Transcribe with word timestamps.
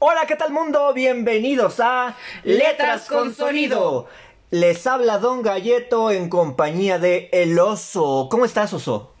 Hola, 0.00 0.26
¿qué 0.28 0.36
tal 0.36 0.52
mundo? 0.52 0.94
Bienvenidos 0.94 1.80
a 1.80 2.16
Letras 2.44 3.08
con 3.08 3.34
Sonido. 3.34 4.06
Les 4.52 4.86
habla 4.86 5.18
Don 5.18 5.42
Galleto 5.42 6.12
en 6.12 6.28
compañía 6.28 7.00
de 7.00 7.28
El 7.32 7.58
Oso. 7.58 8.28
¿Cómo 8.30 8.44
estás, 8.44 8.72
Oso? 8.72 9.12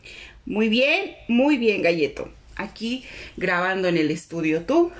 Muy 0.46 0.68
bien, 0.68 1.16
muy 1.26 1.58
bien, 1.58 1.82
Galleto. 1.82 2.28
Aquí 2.54 3.04
grabando 3.36 3.88
en 3.88 3.96
el 3.96 4.12
estudio, 4.12 4.62
¿tú? 4.66 4.92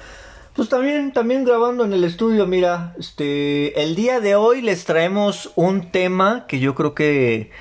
Pues 0.57 0.69
también, 0.69 1.13
también 1.13 1.45
grabando 1.45 1.85
en 1.85 1.93
el 1.93 2.03
estudio, 2.03 2.49
mira, 2.49 2.97
este, 2.99 3.81
el 3.81 3.95
día 3.95 4.19
de 4.19 4.35
hoy 4.35 4.63
les 4.63 4.85
traemos 4.85 5.53
un 5.55 5.93
tema 5.93 6.47
que 6.49 6.59
yo 6.59 6.75
creo 6.75 6.97
que, 6.97 7.53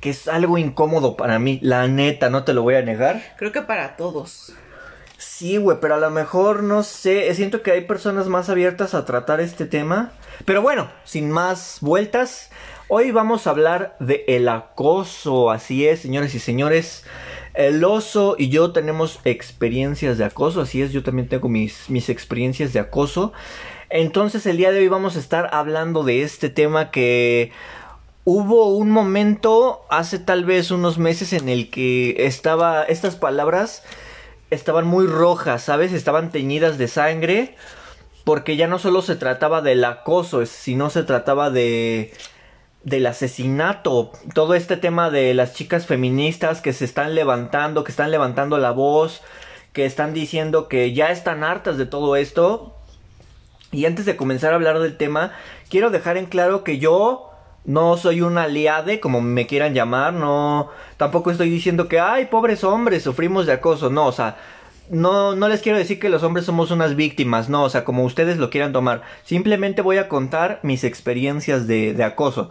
que 0.00 0.10
es 0.10 0.28
algo 0.28 0.58
incómodo 0.58 1.16
para 1.16 1.40
mí, 1.40 1.58
la 1.60 1.88
neta, 1.88 2.30
no 2.30 2.44
te 2.44 2.54
lo 2.54 2.62
voy 2.62 2.76
a 2.76 2.82
negar. 2.82 3.34
Creo 3.36 3.50
que 3.50 3.62
para 3.62 3.96
todos. 3.96 4.54
Sí, 5.42 5.56
güey, 5.56 5.78
pero 5.80 5.96
a 5.96 5.98
lo 5.98 6.08
mejor 6.08 6.62
no 6.62 6.84
sé, 6.84 7.34
siento 7.34 7.62
que 7.62 7.72
hay 7.72 7.80
personas 7.80 8.28
más 8.28 8.48
abiertas 8.48 8.94
a 8.94 9.04
tratar 9.04 9.40
este 9.40 9.66
tema. 9.66 10.12
Pero 10.44 10.62
bueno, 10.62 10.88
sin 11.02 11.32
más 11.32 11.78
vueltas, 11.80 12.52
hoy 12.86 13.10
vamos 13.10 13.44
a 13.44 13.50
hablar 13.50 13.96
de 13.98 14.24
el 14.28 14.48
acoso, 14.48 15.50
así 15.50 15.84
es, 15.84 15.98
señores 15.98 16.36
y 16.36 16.38
señores. 16.38 17.04
El 17.54 17.82
oso 17.82 18.36
y 18.38 18.50
yo 18.50 18.70
tenemos 18.70 19.18
experiencias 19.24 20.16
de 20.16 20.26
acoso, 20.26 20.60
así 20.60 20.80
es, 20.80 20.92
yo 20.92 21.02
también 21.02 21.26
tengo 21.26 21.48
mis, 21.48 21.90
mis 21.90 22.08
experiencias 22.08 22.72
de 22.72 22.78
acoso. 22.78 23.32
Entonces 23.90 24.46
el 24.46 24.58
día 24.58 24.70
de 24.70 24.78
hoy 24.78 24.86
vamos 24.86 25.16
a 25.16 25.18
estar 25.18 25.50
hablando 25.52 26.04
de 26.04 26.22
este 26.22 26.50
tema 26.50 26.92
que 26.92 27.50
hubo 28.22 28.76
un 28.76 28.92
momento 28.92 29.80
hace 29.90 30.20
tal 30.20 30.44
vez 30.44 30.70
unos 30.70 30.98
meses 30.98 31.32
en 31.32 31.48
el 31.48 31.68
que 31.68 32.26
estaba 32.26 32.84
estas 32.84 33.16
palabras 33.16 33.82
estaban 34.54 34.86
muy 34.86 35.06
rojas, 35.06 35.62
¿sabes? 35.62 35.92
Estaban 35.92 36.30
teñidas 36.30 36.78
de 36.78 36.88
sangre. 36.88 37.56
Porque 38.24 38.56
ya 38.56 38.68
no 38.68 38.78
solo 38.78 39.02
se 39.02 39.16
trataba 39.16 39.62
del 39.62 39.84
acoso, 39.84 40.46
sino 40.46 40.90
se 40.90 41.02
trataba 41.02 41.50
de 41.50 42.12
del 42.84 43.06
asesinato, 43.06 44.10
todo 44.34 44.54
este 44.54 44.76
tema 44.76 45.10
de 45.10 45.34
las 45.34 45.54
chicas 45.54 45.86
feministas 45.86 46.60
que 46.60 46.72
se 46.72 46.84
están 46.84 47.14
levantando, 47.14 47.84
que 47.84 47.92
están 47.92 48.10
levantando 48.10 48.58
la 48.58 48.72
voz, 48.72 49.22
que 49.72 49.86
están 49.86 50.14
diciendo 50.14 50.68
que 50.68 50.92
ya 50.92 51.10
están 51.10 51.44
hartas 51.44 51.78
de 51.78 51.86
todo 51.86 52.16
esto. 52.16 52.76
Y 53.70 53.86
antes 53.86 54.04
de 54.04 54.16
comenzar 54.16 54.52
a 54.52 54.56
hablar 54.56 54.80
del 54.80 54.96
tema, 54.96 55.32
quiero 55.70 55.90
dejar 55.90 56.16
en 56.16 56.26
claro 56.26 56.64
que 56.64 56.78
yo 56.78 57.31
no 57.64 57.96
soy 57.96 58.22
un 58.22 58.38
aliade, 58.38 59.00
como 59.00 59.20
me 59.20 59.46
quieran 59.46 59.74
llamar, 59.74 60.12
no, 60.12 60.70
tampoco 60.96 61.30
estoy 61.30 61.50
diciendo 61.50 61.88
que, 61.88 62.00
ay, 62.00 62.26
pobres 62.26 62.64
hombres, 62.64 63.02
sufrimos 63.02 63.46
de 63.46 63.52
acoso, 63.52 63.90
no, 63.90 64.06
o 64.06 64.12
sea, 64.12 64.36
no, 64.90 65.34
no 65.36 65.48
les 65.48 65.62
quiero 65.62 65.78
decir 65.78 66.00
que 66.00 66.08
los 66.08 66.22
hombres 66.22 66.44
somos 66.44 66.70
unas 66.70 66.96
víctimas, 66.96 67.48
no, 67.48 67.62
o 67.64 67.70
sea, 67.70 67.84
como 67.84 68.04
ustedes 68.04 68.38
lo 68.38 68.50
quieran 68.50 68.72
tomar, 68.72 69.02
simplemente 69.24 69.82
voy 69.82 69.98
a 69.98 70.08
contar 70.08 70.60
mis 70.62 70.84
experiencias 70.84 71.66
de, 71.66 71.94
de 71.94 72.04
acoso. 72.04 72.50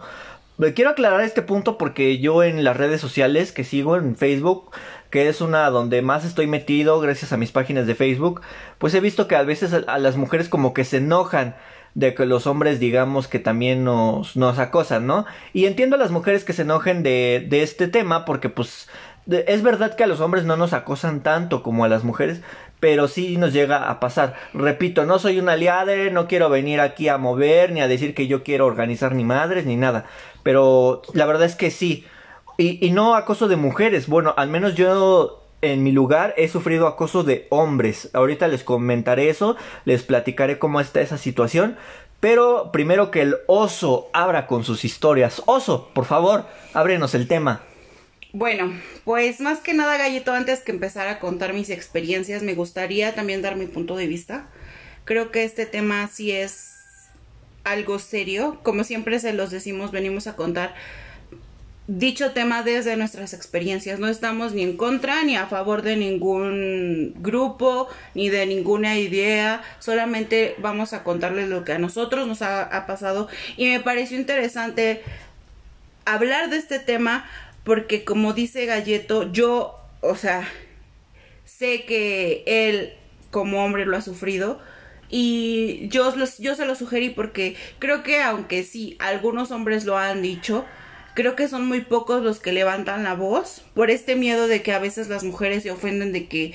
Quiero 0.74 0.90
aclarar 0.90 1.22
este 1.22 1.42
punto 1.42 1.76
porque 1.76 2.18
yo 2.18 2.42
en 2.44 2.62
las 2.62 2.76
redes 2.76 3.00
sociales 3.00 3.52
que 3.52 3.64
sigo 3.64 3.96
en 3.96 4.16
Facebook, 4.16 4.70
que 5.10 5.28
es 5.28 5.40
una 5.40 5.68
donde 5.70 6.02
más 6.02 6.24
estoy 6.24 6.46
metido 6.46 7.00
gracias 7.00 7.32
a 7.32 7.36
mis 7.36 7.50
páginas 7.50 7.86
de 7.86 7.94
Facebook, 7.94 8.42
pues 8.78 8.94
he 8.94 9.00
visto 9.00 9.26
que 9.26 9.34
a 9.34 9.42
veces 9.42 9.72
a 9.72 9.98
las 9.98 10.16
mujeres 10.16 10.48
como 10.48 10.72
que 10.72 10.84
se 10.84 10.98
enojan 10.98 11.56
de 11.94 12.14
que 12.14 12.26
los 12.26 12.46
hombres 12.46 12.80
digamos 12.80 13.28
que 13.28 13.38
también 13.38 13.84
nos, 13.84 14.36
nos 14.36 14.58
acosan, 14.58 15.06
¿no? 15.06 15.26
Y 15.52 15.66
entiendo 15.66 15.96
a 15.96 15.98
las 15.98 16.10
mujeres 16.10 16.44
que 16.44 16.52
se 16.52 16.62
enojen 16.62 17.02
de, 17.02 17.46
de 17.48 17.62
este 17.62 17.88
tema 17.88 18.24
porque 18.24 18.48
pues 18.48 18.88
es 19.26 19.62
verdad 19.62 19.94
que 19.94 20.04
a 20.04 20.08
los 20.08 20.20
hombres 20.20 20.44
no 20.44 20.56
nos 20.56 20.72
acosan 20.72 21.22
tanto 21.22 21.62
como 21.62 21.84
a 21.84 21.88
las 21.88 22.02
mujeres, 22.02 22.40
pero 22.80 23.06
sí 23.06 23.36
nos 23.36 23.52
llega 23.52 23.88
a 23.88 24.00
pasar. 24.00 24.34
Repito, 24.52 25.06
no 25.06 25.18
soy 25.18 25.38
un 25.38 25.48
aliado, 25.48 25.92
no 26.10 26.26
quiero 26.26 26.50
venir 26.50 26.80
aquí 26.80 27.08
a 27.08 27.18
mover 27.18 27.70
ni 27.72 27.80
a 27.80 27.88
decir 27.88 28.14
que 28.14 28.26
yo 28.26 28.42
quiero 28.42 28.66
organizar 28.66 29.14
ni 29.14 29.22
madres 29.22 29.66
ni 29.66 29.76
nada, 29.76 30.06
pero 30.42 31.02
la 31.14 31.26
verdad 31.26 31.46
es 31.46 31.54
que 31.54 31.70
sí. 31.70 32.04
Y, 32.58 32.84
y 32.84 32.90
no 32.90 33.14
acoso 33.14 33.48
de 33.48 33.56
mujeres, 33.56 34.08
bueno, 34.08 34.34
al 34.36 34.48
menos 34.48 34.74
yo 34.74 35.41
en 35.62 35.82
mi 35.82 35.92
lugar 35.92 36.34
he 36.36 36.48
sufrido 36.48 36.86
acoso 36.86 37.24
de 37.24 37.46
hombres. 37.48 38.10
Ahorita 38.12 38.48
les 38.48 38.64
comentaré 38.64 39.30
eso, 39.30 39.56
les 39.84 40.02
platicaré 40.02 40.58
cómo 40.58 40.80
está 40.80 41.00
esa 41.00 41.16
situación. 41.16 41.76
Pero 42.20 42.70
primero 42.72 43.10
que 43.10 43.22
el 43.22 43.36
oso 43.46 44.08
abra 44.12 44.46
con 44.46 44.62
sus 44.62 44.84
historias. 44.84 45.42
Oso, 45.46 45.90
por 45.94 46.04
favor, 46.04 46.46
ábrenos 46.74 47.14
el 47.14 47.26
tema. 47.26 47.62
Bueno, 48.32 48.72
pues 49.04 49.40
más 49.40 49.58
que 49.58 49.74
nada, 49.74 49.98
Gallito, 49.98 50.32
antes 50.32 50.60
que 50.60 50.72
empezar 50.72 51.08
a 51.08 51.18
contar 51.18 51.52
mis 51.52 51.68
experiencias, 51.68 52.42
me 52.42 52.54
gustaría 52.54 53.14
también 53.14 53.42
dar 53.42 53.56
mi 53.56 53.66
punto 53.66 53.96
de 53.96 54.06
vista. 54.06 54.48
Creo 55.04 55.30
que 55.30 55.44
este 55.44 55.66
tema 55.66 56.08
sí 56.08 56.32
es 56.32 57.08
algo 57.64 57.98
serio. 57.98 58.58
Como 58.62 58.84
siempre 58.84 59.18
se 59.18 59.32
los 59.32 59.50
decimos, 59.50 59.90
venimos 59.90 60.26
a 60.26 60.36
contar 60.36 60.74
dicho 61.98 62.32
tema 62.32 62.62
desde 62.62 62.96
nuestras 62.96 63.34
experiencias. 63.34 63.98
No 63.98 64.08
estamos 64.08 64.52
ni 64.52 64.62
en 64.62 64.76
contra 64.76 65.22
ni 65.24 65.36
a 65.36 65.46
favor 65.46 65.82
de 65.82 65.96
ningún 65.96 67.14
grupo 67.18 67.88
ni 68.14 68.30
de 68.30 68.46
ninguna 68.46 68.98
idea. 68.98 69.62
Solamente 69.78 70.54
vamos 70.58 70.92
a 70.92 71.04
contarles 71.04 71.48
lo 71.48 71.64
que 71.64 71.72
a 71.72 71.78
nosotros 71.78 72.26
nos 72.26 72.42
ha, 72.42 72.86
pasado. 72.86 73.28
Y 73.56 73.68
me 73.68 73.80
pareció 73.80 74.16
interesante 74.16 75.02
hablar 76.04 76.50
de 76.50 76.56
este 76.56 76.78
tema 76.78 77.28
porque 77.64 78.04
como 78.04 78.32
dice 78.32 78.66
Galleto, 78.66 79.30
yo, 79.30 79.78
o 80.00 80.16
sea, 80.16 80.48
sé 81.44 81.84
que 81.84 82.42
él 82.46 82.94
como 83.30 83.64
hombre 83.64 83.84
lo 83.86 83.96
ha 83.96 84.02
sufrido. 84.02 84.60
Y 85.10 85.88
yo, 85.88 86.14
yo 86.38 86.54
se 86.54 86.64
lo 86.64 86.74
sugerí 86.74 87.10
porque 87.10 87.54
creo 87.78 88.02
que 88.02 88.22
aunque 88.22 88.64
sí, 88.64 88.96
algunos 88.98 89.50
hombres 89.50 89.84
lo 89.84 89.98
han 89.98 90.22
dicho, 90.22 90.64
creo 91.14 91.36
que 91.36 91.48
son 91.48 91.66
muy 91.66 91.82
pocos 91.82 92.22
los 92.22 92.40
que 92.40 92.52
levantan 92.52 93.04
la 93.04 93.14
voz 93.14 93.62
por 93.74 93.90
este 93.90 94.16
miedo 94.16 94.46
de 94.48 94.62
que 94.62 94.72
a 94.72 94.78
veces 94.78 95.08
las 95.08 95.24
mujeres 95.24 95.62
se 95.62 95.70
ofenden 95.70 96.12
de 96.12 96.26
que 96.26 96.54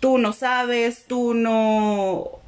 tú 0.00 0.18
no 0.18 0.32
sabes, 0.32 1.04
tú 1.06 1.34
no 1.34 2.40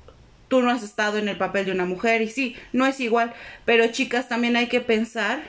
tú 0.48 0.60
no 0.60 0.70
has 0.70 0.82
estado 0.82 1.16
en 1.16 1.28
el 1.28 1.38
papel 1.38 1.64
de 1.64 1.72
una 1.72 1.86
mujer 1.86 2.20
y 2.20 2.28
sí, 2.28 2.56
no 2.74 2.84
es 2.84 3.00
igual, 3.00 3.32
pero 3.64 3.86
chicas 3.86 4.28
también 4.28 4.54
hay 4.54 4.68
que 4.68 4.82
pensar 4.82 5.40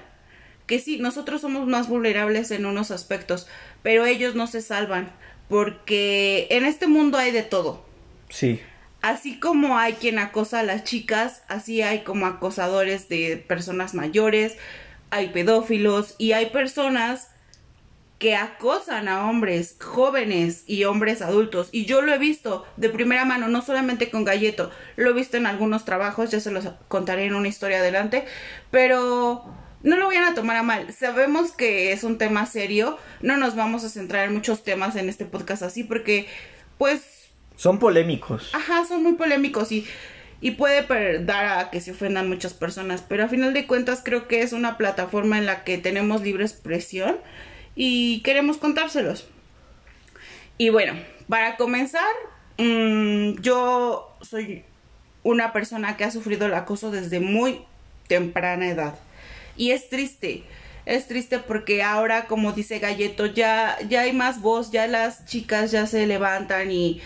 que 0.66 0.80
sí, 0.80 0.98
nosotros 0.98 1.42
somos 1.42 1.68
más 1.68 1.90
vulnerables 1.90 2.52
en 2.52 2.66
unos 2.66 2.90
aspectos, 2.90 3.48
pero 3.82 4.06
ellos 4.06 4.34
no 4.34 4.48
se 4.48 4.62
salvan 4.62 5.12
porque 5.50 6.48
en 6.52 6.64
este 6.64 6.88
mundo 6.88 7.18
hay 7.18 7.32
de 7.32 7.44
todo. 7.44 7.86
Sí. 8.30 8.62
Así 9.02 9.40
como 9.42 9.78
hay 9.78 9.94
quien 9.94 10.20
acosa 10.20 10.62
a 10.62 10.64
las 10.64 10.86
chicas, 10.86 11.44
así 11.50 11.82
hay 11.82 12.04
como 12.04 12.26
acosadores 12.26 13.10
de 13.10 13.44
personas 13.46 13.94
mayores, 13.94 14.56
hay 15.14 15.30
pedófilos 15.30 16.16
y 16.18 16.32
hay 16.32 16.48
personas 16.48 17.30
que 18.18 18.36
acosan 18.36 19.08
a 19.08 19.30
hombres 19.30 19.76
jóvenes 19.80 20.64
y 20.66 20.86
hombres 20.86 21.22
adultos. 21.22 21.70
Y 21.72 21.86
yo 21.86 22.02
lo 22.02 22.14
he 22.14 22.18
visto 22.18 22.66
de 22.78 22.90
primera 22.90 23.26
mano, 23.26 23.48
no 23.48 23.62
solamente 23.62 24.10
con 24.10 24.24
Galleto, 24.24 24.72
lo 24.96 25.10
he 25.10 25.14
visto 25.14 25.38
en 25.38 25.46
algunos 25.46 25.86
trabajos, 25.86 26.32
ya 26.32 26.40
se 26.40 26.52
los 26.52 26.68
contaré 26.88 27.26
en 27.26 27.36
una 27.36 27.48
historia 27.48 27.80
adelante, 27.80 28.26
pero 28.72 29.44
no 29.84 29.98
lo 29.98 30.08
vayan 30.08 30.24
a 30.24 30.36
tomar 30.36 30.56
a 30.56 30.64
mal. 30.64 30.92
Sabemos 30.94 31.52
que 31.52 31.92
es 31.92 32.04
un 32.04 32.18
tema 32.18 32.46
serio, 32.46 32.98
no 33.22 33.38
nos 33.38 33.56
vamos 33.56 33.84
a 33.84 33.90
centrar 33.90 34.26
en 34.26 34.34
muchos 34.34 34.64
temas 34.64 34.96
en 34.96 35.10
este 35.10 35.26
podcast 35.26 35.62
así 35.62 35.84
porque 35.84 36.28
pues... 36.78 37.30
Son 37.56 37.78
polémicos. 37.78 38.50
Ajá, 38.54 38.86
son 38.86 39.04
muy 39.04 39.14
polémicos 39.14 39.72
y 39.72 39.86
y 40.44 40.52
puede 40.52 41.24
dar 41.24 41.58
a 41.58 41.72
que 41.72 41.80
se 41.80 41.92
ofendan 41.92 42.28
muchas 42.28 42.54
personas, 42.54 43.02
pero 43.08 43.24
a 43.24 43.30
final 43.30 43.54
de 43.54 43.66
cuentas 43.66 44.02
creo 44.04 44.28
que 44.28 44.42
es 44.42 44.52
una 44.52 44.78
plataforma 44.78 45.38
en 45.38 45.46
la 45.46 45.64
que 45.64 45.78
tenemos 45.78 46.22
libre 46.22 46.44
expresión 46.44 47.16
y 47.76 48.20
queremos 48.24 48.58
contárselos. 48.58 49.26
Y 50.58 50.68
bueno, 50.68 50.96
para 51.30 51.56
comenzar, 51.56 52.04
mm, 52.58 53.40
yo 53.40 54.18
soy 54.22 54.66
una 55.24 55.54
persona 55.54 55.96
que 55.96 56.04
ha 56.04 56.12
sufrido 56.12 56.48
el 56.48 56.56
acoso 56.56 56.92
desde 56.92 57.22
muy 57.22 57.62
temprana 58.10 58.68
edad. 58.68 58.96
Y 59.56 59.72
es 59.72 59.88
triste, 59.88 60.44
es 60.86 61.08
triste 61.08 61.40
porque 61.40 61.84
ahora, 61.84 62.26
como 62.26 62.52
dice 62.52 62.80
Galleto, 62.80 63.28
ya, 63.28 63.78
ya 63.88 64.02
hay 64.02 64.12
más 64.12 64.42
voz, 64.42 64.72
ya 64.72 64.88
las 64.88 65.26
chicas 65.26 65.72
ya 65.72 65.88
se 65.88 66.06
levantan 66.06 66.70
y 66.70 67.02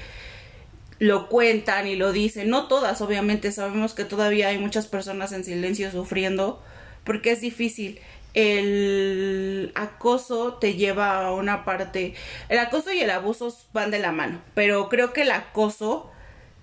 lo 1.00 1.30
cuentan 1.30 1.88
y 1.88 1.96
lo 1.96 2.12
dicen. 2.12 2.50
No 2.50 2.68
todas, 2.68 3.02
obviamente, 3.02 3.52
sabemos 3.52 3.94
que 3.94 4.06
todavía 4.06 4.50
hay 4.50 4.58
muchas 4.58 4.88
personas 4.88 5.32
en 5.32 5.44
silencio 5.44 5.92
sufriendo 5.92 6.62
porque 7.04 7.32
es 7.32 7.42
difícil. 7.42 8.00
El 8.34 9.72
acoso 9.76 10.56
te 10.56 10.76
lleva 10.76 11.26
a 11.26 11.34
una 11.34 11.66
parte. 11.66 12.14
El 12.50 12.60
acoso 12.60 12.92
y 12.92 13.00
el 13.00 13.10
abuso 13.10 13.56
van 13.74 13.92
de 13.92 14.00
la 14.00 14.12
mano, 14.12 14.42
pero 14.54 14.90
creo 14.90 15.14
que 15.14 15.22
el 15.22 15.32
acoso 15.32 16.12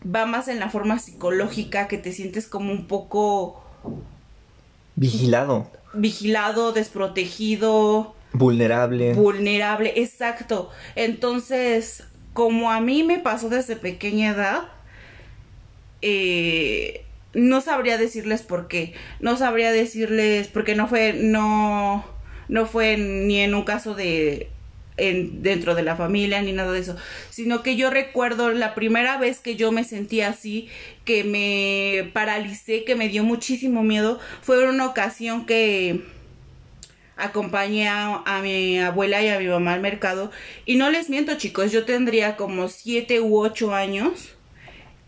va 0.04 0.26
más 0.26 0.48
en 0.48 0.60
la 0.60 0.68
forma 0.68 0.98
psicológica 0.98 1.88
que 1.88 1.98
te 1.98 2.12
sientes 2.12 2.46
como 2.46 2.72
un 2.72 2.86
poco 2.86 3.64
vigilado. 4.94 5.68
Vigilado, 5.94 6.72
desprotegido. 6.72 8.14
Vulnerable. 8.32 9.14
Vulnerable, 9.14 9.94
exacto. 9.96 10.70
Entonces, 10.96 12.04
como 12.34 12.70
a 12.70 12.80
mí 12.80 13.02
me 13.04 13.18
pasó 13.18 13.48
desde 13.48 13.76
pequeña 13.76 14.32
edad, 14.32 14.68
eh, 16.02 17.04
no 17.32 17.60
sabría 17.62 17.96
decirles 17.96 18.42
por 18.42 18.68
qué. 18.68 18.92
No 19.20 19.36
sabría 19.38 19.72
decirles 19.72 20.48
porque 20.48 20.74
no 20.74 20.86
fue, 20.86 21.14
no, 21.14 22.04
no 22.48 22.66
fue 22.66 22.98
ni 22.98 23.38
en 23.38 23.54
un 23.54 23.62
caso 23.62 23.94
de 23.94 24.50
en, 24.96 25.42
dentro 25.42 25.74
de 25.74 25.82
la 25.82 25.96
familia 25.96 26.40
ni 26.42 26.52
nada 26.52 26.72
de 26.72 26.80
eso, 26.80 26.96
sino 27.30 27.62
que 27.62 27.76
yo 27.76 27.90
recuerdo 27.90 28.50
la 28.50 28.74
primera 28.74 29.16
vez 29.18 29.40
que 29.40 29.56
yo 29.56 29.72
me 29.72 29.84
sentí 29.84 30.20
así, 30.20 30.68
que 31.04 31.24
me 31.24 32.10
paralicé, 32.12 32.84
que 32.84 32.94
me 32.94 33.08
dio 33.08 33.24
muchísimo 33.24 33.82
miedo, 33.82 34.20
fue 34.42 34.68
una 34.68 34.86
ocasión 34.86 35.46
que 35.46 36.02
acompañé 37.16 37.88
a, 37.88 38.40
mi 38.42 38.78
abuela 38.80 39.22
y 39.22 39.28
a 39.28 39.38
mi 39.38 39.46
mamá 39.46 39.74
al 39.74 39.80
mercado. 39.80 40.30
Y 40.66 40.76
no 40.76 40.90
les 40.90 41.10
miento 41.10 41.36
chicos, 41.36 41.72
yo 41.72 41.84
tendría 41.84 42.36
como 42.36 42.68
siete 42.68 43.20
u 43.20 43.38
ocho 43.38 43.74
años 43.74 44.30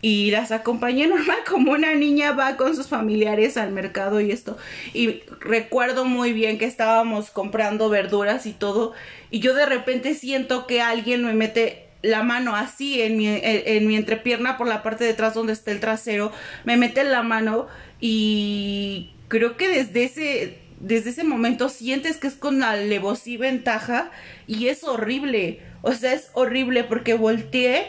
y 0.01 0.31
las 0.31 0.51
acompañé 0.51 1.07
normal 1.07 1.39
como 1.47 1.71
una 1.71 1.93
niña 1.95 2.31
va 2.33 2.55
con 2.55 2.75
sus 2.75 2.87
familiares 2.87 3.57
al 3.57 3.71
mercado 3.71 4.21
y 4.21 4.31
esto. 4.31 4.57
Y 4.93 5.21
recuerdo 5.39 6.05
muy 6.05 6.33
bien 6.33 6.57
que 6.57 6.65
estábamos 6.65 7.29
comprando 7.29 7.89
verduras 7.89 8.45
y 8.45 8.53
todo 8.53 8.93
y 9.29 9.39
yo 9.39 9.53
de 9.53 9.65
repente 9.65 10.13
siento 10.13 10.67
que 10.67 10.81
alguien 10.81 11.25
me 11.25 11.33
mete 11.33 11.87
la 12.03 12.23
mano 12.23 12.55
así 12.55 13.01
en 13.01 13.17
mi, 13.17 13.27
en, 13.27 13.87
mi 13.87 13.95
entrepierna 13.95 14.55
por 14.55 14.67
la 14.67 14.83
parte 14.83 15.03
de 15.03 15.11
atrás 15.11 15.33
donde 15.33 15.53
está 15.53 15.71
el 15.71 15.79
trasero 15.79 16.31
me 16.63 16.77
mete 16.77 17.03
la 17.03 17.23
mano 17.23 17.67
y 17.99 19.11
creo 19.27 19.57
que 19.57 19.67
desde 19.67 20.03
ese 20.03 20.66
desde 20.79 21.09
ese 21.09 21.23
momento 21.23 21.69
sientes 21.69 22.17
que 22.17 22.27
es 22.27 22.35
con 22.35 22.63
alevosía 22.63 23.39
ventaja 23.39 24.11
y 24.45 24.67
es 24.67 24.83
horrible 24.83 25.61
o 25.81 25.93
sea 25.93 26.13
es 26.13 26.29
horrible 26.33 26.83
porque 26.83 27.15
volteé 27.15 27.87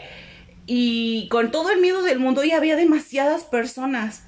y 0.71 1.27
con 1.29 1.49
todo 1.49 1.71
el 1.71 1.81
miedo 1.81 2.03
del 2.03 2.19
mundo 2.19 2.43
y 2.43 2.51
había 2.51 2.75
demasiadas 2.75 3.43
personas. 3.43 4.21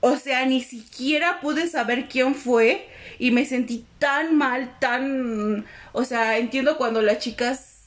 O 0.00 0.16
sea, 0.16 0.44
ni 0.44 0.60
siquiera 0.60 1.40
pude 1.40 1.68
saber 1.68 2.06
quién 2.10 2.34
fue 2.34 2.86
y 3.18 3.30
me 3.30 3.46
sentí 3.46 3.86
tan 3.98 4.36
mal, 4.36 4.76
tan... 4.78 5.64
O 5.92 6.04
sea, 6.04 6.36
entiendo 6.36 6.76
cuando 6.76 7.00
las 7.00 7.18
chicas 7.20 7.86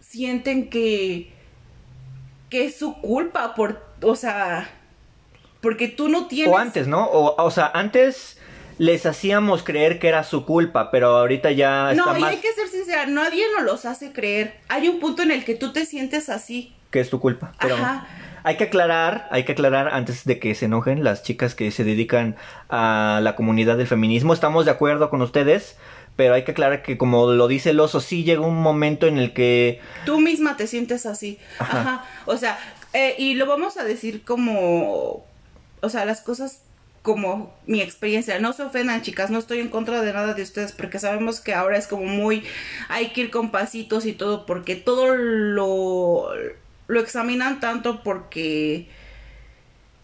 sienten 0.00 0.68
que... 0.68 1.32
que 2.50 2.64
es 2.64 2.76
su 2.76 3.00
culpa 3.00 3.54
por... 3.54 3.86
O 4.02 4.16
sea, 4.16 4.68
porque 5.60 5.86
tú 5.86 6.08
no 6.08 6.26
tienes... 6.26 6.52
O 6.52 6.58
antes, 6.58 6.88
¿no? 6.88 7.04
O, 7.04 7.40
o 7.40 7.50
sea, 7.52 7.70
antes 7.74 8.38
les 8.78 9.06
hacíamos 9.06 9.62
creer 9.62 9.98
que 9.98 10.08
era 10.08 10.24
su 10.24 10.44
culpa, 10.44 10.90
pero 10.90 11.16
ahorita 11.16 11.50
ya 11.52 11.92
está 11.92 12.04
No, 12.04 12.18
y 12.18 12.22
hay 12.22 12.36
que 12.38 12.52
ser 12.52 12.68
sincera, 12.68 13.06
nadie 13.06 13.44
nos 13.56 13.64
los 13.64 13.84
hace 13.84 14.12
creer. 14.12 14.56
Hay 14.68 14.88
un 14.88 15.00
punto 15.00 15.22
en 15.22 15.30
el 15.30 15.44
que 15.44 15.54
tú 15.54 15.72
te 15.72 15.86
sientes 15.86 16.28
así. 16.28 16.74
Que 16.90 17.00
es 17.00 17.10
tu 17.10 17.20
culpa. 17.20 17.52
Pero 17.60 17.76
hay 18.42 18.56
que 18.56 18.64
aclarar, 18.64 19.26
hay 19.30 19.44
que 19.44 19.52
aclarar 19.52 19.88
antes 19.88 20.24
de 20.24 20.38
que 20.38 20.54
se 20.54 20.66
enojen 20.66 21.02
las 21.02 21.22
chicas 21.22 21.54
que 21.54 21.70
se 21.70 21.84
dedican 21.84 22.36
a 22.68 23.20
la 23.22 23.34
comunidad 23.34 23.76
del 23.76 23.86
feminismo. 23.86 24.32
Estamos 24.32 24.64
de 24.66 24.70
acuerdo 24.70 25.10
con 25.10 25.20
ustedes, 25.22 25.76
pero 26.14 26.34
hay 26.34 26.44
que 26.44 26.52
aclarar 26.52 26.82
que 26.82 26.96
como 26.96 27.32
lo 27.32 27.48
dice 27.48 27.70
el 27.70 27.80
oso, 27.80 28.00
sí 28.00 28.24
llega 28.24 28.42
un 28.42 28.62
momento 28.62 29.06
en 29.06 29.18
el 29.18 29.32
que... 29.32 29.80
Tú 30.04 30.20
misma 30.20 30.56
te 30.56 30.66
sientes 30.66 31.06
así. 31.06 31.38
Ajá. 31.58 32.04
O 32.26 32.36
sea, 32.36 32.58
eh, 32.92 33.16
y 33.18 33.34
lo 33.34 33.46
vamos 33.46 33.78
a 33.78 33.84
decir 33.84 34.22
como... 34.22 35.24
O 35.80 35.88
sea, 35.88 36.04
las 36.04 36.20
cosas 36.20 36.60
como 37.06 37.54
mi 37.66 37.80
experiencia. 37.80 38.40
No 38.40 38.52
se 38.52 38.64
ofendan, 38.64 39.00
chicas, 39.00 39.30
no 39.30 39.38
estoy 39.38 39.60
en 39.60 39.68
contra 39.68 40.02
de 40.02 40.12
nada 40.12 40.34
de 40.34 40.42
ustedes 40.42 40.72
porque 40.72 40.98
sabemos 40.98 41.40
que 41.40 41.54
ahora 41.54 41.78
es 41.78 41.86
como 41.86 42.02
muy 42.02 42.42
hay 42.88 43.10
que 43.10 43.20
ir 43.20 43.30
con 43.30 43.52
pasitos 43.52 44.06
y 44.06 44.12
todo 44.12 44.44
porque 44.44 44.74
todo 44.74 45.14
lo 45.14 46.30
lo 46.88 47.00
examinan 47.00 47.60
tanto 47.60 48.02
porque 48.02 48.88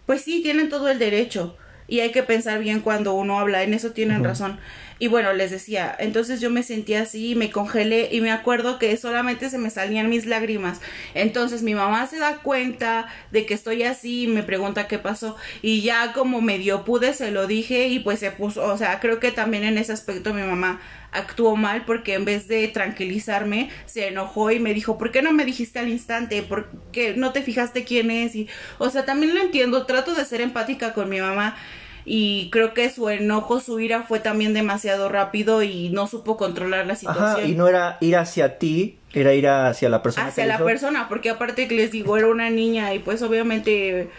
pues 0.06 0.22
sí 0.22 0.42
tienen 0.44 0.68
todo 0.68 0.88
el 0.88 1.00
derecho 1.00 1.56
y 1.88 1.98
hay 1.98 2.12
que 2.12 2.22
pensar 2.22 2.60
bien 2.60 2.78
cuando 2.78 3.14
uno 3.14 3.40
habla, 3.40 3.64
en 3.64 3.74
eso 3.74 3.90
tienen 3.90 4.22
razón. 4.22 4.60
Y 5.02 5.08
bueno, 5.08 5.32
les 5.32 5.50
decía, 5.50 5.96
entonces 5.98 6.40
yo 6.40 6.48
me 6.48 6.62
sentía 6.62 7.02
así, 7.02 7.34
me 7.34 7.50
congelé 7.50 8.10
y 8.12 8.20
me 8.20 8.30
acuerdo 8.30 8.78
que 8.78 8.96
solamente 8.96 9.50
se 9.50 9.58
me 9.58 9.68
salían 9.68 10.08
mis 10.08 10.26
lágrimas. 10.26 10.80
Entonces 11.14 11.64
mi 11.64 11.74
mamá 11.74 12.06
se 12.06 12.20
da 12.20 12.36
cuenta 12.36 13.08
de 13.32 13.44
que 13.44 13.54
estoy 13.54 13.82
así 13.82 14.22
y 14.22 14.26
me 14.28 14.44
pregunta 14.44 14.86
qué 14.86 15.00
pasó. 15.00 15.34
Y 15.60 15.82
ya 15.82 16.12
como 16.12 16.40
medio 16.40 16.84
pude, 16.84 17.14
se 17.14 17.32
lo 17.32 17.48
dije 17.48 17.88
y 17.88 17.98
pues 17.98 18.20
se 18.20 18.30
puso, 18.30 18.62
o 18.62 18.78
sea, 18.78 19.00
creo 19.00 19.18
que 19.18 19.32
también 19.32 19.64
en 19.64 19.76
ese 19.76 19.92
aspecto 19.92 20.32
mi 20.34 20.42
mamá 20.42 20.80
actuó 21.10 21.56
mal 21.56 21.84
porque 21.84 22.14
en 22.14 22.24
vez 22.24 22.46
de 22.46 22.68
tranquilizarme 22.68 23.70
se 23.86 24.06
enojó 24.06 24.52
y 24.52 24.60
me 24.60 24.72
dijo, 24.72 24.98
¿por 24.98 25.10
qué 25.10 25.20
no 25.20 25.32
me 25.32 25.44
dijiste 25.44 25.80
al 25.80 25.88
instante? 25.88 26.44
¿Por 26.44 26.70
qué 26.92 27.14
no 27.16 27.32
te 27.32 27.42
fijaste 27.42 27.82
quién 27.82 28.12
es? 28.12 28.36
Y, 28.36 28.48
o 28.78 28.88
sea, 28.88 29.04
también 29.04 29.34
lo 29.34 29.40
entiendo, 29.40 29.84
trato 29.84 30.14
de 30.14 30.24
ser 30.24 30.40
empática 30.40 30.94
con 30.94 31.08
mi 31.08 31.20
mamá 31.20 31.56
y 32.04 32.50
creo 32.50 32.74
que 32.74 32.90
su 32.90 33.08
enojo, 33.08 33.60
su 33.60 33.78
ira 33.78 34.02
fue 34.02 34.18
también 34.18 34.54
demasiado 34.54 35.08
rápido 35.08 35.62
y 35.62 35.88
no 35.90 36.06
supo 36.06 36.36
controlar 36.36 36.86
la 36.86 36.96
situación. 36.96 37.24
Ajá, 37.24 37.42
y 37.42 37.54
no 37.54 37.68
era 37.68 37.98
ir 38.00 38.16
hacia 38.16 38.58
ti, 38.58 38.98
era 39.12 39.34
ir 39.34 39.46
hacia 39.48 39.88
la 39.88 40.02
persona. 40.02 40.26
Hacia 40.26 40.46
la 40.46 40.58
persona, 40.58 41.08
porque 41.08 41.30
aparte 41.30 41.68
que 41.68 41.76
les 41.76 41.92
digo, 41.92 42.16
era 42.16 42.26
una 42.26 42.50
niña 42.50 42.92
y 42.94 42.98
pues 42.98 43.22
obviamente 43.22 44.10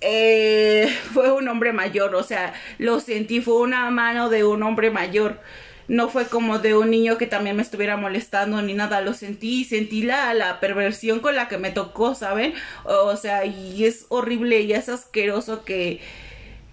eh, 0.00 0.88
fue 1.12 1.32
un 1.32 1.48
hombre 1.48 1.72
mayor, 1.72 2.14
o 2.14 2.22
sea, 2.22 2.52
lo 2.78 3.00
sentí, 3.00 3.40
fue 3.40 3.54
una 3.54 3.88
mano 3.90 4.28
de 4.28 4.44
un 4.44 4.62
hombre 4.62 4.90
mayor. 4.90 5.40
No 5.88 6.08
fue 6.08 6.26
como 6.26 6.58
de 6.58 6.76
un 6.76 6.90
niño 6.90 7.18
que 7.18 7.26
también 7.26 7.56
me 7.56 7.62
estuviera 7.62 7.96
molestando 7.96 8.62
ni 8.62 8.72
nada, 8.72 9.00
lo 9.00 9.14
sentí, 9.14 9.64
sentí 9.64 10.02
la, 10.02 10.32
la 10.32 10.60
perversión 10.60 11.20
con 11.20 11.34
la 11.34 11.48
que 11.48 11.58
me 11.58 11.70
tocó, 11.70 12.14
¿saben? 12.14 12.54
O 12.84 13.16
sea, 13.16 13.44
y 13.44 13.84
es 13.84 14.06
horrible 14.08 14.60
y 14.60 14.72
es 14.72 14.88
asqueroso 14.88 15.64
que 15.64 16.00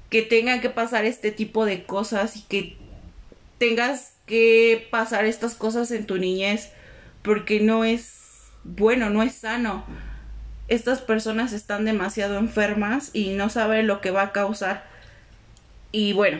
que 0.09 0.21
tengan 0.21 0.61
que 0.61 0.69
pasar 0.69 1.05
este 1.05 1.31
tipo 1.31 1.65
de 1.65 1.83
cosas 1.83 2.35
y 2.35 2.41
que 2.41 2.77
tengas 3.57 4.13
que 4.25 4.87
pasar 4.91 5.25
estas 5.25 5.55
cosas 5.55 5.91
en 5.91 6.05
tu 6.05 6.17
niñez 6.17 6.71
porque 7.21 7.59
no 7.59 7.83
es 7.83 8.19
bueno, 8.63 9.09
no 9.09 9.23
es 9.23 9.35
sano. 9.35 9.83
Estas 10.67 11.01
personas 11.01 11.53
están 11.53 11.85
demasiado 11.85 12.37
enfermas 12.37 13.09
y 13.13 13.31
no 13.31 13.49
saben 13.49 13.87
lo 13.87 14.01
que 14.01 14.11
va 14.11 14.23
a 14.23 14.31
causar. 14.31 14.85
Y 15.91 16.13
bueno, 16.13 16.39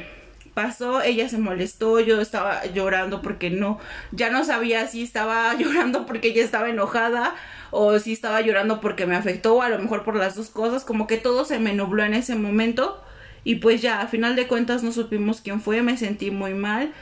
pasó, 0.54 1.02
ella 1.02 1.28
se 1.30 1.38
molestó, 1.38 2.00
yo 2.00 2.22
estaba 2.22 2.66
llorando 2.66 3.22
porque 3.22 3.50
no, 3.50 3.80
ya 4.12 4.30
no 4.30 4.44
sabía 4.44 4.88
si 4.88 5.04
estaba 5.04 5.54
llorando 5.58 6.06
porque 6.06 6.30
ella 6.30 6.44
estaba 6.44 6.70
enojada 6.70 7.36
o 7.72 7.98
si 8.00 8.14
estaba 8.14 8.42
llorando 8.42 8.82
porque 8.82 9.06
me 9.06 9.16
afectó, 9.16 9.56
o 9.56 9.62
a 9.62 9.70
lo 9.70 9.80
mejor 9.80 10.04
por 10.04 10.16
las 10.16 10.36
dos 10.36 10.50
cosas, 10.50 10.86
como 10.86 11.08
que 11.08 11.18
todo 11.18 11.46
se 11.46 11.60
me 11.60 11.74
nubló 11.74 12.04
en 12.04 12.14
ese 12.14 12.36
momento 12.36 13.02
y 13.44 13.56
pues 13.56 13.82
ya, 13.82 14.02
a 14.02 14.08
final 14.08 14.36
de 14.36 14.48
cuentas 14.48 14.84
no 14.84 14.92
supimos 14.92 15.42
quién 15.42 15.62
fue, 15.62 15.82
me 15.82 15.98
sentí 15.98 16.32
muy 16.32 16.54
mal, 16.54 16.94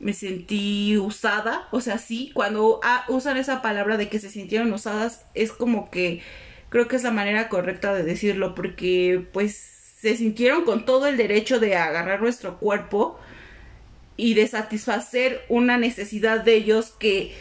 me 0.00 0.12
sentí 0.12 0.96
usada, 0.96 1.68
o 1.70 1.80
sea, 1.80 1.98
sí, 1.98 2.30
cuando 2.34 2.80
usan 3.08 3.36
esa 3.36 3.62
palabra 3.62 3.96
de 3.96 4.08
que 4.08 4.20
se 4.20 4.30
sintieron 4.30 4.72
usadas, 4.72 5.24
es 5.34 5.52
como 5.52 5.90
que 5.90 6.22
creo 6.68 6.88
que 6.88 6.96
es 6.96 7.02
la 7.02 7.10
manera 7.10 7.48
correcta 7.48 7.94
de 7.94 8.02
decirlo, 8.02 8.54
porque 8.54 9.26
pues 9.32 9.54
se 10.00 10.16
sintieron 10.16 10.64
con 10.64 10.84
todo 10.84 11.06
el 11.06 11.16
derecho 11.16 11.58
de 11.58 11.76
agarrar 11.76 12.22
nuestro 12.22 12.58
cuerpo 12.58 13.18
y 14.16 14.34
de 14.34 14.46
satisfacer 14.46 15.42
una 15.48 15.78
necesidad 15.78 16.40
de 16.40 16.54
ellos 16.54 16.94
que 16.98 17.34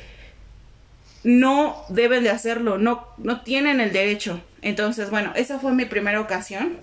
no 1.24 1.84
deben 1.90 2.24
de 2.24 2.30
hacerlo, 2.30 2.78
no, 2.78 3.08
no 3.18 3.42
tienen 3.42 3.80
el 3.80 3.92
derecho. 3.92 4.42
Entonces, 4.62 5.10
bueno, 5.10 5.34
esa 5.36 5.60
fue 5.60 5.74
mi 5.74 5.86
primera 5.86 6.22
ocasión. 6.22 6.78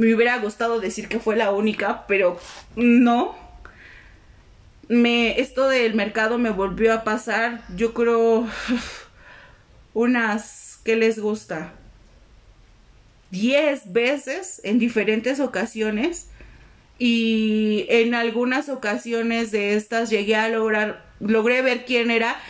Me 0.00 0.14
hubiera 0.14 0.38
gustado 0.38 0.80
decir 0.80 1.08
que 1.08 1.20
fue 1.20 1.36
la 1.36 1.50
única, 1.50 2.06
pero 2.06 2.40
no. 2.74 3.36
Me, 4.88 5.38
esto 5.38 5.68
del 5.68 5.92
mercado 5.92 6.38
me 6.38 6.48
volvió 6.48 6.94
a 6.94 7.04
pasar, 7.04 7.60
yo 7.76 7.92
creo, 7.92 8.48
unas, 9.92 10.80
¿qué 10.86 10.96
les 10.96 11.18
gusta? 11.18 11.74
Diez 13.30 13.92
veces 13.92 14.62
en 14.64 14.78
diferentes 14.78 15.38
ocasiones 15.38 16.30
y 16.98 17.84
en 17.90 18.14
algunas 18.14 18.70
ocasiones 18.70 19.50
de 19.50 19.74
estas 19.74 20.08
llegué 20.08 20.34
a 20.34 20.48
lograr, 20.48 21.04
logré 21.20 21.60
ver 21.60 21.84
quién 21.84 22.10
era 22.10 22.40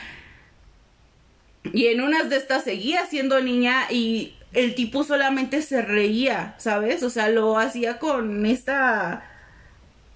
y 1.64 1.86
en 1.88 2.00
unas 2.00 2.30
de 2.30 2.36
estas 2.36 2.62
seguía 2.62 3.06
siendo 3.06 3.40
niña 3.40 3.88
y 3.90 4.34
el 4.52 4.74
tipo 4.74 5.04
solamente 5.04 5.62
se 5.62 5.82
reía, 5.82 6.54
¿sabes? 6.58 7.02
O 7.02 7.10
sea, 7.10 7.28
lo 7.28 7.58
hacía 7.58 7.98
con 7.98 8.46
esta 8.46 9.24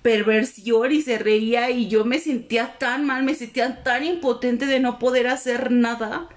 perversión 0.02 0.92
y 0.92 1.02
se 1.02 1.18
reía 1.18 1.70
y 1.70 1.88
yo 1.88 2.04
me 2.04 2.18
sentía 2.18 2.76
tan 2.78 3.06
mal, 3.06 3.22
me 3.22 3.34
sentía 3.34 3.82
tan 3.82 4.04
impotente 4.04 4.66
de 4.66 4.80
no 4.80 4.98
poder 4.98 5.28
hacer 5.28 5.70
nada 5.70 6.28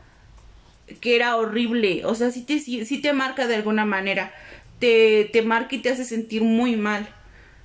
que 1.01 1.15
era 1.15 1.35
horrible. 1.35 2.05
O 2.05 2.15
sea, 2.15 2.31
sí 2.31 2.43
te, 2.43 2.59
te 3.01 3.13
marca 3.13 3.47
de 3.47 3.55
alguna 3.55 3.85
manera. 3.85 4.31
Te, 4.79 5.29
te 5.33 5.41
marca 5.41 5.75
y 5.75 5.79
te 5.79 5.89
hace 5.89 6.05
sentir 6.05 6.43
muy 6.43 6.75
mal. 6.75 7.07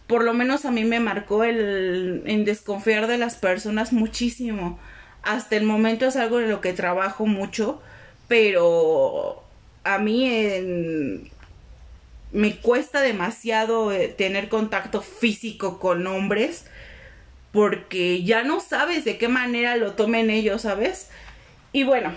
Por 0.07 0.25
lo 0.25 0.35
menos 0.35 0.65
a 0.65 0.71
mí 0.71 0.85
me 0.85 1.01
marcó 1.01 1.45
el 1.45 2.23
en 2.27 2.45
desconfiar 2.45 3.07
de 3.07 3.19
las 3.19 3.37
personas 3.37 3.93
muchísimo. 3.93 4.79
Hasta 5.23 5.57
el 5.57 5.65
momento 5.65 6.07
es 6.07 6.17
algo 6.17 6.41
en 6.41 6.51
lo 6.51 6.61
que 6.61 6.73
trabajo 6.73 7.27
mucho, 7.27 7.81
pero 8.29 9.42
a 9.85 9.99
mí 9.99 10.27
en 10.29 11.31
me 12.33 12.57
cuesta 12.57 13.01
demasiado 13.03 13.93
eh, 13.93 14.09
tener 14.09 14.49
contacto 14.49 15.03
físico 15.03 15.79
con 15.79 16.07
hombres 16.07 16.65
porque 17.53 18.25
ya 18.25 18.43
no 18.43 18.61
sabes 18.61 19.05
de 19.05 19.19
qué 19.19 19.29
manera 19.29 19.77
lo 19.77 19.93
tomen 19.93 20.31
ellos, 20.31 20.63
¿sabes? 20.63 21.11
Y 21.73 21.85
bueno, 21.85 22.13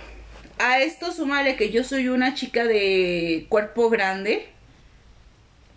a 0.57 0.79
esto 0.79 1.11
súmale 1.11 1.57
que 1.57 1.69
yo 1.69 1.83
soy 1.83 2.07
una 2.07 2.33
chica 2.33 2.63
de 2.63 3.45
cuerpo 3.49 3.89
grande 3.89 4.47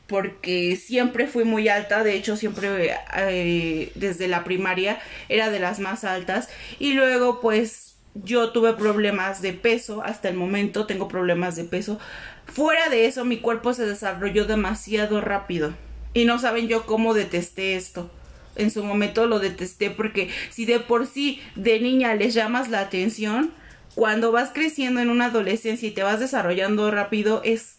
porque 0.06 0.76
siempre 0.76 1.26
fui 1.26 1.44
muy 1.44 1.68
alta, 1.68 2.02
de 2.02 2.14
hecho 2.14 2.36
siempre 2.36 2.96
eh, 3.16 3.92
desde 3.96 4.28
la 4.28 4.44
primaria 4.44 5.00
era 5.28 5.50
de 5.50 5.58
las 5.58 5.80
más 5.80 6.04
altas 6.04 6.48
y 6.78 6.94
luego 6.94 7.40
pues 7.40 7.87
yo 8.14 8.50
tuve 8.50 8.72
problemas 8.74 9.42
de 9.42 9.52
peso, 9.52 10.02
hasta 10.02 10.28
el 10.28 10.36
momento 10.36 10.86
tengo 10.86 11.08
problemas 11.08 11.56
de 11.56 11.64
peso. 11.64 11.98
Fuera 12.46 12.88
de 12.88 13.06
eso 13.06 13.24
mi 13.24 13.38
cuerpo 13.38 13.74
se 13.74 13.86
desarrolló 13.86 14.46
demasiado 14.46 15.20
rápido 15.20 15.74
y 16.14 16.24
no 16.24 16.38
saben 16.38 16.68
yo 16.68 16.86
cómo 16.86 17.14
detesté 17.14 17.76
esto. 17.76 18.10
En 18.56 18.70
su 18.70 18.82
momento 18.82 19.26
lo 19.26 19.38
detesté 19.38 19.90
porque 19.90 20.30
si 20.50 20.64
de 20.64 20.80
por 20.80 21.06
sí 21.06 21.40
de 21.54 21.78
niña 21.80 22.14
les 22.14 22.34
llamas 22.34 22.68
la 22.68 22.80
atención, 22.80 23.52
cuando 23.94 24.32
vas 24.32 24.50
creciendo 24.52 25.00
en 25.00 25.10
una 25.10 25.26
adolescencia 25.26 25.88
y 25.88 25.92
te 25.92 26.02
vas 26.02 26.20
desarrollando 26.20 26.90
rápido 26.90 27.40
es 27.44 27.77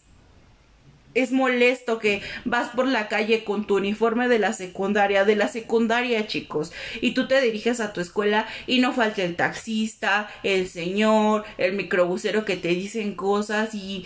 es 1.14 1.32
molesto 1.32 1.98
que 1.98 2.22
vas 2.44 2.68
por 2.70 2.86
la 2.86 3.08
calle 3.08 3.44
con 3.44 3.66
tu 3.66 3.76
uniforme 3.76 4.28
de 4.28 4.38
la 4.38 4.52
secundaria, 4.52 5.24
de 5.24 5.36
la 5.36 5.48
secundaria 5.48 6.26
chicos, 6.26 6.72
y 7.00 7.14
tú 7.14 7.26
te 7.26 7.40
diriges 7.40 7.80
a 7.80 7.92
tu 7.92 8.00
escuela 8.00 8.46
y 8.66 8.80
no 8.80 8.92
falta 8.92 9.22
el 9.22 9.36
taxista, 9.36 10.30
el 10.42 10.68
señor, 10.68 11.44
el 11.58 11.72
microbusero 11.72 12.44
que 12.44 12.56
te 12.56 12.68
dicen 12.68 13.14
cosas 13.14 13.74
y 13.74 14.04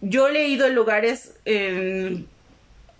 yo 0.00 0.28
he 0.28 0.32
leído 0.32 0.66
en 0.66 0.74
lugares 0.74 1.34
en 1.44 2.26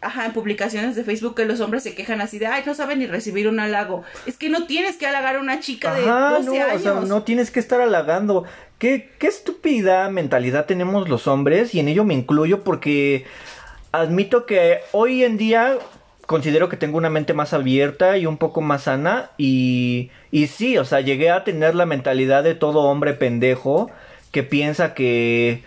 ajá, 0.07 0.27
en 0.27 0.33
publicaciones 0.33 0.97
de 0.97 1.05
Facebook 1.05 1.35
que 1.35 1.45
los 1.45 1.61
hombres 1.61 1.83
se 1.83 1.95
quejan 1.95 2.21
así 2.21 2.39
de, 2.39 2.47
ay, 2.47 2.63
no 2.67 2.75
saben 2.75 2.99
ni 2.99 3.07
recibir 3.07 3.49
un 3.49 3.61
halago. 3.61 4.03
Es 4.25 4.37
que 4.37 4.49
no 4.49 4.67
tienes 4.67 4.97
que 4.97 5.07
halagar 5.07 5.37
a 5.37 5.41
una 5.41 5.61
chica 5.61 5.95
de 5.95 6.03
12 6.03 6.11
no, 6.11 6.53
años. 6.53 6.77
O 6.77 6.79
sea, 6.79 6.95
no 6.95 7.23
tienes 7.23 7.51
que 7.51 7.61
estar 7.61 7.81
halagando. 7.81 8.45
¿Qué, 8.79 9.11
qué 9.19 9.27
estúpida 9.27 10.09
mentalidad 10.11 10.67
tenemos 10.67 11.09
los 11.09 11.27
hombres 11.27 11.75
y 11.75 11.81
en 11.81 11.89
ello 11.89 12.05
me 12.05 12.15
incluyo 12.15 12.63
porque 12.63 13.25
admito 13.93 14.47
que 14.47 14.81
hoy 14.93 15.25
en 15.25 15.37
día 15.37 15.79
considero 16.27 16.69
que 16.69 16.77
tengo 16.77 16.99
una 16.99 17.09
mente 17.09 17.35
más 17.35 17.53
abierta 17.53 18.19
y 18.19 18.27
un 18.27 18.37
poco 18.37 18.61
más 18.61 18.85
sana 18.85 19.31
y, 19.39 20.11
y 20.31 20.49
sí, 20.49 20.77
o 20.77 20.85
sea, 20.85 21.01
llegué 21.01 21.31
a 21.31 21.45
tener 21.45 21.75
la 21.75 21.87
mentalidad 21.87 22.43
de 22.45 22.55
todo 22.55 22.81
hombre 22.81 23.15
pendejo 23.15 23.91
que 24.33 24.43
piensa 24.43 24.93
que 24.93 25.63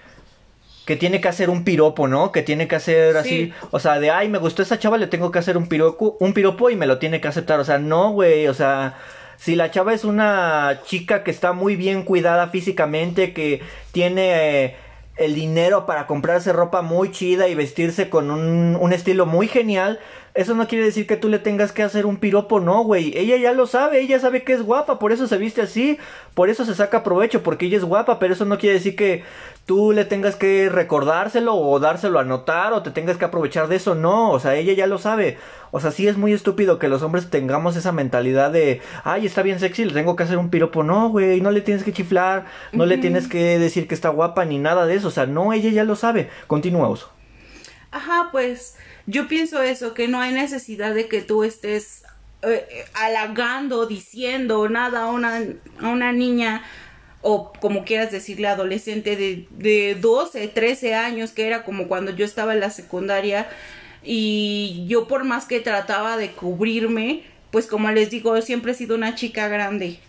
que 0.89 0.96
tiene 0.96 1.22
que 1.22 1.27
hacer 1.27 1.51
un 1.51 1.63
piropo, 1.63 2.08
¿no? 2.08 2.31
Que 2.31 2.41
tiene 2.41 2.67
que 2.67 2.75
hacer 2.75 3.15
así, 3.15 3.53
o 3.69 3.79
sea, 3.79 4.00
de 4.00 4.10
ay, 4.10 4.27
me 4.27 4.39
gustó 4.39 4.63
esa 4.63 4.79
chava, 4.79 4.98
le 4.98 5.05
tengo 5.05 5.29
que 5.29 5.38
hacer 5.38 5.55
un 5.55 5.67
piropo, 5.67 6.17
un 6.19 6.34
piropo 6.34 6.72
y 6.72 6.75
me 6.75 6.88
lo 6.88 6.98
tiene 6.98 7.22
que 7.22 7.27
aceptar, 7.27 7.60
o 7.60 7.63
sea, 7.63 7.77
no, 7.77 8.10
güey, 8.10 8.48
o 8.48 8.55
sea, 8.55 8.98
si 9.38 9.55
la 9.55 9.69
chava 9.69 9.93
es 9.93 10.03
una 10.03 10.81
chica 10.86 11.24
que 11.24 11.29
está 11.29 11.53
muy 11.53 11.75
bien 11.75 12.01
cuidada 12.01 12.48
físicamente, 12.48 13.34
que 13.34 13.62
tiene 13.91 14.65
eh, 14.65 14.75
el 15.17 15.36
dinero 15.36 15.86
para 15.86 16.08
comprarse 16.08 16.53
ropa 16.53 16.81
muy 16.81 17.12
chida 17.12 17.48
y 17.50 17.53
vestirse 17.53 18.10
con 18.10 18.31
un, 18.31 18.75
un 18.75 18.91
estilo 18.91 19.27
muy 19.27 19.48
genial, 19.48 20.00
eso 20.34 20.55
no 20.55 20.67
quiere 20.67 20.86
decir 20.86 21.05
que 21.05 21.17
tú 21.17 21.27
le 21.27 21.39
tengas 21.39 21.72
que 21.72 21.84
hacer 21.84 22.05
un 22.05 22.17
piropo, 22.17 22.60
no, 22.60 22.84
güey. 22.84 23.12
Ella 23.17 23.38
ya 23.38 23.51
lo 23.51 23.67
sabe, 23.67 24.00
ella 24.00 24.19
sabe 24.19 24.43
que 24.43 24.53
es 24.53 24.62
guapa, 24.62 25.00
por 25.00 25.12
eso 25.12 25.27
se 25.27 25.38
viste 25.38 25.62
así, 25.62 25.98
por 26.34 26.50
eso 26.50 26.65
se 26.65 26.75
saca 26.75 27.03
provecho, 27.03 27.43
porque 27.43 27.65
ella 27.65 27.77
es 27.77 27.84
guapa, 27.84 28.19
pero 28.19 28.34
eso 28.34 28.46
no 28.46 28.58
quiere 28.58 28.75
decir 28.75 28.96
que 28.96 29.24
tú 29.69 29.91
le 29.91 30.03
tengas 30.03 30.35
que 30.35 30.67
recordárselo 30.67 31.53
o 31.53 31.79
dárselo 31.79 32.17
a 32.17 32.23
notar 32.23 32.73
o 32.73 32.81
te 32.81 32.89
tengas 32.89 33.17
que 33.17 33.25
aprovechar 33.25 33.67
de 33.67 33.75
eso, 33.75 33.93
no, 33.93 34.31
o 34.31 34.39
sea, 34.39 34.55
ella 34.55 34.73
ya 34.73 34.88
lo 34.88 34.97
sabe. 34.97 35.38
O 35.69 35.79
sea, 35.79 35.91
sí 35.91 36.07
es 36.07 36.17
muy 36.17 36.33
estúpido 36.33 36.79
que 36.79 36.88
los 36.88 37.03
hombres 37.03 37.29
tengamos 37.29 37.75
esa 37.75 37.91
mentalidad 37.91 38.49
de, 38.49 38.81
ay, 39.03 39.27
está 39.27 39.43
bien 39.43 39.59
sexy, 39.59 39.85
le 39.85 39.93
tengo 39.93 40.15
que 40.15 40.23
hacer 40.23 40.39
un 40.39 40.49
piropo. 40.49 40.81
No, 40.81 41.09
güey, 41.09 41.39
no 41.41 41.51
le 41.51 41.61
tienes 41.61 41.83
que 41.83 41.93
chiflar, 41.93 42.47
no 42.71 42.88
le 42.88 42.97
tienes 42.97 43.27
que 43.27 43.59
decir 43.59 43.88
que 43.88 43.93
está 43.93 44.09
guapa 44.09 44.43
ni 44.43 44.57
nada 44.57 44.88
de 44.88 44.95
eso. 44.95 45.09
O 45.09 45.11
sea, 45.11 45.27
no, 45.27 45.53
ella 45.53 45.69
ya 45.69 45.83
lo 45.83 45.95
sabe. 45.95 46.31
Continúa, 46.47 46.89
Oso. 46.89 47.11
Ajá, 47.91 48.29
pues 48.31 48.75
yo 49.05 49.27
pienso 49.27 49.61
eso, 49.61 49.93
que 49.93 50.07
no 50.07 50.19
hay 50.19 50.33
necesidad 50.33 50.95
de 50.95 51.07
que 51.07 51.21
tú 51.21 51.43
estés 51.43 52.05
eh, 52.41 52.65
halagando, 52.95 53.85
diciendo 53.85 54.67
nada 54.67 55.03
a 55.03 55.11
una, 55.11 55.43
a 55.79 55.88
una 55.89 56.11
niña 56.11 56.63
o 57.21 57.51
como 57.59 57.83
quieras 57.83 58.11
decirle 58.11 58.47
adolescente 58.47 59.15
de, 59.15 59.47
de 59.51 59.95
12, 59.99 60.47
13 60.47 60.95
años, 60.95 61.31
que 61.31 61.47
era 61.47 61.63
como 61.63 61.88
cuando 61.88 62.11
yo 62.15 62.25
estaba 62.25 62.53
en 62.53 62.61
la 62.61 62.69
secundaria 62.69 63.47
y 64.03 64.85
yo 64.88 65.07
por 65.07 65.23
más 65.25 65.45
que 65.45 65.59
trataba 65.59 66.17
de 66.17 66.31
cubrirme, 66.31 67.23
pues 67.51 67.67
como 67.67 67.91
les 67.91 68.09
digo, 68.09 68.39
siempre 68.41 68.71
he 68.71 68.75
sido 68.75 68.95
una 68.95 69.15
chica 69.15 69.47
grande 69.47 69.99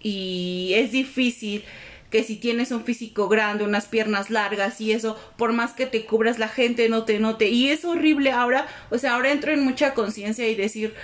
y 0.00 0.72
es 0.74 0.92
difícil 0.92 1.64
que 2.10 2.22
si 2.22 2.36
tienes 2.36 2.70
un 2.70 2.84
físico 2.84 3.28
grande, 3.28 3.64
unas 3.64 3.86
piernas 3.86 4.30
largas 4.30 4.80
y 4.80 4.92
eso, 4.92 5.18
por 5.36 5.52
más 5.52 5.72
que 5.72 5.86
te 5.86 6.04
cubras, 6.04 6.38
la 6.38 6.46
gente 6.46 6.88
no 6.88 7.04
te 7.04 7.18
note. 7.18 7.48
Y 7.48 7.70
es 7.70 7.84
horrible 7.84 8.30
ahora, 8.30 8.68
o 8.90 8.98
sea, 8.98 9.14
ahora 9.14 9.32
entro 9.32 9.50
en 9.50 9.64
mucha 9.64 9.94
conciencia 9.94 10.46
y 10.46 10.54
decir, 10.54 10.94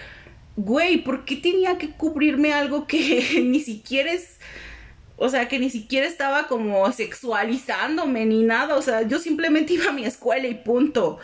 güey, 0.55 0.99
¿por 0.99 1.25
qué 1.25 1.35
tenía 1.35 1.79
que 1.79 1.91
cubrirme 1.91 2.53
algo 2.53 2.87
que 2.87 3.43
ni 3.45 3.59
siquiera 3.59 4.13
es... 4.13 4.39
O 5.23 5.29
sea, 5.29 5.49
que 5.49 5.59
ni 5.59 5.69
siquiera 5.69 6.07
estaba 6.07 6.49
como 6.49 6.91
sexualizándome 6.93 8.25
ni 8.25 8.43
nada. 8.43 8.77
O 8.77 8.83
sea, 8.83 9.03
yo 9.03 9.19
simplemente 9.19 9.75
iba 9.75 9.91
a 9.91 9.93
mi 9.93 10.07
escuela 10.07 10.49
y 10.49 10.55
punto. 10.55 11.19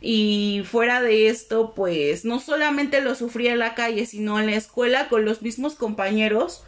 Y 0.00 0.62
fuera 0.64 1.02
de 1.02 1.28
esto, 1.28 1.74
pues 1.74 2.24
no 2.24 2.40
solamente 2.40 3.02
lo 3.02 3.14
sufría 3.14 3.52
en 3.52 3.58
la 3.58 3.74
calle, 3.74 4.06
sino 4.06 4.40
en 4.40 4.46
la 4.46 4.56
escuela 4.56 5.08
con 5.08 5.26
los 5.26 5.42
mismos 5.42 5.74
compañeros 5.74 6.64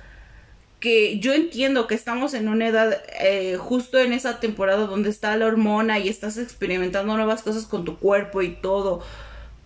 que 0.79 1.19
yo 1.21 1.33
entiendo 1.33 1.87
que 1.87 1.95
estamos 1.95 2.35
en 2.35 2.49
una 2.49 2.69
edad 2.69 3.03
eh, 3.19 3.57
justo 3.59 3.99
en 3.99 4.13
esa 4.13 4.39
temporada 4.39 4.87
donde 4.87 5.09
está 5.09 5.37
la 5.37 5.47
hormona 5.47 5.99
y 5.99 6.09
estás 6.09 6.37
experimentando 6.37 7.17
nuevas 7.17 7.43
cosas 7.43 7.65
con 7.65 7.87
tu 7.87 7.97
cuerpo 7.97 8.43
y 8.43 8.51
todo, 8.51 9.03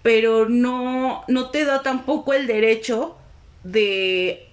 pero 0.03 0.49
no, 0.49 1.25
no 1.29 1.51
te 1.51 1.65
da 1.65 1.83
tampoco 1.83 2.33
el 2.33 2.47
derecho 2.47 3.17
de 3.65 4.52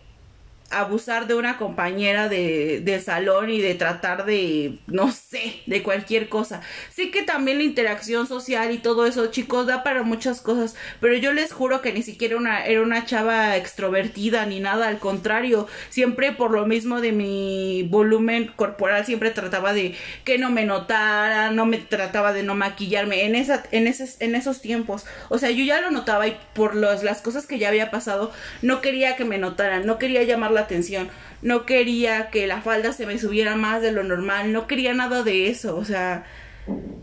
abusar 0.71 1.27
de 1.27 1.35
una 1.35 1.57
compañera 1.57 2.29
de, 2.29 2.81
de, 2.83 2.99
salón 2.99 3.49
y 3.49 3.61
de 3.61 3.75
tratar 3.75 4.25
de, 4.25 4.77
no 4.87 5.11
sé, 5.11 5.61
de 5.65 5.83
cualquier 5.83 6.29
cosa. 6.29 6.61
Sé 6.93 7.11
que 7.11 7.23
también 7.23 7.57
la 7.57 7.63
interacción 7.63 8.27
social 8.27 8.71
y 8.71 8.77
todo 8.77 9.05
eso, 9.05 9.27
chicos, 9.27 9.67
da 9.67 9.83
para 9.83 10.03
muchas 10.03 10.41
cosas, 10.41 10.75
pero 10.99 11.15
yo 11.15 11.33
les 11.33 11.51
juro 11.51 11.81
que 11.81 11.93
ni 11.93 12.03
siquiera 12.03 12.37
una, 12.37 12.65
era 12.65 12.81
una 12.81 13.05
chava 13.05 13.57
extrovertida 13.57 14.45
ni 14.45 14.59
nada, 14.59 14.87
al 14.87 14.99
contrario, 14.99 15.67
siempre 15.89 16.31
por 16.31 16.51
lo 16.51 16.65
mismo 16.65 17.01
de 17.01 17.11
mi 17.11 17.87
volumen 17.89 18.51
corporal, 18.55 19.05
siempre 19.05 19.31
trataba 19.31 19.73
de 19.73 19.95
que 20.23 20.37
no 20.37 20.49
me 20.49 20.65
notara, 20.65 21.51
no 21.51 21.65
me 21.65 21.77
trataba 21.77 22.33
de 22.33 22.43
no 22.43 22.55
maquillarme 22.55 23.25
en, 23.25 23.35
esa, 23.35 23.63
en, 23.71 23.87
esos, 23.87 24.21
en 24.21 24.35
esos 24.35 24.61
tiempos. 24.61 25.05
O 25.29 25.37
sea, 25.37 25.49
yo 25.49 25.63
ya 25.63 25.81
lo 25.81 25.91
notaba 25.91 26.27
y 26.27 26.37
por 26.53 26.75
los, 26.75 27.03
las 27.03 27.21
cosas 27.21 27.47
que 27.47 27.59
ya 27.59 27.69
había 27.69 27.91
pasado, 27.91 28.31
no 28.61 28.81
quería 28.81 29.15
que 29.15 29.25
me 29.25 29.37
notaran, 29.37 29.85
no 29.85 29.97
quería 29.97 30.23
llamar 30.23 30.51
la 30.51 30.58
atención, 30.59 31.09
no 31.41 31.65
quería 31.65 32.29
que 32.29 32.47
la 32.47 32.61
falda 32.61 32.93
se 32.93 33.05
me 33.05 33.17
subiera 33.19 33.55
más 33.55 33.81
de 33.81 33.91
lo 33.91 34.03
normal, 34.03 34.51
no 34.53 34.67
quería 34.67 34.93
nada 34.93 35.23
de 35.23 35.49
eso, 35.49 35.75
o 35.77 35.85
sea, 35.85 36.25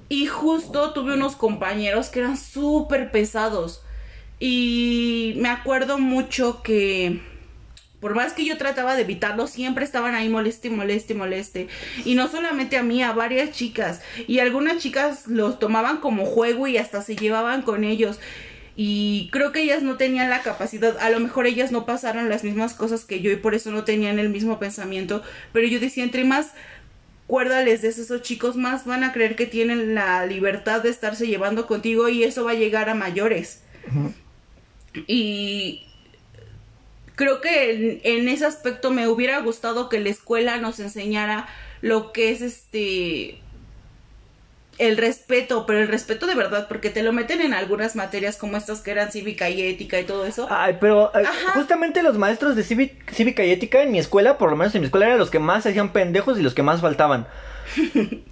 y 0.09 0.27
justo 0.27 0.93
tuve 0.93 1.15
unos 1.15 1.37
compañeros 1.37 2.09
que 2.09 2.21
eran 2.21 2.37
súper 2.37 3.11
pesados. 3.11 3.83
Y 4.39 5.35
me 5.39 5.49
acuerdo 5.49 5.99
mucho 5.99 6.63
que 6.63 7.21
por 8.01 8.15
más 8.15 8.35
que 8.35 8.45
yo 8.45 8.59
trataba 8.59 8.95
de 8.95 9.03
evitarlo, 9.03 9.47
siempre 9.47 9.85
estaban 9.85 10.15
ahí 10.15 10.29
moleste, 10.29 10.71
moleste, 10.71 11.15
moleste. 11.15 11.69
Y 12.05 12.15
no 12.15 12.29
solamente 12.29 12.77
a 12.77 12.83
mí, 12.83 13.03
a 13.03 13.13
varias 13.13 13.51
chicas. 13.53 14.03
Y 14.29 14.39
algunas 14.39 14.79
chicas 14.79 15.27
los 15.27 15.59
tomaban 15.59 15.99
como 15.99 16.27
juego 16.27 16.67
y 16.67 16.77
hasta 16.77 17.03
se 17.03 17.17
llevaban 17.17 17.63
con 17.63 17.85
ellos 17.85 18.21
y 18.79 19.31
creo 19.33 19.53
que 19.53 19.63
ellas 19.63 19.83
no 19.83 19.97
tenían 19.97 20.29
la 20.29 20.43
capacidad, 20.43 20.99
a 20.99 21.09
lo 21.09 21.19
mejor 21.19 21.47
ellas 21.47 21.73
no 21.73 21.87
pasaron 21.87 22.29
las 22.29 22.45
mismas 22.45 22.75
cosas 22.75 23.07
que 23.07 23.21
yo 23.21 23.31
y 23.31 23.37
por 23.37 23.55
eso 23.55 23.71
no 23.71 23.85
tenían 23.85 24.19
el 24.19 24.29
mismo 24.29 24.59
pensamiento, 24.59 25.23
pero 25.55 25.67
yo 25.67 25.81
decía, 25.81 26.05
entre 26.05 26.25
más 26.25 26.53
cuérdales 27.27 27.81
de 27.81 27.89
esos 27.89 28.21
chicos, 28.21 28.57
más 28.57 28.85
van 28.85 29.03
a 29.03 29.15
creer 29.15 29.35
que 29.35 29.47
tienen 29.47 29.95
la 29.95 30.27
libertad 30.27 30.83
de 30.83 30.91
estarse 30.91 31.27
llevando 31.27 31.67
contigo 31.67 32.11
y 32.11 32.23
eso 32.23 32.45
va 32.45 32.51
a 32.51 32.55
llegar 32.55 32.91
a 32.91 32.95
mayores. 32.95 33.63
Y 35.07 35.87
creo 37.15 37.41
que 37.41 37.73
en, 37.73 38.01
en 38.05 38.29
ese 38.29 38.45
aspecto 38.45 38.91
me 38.91 39.09
hubiera 39.09 39.41
gustado 39.41 39.89
que 39.89 40.01
la 40.01 40.11
escuela 40.11 40.59
nos 40.59 40.81
enseñara 40.81 41.49
lo 41.81 42.13
que 42.13 42.31
es 42.31 42.43
este 42.43 43.41
el 44.79 44.97
respeto, 44.97 45.65
pero 45.67 45.81
el 45.81 45.89
respeto 45.89 46.27
de 46.27 46.35
verdad, 46.35 46.69
porque 46.69 46.91
te 46.91 47.03
lo 47.03 47.13
meten 47.13 47.41
en 47.41 47.55
algunas 47.55 47.97
materias 47.97 48.37
como 48.37 48.57
estas 48.57 48.81
que 48.81 48.91
eran 48.91 49.11
cívica 49.11 49.49
y 49.49 49.63
ética 49.63 49.99
y 49.99 50.05
todo 50.05 50.27
eso. 50.27 50.47
Ay, 50.51 50.77
pero 50.81 51.11
eh, 51.15 51.25
justamente 51.55 52.03
los 52.03 52.19
maestros 52.19 52.57
de 52.57 52.63
cívica 52.63 53.45
y 53.45 53.51
ética 53.51 53.83
en 53.83 53.93
mi 53.93 53.99
escuela, 53.99 54.39
por 54.39 54.51
lo 54.51 54.57
menos 54.57 54.75
en 54.75 54.83
mi 54.83 54.87
escuela, 54.87 55.07
eran 55.07 55.19
los 55.19 55.31
que 55.31 55.39
más 55.39 55.63
se 55.63 55.71
hacían 55.71 55.93
pendejos 55.93 56.39
y 56.39 56.43
los 56.43 56.55
que 56.55 56.63
más 56.63 56.81
faltaban. 56.81 57.27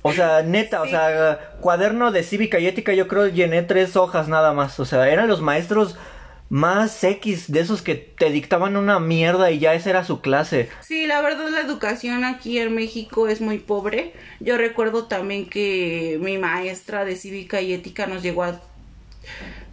O 0.02 0.12
sea, 0.12 0.42
neta, 0.46 0.82
o 0.82 0.86
sea, 0.86 1.54
cuaderno 1.60 2.12
de 2.12 2.22
cívica 2.22 2.58
y 2.58 2.66
ética 2.66 2.92
yo 2.92 3.08
creo 3.08 3.28
llené 3.28 3.62
tres 3.62 3.96
hojas 3.96 4.28
nada 4.28 4.52
más. 4.52 4.78
O 4.80 4.84
sea, 4.84 5.08
eran 5.08 5.28
los 5.28 5.40
maestros 5.40 5.96
más 6.54 7.02
X 7.02 7.50
de 7.50 7.58
esos 7.58 7.82
que 7.82 7.96
te 7.96 8.30
dictaban 8.30 8.76
una 8.76 9.00
mierda 9.00 9.50
y 9.50 9.58
ya 9.58 9.74
esa 9.74 9.90
era 9.90 10.04
su 10.04 10.20
clase. 10.20 10.68
Sí, 10.82 11.04
la 11.04 11.20
verdad 11.20 11.48
la 11.48 11.60
educación 11.60 12.22
aquí 12.22 12.60
en 12.60 12.76
México 12.76 13.26
es 13.26 13.40
muy 13.40 13.58
pobre. 13.58 14.12
Yo 14.38 14.56
recuerdo 14.56 15.06
también 15.06 15.50
que 15.50 16.16
mi 16.22 16.38
maestra 16.38 17.04
de 17.04 17.16
cívica 17.16 17.60
y 17.60 17.72
ética 17.72 18.06
nos 18.06 18.22
llegó 18.22 18.44
a 18.44 18.60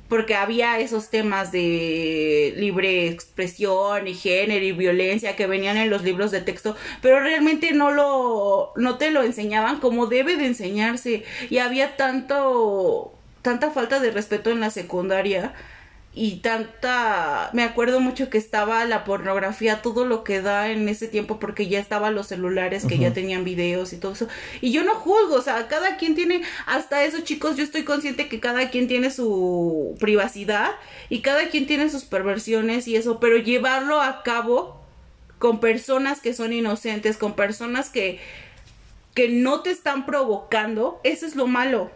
porque 0.09 0.33
había 0.33 0.79
esos 0.79 1.11
temas 1.11 1.51
de 1.51 2.55
libre 2.57 3.09
expresión 3.09 4.07
y 4.07 4.15
género 4.15 4.65
y 4.65 4.71
violencia 4.71 5.35
que 5.35 5.45
venían 5.45 5.77
en 5.77 5.91
los 5.91 6.01
libros 6.01 6.31
de 6.31 6.41
texto, 6.41 6.75
pero 6.99 7.19
realmente 7.19 7.73
no 7.73 7.91
lo 7.91 8.73
no 8.75 8.97
te 8.97 9.11
lo 9.11 9.21
enseñaban 9.21 9.79
como 9.79 10.07
debe 10.07 10.35
de 10.35 10.47
enseñarse 10.47 11.25
y 11.51 11.59
había 11.59 11.95
tanto 11.95 13.13
tanta 13.43 13.69
falta 13.69 13.99
de 13.99 14.09
respeto 14.09 14.49
en 14.49 14.59
la 14.59 14.71
secundaria 14.71 15.53
y 16.13 16.37
tanta 16.37 17.49
me 17.53 17.63
acuerdo 17.63 18.01
mucho 18.01 18.29
que 18.29 18.37
estaba 18.37 18.83
la 18.83 19.05
pornografía 19.05 19.81
todo 19.81 20.05
lo 20.05 20.25
que 20.25 20.41
da 20.41 20.69
en 20.69 20.89
ese 20.89 21.07
tiempo 21.07 21.39
porque 21.39 21.67
ya 21.67 21.79
estaban 21.79 22.15
los 22.15 22.27
celulares 22.27 22.85
que 22.85 22.97
ya 22.97 23.13
tenían 23.13 23.45
videos 23.45 23.93
y 23.93 23.97
todo 23.97 24.11
eso. 24.11 24.27
Y 24.59 24.73
yo 24.73 24.83
no 24.83 24.95
juzgo 24.95 25.35
o 25.35 25.41
sea 25.41 25.69
cada 25.69 25.95
quien 25.95 26.15
tiene 26.15 26.41
hasta 26.65 27.05
eso 27.05 27.21
chicos 27.21 27.55
yo 27.55 27.63
estoy 27.63 27.83
consciente 27.83 28.27
que 28.27 28.41
cada 28.41 28.69
quien 28.69 28.89
tiene 28.89 29.09
su 29.09 29.95
privacidad 30.01 30.71
y 31.07 31.21
cada 31.21 31.47
quien 31.47 31.65
tiene 31.65 31.89
sus 31.89 32.03
perversiones 32.03 32.89
y 32.89 32.97
eso 32.97 33.21
pero 33.21 33.37
llevarlo 33.37 34.01
a 34.01 34.21
cabo 34.23 34.81
con 35.39 35.61
personas 35.61 36.19
que 36.19 36.33
son 36.33 36.51
inocentes 36.51 37.15
con 37.15 37.37
personas 37.37 37.89
que 37.89 38.19
que 39.15 39.29
no 39.29 39.61
te 39.61 39.71
están 39.71 40.05
provocando 40.05 40.99
eso 41.05 41.25
es 41.25 41.37
lo 41.37 41.47
malo 41.47 41.89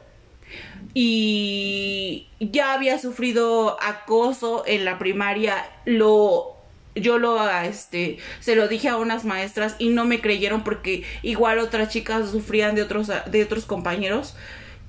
y 0.97 2.29
ya 2.39 2.73
había 2.73 2.97
sufrido 2.97 3.77
acoso 3.83 4.63
en 4.65 4.85
la 4.85 4.97
primaria, 4.97 5.57
lo 5.83 6.55
yo 6.95 7.17
lo 7.19 7.37
este 7.59 8.17
se 8.39 8.55
lo 8.55 8.69
dije 8.69 8.87
a 8.87 8.95
unas 8.95 9.25
maestras 9.25 9.75
y 9.77 9.89
no 9.89 10.05
me 10.05 10.21
creyeron 10.21 10.63
porque 10.63 11.03
igual 11.21 11.59
otras 11.59 11.89
chicas 11.89 12.29
sufrían 12.29 12.75
de 12.75 12.83
otros 12.83 13.11
de 13.29 13.43
otros 13.43 13.65
compañeros 13.65 14.35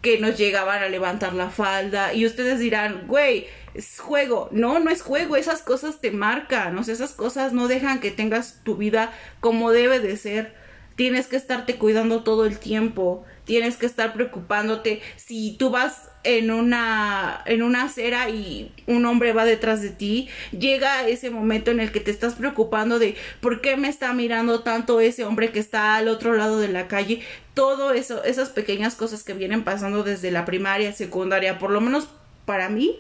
que 0.01 0.21
nos 0.21 0.39
llegaban 0.39 0.81
a 0.81 0.89
levantar 0.89 1.33
la 1.33 1.51
falda 1.51 2.15
y 2.15 2.25
ustedes 2.25 2.61
dirán, 2.61 3.09
"Güey, 3.09 3.49
es 3.75 3.99
juego." 3.99 4.49
No, 4.53 4.79
no 4.79 4.91
es 4.91 5.03
juego, 5.03 5.35
esas 5.35 5.63
cosas 5.63 6.01
te 6.01 6.13
marcan, 6.13 6.79
o 6.79 6.85
sea, 6.85 6.95
esas 6.95 7.15
cosas 7.15 7.53
no 7.53 7.67
dejan 7.67 7.99
que 7.99 8.13
tengas 8.13 8.61
tu 8.63 8.77
vida 8.77 9.13
como 9.41 9.73
debe 9.73 9.99
de 9.99 10.17
ser. 10.17 10.55
Tienes 10.95 11.27
que 11.27 11.35
estarte 11.37 11.77
cuidando 11.77 12.23
todo 12.23 12.47
el 12.47 12.61
tiempo 12.61 13.25
tienes 13.47 13.77
que 13.77 13.87
estar 13.87 14.13
preocupándote 14.13 15.01
si 15.17 15.57
tú 15.59 15.71
vas 15.71 16.11
en 16.25 16.51
una 16.51 17.43
en 17.47 17.63
una 17.63 17.85
acera 17.85 18.29
y 18.29 18.73
un 18.87 19.07
hombre 19.07 19.33
va 19.33 19.45
detrás 19.45 19.81
de 19.81 19.91
ti, 19.91 20.29
llega 20.51 21.07
ese 21.09 21.31
momento 21.31 21.71
en 21.71 21.81
el 21.81 21.93
que 21.93 22.01
te 22.01 22.11
estás 22.11 22.35
preocupando 22.35 22.99
de 22.99 23.15
por 23.41 23.61
qué 23.61 23.77
me 23.77 23.89
está 23.89 24.13
mirando 24.13 24.61
tanto 24.61 25.01
ese 25.01 25.25
hombre 25.25 25.53
que 25.53 25.61
está 25.61 25.95
al 25.95 26.09
otro 26.09 26.35
lado 26.35 26.59
de 26.59 26.69
la 26.69 26.89
calle, 26.89 27.23
todo 27.55 27.93
eso, 27.93 28.25
esas 28.25 28.51
pequeñas 28.51 28.97
cosas 28.97 29.23
que 29.23 29.35
vienen 29.35 29.63
pasando 29.63 30.03
desde 30.03 30.33
la 30.33 30.45
primaria, 30.45 30.93
secundaria, 30.93 31.59
por 31.59 31.71
lo 31.71 31.81
menos 31.81 32.09
para 32.45 32.69
mí 32.69 32.99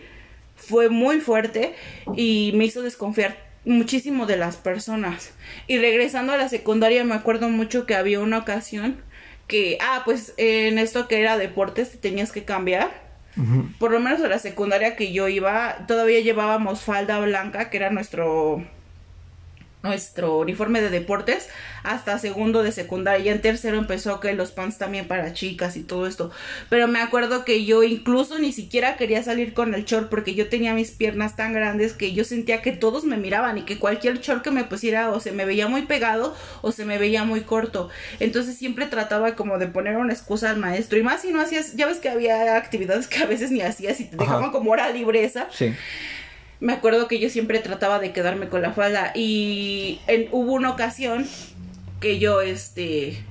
fue 0.54 0.88
muy 0.88 1.20
fuerte 1.20 1.74
y 2.16 2.52
me 2.54 2.64
hizo 2.64 2.82
desconfiar 2.82 3.44
muchísimo 3.64 4.26
de 4.26 4.36
las 4.36 4.56
personas. 4.56 5.32
Y 5.66 5.78
regresando 5.78 6.32
a 6.32 6.36
la 6.36 6.48
secundaria 6.48 7.02
me 7.02 7.14
acuerdo 7.14 7.48
mucho 7.48 7.84
que 7.84 7.96
había 7.96 8.20
una 8.20 8.38
ocasión 8.38 9.02
que, 9.46 9.78
ah, 9.80 10.02
pues 10.04 10.34
en 10.36 10.78
esto 10.78 11.08
que 11.08 11.20
era 11.20 11.38
deportes 11.38 11.92
te 11.92 11.98
tenías 11.98 12.32
que 12.32 12.44
cambiar. 12.44 13.06
Por 13.78 13.90
lo 13.92 14.00
menos 14.00 14.20
en 14.22 14.30
la 14.30 14.38
secundaria 14.38 14.96
que 14.96 15.12
yo 15.12 15.28
iba, 15.28 15.84
todavía 15.86 16.20
llevábamos 16.20 16.80
falda 16.80 17.20
blanca, 17.20 17.68
que 17.68 17.76
era 17.76 17.90
nuestro 17.90 18.64
nuestro 19.86 20.38
uniforme 20.38 20.80
de 20.80 20.90
deportes 20.90 21.48
hasta 21.82 22.18
segundo 22.18 22.62
de 22.62 22.72
secundaria. 22.72 23.24
Y 23.26 23.28
en 23.28 23.40
tercero 23.40 23.78
empezó 23.78 24.20
que 24.20 24.34
los 24.34 24.50
pants 24.50 24.78
también 24.78 25.06
para 25.06 25.32
chicas 25.32 25.76
y 25.76 25.82
todo 25.82 26.06
esto. 26.06 26.30
Pero 26.68 26.88
me 26.88 27.00
acuerdo 27.00 27.44
que 27.44 27.64
yo 27.64 27.82
incluso 27.82 28.38
ni 28.38 28.52
siquiera 28.52 28.96
quería 28.96 29.22
salir 29.22 29.54
con 29.54 29.74
el 29.74 29.84
short 29.84 30.08
porque 30.08 30.34
yo 30.34 30.48
tenía 30.48 30.74
mis 30.74 30.90
piernas 30.90 31.36
tan 31.36 31.52
grandes 31.52 31.92
que 31.92 32.12
yo 32.12 32.24
sentía 32.24 32.62
que 32.62 32.72
todos 32.72 33.04
me 33.04 33.16
miraban 33.16 33.58
y 33.58 33.62
que 33.62 33.78
cualquier 33.78 34.20
short 34.20 34.42
que 34.42 34.50
me 34.50 34.64
pusiera 34.64 35.10
o 35.10 35.20
se 35.20 35.32
me 35.32 35.44
veía 35.44 35.68
muy 35.68 35.82
pegado 35.82 36.34
o 36.62 36.72
se 36.72 36.84
me 36.84 36.98
veía 36.98 37.24
muy 37.24 37.42
corto. 37.42 37.88
Entonces 38.20 38.56
siempre 38.56 38.86
trataba 38.86 39.34
como 39.34 39.58
de 39.58 39.68
poner 39.68 39.96
una 39.96 40.12
excusa 40.12 40.50
al 40.50 40.58
maestro. 40.58 40.98
Y 40.98 41.02
más 41.02 41.22
si 41.22 41.32
no 41.32 41.40
hacías 41.40 41.74
ya 41.74 41.86
ves 41.86 41.98
que 41.98 42.08
había 42.08 42.56
actividades 42.56 43.06
que 43.06 43.22
a 43.22 43.26
veces 43.26 43.50
ni 43.50 43.60
hacías 43.60 44.00
y 44.00 44.04
te 44.04 44.16
dejaban 44.16 44.50
como 44.50 44.72
hora 44.72 44.90
libre 44.90 45.24
esa. 45.24 45.48
Sí 45.50 45.72
me 46.60 46.72
acuerdo 46.72 47.08
que 47.08 47.18
yo 47.18 47.28
siempre 47.28 47.58
trataba 47.58 47.98
de 47.98 48.12
quedarme 48.12 48.48
con 48.48 48.62
la 48.62 48.72
falda 48.72 49.12
y 49.14 50.00
en, 50.06 50.28
hubo 50.32 50.52
una 50.52 50.70
ocasión 50.70 51.26
que 52.00 52.18
yo 52.18 52.40
este 52.40 53.22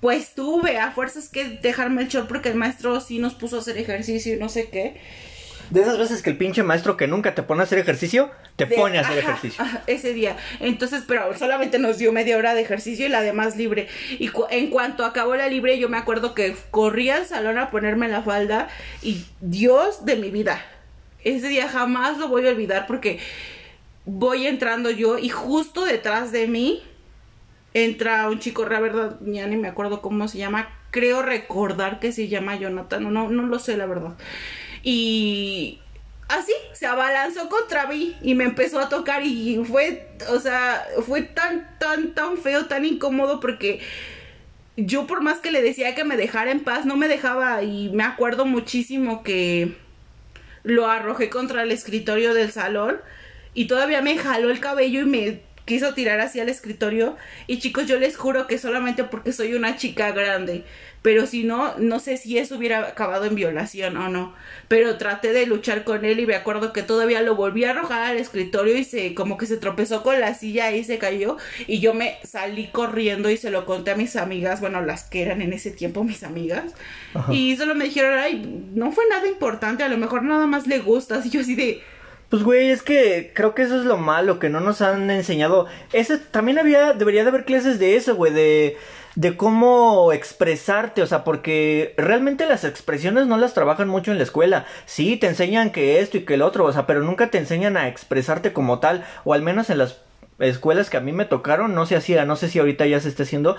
pues 0.00 0.34
tuve 0.34 0.78
a 0.78 0.90
fuerzas 0.90 1.28
que 1.28 1.48
dejarme 1.48 2.02
el 2.02 2.08
short 2.08 2.28
porque 2.28 2.50
el 2.50 2.56
maestro 2.56 3.00
sí 3.00 3.18
nos 3.18 3.34
puso 3.34 3.56
a 3.56 3.60
hacer 3.60 3.78
ejercicio 3.78 4.34
y 4.34 4.38
no 4.38 4.50
sé 4.50 4.68
qué. 4.68 5.00
De 5.70 5.80
esas 5.80 5.96
veces 5.96 6.20
que 6.20 6.28
el 6.28 6.36
pinche 6.36 6.62
maestro 6.62 6.98
que 6.98 7.06
nunca 7.06 7.34
te 7.34 7.42
pone 7.42 7.62
a 7.62 7.64
hacer 7.64 7.78
ejercicio, 7.78 8.30
te 8.56 8.66
pone 8.66 8.98
a 8.98 9.00
hacer 9.00 9.16
ejercicio. 9.16 9.64
ese 9.86 10.12
día. 10.12 10.36
Entonces, 10.60 11.04
pero 11.08 11.34
solamente 11.38 11.78
nos 11.78 11.96
dio 11.96 12.12
media 12.12 12.36
hora 12.36 12.52
de 12.52 12.60
ejercicio 12.60 13.06
y 13.06 13.08
la 13.08 13.22
demás 13.22 13.56
libre. 13.56 13.88
Y 14.18 14.30
en 14.50 14.68
cuanto 14.68 15.06
acabó 15.06 15.36
la 15.36 15.48
libre, 15.48 15.78
yo 15.78 15.88
me 15.88 15.96
acuerdo 15.96 16.34
que 16.34 16.54
corrí 16.70 17.08
al 17.08 17.24
salón 17.24 17.56
a 17.56 17.70
ponerme 17.70 18.08
la 18.08 18.20
falda 18.20 18.68
y 19.00 19.24
Dios 19.40 20.04
de 20.04 20.16
mi 20.16 20.28
vida 20.30 20.62
ese 21.24 21.48
día 21.48 21.68
jamás 21.68 22.18
lo 22.18 22.28
voy 22.28 22.46
a 22.46 22.50
olvidar 22.50 22.86
porque 22.86 23.18
voy 24.04 24.46
entrando 24.46 24.90
yo 24.90 25.18
y 25.18 25.28
justo 25.30 25.84
detrás 25.84 26.30
de 26.30 26.46
mí 26.46 26.82
entra 27.72 28.28
un 28.28 28.38
chico, 28.38 28.64
la 28.66 28.80
verdad, 28.80 29.18
ya 29.20 29.46
ni 29.46 29.56
me 29.56 29.68
acuerdo 29.68 30.00
cómo 30.00 30.28
se 30.28 30.38
llama, 30.38 30.68
creo 30.90 31.22
recordar 31.22 31.98
que 31.98 32.12
se 32.12 32.28
llama 32.28 32.56
Jonathan, 32.56 33.12
no, 33.12 33.28
no 33.28 33.46
lo 33.46 33.58
sé 33.58 33.76
la 33.76 33.86
verdad. 33.86 34.14
Y 34.84 35.80
así 36.28 36.52
se 36.72 36.86
abalanzó 36.86 37.48
contra 37.48 37.86
mí 37.86 38.16
y 38.22 38.34
me 38.34 38.44
empezó 38.44 38.78
a 38.78 38.88
tocar 38.88 39.24
y 39.24 39.62
fue, 39.64 40.08
o 40.30 40.38
sea, 40.38 40.86
fue 41.04 41.22
tan, 41.22 41.76
tan, 41.78 42.14
tan 42.14 42.38
feo, 42.38 42.66
tan 42.66 42.84
incómodo 42.84 43.40
porque 43.40 43.80
yo 44.76 45.06
por 45.06 45.22
más 45.22 45.38
que 45.38 45.50
le 45.50 45.62
decía 45.62 45.94
que 45.94 46.04
me 46.04 46.16
dejara 46.16 46.50
en 46.50 46.62
paz, 46.62 46.86
no 46.86 46.96
me 46.96 47.08
dejaba 47.08 47.62
y 47.62 47.90
me 47.90 48.04
acuerdo 48.04 48.44
muchísimo 48.44 49.22
que 49.22 49.76
lo 50.64 50.88
arrojé 50.88 51.30
contra 51.30 51.62
el 51.62 51.70
escritorio 51.70 52.34
del 52.34 52.50
salón 52.50 53.00
y 53.54 53.66
todavía 53.66 54.02
me 54.02 54.18
jaló 54.18 54.50
el 54.50 54.58
cabello 54.58 55.02
y 55.02 55.04
me 55.04 55.40
quiso 55.64 55.94
tirar 55.94 56.20
hacia 56.20 56.42
el 56.42 56.48
escritorio. 56.48 57.16
Y 57.46 57.60
chicos 57.60 57.86
yo 57.86 57.98
les 57.98 58.16
juro 58.16 58.48
que 58.48 58.58
solamente 58.58 59.04
porque 59.04 59.32
soy 59.32 59.54
una 59.54 59.76
chica 59.76 60.10
grande 60.10 60.64
pero 61.04 61.26
si 61.26 61.44
no 61.44 61.76
no 61.76 62.00
sé 62.00 62.16
si 62.16 62.38
eso 62.38 62.56
hubiera 62.56 62.78
acabado 62.78 63.26
en 63.26 63.34
violación 63.34 63.98
o 63.98 64.08
no. 64.08 64.34
Pero 64.68 64.96
traté 64.96 65.34
de 65.34 65.44
luchar 65.44 65.84
con 65.84 66.06
él 66.06 66.18
y 66.18 66.24
me 66.24 66.34
acuerdo 66.34 66.72
que 66.72 66.82
todavía 66.82 67.20
lo 67.20 67.36
volví 67.36 67.64
a 67.64 67.72
arrojar 67.72 68.04
al 68.04 68.16
escritorio 68.16 68.74
y 68.78 68.84
se 68.84 69.14
como 69.14 69.36
que 69.36 69.44
se 69.44 69.58
tropezó 69.58 70.02
con 70.02 70.18
la 70.18 70.32
silla 70.32 70.72
y 70.72 70.82
se 70.82 70.96
cayó. 70.96 71.36
Y 71.66 71.80
yo 71.80 71.92
me 71.92 72.16
salí 72.24 72.68
corriendo 72.68 73.28
y 73.28 73.36
se 73.36 73.50
lo 73.50 73.66
conté 73.66 73.90
a 73.90 73.96
mis 73.96 74.16
amigas 74.16 74.62
bueno 74.62 74.80
las 74.80 75.04
que 75.04 75.20
eran 75.20 75.42
en 75.42 75.52
ese 75.52 75.70
tiempo 75.70 76.04
mis 76.04 76.22
amigas. 76.22 76.72
Y 77.28 77.54
solo 77.58 77.74
me 77.74 77.84
dijeron 77.84 78.18
ay 78.18 78.70
no 78.72 78.90
fue 78.90 79.04
nada 79.10 79.28
importante 79.28 79.82
a 79.82 79.90
lo 79.90 79.98
mejor 79.98 80.22
nada 80.22 80.46
más 80.46 80.66
le 80.66 80.78
gustas 80.78 81.26
y 81.26 81.28
yo 81.28 81.42
así 81.42 81.54
de 81.54 81.82
pues 82.30 82.42
güey, 82.42 82.70
es 82.70 82.82
que 82.82 83.30
creo 83.34 83.54
que 83.54 83.62
eso 83.62 83.78
es 83.78 83.84
lo 83.84 83.98
malo, 83.98 84.40
que 84.40 84.48
no 84.48 84.58
nos 84.58 84.80
han 84.80 85.08
enseñado. 85.08 85.66
Ese, 85.92 86.18
también 86.18 86.58
había, 86.58 86.92
debería 86.92 87.22
de 87.22 87.28
haber 87.28 87.44
clases 87.44 87.78
de 87.78 87.94
eso, 87.94 88.16
güey, 88.16 88.32
de, 88.32 88.76
de 89.14 89.36
cómo 89.36 90.12
expresarte, 90.12 91.02
o 91.02 91.06
sea, 91.06 91.24
porque 91.24 91.94
realmente 91.96 92.46
las 92.46 92.64
expresiones 92.64 93.26
no 93.26 93.36
las 93.36 93.54
trabajan 93.54 93.88
mucho 93.88 94.10
en 94.10 94.18
la 94.18 94.24
escuela. 94.24 94.66
Sí, 94.86 95.16
te 95.16 95.28
enseñan 95.28 95.70
que 95.70 96.00
esto 96.00 96.16
y 96.16 96.24
que 96.24 96.34
el 96.34 96.42
otro, 96.42 96.64
o 96.64 96.72
sea, 96.72 96.86
pero 96.86 97.02
nunca 97.02 97.30
te 97.30 97.38
enseñan 97.38 97.76
a 97.76 97.88
expresarte 97.88 98.52
como 98.52 98.80
tal, 98.80 99.04
o 99.24 99.34
al 99.34 99.42
menos 99.42 99.70
en 99.70 99.78
las 99.78 99.98
escuelas 100.38 100.90
que 100.90 100.96
a 100.96 101.00
mí 101.00 101.12
me 101.12 101.24
tocaron 101.24 101.74
no 101.74 101.86
se 101.86 101.96
hacía, 101.96 102.24
no 102.24 102.36
sé 102.36 102.48
si 102.48 102.58
ahorita 102.58 102.86
ya 102.86 103.00
se 103.00 103.08
esté 103.08 103.22
haciendo, 103.22 103.56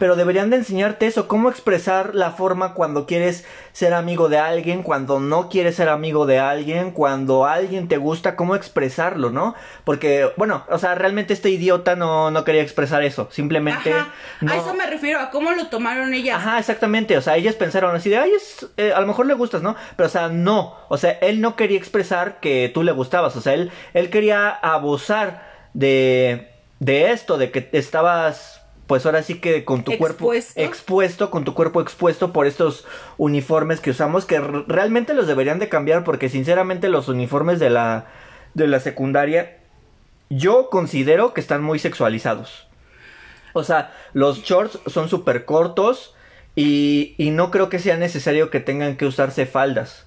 pero 0.00 0.16
deberían 0.16 0.50
de 0.50 0.56
enseñarte 0.56 1.06
eso, 1.06 1.28
cómo 1.28 1.48
expresar 1.48 2.14
la 2.14 2.32
forma 2.32 2.74
cuando 2.74 3.06
quieres 3.06 3.44
ser 3.72 3.94
amigo 3.94 4.28
de 4.28 4.38
alguien, 4.38 4.82
cuando 4.82 5.20
no 5.20 5.48
quieres 5.48 5.76
ser 5.76 5.88
amigo 5.88 6.26
de 6.26 6.38
alguien, 6.38 6.90
cuando 6.90 7.46
alguien 7.46 7.88
te 7.88 7.96
gusta, 7.96 8.36
cómo 8.36 8.56
expresarlo, 8.56 9.30
¿no? 9.30 9.54
Porque, 9.84 10.30
bueno, 10.36 10.64
o 10.68 10.78
sea, 10.78 10.94
realmente 10.94 11.32
este 11.32 11.50
idiota 11.50 11.94
no, 11.94 12.30
no 12.30 12.44
quería 12.44 12.62
expresar 12.62 13.02
eso, 13.02 13.28
simplemente... 13.30 13.92
A 13.92 14.56
eso 14.56 14.74
me 14.74 14.86
refiero, 14.86 15.20
a 15.20 15.30
cómo 15.30 15.52
lo 15.52 15.68
tomaron 15.68 16.12
ellas. 16.12 16.36
Ajá, 16.38 16.58
exactamente, 16.58 17.16
o 17.16 17.22
sea, 17.22 17.36
ellas 17.36 17.54
pensaron 17.54 17.94
así 17.94 18.10
de, 18.10 18.18
ay, 18.18 18.32
es, 18.32 18.66
eh, 18.76 18.92
a 18.94 19.00
lo 19.00 19.06
mejor 19.06 19.26
le 19.26 19.34
gustas, 19.34 19.62
¿no? 19.62 19.76
Pero, 19.96 20.06
o 20.08 20.10
sea, 20.10 20.28
no, 20.28 20.76
o 20.88 20.98
sea, 20.98 21.12
él 21.12 21.40
no 21.40 21.56
quería 21.56 21.78
expresar 21.78 22.40
que 22.40 22.70
tú 22.72 22.82
le 22.82 22.92
gustabas, 22.92 23.36
o 23.36 23.40
sea, 23.40 23.54
él, 23.54 23.70
él 23.94 24.10
quería 24.10 24.50
abusar 24.50 25.55
de, 25.76 26.48
de 26.80 27.12
esto, 27.12 27.36
de 27.36 27.50
que 27.50 27.68
estabas 27.72 28.62
pues 28.86 29.04
ahora 29.04 29.22
sí 29.22 29.40
que 29.40 29.64
con 29.64 29.82
tu 29.82 29.98
cuerpo 29.98 30.32
Expuesto. 30.32 31.30
con 31.30 31.44
tu 31.44 31.54
cuerpo 31.54 31.80
expuesto 31.80 32.32
por 32.32 32.46
estos 32.46 32.86
uniformes 33.18 33.80
que 33.80 33.90
usamos 33.90 34.24
que 34.26 34.38
realmente 34.38 35.12
los 35.12 35.26
deberían 35.26 35.58
de 35.58 35.68
cambiar 35.68 36.04
porque 36.04 36.28
sinceramente 36.28 36.88
los 36.88 37.08
uniformes 37.08 37.58
de 37.58 37.70
la 37.70 38.06
de 38.54 38.68
la 38.68 38.78
secundaria 38.78 39.58
yo 40.30 40.70
considero 40.70 41.34
que 41.34 41.40
están 41.40 41.62
muy 41.62 41.78
sexualizados. 41.78 42.68
O 43.52 43.64
sea, 43.64 43.92
los 44.12 44.42
shorts 44.42 44.78
son 44.86 45.08
súper 45.08 45.44
cortos 45.44 46.14
y, 46.54 47.14
y 47.18 47.30
no 47.30 47.50
creo 47.50 47.68
que 47.68 47.78
sea 47.78 47.96
necesario 47.96 48.50
que 48.50 48.60
tengan 48.60 48.96
que 48.96 49.06
usarse 49.06 49.46
faldas. 49.46 50.05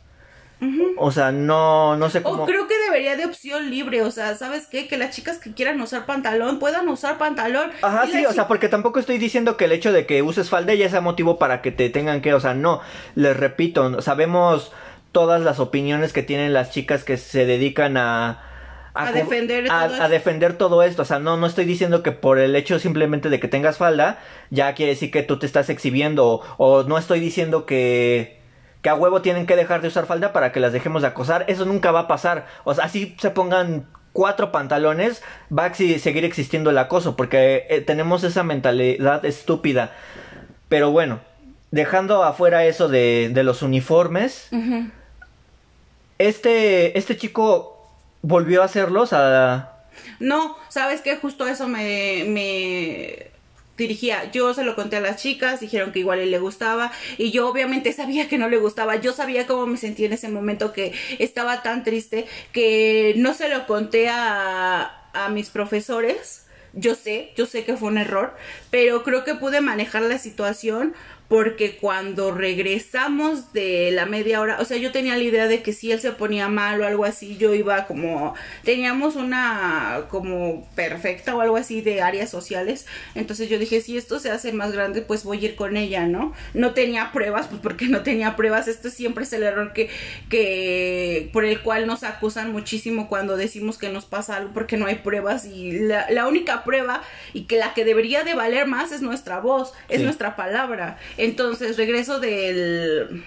O 0.97 1.11
sea, 1.11 1.31
no, 1.31 1.95
no 1.95 2.09
sé 2.09 2.21
cómo... 2.21 2.43
O 2.43 2.45
creo 2.45 2.67
que 2.67 2.77
debería 2.77 3.15
de 3.15 3.25
opción 3.25 3.69
libre, 3.69 4.01
o 4.01 4.11
sea, 4.11 4.35
¿sabes 4.35 4.67
qué? 4.67 4.87
Que 4.87 4.97
las 4.97 5.15
chicas 5.15 5.37
que 5.37 5.53
quieran 5.53 5.79
usar 5.79 6.05
pantalón 6.05 6.59
puedan 6.59 6.89
usar 6.89 7.17
pantalón. 7.17 7.71
Ajá, 7.81 8.05
sí, 8.07 8.25
o 8.25 8.33
sea, 8.33 8.47
porque 8.47 8.67
tampoco 8.67 8.99
estoy 8.99 9.17
diciendo 9.17 9.55
que 9.55 9.65
el 9.65 9.71
hecho 9.71 9.93
de 9.93 10.05
que 10.05 10.21
uses 10.21 10.49
falda 10.49 10.73
ya 10.73 10.89
sea 10.89 10.99
motivo 10.99 11.39
para 11.39 11.61
que 11.61 11.71
te 11.71 11.89
tengan 11.89 12.21
que, 12.21 12.33
o 12.33 12.39
sea, 12.41 12.53
no, 12.53 12.81
les 13.15 13.37
repito, 13.37 14.01
sabemos 14.01 14.73
todas 15.13 15.41
las 15.41 15.59
opiniones 15.59 16.11
que 16.11 16.23
tienen 16.23 16.51
las 16.51 16.71
chicas 16.71 17.03
que 17.03 17.17
se 17.17 17.45
dedican 17.45 17.95
a... 17.95 18.43
A 18.93 19.13
defender 19.13 19.71
a, 19.71 19.87
todo 19.87 19.93
a 19.93 19.97
esto. 19.97 20.09
defender 20.09 20.57
todo 20.57 20.83
esto, 20.83 21.03
o 21.03 21.05
sea, 21.05 21.19
no, 21.19 21.37
no 21.37 21.47
estoy 21.47 21.63
diciendo 21.63 22.03
que 22.03 22.11
por 22.11 22.37
el 22.37 22.53
hecho 22.55 22.79
simplemente 22.79 23.29
de 23.29 23.39
que 23.39 23.47
tengas 23.47 23.77
falda, 23.77 24.19
ya 24.49 24.73
quiere 24.73 24.91
decir 24.91 25.09
que 25.09 25.23
tú 25.23 25.39
te 25.39 25.45
estás 25.45 25.69
exhibiendo, 25.69 26.25
o, 26.27 26.43
o 26.57 26.83
no 26.83 26.97
estoy 26.97 27.21
diciendo 27.21 27.65
que, 27.65 28.38
que 28.81 28.89
a 28.89 28.95
huevo 28.95 29.21
tienen 29.21 29.45
que 29.45 29.55
dejar 29.55 29.81
de 29.81 29.89
usar 29.89 30.05
falda 30.05 30.31
para 30.33 30.51
que 30.51 30.59
las 30.59 30.73
dejemos 30.73 31.01
de 31.01 31.09
acosar, 31.09 31.45
eso 31.47 31.65
nunca 31.65 31.91
va 31.91 32.01
a 32.01 32.07
pasar, 32.07 32.47
o 32.63 32.73
sea, 32.73 32.85
así 32.85 33.15
se 33.19 33.29
pongan 33.29 33.87
cuatro 34.13 34.51
pantalones, 34.51 35.21
va 35.55 35.65
a 35.65 35.73
seguir 35.73 36.25
existiendo 36.25 36.69
el 36.69 36.77
acoso, 36.77 37.15
porque 37.15 37.67
eh, 37.69 37.81
tenemos 37.81 38.23
esa 38.23 38.43
mentalidad 38.43 39.23
estúpida. 39.25 39.91
Pero 40.67 40.91
bueno, 40.91 41.19
dejando 41.71 42.23
afuera 42.23 42.65
eso 42.65 42.87
de, 42.87 43.29
de 43.33 43.43
los 43.43 43.61
uniformes, 43.61 44.49
este, 46.17 46.97
este 46.97 47.17
chico 47.17 47.87
volvió 48.21 48.61
a 48.61 48.65
hacerlos 48.65 49.13
a... 49.13 49.73
No, 50.19 50.57
¿sabes 50.69 51.01
qué? 51.01 51.15
Justo 51.17 51.47
eso 51.47 51.67
me, 51.67 52.23
me 52.27 53.28
dirigía. 53.79 54.31
Yo 54.31 54.53
se 54.53 54.63
lo 54.63 54.75
conté 54.75 54.97
a 54.97 55.01
las 55.01 55.21
chicas, 55.21 55.59
dijeron 55.59 55.91
que 55.91 55.99
igual 55.99 56.19
él 56.19 56.31
le 56.31 56.39
gustaba 56.39 56.91
y 57.17 57.31
yo 57.31 57.47
obviamente 57.47 57.91
sabía 57.93 58.29
que 58.29 58.37
no 58.37 58.49
le 58.49 58.57
gustaba. 58.57 58.97
Yo 58.97 59.13
sabía 59.13 59.47
cómo 59.47 59.65
me 59.65 59.77
sentía 59.77 60.05
en 60.05 60.13
ese 60.13 60.29
momento 60.29 60.73
que 60.73 60.93
estaba 61.17 61.63
tan 61.63 61.83
triste 61.83 62.25
que 62.51 63.13
no 63.17 63.33
se 63.33 63.49
lo 63.49 63.65
conté 63.65 64.09
a, 64.09 65.09
a 65.13 65.29
mis 65.29 65.49
profesores. 65.49 66.45
Yo 66.73 66.93
sé, 66.93 67.33
yo 67.35 67.47
sé 67.47 67.63
que 67.65 67.75
fue 67.75 67.87
un 67.87 67.97
error, 67.97 68.35
pero 68.69 69.01
creo 69.03 69.23
que 69.23 69.33
pude 69.33 69.59
manejar 69.59 70.03
la 70.03 70.19
situación 70.19 70.93
porque 71.29 71.77
cuando 71.77 72.31
regresamos 72.31 73.53
de 73.53 73.91
la 73.91 74.07
media 74.07 74.41
hora, 74.41 74.57
o 74.59 74.65
sea, 74.65 74.77
yo 74.77 74.91
tenía 74.91 75.15
la 75.15 75.23
idea 75.23 75.47
de 75.47 75.61
que 75.61 75.73
si 75.73 75.91
él 75.91 76.01
se 76.01 76.11
ponía 76.11 76.49
mal 76.49 76.81
o 76.81 76.87
algo 76.87 77.05
así, 77.05 77.37
yo 77.37 77.53
iba 77.53 77.85
como, 77.85 78.33
teníamos 78.63 79.15
una 79.15 80.05
como 80.09 80.67
perfecta 80.75 81.35
o 81.35 81.41
algo 81.41 81.55
así 81.55 81.81
de 81.81 82.01
áreas 82.01 82.31
sociales, 82.31 82.87
entonces 83.13 83.47
yo 83.47 83.59
dije, 83.59 83.79
si 83.79 83.95
esto 83.95 84.19
se 84.19 84.31
hace 84.31 84.51
más 84.53 84.71
grande, 84.71 85.01
pues 85.03 85.23
voy 85.23 85.37
a 85.45 85.49
ir 85.49 85.55
con 85.55 85.77
ella, 85.77 86.07
¿no? 86.07 86.33
No 86.55 86.73
tenía 86.73 87.11
pruebas, 87.11 87.47
pues 87.47 87.61
porque 87.61 87.85
no 87.87 88.01
tenía 88.01 88.35
pruebas, 88.35 88.67
esto 88.67 88.89
siempre 88.89 89.23
es 89.23 89.31
el 89.33 89.43
error 89.43 89.71
que, 89.73 89.89
que, 90.29 91.29
por 91.33 91.45
el 91.45 91.61
cual 91.61 91.85
nos 91.87 92.03
acusan 92.03 92.51
muchísimo 92.51 93.07
cuando 93.07 93.37
decimos 93.37 93.77
que 93.77 93.89
nos 93.89 94.05
pasa 94.05 94.37
algo 94.37 94.51
porque 94.53 94.77
no 94.77 94.87
hay 94.87 94.95
pruebas 94.95 95.45
y 95.45 95.73
la, 95.73 96.09
la 96.09 96.27
única 96.27 96.63
prueba 96.63 97.01
y 97.33 97.43
que 97.43 97.57
la 97.57 97.73
que 97.73 97.85
debería 97.85 98.23
de 98.23 98.33
valer 98.33 98.65
más 98.67 98.91
es 98.91 99.01
nuestra 99.01 99.39
voz, 99.39 99.73
es 99.89 99.99
Sí. 99.99 100.03
nuestra 100.05 100.35
palabra. 100.35 100.97
Entonces 101.19 101.77
regreso 101.77 102.19
del 102.19 103.23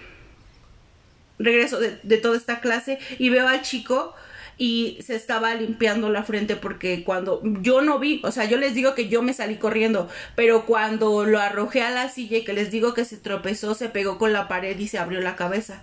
regreso 1.39 1.79
de, 1.79 1.99
de 2.03 2.17
toda 2.19 2.37
esta 2.37 2.61
clase 2.61 2.99
y 3.19 3.29
veo 3.29 3.49
al 3.49 3.63
chico 3.63 4.15
y 4.59 4.99
se 5.03 5.17
estaba 5.17 5.55
limpiando 5.55 6.09
la 6.11 6.23
frente 6.23 6.57
porque 6.57 7.05
cuando 7.05 7.43
yo 7.63 7.81
no 7.83 7.99
vi, 7.99 8.21
o 8.25 8.31
sea, 8.31 8.45
yo 8.45 8.59
les 8.59 8.75
digo 8.75 8.95
que 8.95 9.09
yo 9.09 9.23
me 9.23 9.33
salí 9.33 9.57
corriendo, 9.57 10.09
pero 10.37 10.67
cuando 10.67 11.25
lo 11.25 11.41
arrojé 11.41 11.83
a 11.83 11.91
la 11.91 12.09
silla 12.09 12.39
y 12.39 12.45
que 12.45 12.53
les 12.53 12.71
digo 12.71 12.95
que 12.95 13.05
se 13.05 13.17
tropezó, 13.17 13.75
se 13.75 13.89
pegó 13.89 14.19
con 14.19 14.33
la 14.33 14.49
pared 14.49 14.79
y 14.79 14.89
se 14.89 14.99
abrió 14.99 15.21
la 15.21 15.37
cabeza. 15.37 15.83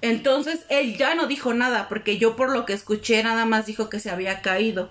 Entonces 0.00 0.60
él 0.68 0.96
ya 0.96 1.14
no 1.14 1.26
dijo 1.26 1.54
nada 1.54 1.88
porque 1.88 2.18
yo 2.18 2.36
por 2.36 2.50
lo 2.50 2.64
que 2.64 2.72
escuché 2.72 3.22
nada 3.22 3.44
más 3.44 3.66
dijo 3.66 3.90
que 3.90 4.00
se 4.00 4.10
había 4.10 4.40
caído. 4.40 4.90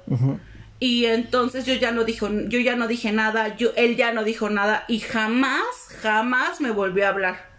Y 0.79 1.05
entonces 1.05 1.65
yo 1.65 1.73
ya 1.73 1.91
no 1.91 2.03
dijo, 2.03 2.27
yo 2.29 2.59
ya 2.59 2.75
no 2.75 2.87
dije 2.87 3.11
nada, 3.11 3.55
yo, 3.55 3.69
él 3.77 3.95
ya 3.95 4.11
no 4.11 4.23
dijo 4.23 4.49
nada 4.49 4.83
y 4.87 4.99
jamás, 4.99 5.63
jamás 6.01 6.59
me 6.59 6.71
volvió 6.71 7.05
a 7.05 7.09
hablar. 7.09 7.49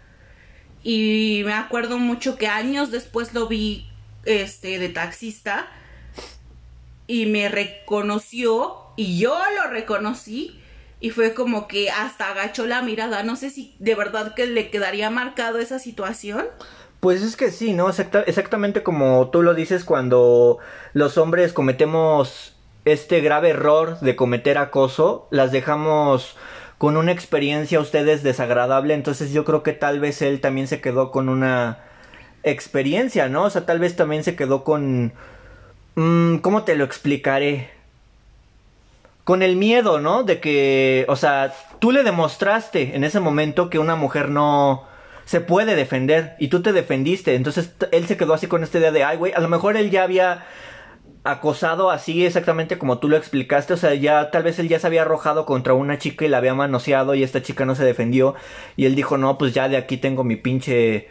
Y 0.83 1.41
me 1.45 1.53
acuerdo 1.53 1.97
mucho 1.97 2.37
que 2.37 2.47
años 2.47 2.91
después 2.91 3.33
lo 3.33 3.47
vi, 3.47 3.89
este, 4.25 4.77
de 4.77 4.89
taxista 4.89 5.67
y 7.07 7.25
me 7.25 7.49
reconoció 7.49 8.75
y 8.97 9.17
yo 9.17 9.37
lo 9.61 9.69
reconocí 9.69 10.59
y 10.99 11.11
fue 11.11 11.33
como 11.33 11.67
que 11.67 11.89
hasta 11.89 12.29
agachó 12.31 12.67
la 12.67 12.81
mirada. 12.81 13.23
No 13.23 13.35
sé 13.35 13.49
si 13.49 13.75
de 13.79 13.95
verdad 13.95 14.35
que 14.35 14.45
le 14.47 14.69
quedaría 14.69 15.09
marcado 15.09 15.59
esa 15.59 15.79
situación. 15.79 16.45
Pues 16.99 17.21
es 17.21 17.35
que 17.35 17.51
sí, 17.51 17.73
¿no? 17.73 17.87
Exacta- 17.89 18.23
exactamente 18.25 18.83
como 18.83 19.29
tú 19.29 19.43
lo 19.43 19.53
dices 19.53 19.83
cuando 19.83 20.57
los 20.93 21.17
hombres 21.17 21.53
cometemos 21.53 22.56
este 22.87 23.21
grave 23.21 23.49
error 23.49 23.99
de 23.99 24.15
cometer 24.15 24.57
acoso, 24.57 25.27
las 25.29 25.51
dejamos 25.51 26.35
con 26.77 26.95
una 26.95 27.11
experiencia 27.11 27.79
a 27.79 27.81
ustedes 27.81 28.23
desagradable, 28.23 28.93
entonces 28.93 29.31
yo 29.31 29.45
creo 29.45 29.63
que 29.63 29.73
tal 29.73 29.99
vez 29.99 30.21
él 30.21 30.41
también 30.41 30.67
se 30.67 30.79
quedó 30.79 31.11
con 31.11 31.27
una 31.27 31.79
experiencia, 32.43 33.29
¿no? 33.29 33.43
O 33.43 33.49
sea, 33.49 33.65
tal 33.65 33.79
vez 33.79 33.95
también 33.95 34.23
se 34.23 34.35
quedó 34.35 34.63
con... 34.63 35.13
mm, 35.95 36.37
¿Cómo 36.37 36.63
te 36.63 36.75
lo 36.75 36.83
explicaré? 36.83 37.71
Con 39.23 39.41
el 39.41 39.55
miedo, 39.55 39.99
¿no? 39.99 40.23
De 40.23 40.39
que, 40.39 41.05
o 41.09 41.15
sea, 41.15 41.53
tú 41.79 41.91
le 41.91 42.03
demostraste 42.03 42.95
en 42.95 43.03
ese 43.03 43.19
momento 43.19 43.69
que 43.69 43.79
una 43.79 43.95
mujer 43.95 44.29
no 44.29 44.85
se 45.25 45.41
puede 45.41 45.75
defender 45.75 46.35
y 46.39 46.47
tú 46.47 46.61
te 46.61 46.71
defendiste, 46.71 47.35
entonces 47.35 47.71
él 47.91 48.07
se 48.07 48.15
quedó 48.15 48.33
así 48.33 48.47
con 48.47 48.63
esta 48.63 48.77
idea 48.77 48.91
de, 48.91 49.03
ay, 49.03 49.17
güey, 49.17 49.33
a 49.33 49.41
lo 49.41 49.49
mejor 49.49 49.75
él 49.75 49.91
ya 49.91 50.03
había 50.03 50.45
acosado 51.31 51.91
así 51.91 52.25
exactamente 52.25 52.77
como 52.77 52.99
tú 52.99 53.09
lo 53.09 53.17
explicaste, 53.17 53.73
o 53.73 53.77
sea, 53.77 53.93
ya 53.93 54.31
tal 54.31 54.43
vez 54.43 54.59
él 54.59 54.69
ya 54.69 54.79
se 54.79 54.87
había 54.87 55.01
arrojado 55.01 55.45
contra 55.45 55.73
una 55.73 55.97
chica 55.97 56.23
y 56.25 56.29
la 56.29 56.37
había 56.37 56.53
manoseado 56.53 57.15
y 57.15 57.23
esta 57.23 57.41
chica 57.41 57.65
no 57.65 57.75
se 57.75 57.83
defendió 57.83 58.33
y 58.77 58.85
él 58.85 58.95
dijo, 58.95 59.17
no, 59.17 59.37
pues 59.37 59.53
ya 59.53 59.67
de 59.67 59.75
aquí 59.75 59.97
tengo 59.97 60.23
mi 60.23 60.37
pinche 60.37 61.09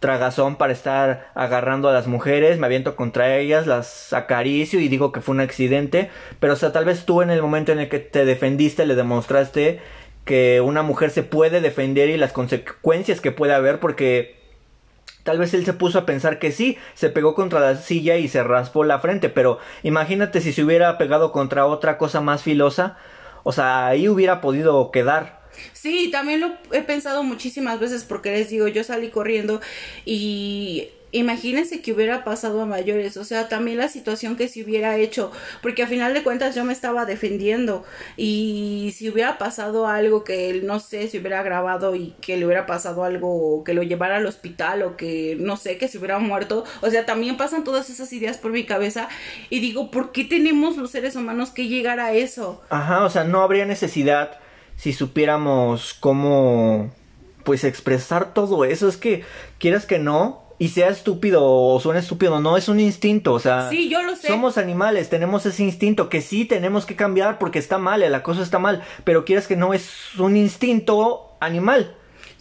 tragazón 0.00 0.56
para 0.56 0.72
estar 0.72 1.30
agarrando 1.34 1.88
a 1.88 1.92
las 1.92 2.08
mujeres, 2.08 2.58
me 2.58 2.66
aviento 2.66 2.96
contra 2.96 3.36
ellas, 3.36 3.66
las 3.68 4.12
acaricio 4.12 4.80
y 4.80 4.88
digo 4.88 5.12
que 5.12 5.20
fue 5.20 5.34
un 5.34 5.40
accidente, 5.40 6.10
pero 6.40 6.54
o 6.54 6.56
sea, 6.56 6.72
tal 6.72 6.84
vez 6.84 7.06
tú 7.06 7.22
en 7.22 7.30
el 7.30 7.40
momento 7.40 7.70
en 7.70 7.78
el 7.78 7.88
que 7.88 8.00
te 8.00 8.24
defendiste 8.24 8.86
le 8.86 8.96
demostraste 8.96 9.80
que 10.24 10.60
una 10.60 10.82
mujer 10.82 11.10
se 11.10 11.22
puede 11.22 11.60
defender 11.60 12.08
y 12.08 12.16
las 12.16 12.32
consecuencias 12.32 13.20
que 13.20 13.30
puede 13.30 13.54
haber 13.54 13.78
porque 13.78 14.43
Tal 15.24 15.38
vez 15.38 15.52
él 15.54 15.64
se 15.64 15.72
puso 15.72 15.98
a 15.98 16.06
pensar 16.06 16.38
que 16.38 16.52
sí, 16.52 16.78
se 16.94 17.08
pegó 17.08 17.34
contra 17.34 17.58
la 17.58 17.76
silla 17.76 18.18
y 18.18 18.28
se 18.28 18.44
raspó 18.44 18.84
la 18.84 19.00
frente, 19.00 19.30
pero 19.30 19.58
imagínate 19.82 20.40
si 20.40 20.52
se 20.52 20.62
hubiera 20.62 20.98
pegado 20.98 21.32
contra 21.32 21.66
otra 21.66 21.98
cosa 21.98 22.20
más 22.20 22.42
filosa, 22.42 22.96
o 23.42 23.50
sea, 23.50 23.86
ahí 23.86 24.08
hubiera 24.08 24.40
podido 24.40 24.90
quedar. 24.90 25.40
Sí, 25.72 26.10
también 26.10 26.40
lo 26.40 26.52
he 26.72 26.82
pensado 26.82 27.22
muchísimas 27.22 27.80
veces 27.80 28.04
porque 28.04 28.32
les 28.32 28.50
digo, 28.50 28.68
yo 28.68 28.84
salí 28.84 29.10
corriendo 29.10 29.60
y 30.04 30.88
imagínense 31.18 31.80
que 31.80 31.92
hubiera 31.92 32.24
pasado 32.24 32.60
a 32.60 32.66
mayores, 32.66 33.16
o 33.16 33.24
sea, 33.24 33.48
también 33.48 33.78
la 33.78 33.88
situación 33.88 34.36
que 34.36 34.48
se 34.48 34.62
hubiera 34.62 34.96
hecho, 34.96 35.30
porque 35.62 35.82
a 35.82 35.86
final 35.86 36.12
de 36.12 36.22
cuentas 36.22 36.54
yo 36.54 36.64
me 36.64 36.72
estaba 36.72 37.06
defendiendo 37.06 37.84
y 38.16 38.92
si 38.96 39.08
hubiera 39.08 39.38
pasado 39.38 39.86
algo 39.86 40.24
que 40.24 40.50
él, 40.50 40.66
no 40.66 40.80
sé, 40.80 41.08
si 41.08 41.18
hubiera 41.18 41.42
grabado 41.42 41.94
y 41.94 42.14
que 42.20 42.36
le 42.36 42.46
hubiera 42.46 42.66
pasado 42.66 43.04
algo, 43.04 43.62
que 43.64 43.74
lo 43.74 43.82
llevara 43.82 44.16
al 44.16 44.26
hospital 44.26 44.82
o 44.82 44.96
que, 44.96 45.36
no 45.38 45.56
sé, 45.56 45.78
que 45.78 45.88
se 45.88 45.98
hubiera 45.98 46.18
muerto, 46.18 46.64
o 46.80 46.90
sea, 46.90 47.06
también 47.06 47.36
pasan 47.36 47.64
todas 47.64 47.90
esas 47.90 48.12
ideas 48.12 48.38
por 48.38 48.50
mi 48.50 48.64
cabeza 48.64 49.08
y 49.50 49.60
digo, 49.60 49.90
¿por 49.90 50.12
qué 50.12 50.24
tenemos 50.24 50.76
los 50.76 50.90
seres 50.90 51.16
humanos 51.16 51.50
que 51.50 51.68
llegar 51.68 52.00
a 52.00 52.12
eso? 52.12 52.62
Ajá, 52.70 53.04
o 53.04 53.10
sea, 53.10 53.24
no 53.24 53.40
habría 53.40 53.66
necesidad 53.66 54.38
si 54.76 54.92
supiéramos 54.92 55.94
cómo, 55.94 56.92
pues, 57.44 57.64
expresar 57.64 58.34
todo 58.34 58.64
eso. 58.64 58.88
Es 58.88 58.96
que, 58.96 59.22
quieras 59.58 59.86
que 59.86 59.98
no, 59.98 60.43
y 60.58 60.68
sea 60.68 60.88
estúpido 60.88 61.44
o 61.44 61.80
suene 61.80 62.00
estúpido, 62.00 62.40
no, 62.40 62.56
es 62.56 62.68
un 62.68 62.80
instinto, 62.80 63.32
o 63.32 63.40
sea... 63.40 63.68
Sí, 63.70 63.88
yo 63.88 64.02
lo 64.02 64.14
sé. 64.16 64.28
Somos 64.28 64.58
animales, 64.58 65.08
tenemos 65.08 65.46
ese 65.46 65.62
instinto 65.62 66.08
que 66.08 66.20
sí 66.20 66.44
tenemos 66.44 66.86
que 66.86 66.96
cambiar 66.96 67.38
porque 67.38 67.58
está 67.58 67.78
mal, 67.78 68.02
el 68.02 68.14
acoso 68.14 68.42
está 68.42 68.58
mal, 68.58 68.82
pero 69.04 69.24
quieras 69.24 69.46
que 69.46 69.56
no, 69.56 69.74
es 69.74 70.16
un 70.18 70.36
instinto 70.36 71.36
animal. 71.40 71.94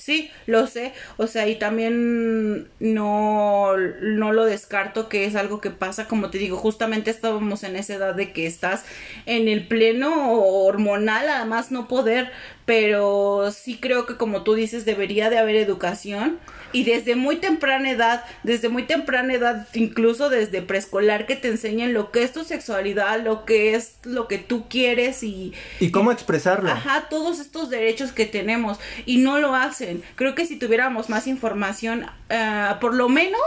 Sí, 0.04 0.32
lo 0.48 0.68
sé, 0.68 0.92
o 1.16 1.28
sea, 1.28 1.48
y 1.48 1.56
también 1.56 2.68
no, 2.82 3.78
no 3.78 4.34
lo 4.34 4.44
descarto 4.44 5.08
que 5.08 5.24
es 5.24 5.38
algo 5.38 5.62
que 5.62 5.70
pasa, 5.70 6.10
como 6.10 6.30
te 6.30 6.40
digo, 6.40 6.58
justamente 6.58 7.10
estábamos 7.10 7.64
en 7.64 7.78
esa 7.78 7.94
edad 7.94 8.14
de 8.14 8.34
que 8.34 8.46
estás 8.46 8.84
en 9.26 9.48
el 9.48 9.66
pleno 9.66 10.34
hormonal, 10.42 11.30
además 11.30 11.72
no 11.72 11.88
poder, 11.88 12.34
pero 12.66 13.50
sí 13.52 13.78
creo 13.80 14.06
que 14.06 14.18
como 14.18 14.44
tú 14.44 14.56
dices, 14.56 14.84
debería 14.84 15.30
de 15.30 15.38
haber 15.38 15.56
educación 15.56 16.38
y 16.74 16.84
desde 16.84 17.16
muy 17.16 17.38
temprana 17.38 17.92
edad, 17.92 18.26
desde 18.44 18.68
muy 18.68 18.84
temprana 18.84 19.34
edad, 19.34 19.68
incluso 19.74 20.30
desde 20.30 20.62
preescolar, 20.62 21.26
que 21.26 21.36
te 21.36 21.48
enseñen 21.48 21.94
lo 21.94 22.12
que 22.12 22.24
es 22.24 22.34
tu 22.34 22.44
sexualidad, 22.44 23.24
lo 23.24 23.46
que 23.46 23.76
es 23.76 23.98
lo 24.04 24.28
que 24.28 24.40
tú 24.40 24.68
quieres 24.68 25.24
y... 25.24 25.54
Y 25.80 25.92
cómo 25.92 26.12
expresarlo. 26.12 26.70
Ajá, 26.70 27.08
todos 27.10 27.40
estos 27.40 27.70
derechos 27.70 28.12
que 28.12 28.26
tenemos 28.26 28.80
y 29.06 29.18
no 29.18 29.40
lo 29.40 29.56
hacen. 29.56 30.04
Creo 30.16 30.36
que 30.36 30.46
si 30.46 30.58
tuviéramos 30.58 31.10
más 31.10 31.28
información, 31.28 32.04
uh, 32.04 32.80
por 32.80 32.96
lo 32.96 33.08
menos 33.08 33.40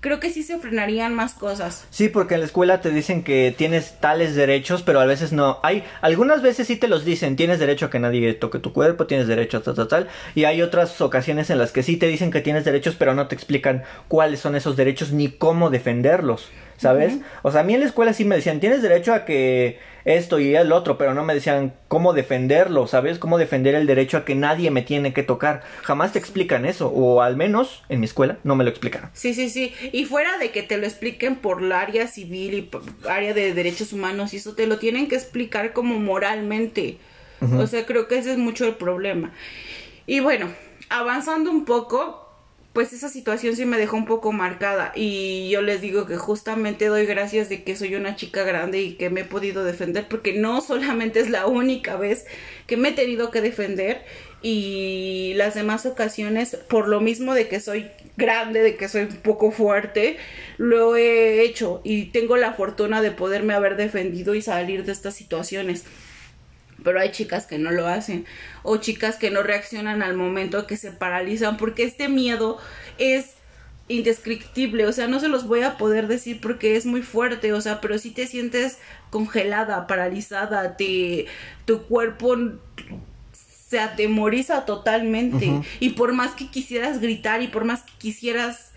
creo 0.00 0.18
que 0.18 0.30
sí 0.30 0.42
se 0.42 0.58
frenarían 0.58 1.14
más 1.14 1.34
cosas. 1.34 1.86
Sí, 1.90 2.08
porque 2.08 2.34
en 2.34 2.40
la 2.40 2.46
escuela 2.46 2.80
te 2.80 2.90
dicen 2.90 3.22
que 3.22 3.54
tienes 3.56 4.00
tales 4.00 4.34
derechos, 4.34 4.82
pero 4.82 5.00
a 5.00 5.06
veces 5.06 5.32
no. 5.32 5.58
Hay 5.62 5.84
algunas 6.00 6.42
veces 6.42 6.66
sí 6.66 6.76
te 6.76 6.88
los 6.88 7.04
dicen, 7.04 7.36
tienes 7.36 7.58
derecho 7.58 7.86
a 7.86 7.90
que 7.90 7.98
nadie 7.98 8.34
toque 8.34 8.58
tu 8.58 8.72
cuerpo, 8.72 9.06
tienes 9.06 9.28
derecho 9.28 9.58
a 9.58 9.62
tal, 9.62 9.74
tal, 9.74 9.88
tal. 9.88 10.08
Y 10.34 10.44
hay 10.44 10.62
otras 10.62 11.00
ocasiones 11.00 11.50
en 11.50 11.58
las 11.58 11.72
que 11.72 11.82
sí 11.82 11.96
te 11.96 12.06
dicen 12.06 12.30
que 12.30 12.40
tienes 12.40 12.64
derechos, 12.64 12.96
pero 12.98 13.14
no 13.14 13.28
te 13.28 13.34
explican 13.34 13.84
cuáles 14.08 14.40
son 14.40 14.56
esos 14.56 14.76
derechos 14.76 15.12
ni 15.12 15.28
cómo 15.28 15.70
defenderlos. 15.70 16.48
¿Sabes? 16.80 17.18
O 17.42 17.52
sea, 17.52 17.60
a 17.60 17.64
mí 17.64 17.74
en 17.74 17.80
la 17.80 17.86
escuela 17.86 18.14
sí 18.14 18.24
me 18.24 18.36
decían, 18.36 18.58
tienes 18.58 18.80
derecho 18.80 19.12
a 19.12 19.26
que 19.26 19.78
esto 20.06 20.40
y 20.40 20.54
el 20.54 20.72
otro, 20.72 20.96
pero 20.96 21.12
no 21.12 21.22
me 21.22 21.34
decían 21.34 21.74
cómo 21.88 22.14
defenderlo, 22.14 22.86
¿sabes? 22.86 23.18
Cómo 23.18 23.36
defender 23.36 23.74
el 23.74 23.86
derecho 23.86 24.16
a 24.16 24.24
que 24.24 24.34
nadie 24.34 24.70
me 24.70 24.80
tiene 24.80 25.12
que 25.12 25.22
tocar. 25.22 25.62
Jamás 25.82 26.12
te 26.12 26.18
explican 26.18 26.64
eso, 26.64 26.88
o 26.88 27.20
al 27.20 27.36
menos 27.36 27.84
en 27.90 28.00
mi 28.00 28.06
escuela 28.06 28.38
no 28.44 28.56
me 28.56 28.64
lo 28.64 28.70
explicaron. 28.70 29.10
Sí, 29.12 29.34
sí, 29.34 29.50
sí. 29.50 29.74
Y 29.92 30.06
fuera 30.06 30.38
de 30.38 30.52
que 30.52 30.62
te 30.62 30.78
lo 30.78 30.86
expliquen 30.86 31.36
por 31.36 31.60
la 31.60 31.82
área 31.82 32.06
civil 32.06 32.54
y 32.54 32.62
por 32.62 32.82
área 33.06 33.34
de 33.34 33.52
derechos 33.52 33.92
humanos 33.92 34.32
y 34.32 34.38
eso, 34.38 34.54
te 34.54 34.66
lo 34.66 34.78
tienen 34.78 35.06
que 35.06 35.16
explicar 35.16 35.74
como 35.74 35.98
moralmente. 35.98 36.96
O 37.58 37.66
sea, 37.66 37.84
creo 37.84 38.08
que 38.08 38.18
ese 38.18 38.32
es 38.32 38.38
mucho 38.38 38.66
el 38.66 38.74
problema. 38.74 39.32
Y 40.06 40.20
bueno, 40.20 40.48
avanzando 40.88 41.50
un 41.50 41.64
poco, 41.66 42.29
pues 42.72 42.92
esa 42.92 43.08
situación 43.08 43.56
sí 43.56 43.64
me 43.64 43.78
dejó 43.78 43.96
un 43.96 44.06
poco 44.06 44.30
marcada 44.30 44.92
y 44.94 45.48
yo 45.50 45.60
les 45.60 45.80
digo 45.80 46.06
que 46.06 46.16
justamente 46.16 46.86
doy 46.86 47.04
gracias 47.04 47.48
de 47.48 47.64
que 47.64 47.74
soy 47.74 47.96
una 47.96 48.14
chica 48.14 48.44
grande 48.44 48.80
y 48.80 48.94
que 48.94 49.10
me 49.10 49.22
he 49.22 49.24
podido 49.24 49.64
defender 49.64 50.06
porque 50.08 50.34
no 50.34 50.60
solamente 50.60 51.18
es 51.18 51.30
la 51.30 51.46
única 51.46 51.96
vez 51.96 52.26
que 52.68 52.76
me 52.76 52.90
he 52.90 52.92
tenido 52.92 53.32
que 53.32 53.40
defender 53.40 54.04
y 54.40 55.32
las 55.34 55.54
demás 55.54 55.84
ocasiones 55.84 56.56
por 56.68 56.86
lo 56.86 57.00
mismo 57.00 57.34
de 57.34 57.48
que 57.48 57.58
soy 57.58 57.90
grande, 58.16 58.62
de 58.62 58.76
que 58.76 58.88
soy 58.88 59.02
un 59.02 59.16
poco 59.16 59.50
fuerte, 59.50 60.16
lo 60.56 60.94
he 60.94 61.42
hecho 61.42 61.80
y 61.82 62.06
tengo 62.06 62.36
la 62.36 62.52
fortuna 62.52 63.02
de 63.02 63.10
poderme 63.10 63.54
haber 63.54 63.76
defendido 63.76 64.36
y 64.36 64.42
salir 64.42 64.84
de 64.84 64.92
estas 64.92 65.14
situaciones 65.14 65.84
pero 66.82 67.00
hay 67.00 67.10
chicas 67.10 67.46
que 67.46 67.58
no 67.58 67.70
lo 67.70 67.86
hacen 67.86 68.26
o 68.62 68.76
chicas 68.78 69.16
que 69.16 69.30
no 69.30 69.42
reaccionan 69.42 70.02
al 70.02 70.16
momento 70.16 70.66
que 70.66 70.76
se 70.76 70.92
paralizan 70.92 71.56
porque 71.56 71.84
este 71.84 72.08
miedo 72.08 72.58
es 72.98 73.34
indescriptible, 73.88 74.86
o 74.86 74.92
sea, 74.92 75.08
no 75.08 75.18
se 75.18 75.28
los 75.28 75.48
voy 75.48 75.62
a 75.62 75.76
poder 75.76 76.06
decir 76.06 76.40
porque 76.40 76.76
es 76.76 76.86
muy 76.86 77.02
fuerte, 77.02 77.52
o 77.52 77.60
sea, 77.60 77.80
pero 77.80 77.98
si 77.98 78.10
te 78.10 78.26
sientes 78.26 78.78
congelada, 79.10 79.88
paralizada, 79.88 80.76
te 80.76 81.26
tu 81.64 81.82
cuerpo 81.82 82.36
se 83.68 83.80
atemoriza 83.80 84.64
totalmente 84.64 85.60
y 85.78 85.90
por 85.90 86.12
más 86.12 86.32
que 86.32 86.48
quisieras 86.48 87.00
gritar 87.00 87.42
y 87.42 87.48
por 87.48 87.64
más 87.64 87.82
que 87.82 87.92
quisieras 87.98 88.69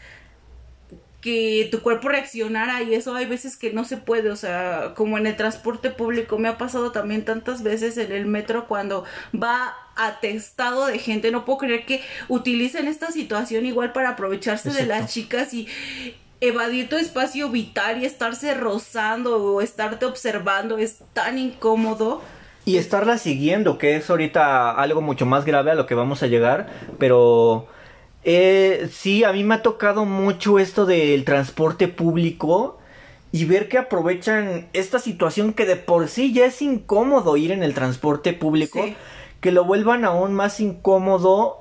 que 1.23 1.69
tu 1.71 1.81
cuerpo 1.81 2.09
reaccionara 2.09 2.83
y 2.83 2.93
eso 2.93 3.15
hay 3.15 3.25
veces 3.25 3.55
que 3.55 3.71
no 3.71 3.85
se 3.85 3.95
puede, 3.95 4.29
o 4.29 4.35
sea, 4.35 4.93
como 4.93 5.17
en 5.17 5.25
el 5.25 5.37
transporte 5.37 5.89
público, 5.89 6.37
me 6.37 6.49
ha 6.49 6.57
pasado 6.57 6.91
también 6.91 7.23
tantas 7.23 7.63
veces 7.63 7.97
en 7.97 8.11
el 8.11 8.25
metro 8.25 8.67
cuando 8.67 9.05
va 9.33 9.73
atestado 9.95 10.87
de 10.87 10.99
gente, 10.99 11.31
no 11.31 11.45
puedo 11.45 11.59
creer 11.59 11.85
que 11.85 12.01
utilicen 12.27 12.89
esta 12.89 13.09
situación 13.09 13.65
igual 13.65 13.93
para 13.93 14.09
aprovecharse 14.09 14.71
de 14.71 14.85
las 14.85 15.13
chicas 15.13 15.53
y 15.53 15.69
evadir 16.41 16.89
tu 16.89 16.97
espacio 16.97 17.49
vital 17.49 18.01
y 18.01 18.05
estarse 18.05 18.53
rozando 18.53 19.41
o 19.41 19.61
estarte 19.61 20.05
observando 20.05 20.77
es 20.77 20.99
tan 21.13 21.37
incómodo. 21.37 22.21
Y 22.65 22.75
estarla 22.75 23.17
siguiendo, 23.17 23.77
que 23.77 23.95
es 23.95 24.09
ahorita 24.09 24.71
algo 24.71 24.99
mucho 24.99 25.25
más 25.25 25.45
grave 25.45 25.71
a 25.71 25.75
lo 25.75 25.85
que 25.85 25.95
vamos 25.95 26.21
a 26.21 26.27
llegar, 26.27 26.67
pero 26.99 27.69
eh, 28.25 28.89
sí, 28.91 29.23
a 29.23 29.33
mí 29.33 29.43
me 29.43 29.55
ha 29.55 29.61
tocado 29.61 30.05
mucho 30.05 30.59
esto 30.59 30.85
del 30.85 31.25
transporte 31.25 31.87
público 31.87 32.79
y 33.31 33.45
ver 33.45 33.67
que 33.67 33.77
aprovechan 33.77 34.67
esta 34.73 34.99
situación 34.99 35.53
que 35.53 35.65
de 35.65 35.75
por 35.75 36.07
sí 36.07 36.33
ya 36.33 36.45
es 36.45 36.61
incómodo 36.61 37.35
ir 37.35 37.51
en 37.51 37.63
el 37.63 37.73
transporte 37.73 38.31
público, 38.33 38.85
que 39.41 39.51
lo 39.51 39.65
vuelvan 39.65 40.05
aún 40.05 40.33
más 40.33 40.59
incómodo 40.59 41.57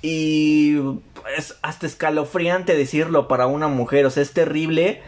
y 0.00 0.76
es 1.36 1.56
hasta 1.62 1.86
escalofriante 1.86 2.74
decirlo 2.74 3.28
para 3.28 3.46
una 3.46 3.68
mujer, 3.68 4.06
o 4.06 4.10
sea, 4.10 4.22
es 4.22 4.32
terrible 4.32 5.02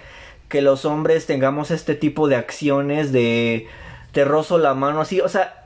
que 0.48 0.62
los 0.62 0.84
hombres 0.84 1.26
tengamos 1.26 1.70
este 1.70 1.94
tipo 1.94 2.28
de 2.28 2.36
acciones 2.36 3.10
de 3.10 3.66
te 4.12 4.24
rozo 4.24 4.58
la 4.58 4.74
mano 4.74 5.00
así, 5.00 5.20
o 5.20 5.28
sea, 5.28 5.63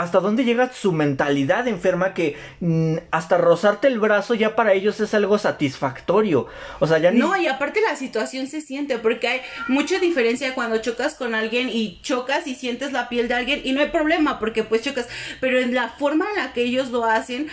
hasta 0.00 0.20
dónde 0.20 0.44
llega 0.44 0.72
su 0.72 0.92
mentalidad 0.92 1.68
enferma 1.68 2.14
que 2.14 2.34
mm, 2.60 2.96
hasta 3.10 3.36
rozarte 3.36 3.86
el 3.86 4.00
brazo 4.00 4.32
ya 4.32 4.56
para 4.56 4.72
ellos 4.72 4.98
es 4.98 5.12
algo 5.12 5.36
satisfactorio. 5.36 6.46
O 6.78 6.86
sea, 6.86 6.96
ya 6.96 7.10
No, 7.10 7.36
y 7.36 7.46
aparte 7.46 7.82
la 7.82 7.96
situación 7.96 8.46
se 8.46 8.62
siente 8.62 8.98
porque 8.98 9.28
hay 9.28 9.40
mucha 9.68 9.98
diferencia 9.98 10.54
cuando 10.54 10.78
chocas 10.78 11.14
con 11.14 11.34
alguien 11.34 11.68
y 11.68 12.00
chocas 12.00 12.46
y 12.46 12.54
sientes 12.54 12.92
la 12.92 13.10
piel 13.10 13.28
de 13.28 13.34
alguien 13.34 13.60
y 13.62 13.72
no 13.72 13.82
hay 13.82 13.90
problema 13.90 14.38
porque 14.38 14.64
pues 14.64 14.80
chocas, 14.80 15.06
pero 15.38 15.58
en 15.58 15.74
la 15.74 15.90
forma 15.90 16.26
en 16.30 16.36
la 16.36 16.54
que 16.54 16.62
ellos 16.62 16.88
lo 16.88 17.04
hacen 17.04 17.48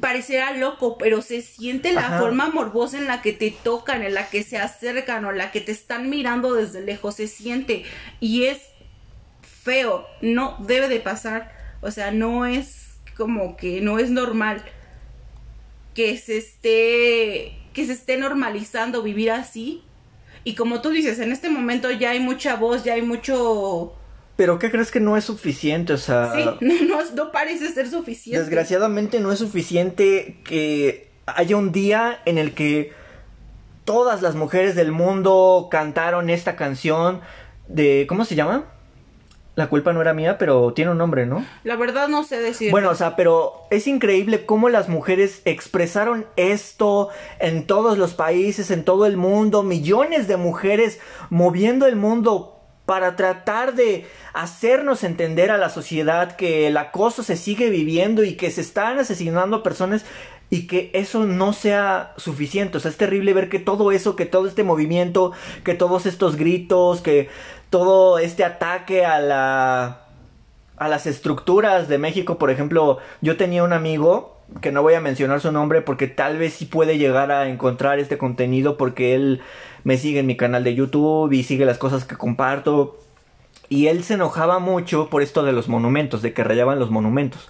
parecerá 0.00 0.52
loco, 0.52 0.96
pero 0.96 1.20
se 1.20 1.42
siente 1.42 1.92
la 1.92 2.18
forma 2.18 2.48
morbosa 2.48 2.96
en 2.96 3.06
la 3.06 3.20
que 3.20 3.34
te 3.34 3.50
tocan, 3.50 4.02
en 4.02 4.14
la 4.14 4.30
que 4.30 4.44
se 4.44 4.56
acercan 4.56 5.26
o 5.26 5.30
en 5.30 5.36
la 5.36 5.52
que 5.52 5.60
te 5.60 5.72
están 5.72 6.08
mirando 6.08 6.54
desde 6.54 6.80
lejos, 6.80 7.16
se 7.16 7.26
siente 7.26 7.84
y 8.18 8.44
es 8.44 8.69
feo, 9.62 10.06
no 10.20 10.56
debe 10.60 10.88
de 10.88 11.00
pasar, 11.00 11.52
o 11.80 11.90
sea, 11.90 12.10
no 12.10 12.46
es 12.46 12.98
como 13.16 13.56
que 13.56 13.80
no 13.80 13.98
es 13.98 14.10
normal 14.10 14.64
que 15.94 16.16
se 16.16 16.38
esté 16.38 17.56
que 17.72 17.86
se 17.86 17.92
esté 17.92 18.16
normalizando 18.16 19.02
vivir 19.02 19.30
así. 19.30 19.82
Y 20.42 20.54
como 20.54 20.80
tú 20.80 20.90
dices, 20.90 21.18
en 21.18 21.32
este 21.32 21.50
momento 21.50 21.90
ya 21.90 22.10
hay 22.10 22.20
mucha 22.20 22.56
voz, 22.56 22.82
ya 22.82 22.94
hay 22.94 23.02
mucho 23.02 23.94
pero 24.40 24.58
¿qué 24.58 24.70
crees 24.70 24.90
que 24.90 25.00
no 25.00 25.18
es 25.18 25.24
suficiente? 25.24 25.92
O 25.92 25.98
sea... 25.98 26.32
Sí, 26.32 26.66
no, 26.88 26.96
no, 27.14 27.30
parece 27.30 27.68
ser 27.68 27.90
suficiente. 27.90 28.40
Desgraciadamente 28.40 29.20
no 29.20 29.32
es 29.32 29.38
suficiente 29.38 30.40
que 30.44 31.10
haya 31.26 31.58
un 31.58 31.72
día 31.72 32.22
en 32.24 32.38
el 32.38 32.54
que 32.54 32.90
todas 33.84 34.22
las 34.22 34.36
mujeres 34.36 34.74
del 34.74 34.92
mundo 34.92 35.68
cantaron 35.70 36.30
esta 36.30 36.56
canción 36.56 37.20
de... 37.68 38.06
¿Cómo 38.08 38.24
se 38.24 38.34
llama? 38.34 38.64
La 39.60 39.68
culpa 39.68 39.92
no 39.92 40.00
era 40.00 40.14
mía, 40.14 40.38
pero 40.38 40.72
tiene 40.72 40.90
un 40.90 40.98
nombre, 40.98 41.26
¿no? 41.26 41.44
La 41.64 41.76
verdad 41.76 42.08
no 42.08 42.24
sé 42.24 42.40
decir. 42.40 42.70
Bueno, 42.70 42.88
o 42.90 42.94
sea, 42.94 43.14
pero 43.14 43.66
es 43.70 43.86
increíble 43.86 44.46
cómo 44.46 44.70
las 44.70 44.88
mujeres 44.88 45.42
expresaron 45.44 46.26
esto 46.36 47.10
en 47.38 47.66
todos 47.66 47.98
los 47.98 48.14
países, 48.14 48.70
en 48.70 48.84
todo 48.84 49.04
el 49.04 49.18
mundo, 49.18 49.62
millones 49.62 50.28
de 50.28 50.38
mujeres 50.38 50.98
moviendo 51.28 51.86
el 51.86 51.96
mundo 51.96 52.56
para 52.86 53.14
tratar 53.14 53.74
de 53.74 54.06
hacernos 54.32 55.04
entender 55.04 55.50
a 55.50 55.58
la 55.58 55.68
sociedad 55.68 56.34
que 56.34 56.66
el 56.66 56.76
acoso 56.76 57.22
se 57.22 57.36
sigue 57.36 57.70
viviendo 57.70 58.24
y 58.24 58.34
que 58.34 58.50
se 58.50 58.62
están 58.62 58.98
asesinando 58.98 59.58
a 59.58 59.62
personas 59.62 60.04
y 60.50 60.66
que 60.66 60.90
eso 60.92 61.24
no 61.24 61.52
sea 61.52 62.12
suficiente. 62.16 62.78
O 62.78 62.80
sea, 62.80 62.90
es 62.90 62.96
terrible 62.96 63.32
ver 63.32 63.48
que 63.48 63.60
todo 63.60 63.92
eso, 63.92 64.16
que 64.16 64.26
todo 64.26 64.48
este 64.48 64.64
movimiento, 64.64 65.32
que 65.62 65.74
todos 65.74 66.06
estos 66.06 66.34
gritos, 66.34 67.00
que 67.00 67.28
todo 67.70 68.18
este 68.18 68.44
ataque 68.44 69.04
a 69.04 69.20
la 69.20 70.00
a 70.76 70.88
las 70.88 71.06
estructuras 71.06 71.88
de 71.88 71.98
México, 71.98 72.38
por 72.38 72.50
ejemplo, 72.50 72.98
yo 73.20 73.36
tenía 73.36 73.62
un 73.62 73.74
amigo 73.74 74.38
que 74.62 74.72
no 74.72 74.82
voy 74.82 74.94
a 74.94 75.00
mencionar 75.00 75.40
su 75.40 75.52
nombre 75.52 75.82
porque 75.82 76.08
tal 76.08 76.38
vez 76.38 76.54
sí 76.54 76.64
puede 76.64 76.96
llegar 76.96 77.30
a 77.30 77.48
encontrar 77.48 77.98
este 77.98 78.16
contenido 78.16 78.78
porque 78.78 79.14
él 79.14 79.42
me 79.84 79.98
sigue 79.98 80.20
en 80.20 80.26
mi 80.26 80.36
canal 80.36 80.64
de 80.64 80.74
YouTube 80.74 81.32
y 81.32 81.42
sigue 81.42 81.66
las 81.66 81.76
cosas 81.76 82.06
que 82.06 82.16
comparto 82.16 82.98
y 83.68 83.86
él 83.86 84.02
se 84.04 84.14
enojaba 84.14 84.58
mucho 84.58 85.08
por 85.08 85.22
esto 85.22 85.44
de 85.44 85.52
los 85.52 85.68
monumentos, 85.68 86.22
de 86.22 86.32
que 86.32 86.42
rayaban 86.44 86.78
los 86.78 86.90
monumentos. 86.90 87.48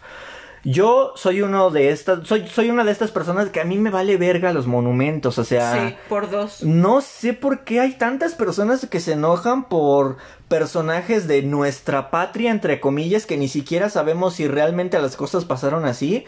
Yo 0.62 1.12
soy 1.16 1.40
uno 1.40 1.70
de 1.70 1.90
estas, 1.90 2.27
soy, 2.27 2.46
soy 2.46 2.68
una 2.68 2.85
de 2.85 2.92
estas 2.92 3.11
personas 3.11 3.49
que 3.49 3.61
a 3.61 3.64
mí 3.64 3.79
me 3.79 3.88
vale 3.88 4.18
verga 4.18 4.53
los 4.53 4.66
monumentos, 4.66 5.38
o 5.38 5.44
sea. 5.44 5.88
Sí, 5.88 5.94
por 6.09 6.31
dos. 6.31 6.62
No 6.62 7.01
sé 7.01 7.33
por 7.33 7.64
qué 7.64 7.81
hay 7.81 7.94
tantas 7.94 8.35
personas 8.35 8.87
que 8.87 9.01
se 9.01 9.12
enojan 9.12 9.64
por 9.64 10.18
personajes 10.49 11.27
de 11.27 11.42
nuestra 11.42 12.11
patria, 12.11 12.51
entre 12.51 12.79
comillas, 12.79 13.25
que 13.25 13.38
ni 13.38 13.49
siquiera 13.49 13.88
sabemos 13.88 14.35
si 14.35 14.49
realmente 14.49 15.01
las 15.01 15.16
cosas 15.16 15.46
pasaron 15.46 15.87
así. 15.87 16.27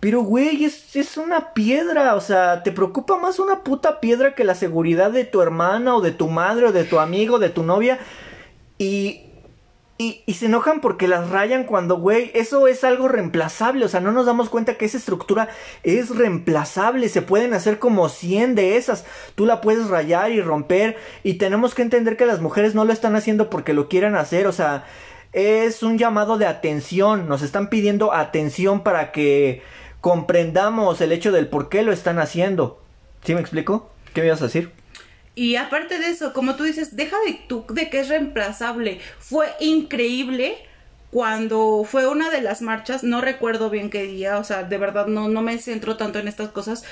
Pero, 0.00 0.22
güey, 0.22 0.64
es, 0.64 0.96
es 0.96 1.16
una 1.16 1.52
piedra. 1.52 2.16
O 2.16 2.20
sea, 2.20 2.64
te 2.64 2.72
preocupa 2.72 3.18
más 3.18 3.38
una 3.38 3.62
puta 3.62 4.00
piedra 4.00 4.34
que 4.34 4.44
la 4.44 4.54
seguridad 4.54 5.12
de 5.12 5.24
tu 5.24 5.42
hermana 5.42 5.94
o 5.94 6.00
de 6.00 6.10
tu 6.10 6.26
madre 6.26 6.66
o 6.66 6.72
de 6.72 6.84
tu 6.84 6.98
amigo, 6.98 7.38
de 7.38 7.50
tu 7.50 7.62
novia. 7.62 8.00
Y, 8.78 9.29
y, 10.02 10.32
se 10.32 10.46
enojan 10.46 10.80
porque 10.80 11.06
las 11.08 11.28
rayan 11.28 11.64
cuando, 11.64 11.98
güey, 11.98 12.30
eso 12.32 12.68
es 12.68 12.84
algo 12.84 13.06
reemplazable. 13.06 13.84
O 13.84 13.88
sea, 13.88 14.00
no 14.00 14.12
nos 14.12 14.24
damos 14.24 14.48
cuenta 14.48 14.78
que 14.78 14.86
esa 14.86 14.96
estructura 14.96 15.50
es 15.82 16.16
reemplazable. 16.16 17.10
Se 17.10 17.20
pueden 17.20 17.52
hacer 17.52 17.78
como 17.78 18.08
100 18.08 18.54
de 18.54 18.78
esas. 18.78 19.04
Tú 19.34 19.44
la 19.44 19.60
puedes 19.60 19.88
rayar 19.88 20.30
y 20.30 20.40
romper. 20.40 20.96
Y 21.22 21.34
tenemos 21.34 21.74
que 21.74 21.82
entender 21.82 22.16
que 22.16 22.24
las 22.24 22.40
mujeres 22.40 22.74
no 22.74 22.86
lo 22.86 22.94
están 22.94 23.14
haciendo 23.14 23.50
porque 23.50 23.74
lo 23.74 23.90
quieran 23.90 24.16
hacer. 24.16 24.46
O 24.46 24.52
sea, 24.52 24.86
es 25.34 25.82
un 25.82 25.98
llamado 25.98 26.38
de 26.38 26.46
atención. 26.46 27.28
Nos 27.28 27.42
están 27.42 27.68
pidiendo 27.68 28.14
atención 28.14 28.82
para 28.82 29.12
que 29.12 29.62
comprendamos 30.00 31.02
el 31.02 31.12
hecho 31.12 31.30
del 31.30 31.48
por 31.48 31.68
qué 31.68 31.82
lo 31.82 31.92
están 31.92 32.18
haciendo. 32.20 32.80
¿Sí 33.22 33.34
me 33.34 33.42
explico? 33.42 33.90
¿Qué 34.14 34.22
me 34.22 34.28
ibas 34.28 34.40
a 34.40 34.46
decir? 34.46 34.79
Y 35.40 35.56
aparte 35.56 35.98
de 35.98 36.10
eso, 36.10 36.34
como 36.34 36.54
tú 36.54 36.64
dices, 36.64 36.96
deja 36.96 37.16
de, 37.24 37.32
tú, 37.32 37.64
de 37.70 37.88
que 37.88 38.00
es 38.00 38.10
reemplazable. 38.10 39.00
Fue 39.18 39.46
increíble 39.58 40.58
cuando 41.10 41.86
fue 41.90 42.06
una 42.06 42.28
de 42.28 42.42
las 42.42 42.60
marchas, 42.60 43.04
no 43.04 43.22
recuerdo 43.22 43.70
bien 43.70 43.88
qué 43.88 44.02
día, 44.02 44.36
o 44.36 44.44
sea, 44.44 44.64
de 44.64 44.76
verdad 44.76 45.06
no, 45.06 45.28
no 45.28 45.40
me 45.40 45.56
centro 45.56 45.96
tanto 45.96 46.18
en 46.18 46.28
estas 46.28 46.50
cosas, 46.50 46.84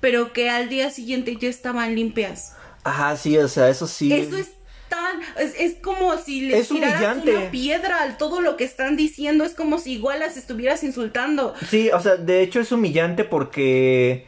pero 0.00 0.32
que 0.32 0.50
al 0.50 0.68
día 0.68 0.90
siguiente 0.90 1.36
ya 1.40 1.48
estaban 1.48 1.94
limpias. 1.94 2.56
Ajá, 2.82 3.16
sí, 3.16 3.38
o 3.38 3.46
sea, 3.46 3.68
eso 3.68 3.86
sí. 3.86 4.12
Eso 4.12 4.36
es 4.36 4.50
tan, 4.88 5.20
es, 5.38 5.54
es 5.60 5.76
como 5.80 6.18
si 6.18 6.40
les 6.40 6.70
tiraras 6.70 7.18
una 7.18 7.52
piedra 7.52 8.02
al 8.02 8.16
todo 8.16 8.40
lo 8.40 8.56
que 8.56 8.64
están 8.64 8.96
diciendo, 8.96 9.44
es 9.44 9.54
como 9.54 9.78
si 9.78 9.92
igual 9.92 10.18
las 10.18 10.36
estuvieras 10.36 10.82
insultando. 10.82 11.54
Sí, 11.70 11.88
o 11.92 12.00
sea, 12.00 12.16
de 12.16 12.42
hecho 12.42 12.58
es 12.58 12.72
humillante 12.72 13.22
porque 13.22 14.26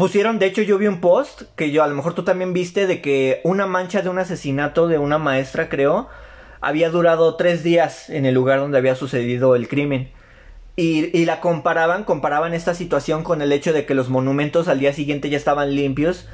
Pusieron, 0.00 0.38
de 0.38 0.46
hecho 0.46 0.62
yo 0.62 0.78
vi 0.78 0.86
un 0.86 1.02
post 1.02 1.42
que 1.56 1.72
yo 1.72 1.84
a 1.84 1.86
lo 1.86 1.94
mejor 1.94 2.14
tú 2.14 2.24
también 2.24 2.54
viste 2.54 2.86
de 2.86 3.02
que 3.02 3.42
una 3.44 3.66
mancha 3.66 4.00
de 4.00 4.08
un 4.08 4.18
asesinato 4.18 4.88
de 4.88 4.96
una 4.96 5.18
maestra, 5.18 5.68
creo, 5.68 6.08
había 6.62 6.88
durado 6.88 7.36
tres 7.36 7.62
días 7.62 8.08
en 8.08 8.24
el 8.24 8.34
lugar 8.34 8.60
donde 8.60 8.78
había 8.78 8.94
sucedido 8.94 9.54
el 9.56 9.68
crimen. 9.68 10.10
Y, 10.74 11.14
y, 11.14 11.26
la 11.26 11.40
comparaban, 11.40 12.04
comparaban 12.04 12.54
esta 12.54 12.72
situación 12.72 13.22
con 13.22 13.42
el 13.42 13.52
hecho 13.52 13.74
de 13.74 13.84
que 13.84 13.94
los 13.94 14.08
monumentos 14.08 14.68
al 14.68 14.80
día 14.80 14.94
siguiente 14.94 15.28
ya 15.28 15.36
estaban 15.36 15.74
limpios. 15.74 16.26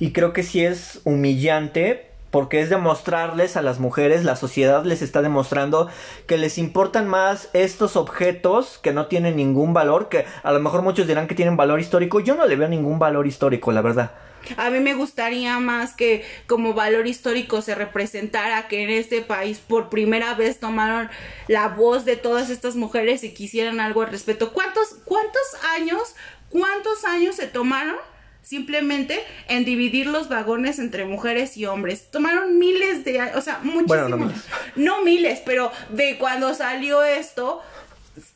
Y 0.00 0.10
creo 0.10 0.32
que 0.32 0.42
sí 0.42 0.64
es 0.64 1.00
humillante 1.04 2.10
porque 2.32 2.60
es 2.60 2.70
demostrarles 2.70 3.58
a 3.58 3.62
las 3.62 3.78
mujeres, 3.78 4.24
la 4.24 4.36
sociedad 4.36 4.84
les 4.84 5.02
está 5.02 5.20
demostrando 5.20 5.88
que 6.26 6.38
les 6.38 6.56
importan 6.56 7.06
más 7.06 7.50
estos 7.52 7.94
objetos 7.94 8.78
que 8.82 8.94
no 8.94 9.06
tienen 9.06 9.36
ningún 9.36 9.74
valor, 9.74 10.08
que 10.08 10.24
a 10.42 10.50
lo 10.50 10.58
mejor 10.58 10.80
muchos 10.80 11.06
dirán 11.06 11.28
que 11.28 11.34
tienen 11.34 11.58
valor 11.58 11.78
histórico, 11.78 12.20
yo 12.20 12.34
no 12.34 12.46
le 12.46 12.56
veo 12.56 12.68
ningún 12.68 12.98
valor 12.98 13.26
histórico, 13.26 13.70
la 13.70 13.82
verdad. 13.82 14.12
A 14.56 14.70
mí 14.70 14.80
me 14.80 14.94
gustaría 14.94 15.60
más 15.60 15.94
que 15.94 16.24
como 16.46 16.72
valor 16.72 17.06
histórico 17.06 17.60
se 17.60 17.74
representara 17.74 18.66
que 18.66 18.82
en 18.82 18.88
este 18.88 19.20
país 19.20 19.58
por 19.58 19.90
primera 19.90 20.34
vez 20.34 20.58
tomaron 20.58 21.10
la 21.48 21.68
voz 21.68 22.06
de 22.06 22.16
todas 22.16 22.48
estas 22.48 22.76
mujeres 22.76 23.24
y 23.24 23.34
quisieran 23.34 23.78
algo 23.78 24.00
al 24.00 24.10
respecto. 24.10 24.54
¿Cuántos, 24.54 24.96
cuántos 25.04 25.42
años, 25.76 26.14
cuántos 26.48 27.04
años 27.04 27.36
se 27.36 27.46
tomaron 27.46 27.96
simplemente 28.42 29.20
en 29.48 29.64
dividir 29.64 30.06
los 30.06 30.28
vagones 30.28 30.78
entre 30.78 31.04
mujeres 31.04 31.56
y 31.56 31.66
hombres. 31.66 32.10
Tomaron 32.10 32.58
miles 32.58 33.04
de, 33.04 33.22
o 33.34 33.40
sea, 33.40 33.60
muchísimos. 33.62 34.10
no, 34.10 34.16
miles. 34.16 34.44
no 34.76 35.02
miles, 35.02 35.42
pero 35.44 35.72
de 35.90 36.18
cuando 36.18 36.52
salió 36.54 37.02
esto, 37.02 37.62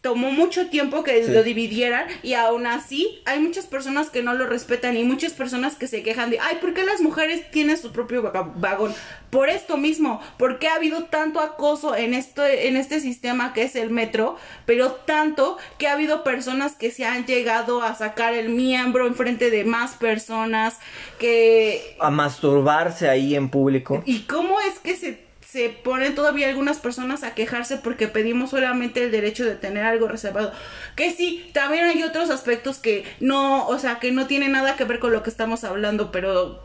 tomó 0.00 0.30
mucho 0.30 0.68
tiempo 0.68 1.04
que 1.04 1.26
lo 1.28 1.42
dividieran 1.42 2.06
y 2.22 2.32
aún 2.32 2.66
así 2.66 3.20
hay 3.26 3.40
muchas 3.40 3.66
personas 3.66 4.08
que 4.08 4.22
no 4.22 4.32
lo 4.32 4.46
respetan 4.46 4.96
y 4.96 5.04
muchas 5.04 5.32
personas 5.32 5.74
que 5.74 5.86
se 5.86 6.02
quejan 6.02 6.30
de, 6.30 6.38
ay, 6.40 6.56
¿por 6.60 6.72
qué 6.72 6.84
las 6.84 7.00
mujeres 7.02 7.50
tienen 7.50 7.76
su 7.76 7.92
propio 7.92 8.32
vagón? 8.56 8.94
Por 9.28 9.50
esto 9.50 9.76
mismo, 9.76 10.22
porque 10.38 10.68
ha 10.68 10.76
habido 10.76 11.04
tanto 11.04 11.40
acoso 11.40 11.94
en, 11.94 12.14
esto, 12.14 12.46
en 12.46 12.76
este 12.76 13.00
sistema 13.00 13.52
que 13.52 13.64
es 13.64 13.76
el 13.76 13.90
metro, 13.90 14.36
pero 14.64 14.92
tanto 14.92 15.58
que 15.78 15.88
ha 15.88 15.92
habido 15.92 16.24
personas 16.24 16.74
que 16.74 16.90
se 16.90 17.04
han 17.04 17.26
llegado 17.26 17.82
a 17.82 17.94
sacar 17.94 18.32
el 18.32 18.48
miembro 18.48 19.06
enfrente 19.06 19.50
de 19.50 19.64
más 19.64 19.94
personas, 19.94 20.78
que... 21.18 21.96
A 22.00 22.10
masturbarse 22.10 23.08
ahí 23.10 23.34
en 23.34 23.50
público. 23.50 24.02
¿Y 24.06 24.20
cómo 24.20 24.60
es 24.60 24.78
que 24.78 24.96
se 24.96 25.25
se 25.56 25.70
ponen 25.70 26.14
todavía 26.14 26.50
algunas 26.50 26.80
personas 26.80 27.22
a 27.22 27.32
quejarse 27.32 27.78
porque 27.78 28.08
pedimos 28.08 28.50
solamente 28.50 29.02
el 29.02 29.10
derecho 29.10 29.42
de 29.42 29.54
tener 29.54 29.84
algo 29.84 30.06
reservado. 30.06 30.52
Que 30.96 31.12
sí, 31.12 31.48
también 31.54 31.86
hay 31.86 32.02
otros 32.02 32.28
aspectos 32.28 32.76
que 32.76 33.04
no, 33.20 33.66
o 33.66 33.78
sea, 33.78 33.98
que 33.98 34.12
no 34.12 34.26
tienen 34.26 34.52
nada 34.52 34.76
que 34.76 34.84
ver 34.84 34.98
con 34.98 35.14
lo 35.14 35.22
que 35.22 35.30
estamos 35.30 35.64
hablando, 35.64 36.12
pero 36.12 36.60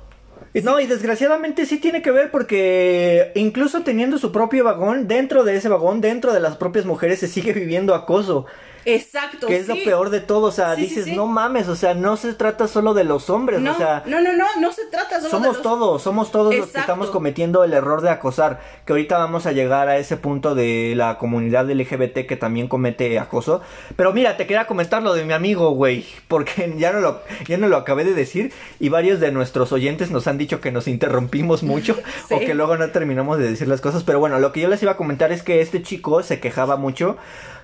no, 0.62 0.82
y 0.82 0.88
desgraciadamente 0.88 1.66
sí 1.66 1.78
tiene 1.78 2.02
que 2.02 2.12
ver 2.12 2.32
porque 2.32 3.32
incluso 3.36 3.84
teniendo 3.84 4.18
su 4.18 4.34
propio 4.34 4.66
vagón, 4.66 5.08
dentro 5.08 5.46
de 5.46 5.56
ese 5.56 5.70
vagón, 5.70 6.02
dentro 6.02 6.34
de 6.34 6.42
las 6.42 6.58
propias 6.58 6.84
mujeres 6.84 7.20
se 7.20 7.30
sigue 7.30 7.54
viviendo 7.54 7.96
acoso. 7.96 8.46
Exacto. 8.86 9.48
Que 9.48 9.58
es 9.58 9.68
lo 9.68 9.76
peor 9.76 10.10
de 10.10 10.22
todo, 10.22 10.48
o 10.48 10.52
sea, 10.52 10.76
dices, 10.76 11.08
no 11.08 11.28
mames, 11.28 11.68
o 11.68 11.76
sea, 11.76 11.94
no 11.94 12.18
se 12.18 12.34
trata 12.34 12.68
solo 12.68 12.94
de 12.94 13.04
los 13.04 13.30
hombres, 13.30 13.60
no, 13.62 13.72
o 13.72 13.76
sea. 13.76 14.04
No, 14.06 14.22
no, 14.22 14.34
no, 14.34 14.46
no 14.60 14.72
se 14.72 14.86
trata 14.86 15.20
solo 15.20 15.30
somos 15.30 15.48
de 15.48 15.54
los... 15.54 15.62
todos, 15.62 16.02
somos 16.02 16.32
todos 16.32 16.56
los 16.56 16.68
que 16.68 16.80
estamos 16.80 17.10
cometiendo 17.10 17.64
el 17.64 17.74
error 17.74 18.02
de 18.02 18.10
acosar, 18.10 18.60
que 18.86 18.94
ahorita 18.94 19.18
vamos 19.18 19.46
a 19.46 19.52
llegar 19.52 19.88
a 19.88 19.98
ese 19.98 20.18
punto 20.18 20.56
de 20.56 20.94
la 20.96 21.18
comunidad 21.18 21.70
LGBT 21.70 22.26
que 22.28 22.38
también 22.38 22.68
comete 22.68 23.20
acoso. 23.20 23.62
Pero 23.96 24.14
mira, 24.14 24.38
te 24.38 24.48
quería 24.48 24.68
comentar 24.68 25.04
lo 25.04 25.14
de 25.14 25.26
mi 25.26 25.34
amigo, 25.34 25.72
güey, 25.72 26.06
porque 26.28 26.74
ya 26.78 26.92
no 26.92 27.00
lo, 27.00 27.22
ya 27.48 27.58
no 27.58 27.68
lo 27.68 27.78
acabé 27.78 28.04
de 28.04 28.14
decir 28.14 28.52
y 28.80 28.90
varios 28.90 29.20
de 29.20 29.32
nuestros 29.32 29.72
oyentes 29.72 30.12
nos 30.12 30.28
han 30.28 30.38
dicho 30.38 30.62
que 30.62 30.72
nos 30.72 30.88
interrumpimos 30.88 31.64
mucho 31.72 31.98
o 32.30 32.40
que 32.40 32.54
luego 32.54 32.78
no 32.78 32.90
terminamos 32.90 33.38
de 33.38 33.50
decir 33.50 33.68
las 33.68 33.82
cosas, 33.82 34.04
pero 34.04 34.20
bueno, 34.20 34.40
lo 34.40 34.52
que 34.52 34.62
yo 34.62 34.68
les 34.68 34.82
iba 34.82 34.94
a 34.94 34.98
comentar 34.98 35.32
es 35.32 35.44
que 35.44 35.62
este 35.62 35.82
chico 35.82 36.24
se 36.24 36.40
quejaba 36.40 36.78
mucho 36.78 37.18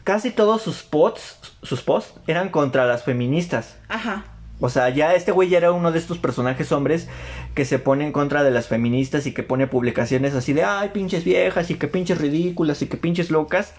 casi 0.07 0.31
todos 0.31 0.61
sus 0.61 0.83
posts, 0.83 1.51
sus 1.63 1.81
posts 1.81 2.17
eran 2.27 2.47
contra 2.47 2.85
las 2.85 3.03
feministas. 3.03 3.75
Ajá. 3.89 4.23
O 4.61 4.69
sea, 4.69 4.87
ya 4.87 5.13
este 5.13 5.33
güey 5.33 5.49
ya 5.49 5.57
era 5.57 5.73
uno 5.73 5.91
de 5.91 5.99
estos 5.99 6.17
personajes 6.17 6.71
hombres 6.71 7.09
que 7.55 7.65
se 7.65 7.77
pone 7.77 8.05
en 8.05 8.13
contra 8.13 8.43
de 8.43 8.51
las 8.51 8.67
feministas 8.67 9.27
y 9.27 9.33
que 9.33 9.43
pone 9.43 9.67
publicaciones 9.67 10.33
así 10.33 10.53
de, 10.53 10.63
ay, 10.63 10.91
pinches 10.93 11.25
viejas 11.25 11.69
y 11.71 11.75
que 11.75 11.89
pinches 11.89 12.19
ridículas 12.19 12.81
y 12.81 12.87
que 12.87 12.95
pinches 12.95 13.31
locas. 13.31 13.73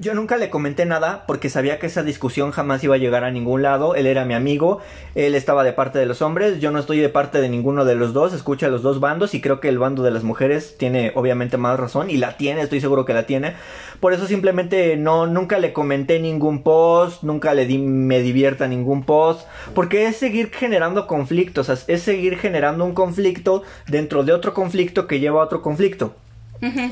Yo 0.00 0.14
nunca 0.14 0.36
le 0.36 0.50
comenté 0.50 0.86
nada 0.86 1.24
porque 1.26 1.48
sabía 1.48 1.78
que 1.78 1.86
esa 1.86 2.02
discusión 2.02 2.50
jamás 2.50 2.82
iba 2.82 2.96
a 2.96 2.98
llegar 2.98 3.22
a 3.22 3.30
ningún 3.30 3.62
lado. 3.62 3.94
Él 3.94 4.06
era 4.06 4.24
mi 4.24 4.34
amigo, 4.34 4.80
él 5.14 5.36
estaba 5.36 5.62
de 5.62 5.72
parte 5.72 6.00
de 6.00 6.06
los 6.06 6.20
hombres, 6.20 6.58
yo 6.58 6.72
no 6.72 6.80
estoy 6.80 6.98
de 6.98 7.08
parte 7.08 7.40
de 7.40 7.48
ninguno 7.48 7.84
de 7.84 7.94
los 7.94 8.12
dos, 8.12 8.32
escucha 8.32 8.66
a 8.66 8.70
los 8.70 8.82
dos 8.82 8.98
bandos 8.98 9.34
y 9.34 9.40
creo 9.40 9.60
que 9.60 9.68
el 9.68 9.78
bando 9.78 10.02
de 10.02 10.10
las 10.10 10.24
mujeres 10.24 10.76
tiene 10.78 11.12
obviamente 11.14 11.58
más 11.58 11.78
razón 11.78 12.10
y 12.10 12.16
la 12.16 12.36
tiene, 12.36 12.62
estoy 12.62 12.80
seguro 12.80 13.04
que 13.04 13.14
la 13.14 13.26
tiene. 13.26 13.54
Por 14.00 14.12
eso 14.12 14.26
simplemente 14.26 14.96
no 14.96 15.26
nunca 15.26 15.58
le 15.58 15.72
comenté 15.72 16.18
ningún 16.18 16.62
post, 16.62 17.22
nunca 17.22 17.54
le 17.54 17.66
di 17.66 17.78
me 17.78 18.20
divierta 18.20 18.66
ningún 18.66 19.04
post, 19.04 19.46
porque 19.74 20.06
es 20.06 20.16
seguir 20.16 20.50
generando 20.50 21.06
conflictos, 21.06 21.68
es 21.86 22.02
seguir 22.02 22.38
generando 22.38 22.84
un 22.84 22.94
conflicto 22.94 23.62
dentro 23.86 24.24
de 24.24 24.32
otro 24.32 24.54
conflicto 24.54 25.06
que 25.06 25.20
lleva 25.20 25.40
a 25.40 25.44
otro 25.44 25.62
conflicto. 25.62 26.14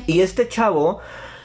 Y 0.05 0.21
este 0.21 0.47
chavo 0.47 0.99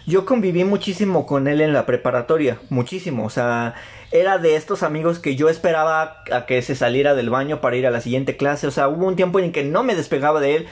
yo 0.08 0.24
conviví 0.24 0.64
muchísimo 0.64 1.26
con 1.26 1.46
él 1.48 1.60
en 1.60 1.74
la 1.74 1.84
preparatoria, 1.84 2.58
muchísimo, 2.70 3.26
o 3.26 3.30
sea, 3.30 3.74
era 4.10 4.38
de 4.38 4.56
estos 4.56 4.82
amigos 4.82 5.18
que 5.18 5.36
yo 5.36 5.50
esperaba 5.50 6.22
a 6.32 6.46
que 6.46 6.62
se 6.62 6.74
saliera 6.74 7.14
del 7.14 7.28
baño 7.28 7.60
para 7.60 7.76
ir 7.76 7.86
a 7.86 7.90
la 7.90 8.00
siguiente 8.00 8.36
clase, 8.38 8.66
o 8.66 8.70
sea, 8.70 8.88
hubo 8.88 9.06
un 9.06 9.16
tiempo 9.16 9.38
en 9.38 9.52
que 9.52 9.64
no 9.64 9.82
me 9.84 9.94
despegaba 9.94 10.40
de 10.40 10.56
él 10.56 10.66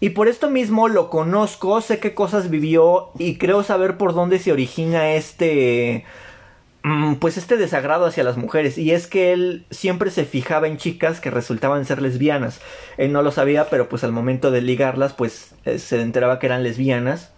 y 0.00 0.10
por 0.10 0.28
esto 0.28 0.48
mismo 0.48 0.88
lo 0.88 1.10
conozco, 1.10 1.80
sé 1.82 1.98
qué 1.98 2.14
cosas 2.14 2.48
vivió 2.48 3.10
y 3.18 3.36
creo 3.36 3.62
saber 3.62 3.98
por 3.98 4.14
dónde 4.14 4.38
se 4.38 4.52
origina 4.52 5.12
este 5.12 6.04
mm, 6.84 7.16
pues 7.16 7.36
este 7.36 7.56
desagrado 7.56 8.06
hacia 8.06 8.24
las 8.24 8.36
mujeres 8.38 8.78
y 8.78 8.92
es 8.92 9.06
que 9.06 9.32
él 9.32 9.66
siempre 9.70 10.10
se 10.10 10.24
fijaba 10.24 10.68
en 10.68 10.78
chicas 10.78 11.20
que 11.20 11.30
resultaban 11.30 11.84
ser 11.84 12.00
lesbianas. 12.00 12.60
Él 12.96 13.12
no 13.12 13.22
lo 13.22 13.32
sabía, 13.32 13.68
pero 13.68 13.88
pues 13.88 14.04
al 14.04 14.12
momento 14.12 14.52
de 14.52 14.62
ligarlas 14.62 15.12
pues 15.12 15.52
eh, 15.64 15.78
se 15.80 16.00
enteraba 16.00 16.38
que 16.38 16.46
eran 16.46 16.62
lesbianas. 16.62 17.32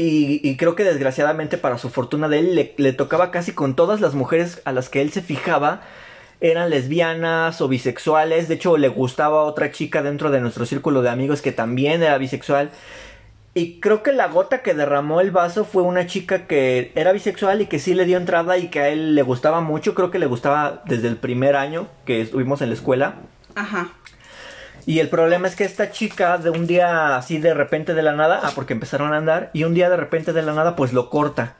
Y, 0.00 0.56
creo 0.56 0.76
que 0.76 0.84
desgraciadamente 0.84 1.58
para 1.58 1.76
su 1.76 1.90
fortuna 1.90 2.28
de 2.28 2.38
él 2.38 2.72
le, 2.76 2.92
tocaba 2.92 3.32
casi 3.32 3.52
con 3.52 3.74
todas 3.74 4.00
las 4.00 4.14
mujeres 4.14 4.62
a 4.64 4.70
las 4.70 4.88
que 4.88 5.02
él 5.02 5.10
se 5.10 5.22
fijaba 5.22 5.80
eran 6.40 6.70
lesbianas 6.70 7.60
o 7.60 7.66
bisexuales. 7.66 8.46
De 8.46 8.54
hecho, 8.54 8.76
le 8.76 8.86
gustaba 8.86 9.42
otra 9.42 9.72
chica 9.72 10.00
dentro 10.02 10.30
de 10.30 10.40
nuestro 10.40 10.66
círculo 10.66 11.02
de 11.02 11.10
amigos 11.10 11.42
que 11.42 11.50
también 11.50 12.00
era 12.00 12.16
bisexual. 12.16 12.70
Y 13.54 13.80
creo 13.80 14.04
que 14.04 14.12
la 14.12 14.28
gota 14.28 14.62
que 14.62 14.72
derramó 14.72 15.20
el 15.20 15.32
vaso 15.32 15.64
fue 15.64 15.82
una 15.82 16.06
chica 16.06 16.46
que 16.46 16.92
era 16.94 17.10
bisexual 17.10 17.60
y 17.60 17.66
que 17.66 17.80
sí 17.80 17.92
le 17.92 18.04
dio 18.04 18.18
entrada 18.18 18.56
y 18.56 18.68
que 18.68 18.78
a 18.78 18.88
él 18.90 19.16
le 19.16 19.22
gustaba 19.22 19.60
mucho. 19.60 19.96
Creo 19.96 20.12
que 20.12 20.20
le 20.20 20.26
gustaba 20.26 20.84
desde 20.86 21.08
el 21.08 21.16
primer 21.16 21.56
año 21.56 21.88
que 22.04 22.20
estuvimos 22.20 22.62
en 22.62 22.68
la 22.68 22.76
escuela. 22.76 23.16
Ajá. 23.56 23.94
Y 24.88 25.00
el 25.00 25.10
problema 25.10 25.46
es 25.48 25.54
que 25.54 25.64
esta 25.64 25.90
chica 25.90 26.38
de 26.38 26.48
un 26.48 26.66
día 26.66 27.18
así 27.18 27.36
de 27.36 27.52
repente 27.52 27.92
de 27.92 28.00
la 28.00 28.12
nada, 28.12 28.40
ah, 28.42 28.52
porque 28.54 28.72
empezaron 28.72 29.12
a 29.12 29.18
andar, 29.18 29.50
y 29.52 29.64
un 29.64 29.74
día 29.74 29.90
de 29.90 29.98
repente 29.98 30.32
de 30.32 30.40
la 30.40 30.54
nada 30.54 30.76
pues 30.76 30.94
lo 30.94 31.10
corta. 31.10 31.56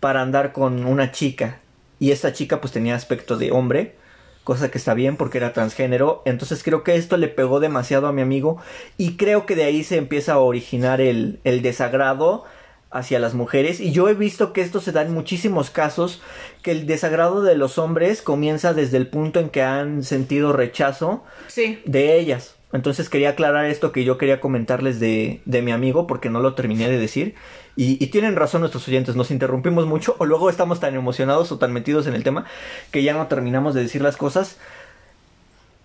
para 0.00 0.20
andar 0.20 0.52
con 0.52 0.84
una 0.84 1.12
chica. 1.12 1.60
Y 2.00 2.10
esta 2.10 2.32
chica 2.32 2.60
pues 2.60 2.72
tenía 2.72 2.96
aspecto 2.96 3.36
de 3.36 3.52
hombre, 3.52 3.94
cosa 4.42 4.68
que 4.68 4.78
está 4.78 4.94
bien 4.94 5.16
porque 5.16 5.38
era 5.38 5.52
transgénero. 5.52 6.22
Entonces 6.24 6.64
creo 6.64 6.82
que 6.82 6.96
esto 6.96 7.16
le 7.18 7.28
pegó 7.28 7.60
demasiado 7.60 8.08
a 8.08 8.12
mi 8.12 8.20
amigo 8.20 8.58
y 8.96 9.16
creo 9.16 9.46
que 9.46 9.54
de 9.54 9.64
ahí 9.64 9.84
se 9.84 9.96
empieza 9.96 10.32
a 10.32 10.38
originar 10.38 11.00
el, 11.00 11.38
el 11.44 11.62
desagrado 11.62 12.44
hacia 12.90 13.18
las 13.20 13.34
mujeres 13.34 13.80
y 13.80 13.92
yo 13.92 14.08
he 14.08 14.14
visto 14.14 14.52
que 14.52 14.62
esto 14.62 14.80
se 14.80 14.90
da 14.92 15.02
en 15.02 15.12
muchísimos 15.14 15.70
casos 15.70 16.20
que 16.62 16.72
el 16.72 16.86
desagrado 16.86 17.42
de 17.42 17.54
los 17.56 17.78
hombres 17.78 18.20
comienza 18.22 18.74
desde 18.74 18.96
el 18.96 19.06
punto 19.06 19.38
en 19.40 19.48
que 19.48 19.62
han 19.62 20.02
sentido 20.02 20.52
rechazo 20.52 21.22
Sí. 21.46 21.80
de 21.84 22.18
ellas. 22.18 22.56
Entonces 22.72 23.08
quería 23.08 23.30
aclarar 23.30 23.64
esto 23.64 23.90
que 23.92 24.04
yo 24.04 24.16
quería 24.18 24.40
comentarles 24.40 25.00
de, 25.00 25.40
de 25.44 25.62
mi 25.62 25.72
amigo 25.72 26.06
porque 26.06 26.30
no 26.30 26.40
lo 26.40 26.54
terminé 26.54 26.88
de 26.88 26.98
decir. 26.98 27.34
Y, 27.76 28.02
y 28.02 28.08
tienen 28.08 28.36
razón 28.36 28.60
nuestros 28.60 28.86
oyentes, 28.88 29.16
nos 29.16 29.30
interrumpimos 29.30 29.86
mucho 29.86 30.14
o 30.18 30.24
luego 30.26 30.50
estamos 30.50 30.78
tan 30.80 30.94
emocionados 30.94 31.50
o 31.52 31.58
tan 31.58 31.72
metidos 31.72 32.06
en 32.06 32.14
el 32.14 32.22
tema 32.24 32.44
que 32.92 33.02
ya 33.02 33.12
no 33.14 33.26
terminamos 33.26 33.74
de 33.74 33.82
decir 33.82 34.02
las 34.02 34.16
cosas. 34.16 34.58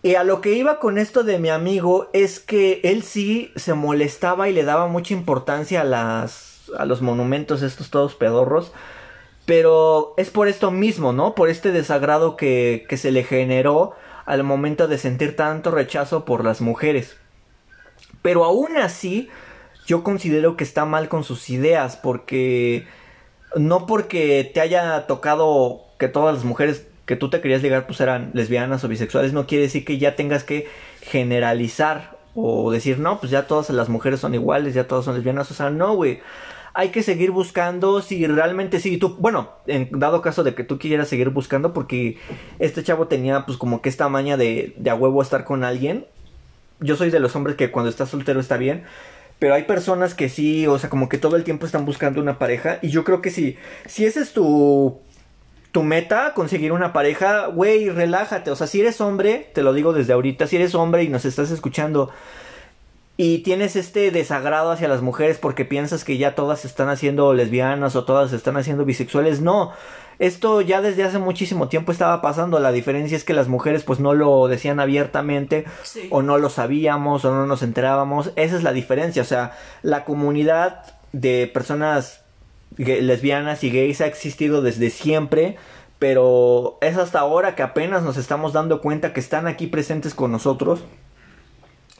Y 0.03 0.15
a 0.15 0.23
lo 0.23 0.41
que 0.41 0.53
iba 0.53 0.79
con 0.79 0.99
esto 0.99 1.23
de 1.23 1.39
mi 1.39 1.49
amigo 1.49 2.09
es 2.13 2.39
que 2.39 2.81
él 2.83 3.01
sí 3.01 3.51
se 3.55 3.73
molestaba 3.73 4.47
y 4.49 4.53
le 4.53 4.63
daba 4.63 4.87
mucha 4.87 5.13
importancia 5.15 5.81
a 5.81 5.85
las 5.85 6.54
a 6.77 6.85
los 6.85 7.01
monumentos 7.01 7.61
estos 7.61 7.89
todos 7.89 8.15
pedorros. 8.15 8.71
Pero 9.45 10.13
es 10.17 10.31
por 10.31 10.47
esto 10.47 10.71
mismo, 10.71 11.13
¿no? 11.13 11.35
Por 11.35 11.49
este 11.49 11.71
desagrado 11.71 12.35
que, 12.35 12.85
que 12.89 12.97
se 12.97 13.11
le 13.11 13.23
generó 13.23 13.93
al 14.25 14.43
momento 14.43 14.87
de 14.87 14.97
sentir 14.97 15.35
tanto 15.35 15.69
rechazo 15.71 16.25
por 16.25 16.43
las 16.43 16.61
mujeres. 16.61 17.17
Pero 18.21 18.43
aún 18.43 18.77
así, 18.77 19.29
yo 19.85 20.03
considero 20.03 20.57
que 20.57 20.63
está 20.63 20.85
mal 20.85 21.09
con 21.09 21.23
sus 21.23 21.49
ideas, 21.49 21.95
porque 21.95 22.87
no 23.55 23.85
porque 23.85 24.49
te 24.51 24.61
haya 24.61 25.05
tocado 25.07 25.85
que 25.99 26.07
todas 26.07 26.35
las 26.35 26.43
mujeres 26.43 26.87
que 27.05 27.15
tú 27.15 27.29
te 27.29 27.39
querías 27.39 27.61
ligar 27.61 27.85
pues 27.85 28.01
eran 28.01 28.31
lesbianas 28.33 28.83
o 28.83 28.87
bisexuales, 28.87 29.31
no 29.31 29.45
quiere 29.47 29.65
decir 29.65 29.85
que 29.85 29.97
ya 29.97 30.15
tengas 30.15 30.43
que 30.43 30.67
generalizar 31.01 32.17
o 32.33 32.71
decir, 32.71 32.99
no, 32.99 33.19
pues 33.19 33.31
ya 33.31 33.47
todas 33.47 33.69
las 33.69 33.87
mujeres 33.89 34.19
son 34.19 34.33
iguales, 34.33 34.73
ya 34.73 34.87
todas 34.87 35.05
son 35.05 35.15
lesbianas, 35.15 35.49
o 35.51 35.53
sea, 35.53 35.69
no, 35.69 35.95
güey. 35.95 36.19
Hay 36.75 36.89
que 36.89 37.03
seguir 37.03 37.31
buscando 37.31 38.01
si 38.01 38.27
realmente 38.27 38.79
sí, 38.79 38.97
tú, 38.97 39.15
bueno, 39.17 39.49
en 39.65 39.89
dado 39.91 40.21
caso 40.21 40.43
de 40.43 40.53
que 40.53 40.63
tú 40.63 40.77
quieras 40.77 41.07
seguir 41.07 41.29
buscando, 41.29 41.73
porque 41.73 42.17
este 42.59 42.83
chavo 42.83 43.07
tenía 43.07 43.45
pues 43.45 43.57
como 43.57 43.81
que 43.81 43.89
esta 43.89 44.09
maña 44.09 44.37
de, 44.37 44.73
de 44.77 44.89
a 44.89 44.95
huevo 44.95 45.21
estar 45.21 45.45
con 45.45 45.63
alguien. 45.63 46.05
Yo 46.81 46.97
soy 46.97 47.09
de 47.09 47.19
los 47.19 47.35
hombres 47.35 47.55
que 47.55 47.71
cuando 47.71 47.89
estás 47.89 48.09
soltero 48.09 48.39
está 48.41 48.57
bien, 48.57 48.83
pero 49.39 49.53
hay 49.53 49.63
personas 49.63 50.13
que 50.13 50.29
sí, 50.29 50.65
o 50.67 50.79
sea, 50.79 50.89
como 50.89 51.09
que 51.09 51.17
todo 51.17 51.35
el 51.35 51.43
tiempo 51.43 51.65
están 51.65 51.85
buscando 51.85 52.21
una 52.21 52.39
pareja. 52.39 52.79
Y 52.81 52.89
yo 52.89 53.03
creo 53.03 53.21
que 53.21 53.31
sí, 53.31 53.57
si 53.85 54.05
ese 54.05 54.21
es 54.21 54.33
tu, 54.33 54.99
tu 55.71 55.83
meta, 55.83 56.33
conseguir 56.33 56.71
una 56.71 56.93
pareja, 56.93 57.47
güey, 57.47 57.89
relájate. 57.89 58.49
O 58.49 58.55
sea, 58.55 58.65
si 58.65 58.79
eres 58.79 59.01
hombre, 59.01 59.49
te 59.53 59.61
lo 59.61 59.73
digo 59.73 59.91
desde 59.91 60.13
ahorita, 60.13 60.47
si 60.47 60.55
eres 60.55 60.73
hombre 60.73 61.03
y 61.03 61.09
nos 61.09 61.25
estás 61.25 61.51
escuchando 61.51 62.11
y 63.17 63.39
tienes 63.39 63.75
este 63.75 64.11
desagrado 64.11 64.71
hacia 64.71 64.87
las 64.89 65.01
mujeres 65.01 65.37
porque 65.37 65.63
piensas 65.63 66.03
que 66.03 66.17
ya 66.17 66.35
todas 66.35 66.61
se 66.61 66.67
están 66.67 66.89
haciendo 66.89 67.33
lesbianas 67.33 67.95
o 67.95 68.03
todas 68.03 68.31
se 68.31 68.35
están 68.35 68.57
haciendo 68.57 68.83
bisexuales, 68.83 69.41
no. 69.41 69.71
Esto 70.19 70.61
ya 70.61 70.81
desde 70.81 71.03
hace 71.03 71.19
muchísimo 71.19 71.67
tiempo 71.67 71.91
estaba 71.91 72.21
pasando. 72.21 72.59
La 72.59 72.71
diferencia 72.71 73.17
es 73.17 73.23
que 73.23 73.33
las 73.33 73.47
mujeres 73.49 73.83
pues 73.83 73.99
no 73.99 74.13
lo 74.13 74.47
decían 74.47 74.79
abiertamente 74.79 75.65
Sí. 75.83 76.07
o 76.09 76.21
no 76.21 76.37
lo 76.37 76.49
sabíamos 76.49 77.25
o 77.25 77.31
no 77.33 77.45
nos 77.45 77.63
enterábamos. 77.63 78.31
Esa 78.37 78.55
es 78.55 78.63
la 78.63 78.71
diferencia. 78.71 79.21
O 79.21 79.25
sea, 79.25 79.57
la 79.81 80.05
comunidad 80.05 80.83
de 81.11 81.49
personas 81.53 82.21
lesbianas 82.77 83.63
y 83.63 83.71
gays 83.71 83.99
ha 84.01 84.07
existido 84.07 84.61
desde 84.61 84.89
siempre. 84.89 85.57
Pero 85.99 86.77
es 86.81 86.97
hasta 86.97 87.19
ahora 87.19 87.55
que 87.55 87.63
apenas 87.63 88.03
nos 88.03 88.15
estamos 88.17 88.53
dando 88.53 88.81
cuenta 88.81 89.11
que 89.13 89.19
están 89.19 89.47
aquí 89.47 89.67
presentes 89.67 90.13
con 90.13 90.31
nosotros. 90.31 90.81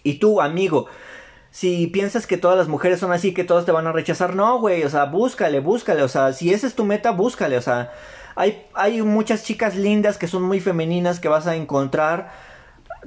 Y 0.03 0.15
tú, 0.19 0.39
amigo, 0.39 0.87
si 1.55 1.87
piensas 1.87 2.27
que 2.27 2.35
todas 2.35 2.57
las 2.57 2.67
mujeres 2.67 2.99
son 2.99 3.13
así, 3.13 3.33
que 3.33 3.45
todas 3.45 3.63
te 3.63 3.71
van 3.71 3.87
a 3.87 3.93
rechazar, 3.93 4.35
no, 4.35 4.59
güey, 4.59 4.83
o 4.83 4.89
sea, 4.89 5.05
búscale, 5.05 5.61
búscale, 5.61 6.03
o 6.03 6.09
sea, 6.09 6.33
si 6.33 6.51
esa 6.53 6.67
es 6.67 6.75
tu 6.75 6.83
meta, 6.83 7.11
búscale, 7.11 7.55
o 7.55 7.61
sea, 7.61 7.93
hay, 8.35 8.65
hay 8.73 9.01
muchas 9.01 9.45
chicas 9.45 9.73
lindas 9.73 10.17
que 10.17 10.27
son 10.27 10.43
muy 10.43 10.59
femeninas 10.59 11.21
que 11.21 11.29
vas 11.29 11.47
a 11.47 11.55
encontrar, 11.55 12.29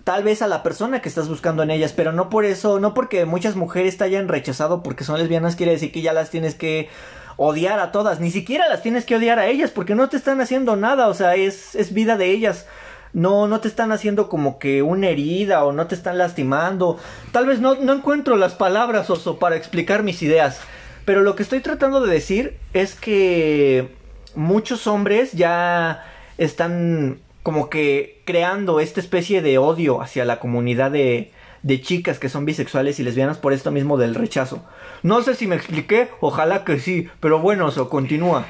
tal 0.03 0.24
vez 0.24 0.40
a 0.40 0.46
la 0.46 0.62
persona 0.62 1.03
que 1.03 1.11
estás 1.11 1.28
buscando 1.28 1.62
en 1.62 1.70
ellas, 1.70 1.92
pero 1.92 2.12
no 2.12 2.30
por 2.30 2.46
eso, 2.46 2.80
no 2.80 2.94
porque 2.94 3.26
muchas 3.26 3.55
mujeres 3.55 3.99
te 3.99 4.05
hayan 4.05 4.28
rechazado 4.28 4.82
porque 4.82 5.05
son 5.05 5.18
lesbianas, 5.18 5.55
quiere 5.55 5.72
decir 5.72 5.92
que 5.92 6.01
ya 6.01 6.14
las 6.14 6.30
tienes 6.30 6.55
que 6.55 6.88
odiar 7.36 7.78
a 7.80 7.92
todas, 7.92 8.18
ni 8.18 8.30
siquiera 8.30 8.66
las 8.70 8.80
tienes 8.80 9.05
que 9.05 9.16
odiar 9.16 9.38
a 9.38 9.49
ellas, 9.49 9.70
porque 9.70 9.94
no 9.94 10.09
te 10.09 10.16
están 10.16 10.40
haciendo 10.40 10.74
nada, 10.74 11.09
o 11.09 11.14
sea, 11.14 11.34
es, 11.34 11.74
es 11.74 11.92
vida 11.92 12.16
de 12.16 12.30
ellas. 12.30 12.64
No, 13.12 13.46
no 13.46 13.61
te 13.61 13.68
están 13.68 13.92
haciendo 13.92 14.28
como 14.28 14.59
que 14.59 14.82
una 14.82 15.09
herida 15.09 15.64
o 15.64 15.72
no 15.72 15.86
te 15.86 15.94
están 15.94 16.18
lastimando. 16.18 16.98
Tal 17.32 17.46
vez 17.46 17.61
no, 17.61 17.74
no 17.74 17.94
encuentro 17.94 18.36
las 18.36 18.54
palabras, 18.54 19.11
Oso, 19.11 19.38
para 19.38 19.56
explicar 19.56 20.02
mis 20.02 20.22
ideas. 20.22 20.61
Pero 21.04 21.22
lo 21.22 21.36
que 21.36 21.42
estoy 21.42 21.61
tratando 21.61 22.00
de 22.00 22.12
decir 22.12 22.59
es 22.74 22.94
que 22.94 23.96
muchos 24.34 24.86
hombres 24.86 25.32
ya 25.32 26.04
están 26.36 27.20
como 27.42 27.70
que 27.70 28.20
creando 28.26 28.78
esta 28.78 29.00
especie 29.00 29.40
de 29.40 29.56
odio 29.56 30.02
hacia 30.02 30.26
la 30.26 30.38
comunidad 30.38 30.90
de, 30.90 31.32
de 31.62 31.80
chicas 31.80 32.18
que 32.18 32.28
son 32.28 32.44
bisexuales 32.44 33.00
y 33.00 33.04
lesbianas 33.04 33.38
por 33.38 33.52
esto 33.52 33.70
mismo 33.70 33.96
del 33.96 34.14
rechazo. 34.14 34.62
No 35.02 35.22
sé 35.22 35.34
si 35.34 35.46
me 35.46 35.56
expliqué, 35.56 36.09
ojalá 36.20 36.64
que 36.64 36.78
sí, 36.78 37.09
pero 37.20 37.38
bueno, 37.38 37.66
Oso, 37.66 37.88
continúa. 37.88 38.46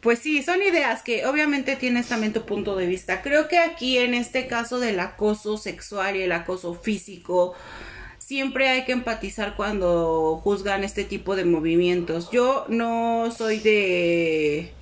Pues 0.00 0.20
sí, 0.20 0.42
son 0.42 0.62
ideas 0.62 1.02
que 1.02 1.26
obviamente 1.26 1.76
tienes 1.76 2.08
también 2.08 2.32
tu 2.32 2.46
punto 2.46 2.74
de 2.74 2.86
vista. 2.86 3.20
Creo 3.20 3.48
que 3.48 3.58
aquí 3.58 3.98
en 3.98 4.14
este 4.14 4.46
caso 4.46 4.80
del 4.80 4.98
acoso 4.98 5.58
sexual 5.58 6.16
y 6.16 6.22
el 6.22 6.32
acoso 6.32 6.74
físico, 6.74 7.54
siempre 8.18 8.68
hay 8.68 8.84
que 8.84 8.92
empatizar 8.92 9.56
cuando 9.56 10.40
juzgan 10.42 10.84
este 10.84 11.04
tipo 11.04 11.36
de 11.36 11.44
movimientos. 11.44 12.30
Yo 12.30 12.64
no 12.68 13.30
soy 13.36 13.58
de 13.58 14.72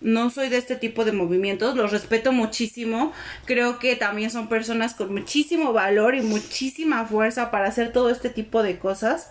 no 0.00 0.30
soy 0.30 0.48
de 0.48 0.56
este 0.56 0.76
tipo 0.76 1.04
de 1.04 1.12
movimientos, 1.12 1.76
los 1.76 1.90
respeto 1.90 2.32
muchísimo. 2.32 3.12
Creo 3.46 3.78
que 3.78 3.96
también 3.96 4.30
son 4.30 4.48
personas 4.48 4.94
con 4.94 5.12
muchísimo 5.12 5.72
valor 5.72 6.14
y 6.14 6.22
muchísima 6.22 7.04
fuerza 7.04 7.50
para 7.50 7.66
hacer 7.66 7.92
todo 7.92 8.10
este 8.10 8.30
tipo 8.30 8.62
de 8.62 8.78
cosas. 8.78 9.30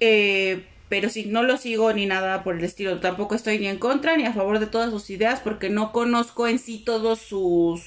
Eh, 0.00 0.64
pero 0.88 1.08
sí, 1.08 1.26
no 1.26 1.42
lo 1.42 1.56
sigo 1.56 1.92
ni 1.92 2.06
nada 2.06 2.44
por 2.44 2.56
el 2.56 2.64
estilo. 2.64 3.00
Tampoco 3.00 3.34
estoy 3.34 3.58
ni 3.58 3.66
en 3.66 3.78
contra 3.78 4.16
ni 4.16 4.24
a 4.24 4.32
favor 4.32 4.58
de 4.58 4.66
todas 4.66 4.90
sus 4.90 5.10
ideas 5.10 5.40
porque 5.40 5.68
no 5.68 5.92
conozco 5.92 6.46
en 6.46 6.58
sí 6.58 6.82
todos 6.84 7.18
sus 7.18 7.82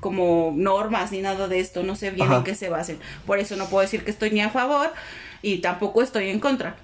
como 0.00 0.52
normas 0.54 1.10
ni 1.10 1.20
nada 1.20 1.48
de 1.48 1.58
esto. 1.58 1.82
No 1.82 1.96
sé 1.96 2.10
bien 2.10 2.28
Ajá. 2.28 2.36
en 2.38 2.44
qué 2.44 2.54
se 2.54 2.68
basen. 2.68 2.98
Por 3.26 3.38
eso 3.38 3.56
no 3.56 3.68
puedo 3.68 3.82
decir 3.82 4.04
que 4.04 4.10
estoy 4.10 4.30
ni 4.30 4.40
a 4.40 4.50
favor 4.50 4.92
y 5.42 5.58
tampoco 5.58 6.02
estoy 6.02 6.28
en 6.28 6.38
contra. 6.38 6.76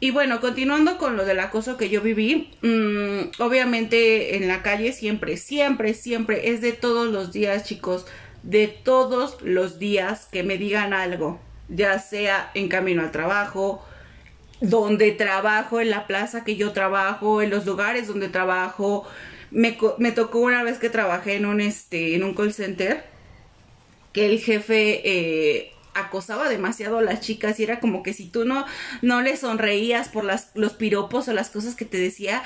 Y 0.00 0.10
bueno, 0.12 0.40
continuando 0.40 0.96
con 0.96 1.16
lo 1.16 1.24
del 1.24 1.40
acoso 1.40 1.76
que 1.76 1.88
yo 1.88 2.00
viví, 2.02 2.50
mm, 2.62 3.42
obviamente 3.42 4.36
en 4.36 4.46
la 4.46 4.62
calle 4.62 4.92
siempre, 4.92 5.36
siempre, 5.36 5.92
siempre, 5.94 6.50
es 6.50 6.60
de 6.60 6.72
todos 6.72 7.08
los 7.08 7.32
días, 7.32 7.64
chicos, 7.64 8.06
de 8.44 8.68
todos 8.68 9.42
los 9.42 9.80
días 9.80 10.28
que 10.30 10.44
me 10.44 10.56
digan 10.56 10.92
algo, 10.92 11.40
ya 11.68 11.98
sea 11.98 12.52
en 12.54 12.68
camino 12.68 13.02
al 13.02 13.10
trabajo, 13.10 13.84
donde 14.60 15.12
trabajo, 15.12 15.80
en 15.80 15.90
la 15.90 16.06
plaza 16.06 16.44
que 16.44 16.56
yo 16.56 16.72
trabajo, 16.72 17.42
en 17.42 17.50
los 17.50 17.66
lugares 17.66 18.08
donde 18.08 18.28
trabajo. 18.28 19.06
Me, 19.50 19.78
me 19.98 20.12
tocó 20.12 20.40
una 20.40 20.62
vez 20.62 20.78
que 20.78 20.90
trabajé 20.90 21.36
en 21.36 21.46
un, 21.46 21.60
este, 21.60 22.14
en 22.14 22.24
un 22.24 22.34
call 22.34 22.52
center 22.52 23.04
que 24.12 24.26
el 24.26 24.40
jefe 24.40 25.00
eh, 25.04 25.72
acosaba 25.94 26.48
demasiado 26.48 26.98
a 26.98 27.02
las 27.02 27.20
chicas 27.20 27.58
y 27.60 27.64
era 27.64 27.80
como 27.80 28.02
que 28.02 28.12
si 28.12 28.28
tú 28.28 28.44
no, 28.44 28.64
no 29.02 29.22
le 29.22 29.36
sonreías 29.36 30.08
por 30.08 30.24
las, 30.24 30.50
los 30.54 30.74
piropos 30.74 31.28
o 31.28 31.32
las 31.32 31.50
cosas 31.50 31.74
que 31.74 31.84
te 31.84 31.98
decía, 31.98 32.42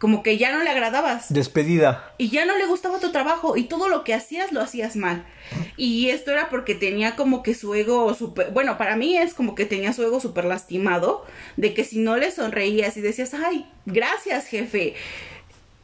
como 0.00 0.22
que 0.22 0.38
ya 0.38 0.50
no 0.50 0.64
le 0.64 0.70
agradabas 0.70 1.32
Despedida. 1.32 2.14
y 2.16 2.30
ya 2.30 2.46
no 2.46 2.56
le 2.56 2.64
gustaba 2.64 2.98
tu 3.00 3.12
trabajo 3.12 3.58
y 3.58 3.64
todo 3.64 3.88
lo 3.88 4.02
que 4.02 4.14
hacías 4.14 4.50
lo 4.50 4.62
hacías 4.62 4.96
mal. 4.96 5.26
Y 5.76 6.08
esto 6.08 6.30
era 6.30 6.48
porque 6.48 6.74
tenía 6.74 7.16
como 7.16 7.42
que 7.42 7.54
su 7.54 7.74
ego 7.74 8.14
súper, 8.14 8.50
bueno, 8.50 8.78
para 8.78 8.96
mí 8.96 9.18
es 9.18 9.34
como 9.34 9.54
que 9.54 9.66
tenía 9.66 9.92
su 9.92 10.02
ego 10.02 10.18
súper 10.18 10.46
lastimado, 10.46 11.26
de 11.58 11.74
que 11.74 11.84
si 11.84 11.98
no 11.98 12.16
le 12.16 12.30
sonreías 12.30 12.96
y 12.96 13.02
decías, 13.02 13.34
ay, 13.34 13.66
gracias 13.84 14.46
jefe, 14.46 14.94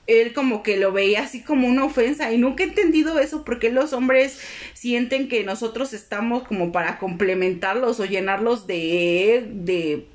él 0.07 0.33
como 0.33 0.63
que 0.63 0.79
lo 0.79 0.93
veía 0.93 1.23
así 1.23 1.43
como 1.43 1.69
una 1.69 1.85
ofensa 1.85 2.33
y 2.33 2.39
nunca 2.39 2.65
he 2.65 2.69
entendido 2.69 3.19
eso 3.19 3.45
porque 3.45 3.71
los 3.71 3.93
hombres 3.93 4.41
sienten 4.73 5.29
que 5.29 5.45
nosotros 5.45 5.93
estamos 5.93 6.45
como 6.45 6.73
para 6.73 6.99
complementarlos 6.99 8.01
o 8.01 8.07
llenarlos 8.07 8.67
de, 8.67 9.47
de 9.51 10.07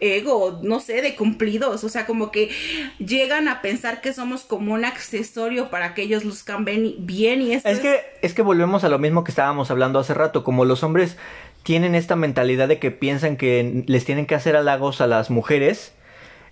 ego, 0.00 0.60
no 0.62 0.80
sé, 0.80 1.02
de 1.02 1.14
cumplidos, 1.14 1.84
o 1.84 1.88
sea, 1.88 2.06
como 2.06 2.30
que 2.30 2.50
llegan 2.98 3.48
a 3.48 3.62
pensar 3.62 4.00
que 4.00 4.12
somos 4.12 4.42
como 4.42 4.74
un 4.74 4.84
accesorio 4.84 5.70
para 5.70 5.94
que 5.94 6.02
ellos 6.02 6.24
luzcan 6.24 6.64
bien, 6.64 7.42
y 7.42 7.52
esto 7.52 7.68
Es 7.68 7.80
que, 7.80 8.00
es 8.22 8.34
que 8.34 8.42
volvemos 8.42 8.84
a 8.84 8.88
lo 8.88 8.98
mismo 8.98 9.24
que 9.24 9.30
estábamos 9.30 9.70
hablando 9.70 9.98
hace 9.98 10.14
rato, 10.14 10.44
como 10.44 10.64
los 10.64 10.82
hombres 10.82 11.16
tienen 11.62 11.94
esta 11.94 12.16
mentalidad 12.16 12.68
de 12.68 12.78
que 12.78 12.90
piensan 12.90 13.36
que 13.36 13.84
les 13.86 14.04
tienen 14.04 14.26
que 14.26 14.34
hacer 14.34 14.56
halagos 14.56 15.00
a 15.00 15.06
las 15.06 15.30
mujeres, 15.30 15.92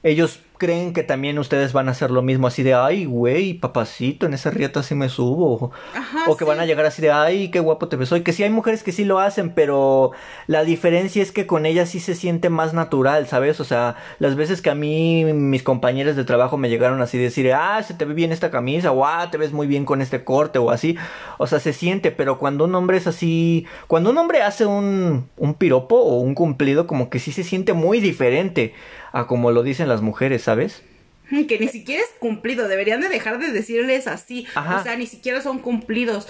ellos 0.02 0.40
creen 0.58 0.92
que 0.92 1.02
también 1.02 1.38
ustedes 1.38 1.72
van 1.72 1.88
a 1.88 1.92
hacer 1.92 2.10
lo 2.10 2.22
mismo, 2.22 2.46
así 2.46 2.62
de, 2.62 2.74
ay, 2.74 3.04
güey, 3.04 3.54
papacito, 3.54 4.26
en 4.26 4.34
ese 4.34 4.50
rieta 4.50 4.80
así 4.80 4.94
me 4.94 5.08
subo. 5.08 5.72
Ajá, 5.94 6.24
o 6.28 6.36
que 6.36 6.44
van 6.44 6.58
a 6.58 6.62
sí. 6.62 6.68
llegar 6.68 6.86
así 6.86 7.02
de, 7.02 7.10
ay, 7.10 7.50
qué 7.50 7.60
guapo 7.60 7.88
te 7.88 7.96
ves 7.96 8.12
hoy. 8.12 8.22
Que 8.22 8.32
sí 8.32 8.42
hay 8.42 8.50
mujeres 8.50 8.82
que 8.82 8.92
sí 8.92 9.04
lo 9.04 9.18
hacen, 9.18 9.50
pero 9.50 10.12
la 10.46 10.64
diferencia 10.64 11.22
es 11.22 11.32
que 11.32 11.46
con 11.46 11.66
ellas 11.66 11.90
sí 11.90 12.00
se 12.00 12.14
siente 12.14 12.50
más 12.50 12.72
natural, 12.72 13.26
¿sabes? 13.26 13.60
O 13.60 13.64
sea, 13.64 13.96
las 14.18 14.36
veces 14.36 14.62
que 14.62 14.70
a 14.70 14.74
mí 14.74 15.24
mis 15.24 15.62
compañeros 15.62 16.16
de 16.16 16.24
trabajo 16.24 16.56
me 16.56 16.68
llegaron 16.68 17.02
así 17.02 17.18
de 17.18 17.24
decir, 17.24 17.52
ah, 17.52 17.82
se 17.82 17.94
te 17.94 18.04
ve 18.04 18.14
bien 18.14 18.32
esta 18.32 18.50
camisa, 18.50 18.92
o 18.92 19.04
ah, 19.04 19.30
te 19.30 19.38
ves 19.38 19.52
muy 19.52 19.66
bien 19.66 19.84
con 19.84 20.00
este 20.02 20.24
corte, 20.24 20.58
o 20.58 20.70
así. 20.70 20.96
O 21.38 21.46
sea, 21.46 21.60
se 21.60 21.72
siente, 21.72 22.10
pero 22.10 22.38
cuando 22.38 22.64
un 22.64 22.74
hombre 22.74 22.96
es 22.96 23.06
así, 23.06 23.66
cuando 23.86 24.10
un 24.10 24.18
hombre 24.18 24.42
hace 24.42 24.66
un, 24.66 25.28
un 25.36 25.54
piropo 25.54 25.96
o 25.96 26.20
un 26.20 26.34
cumplido, 26.34 26.86
como 26.86 27.10
que 27.10 27.18
sí 27.18 27.32
se 27.32 27.44
siente 27.44 27.72
muy 27.72 28.00
diferente 28.00 28.74
a 29.14 29.28
como 29.28 29.52
lo 29.52 29.62
dicen 29.62 29.88
las 29.88 30.02
mujeres, 30.02 30.43
¿sabes? 30.44 30.82
Que 31.48 31.58
ni 31.58 31.68
siquiera 31.68 32.02
es 32.02 32.10
cumplido, 32.18 32.68
deberían 32.68 33.00
de 33.00 33.08
dejar 33.08 33.38
de 33.38 33.50
decirles 33.50 34.06
así. 34.06 34.46
Ajá. 34.54 34.80
O 34.80 34.82
sea, 34.82 34.96
ni 34.96 35.06
siquiera 35.06 35.40
son 35.40 35.58
cumplidos. 35.58 36.28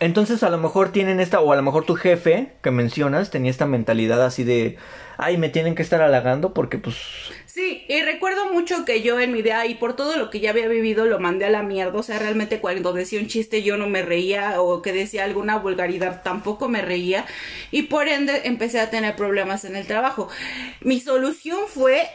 Entonces 0.00 0.42
a 0.42 0.50
lo 0.50 0.58
mejor 0.58 0.90
tienen 0.90 1.20
esta, 1.20 1.40
o 1.40 1.52
a 1.52 1.56
lo 1.56 1.62
mejor 1.62 1.84
tu 1.86 1.94
jefe 1.94 2.52
que 2.62 2.70
mencionas 2.72 3.30
tenía 3.30 3.50
esta 3.50 3.64
mentalidad 3.64 4.24
así 4.24 4.42
de, 4.42 4.76
ay, 5.18 5.38
me 5.38 5.48
tienen 5.48 5.76
que 5.76 5.82
estar 5.82 6.02
halagando 6.02 6.52
porque 6.52 6.78
pues... 6.78 6.96
Sí, 7.46 7.84
y 7.88 8.02
recuerdo 8.02 8.52
mucho 8.52 8.84
que 8.84 9.02
yo 9.02 9.20
en 9.20 9.30
mi 9.30 9.38
idea 9.38 9.64
y 9.66 9.76
por 9.76 9.94
todo 9.94 10.16
lo 10.16 10.28
que 10.28 10.40
ya 10.40 10.50
había 10.50 10.66
vivido 10.66 11.06
lo 11.06 11.20
mandé 11.20 11.44
a 11.44 11.50
la 11.50 11.62
mierda. 11.62 11.96
O 11.96 12.02
sea, 12.02 12.18
realmente 12.18 12.58
cuando 12.58 12.92
decía 12.92 13.20
un 13.20 13.28
chiste 13.28 13.62
yo 13.62 13.76
no 13.76 13.86
me 13.88 14.02
reía 14.02 14.60
o 14.60 14.82
que 14.82 14.92
decía 14.92 15.22
alguna 15.22 15.58
vulgaridad 15.58 16.22
tampoco 16.24 16.68
me 16.68 16.82
reía. 16.82 17.24
Y 17.70 17.82
por 17.82 18.08
ende 18.08 18.42
empecé 18.44 18.80
a 18.80 18.90
tener 18.90 19.14
problemas 19.14 19.64
en 19.64 19.76
el 19.76 19.86
trabajo. 19.86 20.28
Mi 20.80 20.98
solución 20.98 21.60
fue 21.68 22.08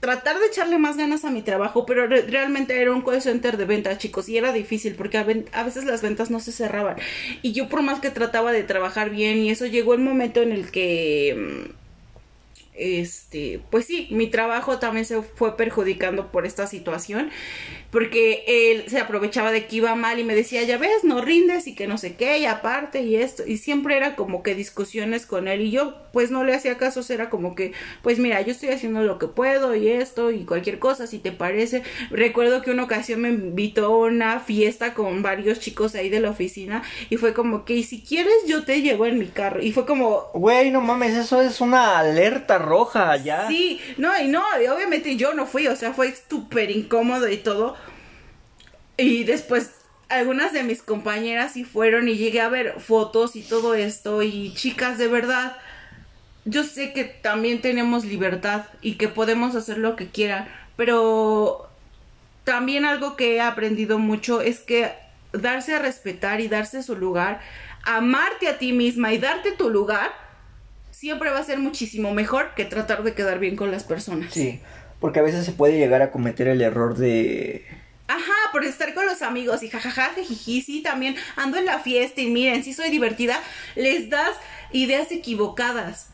tratar 0.00 0.38
de 0.38 0.46
echarle 0.46 0.78
más 0.78 0.96
ganas 0.96 1.24
a 1.24 1.30
mi 1.30 1.42
trabajo, 1.42 1.84
pero 1.86 2.06
re- 2.06 2.22
realmente 2.22 2.80
era 2.80 2.92
un 2.92 3.02
call 3.02 3.20
center 3.22 3.56
de 3.56 3.64
ventas, 3.64 3.98
chicos, 3.98 4.28
y 4.28 4.36
era 4.38 4.52
difícil 4.52 4.94
porque 4.94 5.18
a, 5.18 5.26
a 5.52 5.62
veces 5.64 5.84
las 5.84 6.02
ventas 6.02 6.30
no 6.30 6.40
se 6.40 6.52
cerraban. 6.52 6.96
Y 7.42 7.52
yo 7.52 7.68
por 7.68 7.82
más 7.82 8.00
que 8.00 8.10
trataba 8.10 8.52
de 8.52 8.62
trabajar 8.62 9.10
bien 9.10 9.38
y 9.38 9.50
eso 9.50 9.66
llegó 9.66 9.94
el 9.94 10.00
momento 10.00 10.42
en 10.42 10.52
el 10.52 10.70
que 10.70 11.36
mm, 11.36 11.87
este, 12.78 13.60
pues 13.70 13.86
sí, 13.86 14.08
mi 14.10 14.28
trabajo 14.28 14.78
también 14.78 15.04
se 15.04 15.22
fue 15.22 15.56
perjudicando 15.56 16.30
por 16.30 16.46
esta 16.46 16.66
situación, 16.66 17.30
porque 17.90 18.44
él 18.46 18.84
se 18.88 18.98
aprovechaba 19.00 19.50
de 19.50 19.66
que 19.66 19.76
iba 19.76 19.94
mal 19.94 20.18
y 20.18 20.24
me 20.24 20.34
decía, 20.34 20.62
ya 20.62 20.76
ves, 20.78 21.04
no 21.04 21.20
rindes 21.22 21.66
y 21.66 21.74
que 21.74 21.86
no 21.86 21.96
sé 21.98 22.16
qué, 22.16 22.38
y 22.38 22.46
aparte 22.46 23.02
y 23.02 23.16
esto, 23.16 23.44
y 23.46 23.56
siempre 23.56 23.96
era 23.96 24.14
como 24.14 24.42
que 24.42 24.54
discusiones 24.54 25.26
con 25.26 25.48
él 25.48 25.62
y 25.62 25.70
yo 25.70 25.96
pues 26.12 26.30
no 26.30 26.44
le 26.44 26.54
hacía 26.54 26.78
caso, 26.78 27.00
era 27.12 27.30
como 27.30 27.54
que, 27.54 27.72
pues 28.02 28.18
mira, 28.18 28.40
yo 28.42 28.50
estoy 28.52 28.70
haciendo 28.70 29.02
lo 29.02 29.18
que 29.18 29.28
puedo 29.28 29.74
y 29.74 29.88
esto 29.88 30.30
y 30.30 30.44
cualquier 30.44 30.78
cosa, 30.78 31.06
si 31.06 31.18
te 31.18 31.32
parece. 31.32 31.82
Recuerdo 32.10 32.60
que 32.62 32.70
una 32.70 32.84
ocasión 32.84 33.20
me 33.20 33.28
invitó 33.28 33.86
a 33.86 33.98
una 34.06 34.40
fiesta 34.40 34.94
con 34.94 35.22
varios 35.22 35.60
chicos 35.60 35.94
ahí 35.94 36.08
de 36.08 36.20
la 36.20 36.30
oficina 36.30 36.82
y 37.08 37.16
fue 37.16 37.34
como 37.34 37.64
que, 37.64 37.74
"Y 37.74 37.84
si 37.84 38.02
quieres 38.02 38.34
yo 38.46 38.64
te 38.64 38.82
llevo 38.82 39.06
en 39.06 39.18
mi 39.18 39.26
carro, 39.26 39.62
y 39.62 39.72
fue 39.72 39.86
como, 39.86 40.26
Güey, 40.34 40.70
no 40.70 40.80
mames, 40.80 41.14
eso 41.16 41.40
es 41.40 41.60
una 41.60 41.98
alerta 41.98 42.58
roja 42.68 43.16
ya. 43.16 43.48
Sí, 43.48 43.80
no, 43.96 44.16
y 44.20 44.28
no, 44.28 44.44
obviamente 44.72 45.16
yo 45.16 45.34
no 45.34 45.46
fui, 45.46 45.66
o 45.66 45.76
sea, 45.76 45.92
fue 45.92 46.14
súper 46.28 46.70
incómodo 46.70 47.28
y 47.28 47.38
todo. 47.38 47.76
Y 48.96 49.24
después 49.24 49.72
algunas 50.08 50.52
de 50.52 50.62
mis 50.62 50.82
compañeras 50.82 51.52
sí 51.52 51.64
fueron 51.64 52.08
y 52.08 52.16
llegué 52.16 52.40
a 52.40 52.48
ver 52.48 52.80
fotos 52.80 53.36
y 53.36 53.42
todo 53.42 53.74
esto 53.74 54.22
y 54.22 54.54
chicas, 54.54 54.98
de 54.98 55.08
verdad, 55.08 55.56
yo 56.44 56.64
sé 56.64 56.92
que 56.92 57.04
también 57.04 57.60
tenemos 57.60 58.04
libertad 58.04 58.64
y 58.80 58.94
que 58.94 59.08
podemos 59.08 59.54
hacer 59.54 59.78
lo 59.78 59.96
que 59.96 60.08
quieran, 60.08 60.48
pero 60.76 61.68
también 62.44 62.86
algo 62.86 63.16
que 63.16 63.36
he 63.36 63.40
aprendido 63.40 63.98
mucho 63.98 64.40
es 64.40 64.60
que 64.60 64.92
darse 65.32 65.74
a 65.74 65.78
respetar 65.78 66.40
y 66.40 66.48
darse 66.48 66.82
su 66.82 66.96
lugar, 66.96 67.40
amarte 67.84 68.48
a 68.48 68.58
ti 68.58 68.72
misma 68.72 69.12
y 69.12 69.18
darte 69.18 69.52
tu 69.52 69.68
lugar, 69.68 70.12
siempre 70.98 71.30
va 71.30 71.38
a 71.38 71.44
ser 71.44 71.60
muchísimo 71.60 72.12
mejor 72.12 72.54
que 72.56 72.64
tratar 72.64 73.04
de 73.04 73.14
quedar 73.14 73.38
bien 73.38 73.54
con 73.54 73.70
las 73.70 73.84
personas. 73.84 74.34
Sí, 74.34 74.58
porque 74.98 75.20
a 75.20 75.22
veces 75.22 75.44
se 75.44 75.52
puede 75.52 75.78
llegar 75.78 76.02
a 76.02 76.10
cometer 76.10 76.48
el 76.48 76.60
error 76.60 76.96
de... 76.96 77.64
Ajá, 78.08 78.34
por 78.50 78.64
estar 78.64 78.94
con 78.94 79.06
los 79.06 79.22
amigos 79.22 79.62
y 79.62 79.68
jajaja, 79.68 80.10
jijiji, 80.16 80.62
sí, 80.62 80.82
también 80.82 81.14
ando 81.36 81.56
en 81.56 81.66
la 81.66 81.78
fiesta 81.78 82.20
y 82.20 82.30
miren, 82.30 82.64
sí 82.64 82.72
soy 82.72 82.90
divertida, 82.90 83.40
les 83.76 84.10
das 84.10 84.32
ideas 84.72 85.12
equivocadas. 85.12 86.08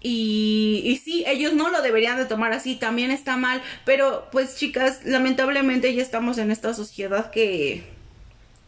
Y, 0.00 0.82
y 0.84 0.98
sí, 0.98 1.24
ellos 1.26 1.54
no 1.54 1.70
lo 1.70 1.82
deberían 1.82 2.16
de 2.16 2.26
tomar 2.26 2.52
así, 2.52 2.76
también 2.76 3.10
está 3.10 3.36
mal, 3.36 3.60
pero 3.84 4.28
pues 4.30 4.56
chicas, 4.56 5.00
lamentablemente 5.04 5.92
ya 5.92 6.02
estamos 6.02 6.38
en 6.38 6.52
esta 6.52 6.74
sociedad 6.74 7.32
que 7.32 7.82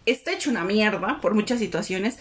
está 0.07 0.33
hecho 0.33 0.51
una 0.51 0.65
mierda 0.65 1.21
por 1.21 1.35
muchas 1.35 1.59
situaciones, 1.59 2.19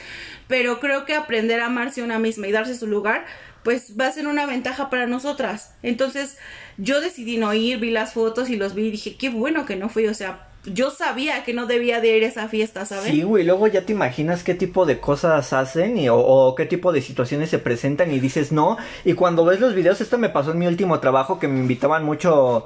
pero 0.47 0.79
creo 0.79 1.05
que 1.05 1.15
aprender 1.15 1.61
a 1.61 1.67
amarse 1.67 2.03
una 2.03 2.19
misma 2.19 2.47
y 2.47 2.51
darse 2.51 2.75
su 2.75 2.87
lugar, 2.87 3.25
pues 3.63 3.95
va 3.99 4.07
a 4.07 4.11
ser 4.11 4.27
una 4.27 4.45
ventaja 4.45 4.89
para 4.89 5.07
nosotras. 5.07 5.73
Entonces, 5.83 6.37
yo 6.77 7.01
decidí 7.01 7.37
no 7.37 7.53
ir, 7.53 7.79
vi 7.79 7.91
las 7.91 8.13
fotos 8.13 8.49
y 8.49 8.55
los 8.55 8.73
vi 8.73 8.87
y 8.87 8.91
dije, 8.91 9.15
qué 9.17 9.29
bueno 9.29 9.65
que 9.65 9.75
no 9.75 9.89
fui, 9.89 10.07
o 10.07 10.13
sea, 10.13 10.47
yo 10.65 10.91
sabía 10.91 11.43
que 11.43 11.53
no 11.53 11.65
debía 11.65 12.01
de 12.01 12.17
ir 12.17 12.23
a 12.23 12.27
esa 12.27 12.47
fiesta, 12.49 12.85
¿saben? 12.85 13.11
Sí, 13.11 13.23
güey, 13.23 13.45
luego 13.45 13.67
ya 13.67 13.85
te 13.85 13.93
imaginas 13.93 14.43
qué 14.43 14.53
tipo 14.53 14.85
de 14.85 14.99
cosas 14.99 15.53
hacen 15.53 15.97
y, 15.97 16.09
o, 16.09 16.17
o 16.17 16.55
qué 16.55 16.65
tipo 16.65 16.91
de 16.91 17.01
situaciones 17.01 17.49
se 17.49 17.59
presentan 17.59 18.11
y 18.11 18.19
dices 18.19 18.51
no. 18.51 18.77
Y 19.05 19.13
cuando 19.13 19.45
ves 19.45 19.59
los 19.61 19.73
videos, 19.73 20.01
esto 20.01 20.17
me 20.17 20.29
pasó 20.29 20.51
en 20.51 20.59
mi 20.59 20.67
último 20.67 20.99
trabajo 20.99 21.39
que 21.39 21.47
me 21.47 21.59
invitaban 21.59 22.03
mucho 22.03 22.65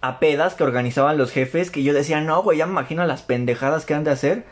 a 0.00 0.18
pedas 0.18 0.54
que 0.54 0.64
organizaban 0.64 1.18
los 1.18 1.30
jefes, 1.30 1.70
que 1.70 1.82
yo 1.82 1.92
decía, 1.92 2.20
no, 2.20 2.42
güey, 2.42 2.58
ya 2.58 2.66
me 2.66 2.72
imagino 2.72 3.04
las 3.06 3.22
pendejadas 3.22 3.84
que 3.84 3.94
han 3.94 4.04
de 4.04 4.10
hacer. 4.10 4.44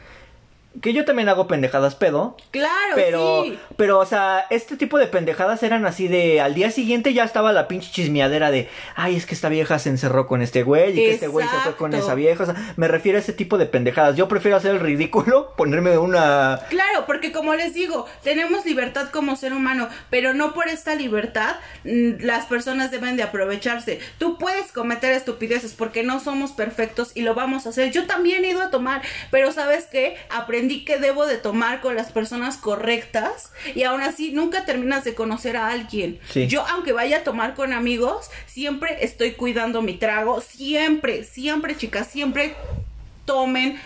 Que 0.81 0.93
yo 0.93 1.05
también 1.05 1.29
hago 1.29 1.49
pendejadas 1.49 1.95
pedo. 1.95 2.37
Claro, 2.51 2.95
Pero, 2.95 3.45
sí. 3.45 3.59
pero, 3.77 3.99
o 3.99 4.07
sea, 4.07 4.47
este 4.51 4.77
tipo 4.77 4.99
de 4.99 5.07
pendejadas 5.07 5.63
eran 5.63 5.85
así 5.87 6.09
de, 6.09 6.41
al 6.41 6.55
día 6.55 6.71
siguiente 6.71 7.15
ya 7.15 7.25
estaba 7.25 7.53
la 7.53 7.67
pinche 7.67 7.91
chismeadera 7.91 8.51
de, 8.51 8.69
ay, 8.95 9.17
es 9.17 9.27
que 9.27 9.35
esta 9.35 9.49
vieja 9.49 9.79
se 9.79 9.89
encerró 9.89 10.27
con 10.27 10.41
este 10.41 10.63
güey 10.63 10.93
y 10.93 10.95
que 10.95 11.11
este 11.15 11.27
güey 11.27 11.49
se 11.49 11.57
fue 11.61 11.77
con 11.77 11.95
esa 11.95 12.15
vieja. 12.15 12.43
O 12.43 12.47
sea, 12.47 12.75
me 12.77 12.87
refiero 12.87 13.19
a 13.19 13.21
ese 13.21 13.33
tipo 13.33 13.59
de 13.59 13.67
pendejadas. 13.67 14.17
Yo 14.17 14.29
prefiero 14.29 14.57
hacer 14.57 14.73
el 14.73 14.81
ridículo, 14.81 15.53
ponerme 15.57 15.99
una... 15.99 16.61
Claro, 16.69 17.07
porque 17.07 17.33
como 17.33 17.55
les 17.55 17.75
digo, 17.75 18.07
tenemos 18.23 18.65
libertad 18.65 19.09
como 19.11 19.35
ser 19.37 19.55
humano, 19.55 19.89
pero 20.11 20.35
no 20.35 20.55
por 20.55 20.69
esta 20.69 20.95
libertad 20.95 21.57
mm, 21.85 22.21
las 22.21 22.47
personas 22.47 22.91
deben 22.91 23.17
de 23.17 23.25
aprovecharse. 23.25 24.01
Tú 24.19 24.39
puedes 24.39 24.71
cometer 24.71 25.13
estupideces 25.13 25.73
porque 25.73 26.05
no 26.05 26.21
somos 26.21 26.53
perfectos 26.53 27.13
y 27.15 27.23
lo 27.23 27.35
vamos 27.35 27.67
a 27.67 27.71
hacer. 27.71 27.91
Yo 27.91 28.07
también 28.07 28.45
he 28.45 28.51
ido 28.51 28.63
a 28.63 28.71
tomar, 28.71 29.03
pero 29.31 29.51
¿sabes 29.51 29.87
qué? 29.87 30.17
Aprendí 30.59 30.85
que 30.85 30.99
debo 30.99 31.25
de 31.25 31.37
tomar 31.37 31.81
con 31.81 31.95
las 31.95 32.11
personas 32.11 32.57
correctas 32.57 33.53
y 33.77 33.85
aún 33.85 34.01
así 34.01 34.33
nunca 34.33 34.65
terminas 34.65 35.05
de 35.05 35.15
conocer 35.15 35.57
a 35.57 35.69
alguien. 35.69 36.19
Sí. 36.29 36.49
Yo 36.49 36.67
aunque 36.67 36.91
vaya 36.91 37.19
a 37.19 37.23
tomar 37.23 37.55
con 37.55 37.73
amigos, 37.73 38.29
siempre 38.47 39.05
estoy 39.05 39.35
cuidando 39.35 39.83
mi 39.83 39.95
trago, 39.95 40.41
siempre, 40.41 41.23
siempre 41.23 41.77
chicas, 41.77 42.09
siempre 42.09 42.57
tomen 43.25 43.79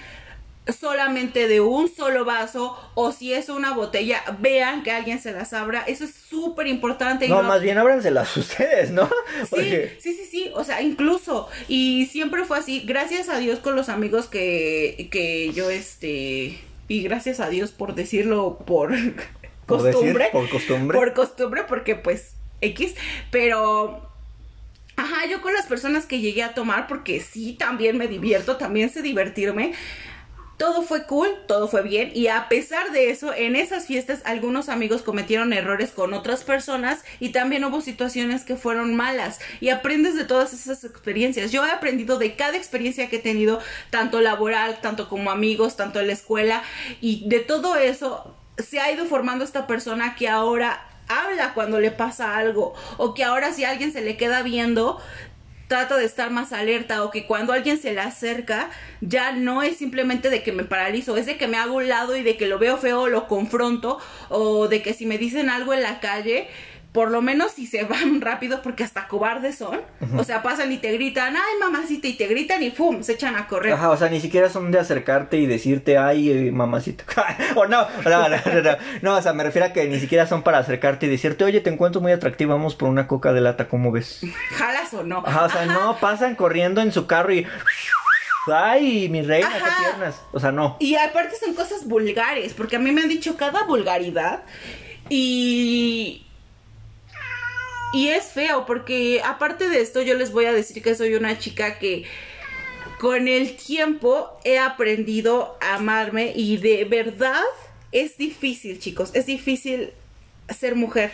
solamente 0.79 1.49
de 1.49 1.61
un 1.61 1.93
solo 1.93 2.25
vaso 2.25 2.79
o 2.95 3.11
si 3.13 3.33
es 3.33 3.49
una 3.49 3.73
botella, 3.75 4.23
vean 4.39 4.83
que 4.85 4.93
alguien 4.93 5.21
se 5.21 5.33
las 5.33 5.53
abra. 5.53 5.83
Eso 5.87 6.05
es 6.05 6.15
súper 6.15 6.69
importante. 6.69 7.29
No, 7.29 7.43
lo- 7.43 7.49
más 7.49 7.63
bien 7.63 7.79
ábranselas 7.79 8.37
ustedes, 8.37 8.91
¿no? 8.91 9.07
Sí, 9.07 9.47
Porque- 9.51 9.97
sí, 10.01 10.15
sí, 10.15 10.25
sí, 10.31 10.51
o 10.55 10.63
sea, 10.65 10.81
incluso, 10.83 11.49
y 11.69 12.07
siempre 12.07 12.45
fue 12.45 12.59
así, 12.59 12.81
gracias 12.87 13.29
a 13.29 13.39
Dios 13.39 13.59
con 13.59 13.75
los 13.75 13.89
amigos 13.89 14.27
que, 14.29 15.09
que 15.11 15.53
yo, 15.53 15.69
este, 15.71 16.61
y 16.89 17.03
gracias 17.03 17.41
a 17.41 17.49
Dios 17.49 17.73
por 17.73 17.95
decirlo 17.95 18.59
por 18.67 18.93
Por 19.67 19.81
decir, 19.83 19.95
costumbre, 20.01 20.29
por 20.33 20.49
costumbre. 20.51 20.99
por 20.99 21.13
costumbre, 21.15 21.63
porque 21.69 21.95
pues, 21.97 22.35
X, 22.61 22.95
pero... 23.31 24.09
Ajá, 24.97 25.27
yo 25.27 25.41
con 25.41 25.55
las 25.55 25.67
personas 25.67 26.05
que 26.05 26.21
llegué 26.21 26.43
a 26.43 26.53
tomar, 26.53 26.87
porque 26.87 27.21
sí, 27.21 27.55
también 27.55 27.97
me 27.97 28.09
divierto, 28.09 28.57
también 28.57 28.91
sé 28.91 29.01
divertirme. 29.03 29.73
Todo 30.63 30.83
fue 30.83 31.07
cool, 31.07 31.29
todo 31.49 31.67
fue 31.67 31.83
bien 31.83 32.13
y 32.15 32.29
a 32.29 32.49
pesar 32.49 32.93
de 32.93 33.11
eso, 33.11 33.35
en 33.35 33.57
esas 33.57 33.87
fiestas 33.87 34.21
algunos 34.25 34.69
amigos 34.69 35.03
cometieron 35.03 35.53
errores 35.53 35.91
con 35.91 36.15
otras 36.15 36.45
personas 36.45 37.03
y 37.19 37.31
también 37.31 37.65
hubo 37.65 37.81
situaciones 37.81 38.45
que 38.45 38.55
fueron 38.55 38.95
malas 38.95 39.41
y 39.61 39.71
aprendes 39.71 40.15
de 40.15 40.25
todas 40.25 40.53
esas 40.53 40.85
experiencias. 40.85 41.51
Yo 41.51 41.67
he 41.67 41.71
aprendido 41.73 42.17
de 42.17 42.37
cada 42.37 42.57
experiencia 42.57 43.11
que 43.11 43.17
he 43.17 43.19
tenido, 43.19 43.59
tanto 43.91 44.21
laboral, 44.21 44.79
tanto 44.81 45.09
como 45.09 45.33
amigos, 45.33 45.75
tanto 45.75 45.99
en 45.99 46.07
la 46.07 46.13
escuela 46.13 46.63
y 47.01 47.29
de 47.29 47.41
todo 47.41 47.75
eso 47.75 48.33
se 48.57 48.79
ha 48.79 48.93
ido 48.93 49.05
formando 49.07 49.45
esta 49.45 49.67
persona 49.67 50.15
que 50.15 50.29
ahora 50.29 50.87
habla 51.09 51.55
cuando 51.55 51.81
le 51.81 51.91
pasa 51.91 52.37
algo 52.37 52.73
o 52.99 53.15
que 53.15 53.25
ahora 53.25 53.53
si 53.53 53.65
alguien 53.65 53.93
se 53.93 54.01
le 54.01 54.17
queda 54.17 54.43
viendo 54.43 55.01
trata 55.73 55.97
de 55.97 56.05
estar 56.05 56.31
más 56.31 56.53
alerta 56.53 57.03
o 57.03 57.11
que 57.11 57.25
cuando 57.25 57.55
alguien 57.55 57.81
se 57.81 57.95
le 57.95 58.03
acerca 58.03 58.69
ya 59.01 59.33
no 59.33 59.63
es 59.63 59.79
simplemente 59.79 60.29
de 60.29 60.43
que 60.43 60.53
me 60.53 60.65
paralizo, 60.65 61.17
es 61.17 61.25
de 61.25 61.39
que 61.39 61.49
me 61.49 61.57
hago 61.57 61.77
un 61.77 61.89
lado 61.89 62.15
y 62.15 62.23
de 62.23 62.37
que 62.37 62.47
lo 62.47 62.59
veo 62.59 62.77
feo, 62.77 63.09
lo 63.09 63.27
confronto 63.27 63.99
o 64.29 64.69
de 64.69 64.83
que 64.83 64.93
si 64.93 65.07
me 65.07 65.17
dicen 65.17 65.49
algo 65.49 65.73
en 65.73 65.81
la 65.81 65.99
calle 65.99 66.47
por 66.93 67.11
lo 67.11 67.23
menos 67.23 67.53
si 67.53 67.67
se 67.67 67.85
van 67.85 68.21
rápido, 68.21 68.63
porque 68.63 68.85
hasta 68.85 69.09
cobardes 69.09 69.57
son, 69.57 69.81
o 70.17 70.25
sea, 70.25 70.43
pasan 70.43 70.71
y 70.71 70.79
te 70.79 70.93
gritan, 70.93 71.35
ay 71.35 71.59
mamacita, 71.59 72.07
y 72.07 72.15
te 72.15 72.27
gritan 72.27 72.63
y 72.63 72.71
¡pum! 72.71 73.03
se 73.03 73.13
echan 73.13 73.35
a 73.35 73.49
correr. 73.49 73.73
Ajá, 73.73 73.91
o 73.91 73.97
sea, 73.97 74.09
ni 74.09 74.21
siquiera 74.21 74.51
son 74.51 74.71
de 74.71 74.79
acercarte 74.79 75.39
y 75.39 75.47
decirte, 75.47 75.97
ay, 75.97 76.31
eh, 76.31 76.53
mamacita. 76.53 77.05
o 77.57 77.67
no, 77.67 77.87
no, 78.05 78.29
no, 78.29 78.39
no, 78.63 78.77
no, 79.01 79.17
o 79.17 79.23
sea, 79.23 79.33
me 79.33 79.43
refiero 79.43 79.67
a 79.67 79.73
que 79.73 79.87
ni 79.89 79.99
siquiera 79.99 80.27
son 80.27 80.43
para 80.43 80.59
acercarte 80.59 81.07
y 81.07 81.09
decirte, 81.09 81.45
oye, 81.45 81.61
te 81.61 81.71
encuentro 81.71 82.01
muy 82.01 82.13
atractiva, 82.13 82.55
vamos 82.55 82.75
por 82.75 82.89
una 82.89 83.07
coca 83.07 83.33
de 83.33 83.41
lata, 83.41 83.69
¿cómo 83.69 83.91
ves? 83.91 84.21
¿Jalas 84.51 84.93
o 84.93 85.03
no? 85.03 85.23
Ajá, 85.27 85.45
o 85.45 85.51
sea, 85.51 85.67
no, 85.67 85.97
pasan 85.99 86.37
corriendo 86.37 86.81
en 86.83 86.93
su 86.93 87.07
carro 87.07 87.33
y... 87.33 87.47
Ay, 88.53 89.09
mi 89.09 89.23
reina, 89.23 89.49
qué 89.49 89.85
piernas. 89.85 90.21
O 90.33 90.41
sea, 90.41 90.51
no. 90.51 90.77
Y 90.81 90.97
aparte 90.97 91.37
son 91.37 91.55
cosas 91.55 91.87
vulgares, 91.87 92.55
porque 92.55 92.75
a 92.75 92.81
mí 92.81 92.91
me 92.91 93.03
han 93.03 93.09
dicho 93.09 93.37
cada 93.37 93.65
vulgaridad 93.65 94.43
y... 95.09 96.27
Y 97.93 98.09
es 98.09 98.25
feo, 98.25 98.65
porque 98.65 99.21
aparte 99.23 99.69
de 99.69 99.81
esto 99.81 100.01
yo 100.01 100.15
les 100.15 100.33
voy 100.33 100.47
a 100.47 100.53
decir 100.53 100.83
que 100.83 100.95
soy 100.95 101.15
una 101.15 101.39
chica 101.39 101.79
que 101.79 102.05
con 102.99 103.29
el 103.29 103.57
tiempo 103.57 104.39
he 104.45 104.59
aprendido 104.59 105.59
a 105.61 105.75
amarme 105.75 106.33
y 106.35 106.57
de 106.57 106.85
verdad 106.85 107.43
es 107.91 108.17
difícil, 108.17 108.79
chicos, 108.79 109.11
es 109.13 109.27
difícil 109.27 109.91
ser 110.49 110.75
mujer. 110.75 111.13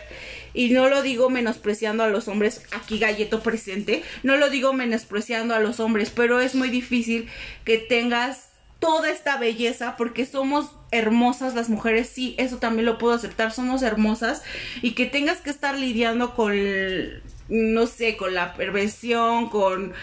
Y 0.55 0.71
no 0.71 0.89
lo 0.89 1.03
digo 1.03 1.31
menospreciando 1.31 2.05
a 2.05 2.09
los 2.09 2.29
hombres, 2.29 2.63
aquí 2.73 2.99
galleto 2.99 3.43
presente, 3.43 4.03
no 4.23 4.37
lo 4.37 4.51
digo 4.51 4.73
menospreciando 4.73 5.55
a 5.55 5.61
los 5.61 5.81
hombres, 5.81 6.11
pero 6.15 6.41
es 6.41 6.55
muy 6.55 6.71
difícil 6.71 7.29
que 7.65 7.79
tengas 7.79 8.51
toda 8.79 9.11
esta 9.11 9.37
belleza 9.37 9.97
porque 9.97 10.27
somos 10.27 10.71
hermosas 10.91 11.55
las 11.55 11.69
mujeres, 11.69 12.09
sí, 12.09 12.35
eso 12.39 12.59
también 12.59 12.87
lo 12.87 12.99
puedo 12.99 13.15
aceptar, 13.15 13.53
somos 13.53 13.83
hermosas 13.83 14.43
y 14.83 14.93
que 14.93 15.07
tengas 15.07 15.39
que 15.39 15.51
estar 15.51 15.77
lidiando 15.79 16.35
con, 16.35 16.55
no 17.49 17.87
sé, 17.87 18.17
con 18.17 18.35
la 18.35 18.55
perversión, 18.55 19.49
con 19.51 19.95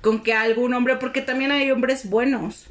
con 0.00 0.22
que 0.22 0.32
algún 0.32 0.72
hombre, 0.72 0.96
porque 0.96 1.20
también 1.20 1.52
hay 1.52 1.70
hombres 1.70 2.08
buenos. 2.08 2.66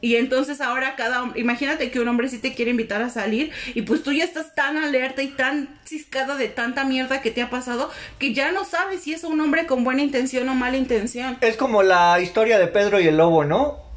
Y 0.00 0.16
entonces 0.16 0.60
ahora 0.60 0.94
cada 0.96 1.22
hombre, 1.22 1.40
imagínate 1.40 1.90
que 1.90 1.98
un 1.98 2.08
hombre 2.08 2.28
sí 2.28 2.38
te 2.38 2.54
quiere 2.54 2.70
invitar 2.70 3.02
a 3.02 3.10
salir 3.10 3.50
y 3.74 3.82
pues 3.82 4.02
tú 4.02 4.12
ya 4.12 4.24
estás 4.24 4.54
tan 4.54 4.76
alerta 4.76 5.22
y 5.22 5.28
tan 5.28 5.68
ciscada 5.84 6.36
de 6.36 6.48
tanta 6.48 6.84
mierda 6.84 7.20
que 7.20 7.30
te 7.30 7.42
ha 7.42 7.50
pasado 7.50 7.90
que 8.18 8.32
ya 8.32 8.52
no 8.52 8.64
sabes 8.64 9.02
si 9.02 9.12
es 9.12 9.24
un 9.24 9.40
hombre 9.40 9.66
con 9.66 9.82
buena 9.82 10.02
intención 10.02 10.48
o 10.48 10.54
mala 10.54 10.76
intención. 10.76 11.38
Es 11.40 11.56
como 11.56 11.82
la 11.82 12.20
historia 12.20 12.58
de 12.58 12.68
Pedro 12.68 13.00
y 13.00 13.08
el 13.08 13.16
lobo, 13.16 13.44
¿no? 13.44 13.87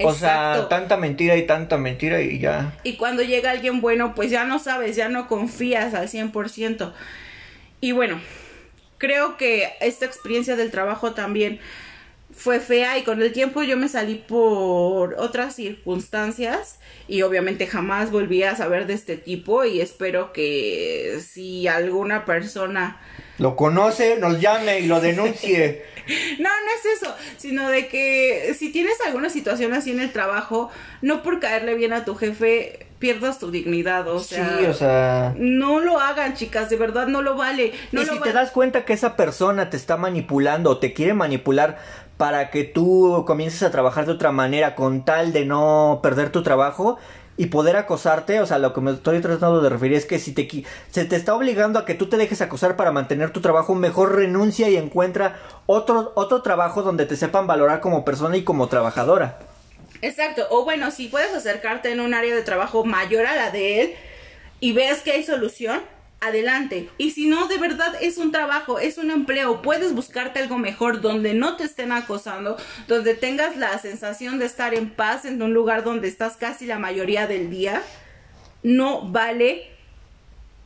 O 0.00 0.12
sea, 0.12 0.66
tanta 0.68 0.96
mentira 0.96 1.36
y 1.36 1.46
tanta 1.46 1.78
mentira 1.78 2.20
y 2.20 2.38
ya. 2.38 2.76
Y 2.82 2.96
cuando 2.96 3.22
llega 3.22 3.50
alguien 3.50 3.80
bueno, 3.80 4.14
pues 4.14 4.30
ya 4.30 4.44
no 4.44 4.58
sabes, 4.58 4.96
ya 4.96 5.08
no 5.08 5.28
confías 5.28 5.94
al 5.94 6.08
100%. 6.08 6.92
Y 7.80 7.92
bueno, 7.92 8.20
creo 8.98 9.36
que 9.36 9.68
esta 9.80 10.06
experiencia 10.06 10.56
del 10.56 10.70
trabajo 10.70 11.12
también 11.12 11.60
fue 12.32 12.58
fea 12.58 12.98
y 12.98 13.02
con 13.02 13.22
el 13.22 13.32
tiempo 13.32 13.62
yo 13.62 13.76
me 13.76 13.88
salí 13.88 14.16
por 14.16 15.14
otras 15.14 15.54
circunstancias 15.54 16.80
y 17.06 17.22
obviamente 17.22 17.66
jamás 17.66 18.10
volví 18.10 18.42
a 18.42 18.56
saber 18.56 18.86
de 18.86 18.94
este 18.94 19.16
tipo 19.16 19.64
y 19.64 19.80
espero 19.80 20.32
que 20.32 21.20
si 21.24 21.68
alguna 21.68 22.24
persona 22.24 23.00
Lo 23.38 23.56
conoce, 23.56 24.16
nos 24.18 24.40
llame 24.40 24.80
y 24.80 24.86
lo 24.86 25.00
denuncie. 25.00 25.84
no, 26.38 26.48
no 26.48 26.70
es 26.78 27.02
eso, 27.02 27.14
sino 27.36 27.68
de 27.68 27.88
que 27.88 28.54
si 28.58 28.70
tienes 28.70 28.96
alguna 29.06 29.30
situación 29.30 29.72
así 29.72 29.90
en 29.90 30.00
el 30.00 30.12
trabajo, 30.12 30.70
no 31.02 31.22
por 31.22 31.40
caerle 31.40 31.74
bien 31.74 31.92
a 31.92 32.04
tu 32.04 32.14
jefe 32.14 32.86
pierdas 32.98 33.38
tu 33.38 33.50
dignidad, 33.50 34.08
o 34.08 34.18
sea, 34.20 34.56
sí, 34.58 34.64
o 34.64 34.72
sea. 34.72 35.34
no 35.36 35.80
lo 35.80 36.00
hagan, 36.00 36.34
chicas, 36.34 36.70
de 36.70 36.76
verdad 36.76 37.06
no 37.06 37.20
lo 37.20 37.36
vale. 37.36 37.72
No 37.92 38.00
y 38.02 38.06
lo 38.06 38.12
si 38.12 38.18
va- 38.18 38.24
te 38.24 38.32
das 38.32 38.50
cuenta 38.50 38.84
que 38.84 38.92
esa 38.92 39.16
persona 39.16 39.68
te 39.68 39.76
está 39.76 39.96
manipulando 39.96 40.70
o 40.70 40.78
te 40.78 40.94
quiere 40.94 41.12
manipular 41.12 41.78
para 42.16 42.50
que 42.50 42.64
tú 42.64 43.24
comiences 43.26 43.62
a 43.62 43.70
trabajar 43.70 44.06
de 44.06 44.12
otra 44.12 44.32
manera 44.32 44.74
con 44.74 45.04
tal 45.04 45.32
de 45.32 45.44
no 45.44 46.00
perder 46.02 46.30
tu 46.30 46.42
trabajo 46.42 46.96
y 47.36 47.46
poder 47.46 47.76
acosarte, 47.76 48.40
o 48.40 48.46
sea, 48.46 48.58
lo 48.58 48.72
que 48.72 48.80
me 48.80 48.92
estoy 48.92 49.20
tratando 49.20 49.60
de 49.60 49.68
referir 49.68 49.96
es 49.96 50.06
que 50.06 50.18
si 50.18 50.32
te 50.32 50.48
se 50.90 51.04
te 51.04 51.16
está 51.16 51.34
obligando 51.34 51.78
a 51.78 51.84
que 51.84 51.94
tú 51.94 52.08
te 52.08 52.16
dejes 52.16 52.40
acosar 52.40 52.76
para 52.76 52.92
mantener 52.92 53.30
tu 53.30 53.40
trabajo, 53.40 53.74
mejor 53.74 54.14
renuncia 54.14 54.68
y 54.68 54.76
encuentra 54.76 55.40
otro 55.66 56.12
otro 56.14 56.42
trabajo 56.42 56.82
donde 56.82 57.06
te 57.06 57.16
sepan 57.16 57.46
valorar 57.46 57.80
como 57.80 58.04
persona 58.04 58.36
y 58.36 58.44
como 58.44 58.68
trabajadora. 58.68 59.38
Exacto, 60.02 60.46
o 60.50 60.64
bueno, 60.64 60.90
si 60.90 61.08
puedes 61.08 61.32
acercarte 61.32 61.90
en 61.90 62.00
un 62.00 62.14
área 62.14 62.34
de 62.34 62.42
trabajo 62.42 62.84
mayor 62.84 63.26
a 63.26 63.34
la 63.34 63.50
de 63.50 63.80
él 63.80 63.94
y 64.60 64.72
ves 64.72 65.00
que 65.00 65.12
hay 65.12 65.22
solución, 65.22 65.80
adelante. 66.26 66.88
Y 66.98 67.10
si 67.10 67.26
no, 67.26 67.48
de 67.48 67.58
verdad 67.58 67.94
es 68.00 68.18
un 68.18 68.32
trabajo, 68.32 68.78
es 68.78 68.98
un 68.98 69.10
empleo, 69.10 69.62
puedes 69.62 69.94
buscarte 69.94 70.40
algo 70.40 70.58
mejor 70.58 71.00
donde 71.00 71.34
no 71.34 71.56
te 71.56 71.64
estén 71.64 71.92
acosando, 71.92 72.56
donde 72.88 73.14
tengas 73.14 73.56
la 73.56 73.78
sensación 73.78 74.38
de 74.38 74.46
estar 74.46 74.74
en 74.74 74.90
paz 74.90 75.24
en 75.24 75.40
un 75.42 75.54
lugar 75.54 75.84
donde 75.84 76.08
estás 76.08 76.36
casi 76.36 76.66
la 76.66 76.78
mayoría 76.78 77.26
del 77.26 77.50
día. 77.50 77.82
No 78.62 79.02
vale. 79.10 79.70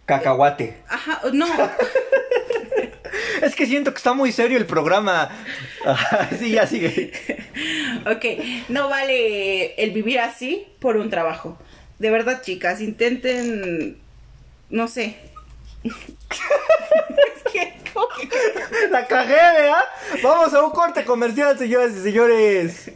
Cacahuate. 0.07 0.79
Ajá, 0.89 1.21
no. 1.33 1.47
Es 3.43 3.55
que 3.55 3.67
siento 3.67 3.93
que 3.93 3.99
está 3.99 4.15
muy 4.15 4.33
serio 4.33 4.59
el 4.59 4.67
programa. 4.67 5.31
Sí, 6.39 6.51
ya 6.53 6.67
sigue. 6.67 7.13
Ok, 8.07 8.25
no 8.69 8.89
vale 8.89 9.75
el 9.75 9.91
vivir 9.91 10.21
así 10.21 10.67
por 10.79 10.97
un 10.97 11.11
trabajo. 11.11 11.59
De 11.99 12.11
verdad, 12.11 12.43
chicas, 12.43 12.81
intenten, 12.81 13.99
no 14.71 14.89
sé. 14.89 15.17
Es 15.85 17.53
que, 17.53 17.75
¿cómo 17.93 18.07
que- 18.09 18.89
La 18.91 19.07
cagué, 19.07 19.35
¿verdad? 19.35 19.85
Vamos 20.23 20.53
a 20.55 20.63
un 20.63 20.71
corte 20.71 21.05
comercial, 21.05 21.59
señoras 21.59 21.93
y 21.97 22.03
señores. 22.03 22.91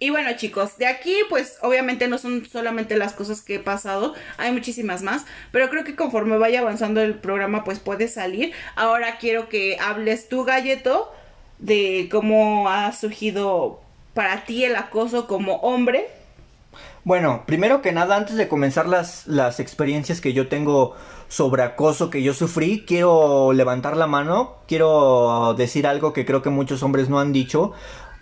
Y 0.00 0.10
bueno, 0.10 0.30
chicos, 0.36 0.76
de 0.76 0.86
aquí, 0.86 1.16
pues 1.30 1.56
obviamente 1.62 2.08
no 2.08 2.18
son 2.18 2.44
solamente 2.44 2.96
las 2.96 3.14
cosas 3.14 3.40
que 3.40 3.54
he 3.54 3.58
pasado, 3.60 4.12
hay 4.36 4.52
muchísimas 4.52 5.00
más, 5.02 5.24
pero 5.50 5.70
creo 5.70 5.84
que 5.84 5.96
conforme 5.96 6.36
vaya 6.36 6.60
avanzando 6.60 7.00
el 7.00 7.14
programa, 7.14 7.64
pues 7.64 7.78
puede 7.78 8.08
salir. 8.08 8.52
Ahora 8.76 9.16
quiero 9.18 9.48
que 9.48 9.78
hables 9.80 10.28
tú, 10.28 10.44
Galleto, 10.44 11.10
de 11.58 12.08
cómo 12.10 12.68
ha 12.68 12.92
surgido 12.92 13.80
para 14.12 14.44
ti 14.44 14.64
el 14.64 14.76
acoso 14.76 15.26
como 15.26 15.56
hombre. 15.56 16.08
Bueno, 17.04 17.44
primero 17.46 17.82
que 17.82 17.92
nada, 17.92 18.16
antes 18.16 18.36
de 18.36 18.48
comenzar 18.48 18.88
las, 18.88 19.26
las 19.26 19.60
experiencias 19.60 20.22
que 20.22 20.32
yo 20.32 20.48
tengo 20.48 20.94
sobre 21.28 21.62
acoso 21.62 22.08
que 22.08 22.22
yo 22.22 22.32
sufrí, 22.32 22.84
quiero 22.86 23.52
levantar 23.52 23.96
la 23.96 24.06
mano, 24.06 24.56
quiero 24.66 25.54
decir 25.58 25.86
algo 25.86 26.12
que 26.14 26.24
creo 26.24 26.40
que 26.40 26.48
muchos 26.50 26.82
hombres 26.82 27.10
no 27.10 27.20
han 27.20 27.32
dicho. 27.32 27.72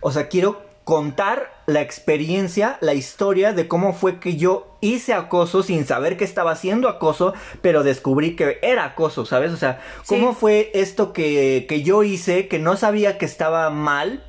O 0.00 0.10
sea, 0.10 0.26
quiero 0.28 0.62
contar 0.82 1.52
la 1.66 1.80
experiencia, 1.80 2.78
la 2.80 2.94
historia 2.94 3.52
de 3.52 3.68
cómo 3.68 3.92
fue 3.92 4.18
que 4.18 4.36
yo 4.36 4.76
hice 4.80 5.14
acoso 5.14 5.62
sin 5.62 5.86
saber 5.86 6.16
que 6.16 6.24
estaba 6.24 6.50
haciendo 6.50 6.88
acoso, 6.88 7.34
pero 7.60 7.84
descubrí 7.84 8.34
que 8.34 8.58
era 8.62 8.84
acoso, 8.84 9.24
¿sabes? 9.24 9.52
O 9.52 9.56
sea, 9.56 9.80
cómo 10.08 10.32
Sí. 10.32 10.38
fue 10.40 10.70
esto 10.74 11.12
que, 11.12 11.66
que 11.68 11.84
yo 11.84 12.02
hice, 12.02 12.48
que 12.48 12.58
no 12.58 12.76
sabía 12.76 13.16
que 13.16 13.26
estaba 13.26 13.70
mal, 13.70 14.24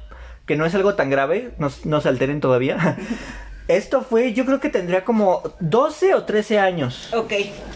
que 0.46 0.56
no 0.56 0.68
es 0.68 0.76
algo 0.76 0.94
tan 0.94 1.10
grave, 1.10 1.56
no, 1.58 1.70
no 1.86 2.02
se 2.02 2.10
alteren 2.10 2.40
todavía. 2.40 2.98
Esto 3.68 4.02
fue, 4.02 4.34
yo 4.34 4.46
creo 4.46 4.60
que 4.60 4.70
tendría 4.70 5.06
como 5.06 5.42
12 5.60 6.16
o 6.16 6.24
13 6.24 6.60
años. 6.60 7.14
Ok, 7.14 7.34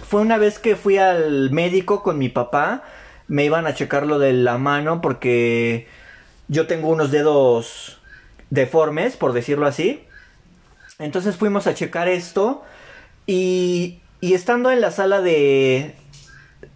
Fue 0.07 0.21
una 0.21 0.37
vez 0.37 0.59
que 0.59 0.75
fui 0.75 0.97
al 0.97 1.51
médico 1.51 2.03
con 2.03 2.17
mi 2.17 2.29
papá. 2.29 2.83
Me 3.27 3.45
iban 3.45 3.67
a 3.67 3.73
checar 3.73 4.05
lo 4.05 4.19
de 4.19 4.33
la 4.33 4.57
mano 4.57 5.01
porque 5.01 5.87
yo 6.47 6.67
tengo 6.67 6.89
unos 6.89 7.11
dedos 7.11 7.99
deformes, 8.49 9.15
por 9.15 9.33
decirlo 9.33 9.65
así. 9.65 10.03
Entonces 10.99 11.35
fuimos 11.35 11.67
a 11.67 11.73
checar 11.73 12.07
esto 12.07 12.63
y, 13.25 13.99
y 14.19 14.33
estando 14.33 14.71
en 14.71 14.81
la 14.81 14.91
sala 14.91 15.21
de... 15.21 15.95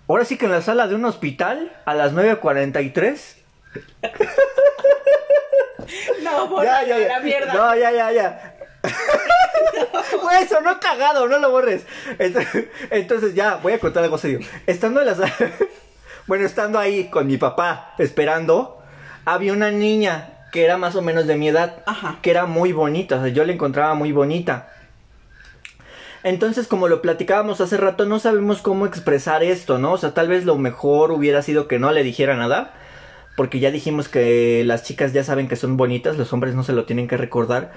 Ahora 0.08 0.26
sí 0.26 0.38
que 0.38 0.46
en 0.46 0.52
la 0.52 0.62
sala 0.62 0.88
de 0.88 0.96
un 0.96 1.06
hospital 1.06 1.72
a 1.86 1.94
las 1.94 2.14
9.43. 2.14 3.36
no, 6.24 6.50
por 6.50 6.64
Ya, 6.64 6.86
ya, 6.86 6.98
la 6.98 7.20
mierda. 7.22 7.54
No, 7.54 7.76
ya, 7.76 7.92
ya, 7.92 8.12
ya. 8.12 8.56
Güey, 10.22 10.48
sonó 10.48 10.80
cagado, 10.80 11.28
no 11.28 11.40
lo 11.40 11.52
borres. 11.52 11.86
Entonces, 12.20 12.68
entonces 12.90 13.36
ya, 13.36 13.56
voy 13.56 13.74
a 13.74 13.80
contar 13.80 14.04
algo 14.04 14.18
serio. 14.18 14.40
Estando 14.68 15.02
en 15.02 15.08
la 15.08 15.16
sala, 15.16 15.34
bueno, 16.28 16.46
estando 16.46 16.80
ahí 16.80 17.10
con 17.10 17.28
mi 17.28 17.38
papá 17.38 17.94
esperando, 17.98 18.82
había 19.26 19.54
una 19.54 19.72
niña 19.72 20.48
que 20.52 20.66
era 20.66 20.78
más 20.78 20.96
o 20.96 21.02
menos 21.02 21.28
de 21.28 21.38
mi 21.38 21.48
edad, 21.48 21.84
Ajá. 21.86 22.20
que 22.22 22.30
era 22.30 22.46
muy 22.46 22.74
bonita, 22.74 23.18
o 23.18 23.22
sea, 23.22 23.30
yo 23.30 23.46
la 23.46 23.54
encontraba 23.54 23.94
muy 23.94 24.12
bonita. 24.12 24.70
Entonces, 26.24 26.68
como 26.68 26.88
lo 26.88 27.02
platicábamos 27.02 27.62
hace 27.62 27.78
rato, 27.78 28.06
no 28.06 28.20
sabemos 28.20 28.62
cómo 28.62 28.86
expresar 28.86 29.44
esto, 29.44 29.80
¿no? 29.80 29.94
O 29.94 29.98
sea, 29.98 30.14
tal 30.14 30.28
vez 30.28 30.46
lo 30.46 30.58
mejor 30.58 31.12
hubiera 31.12 31.42
sido 31.42 31.68
que 31.68 31.80
no 31.80 31.92
le 31.92 32.04
dijera 32.04 32.36
nada, 32.36 32.74
porque 33.36 33.60
ya 33.60 33.72
dijimos 33.72 34.08
que 34.08 34.64
las 34.66 34.84
chicas 34.84 35.14
ya 35.14 35.24
saben 35.24 35.48
que 35.48 35.56
son 35.56 35.78
bonitas, 35.78 36.18
los 36.18 36.32
hombres 36.34 36.54
no 36.54 36.64
se 36.64 36.74
lo 36.74 36.86
tienen 36.86 37.08
que 37.08 37.18
recordar. 37.18 37.72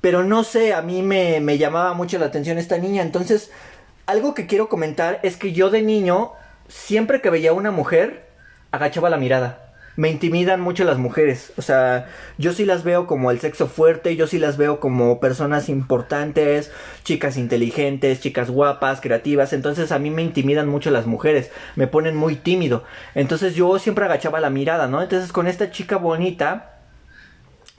Pero 0.00 0.24
no 0.24 0.44
sé, 0.44 0.74
a 0.74 0.82
mí 0.82 1.02
me, 1.02 1.40
me 1.40 1.58
llamaba 1.58 1.94
mucho 1.94 2.18
la 2.18 2.26
atención 2.26 2.58
esta 2.58 2.78
niña, 2.78 3.02
entonces 3.02 3.50
algo 4.06 4.34
que 4.34 4.46
quiero 4.46 4.68
comentar 4.68 5.20
es 5.22 5.36
que 5.36 5.52
yo 5.52 5.70
de 5.70 5.82
niño, 5.82 6.32
siempre 6.68 7.20
que 7.20 7.30
veía 7.30 7.50
a 7.50 7.54
una 7.54 7.70
mujer, 7.70 8.28
agachaba 8.72 9.10
la 9.10 9.18
mirada 9.18 9.70
me 10.00 10.08
intimidan 10.08 10.62
mucho 10.62 10.84
las 10.84 10.96
mujeres. 10.96 11.52
O 11.58 11.62
sea, 11.62 12.08
yo 12.38 12.54
sí 12.54 12.64
las 12.64 12.84
veo 12.84 13.06
como 13.06 13.30
el 13.30 13.38
sexo 13.38 13.66
fuerte, 13.66 14.16
yo 14.16 14.26
sí 14.26 14.38
las 14.38 14.56
veo 14.56 14.80
como 14.80 15.20
personas 15.20 15.68
importantes, 15.68 16.70
chicas 17.04 17.36
inteligentes, 17.36 18.20
chicas 18.20 18.50
guapas, 18.50 19.02
creativas. 19.02 19.52
Entonces 19.52 19.92
a 19.92 19.98
mí 19.98 20.10
me 20.10 20.22
intimidan 20.22 20.68
mucho 20.68 20.90
las 20.90 21.06
mujeres, 21.06 21.50
me 21.76 21.86
ponen 21.86 22.16
muy 22.16 22.36
tímido. 22.36 22.84
Entonces 23.14 23.54
yo 23.54 23.78
siempre 23.78 24.06
agachaba 24.06 24.40
la 24.40 24.48
mirada, 24.48 24.86
¿no? 24.86 25.02
Entonces 25.02 25.32
con 25.32 25.46
esta 25.46 25.70
chica 25.70 25.96
bonita, 25.96 26.79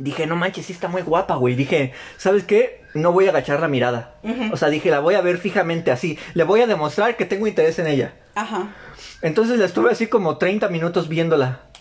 dije, 0.04 0.28
no 0.28 0.36
manches, 0.36 0.66
sí 0.66 0.74
está 0.74 0.88
muy 0.88 1.02
guapa, 1.02 1.36
güey. 1.36 1.56
Dije, 1.56 1.94
¿sabes 2.18 2.44
qué? 2.44 2.84
No 2.94 3.12
voy 3.12 3.28
a 3.28 3.30
agachar 3.30 3.60
la 3.60 3.68
mirada. 3.68 4.16
O 4.52 4.58
sea, 4.58 4.70
dije, 4.70 4.90
la 4.90 5.00
voy 5.00 5.16
a 5.16 5.22
ver 5.22 5.38
fijamente 5.38 5.92
así. 5.92 6.20
Le 6.34 6.44
voy 6.44 6.62
a 6.62 6.68
demostrar 6.68 7.16
que 7.16 7.26
tengo 7.26 7.48
interés 7.48 7.80
en 7.80 7.88
ella. 7.88 8.14
Ajá. 8.36 8.74
Entonces 9.22 9.60
la 9.60 9.66
estuve 9.66 9.92
así 9.92 10.08
como 10.08 10.38
30 10.38 10.68
minutos 10.70 11.08
viéndola. 11.08 11.62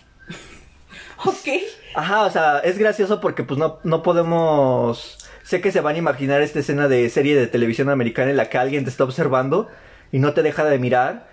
Ok. 1.23 1.49
Ajá, 1.93 2.23
o 2.23 2.31
sea, 2.31 2.59
es 2.59 2.79
gracioso 2.79 3.21
porque 3.21 3.43
pues 3.43 3.59
no, 3.59 3.77
no 3.83 4.01
podemos... 4.01 5.19
Sé 5.43 5.61
que 5.61 5.71
se 5.71 5.81
van 5.81 5.93
a 5.93 5.99
imaginar 5.99 6.41
esta 6.41 6.57
escena 6.57 6.87
de 6.87 7.07
serie 7.11 7.35
de 7.35 7.45
televisión 7.45 7.89
americana 7.89 8.31
en 8.31 8.37
la 8.37 8.49
que 8.49 8.57
alguien 8.57 8.85
te 8.85 8.89
está 8.89 9.03
observando 9.03 9.67
y 10.11 10.17
no 10.17 10.33
te 10.33 10.41
deja 10.41 10.63
de 10.63 10.79
mirar. 10.79 11.27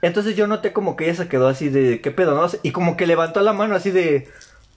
Entonces 0.00 0.36
yo 0.36 0.46
noté 0.46 0.72
como 0.72 0.96
que 0.96 1.04
ella 1.04 1.14
se 1.14 1.28
quedó 1.28 1.48
así 1.48 1.68
de, 1.68 2.00
¿qué 2.00 2.10
pedo, 2.10 2.34
no? 2.34 2.46
Y 2.62 2.70
como 2.70 2.96
que 2.96 3.06
levantó 3.06 3.42
la 3.42 3.52
mano 3.52 3.74
así 3.74 3.90
de... 3.90 4.28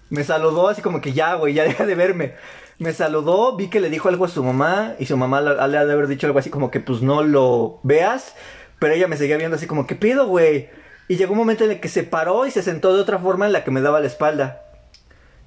Me 0.10 0.24
saludó 0.24 0.70
así 0.70 0.82
como 0.82 1.02
que 1.02 1.14
ya, 1.14 1.36
güey, 1.36 1.54
ya 1.54 1.64
deja 1.66 1.86
de 1.86 1.96
verme. 1.96 2.34
Me 2.80 2.94
saludó, 2.94 3.56
vi 3.56 3.70
que 3.70 3.80
le 3.80 3.90
dijo 3.90 4.10
algo 4.10 4.26
a 4.26 4.30
su 4.30 4.44
mamá 4.44 4.96
y 5.00 5.06
su 5.06 5.18
mamá 5.18 5.42
le 5.42 5.78
ha 5.78 5.86
de 5.86 5.92
haber 5.92 6.08
dicho 6.08 6.28
algo 6.28 6.40
así 6.40 6.50
como 6.50 6.70
que 6.70 6.80
pues 6.80 7.02
no 7.02 7.24
lo 7.24 7.80
veas. 7.84 8.36
Pero 8.80 8.94
ella 8.94 9.08
me 9.08 9.18
seguía 9.18 9.38
viendo 9.38 9.58
así 9.58 9.66
como, 9.66 9.88
¿qué 9.88 9.96
pedo, 9.96 10.28
güey? 10.28 10.70
Y 11.08 11.16
llegó 11.16 11.32
un 11.32 11.40
momento 11.40 11.64
en 11.64 11.72
el 11.72 11.80
que 11.80 11.90
se 11.90 12.04
paró 12.04 12.46
y 12.46 12.52
se 12.52 12.62
sentó 12.62 12.94
de 12.94 13.02
otra 13.02 13.18
forma 13.18 13.48
en 13.48 13.54
la 13.54 13.64
que 13.64 13.72
me 13.72 13.82
daba 13.82 14.00
la 14.00 14.08
espalda. 14.08 14.64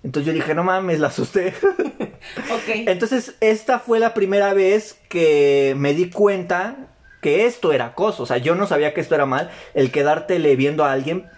Entonces 0.02 0.26
yo 0.26 0.32
dije, 0.32 0.54
no 0.54 0.64
mames, 0.64 0.98
la 0.98 1.08
asusté. 1.08 1.54
ok. 1.68 2.68
Entonces 2.86 3.36
esta 3.40 3.78
fue 3.78 4.00
la 4.00 4.14
primera 4.14 4.54
vez 4.54 4.98
que 5.08 5.74
me 5.76 5.94
di 5.94 6.10
cuenta 6.10 6.88
que 7.20 7.46
esto 7.46 7.72
era 7.72 7.86
acoso. 7.86 8.22
O 8.22 8.26
sea, 8.26 8.38
yo 8.38 8.54
no 8.54 8.66
sabía 8.66 8.94
que 8.94 9.00
esto 9.00 9.14
era 9.14 9.26
mal. 9.26 9.50
El 9.74 9.92
quedártele 9.92 10.56
viendo 10.56 10.84
a 10.84 10.92
alguien 10.92 11.28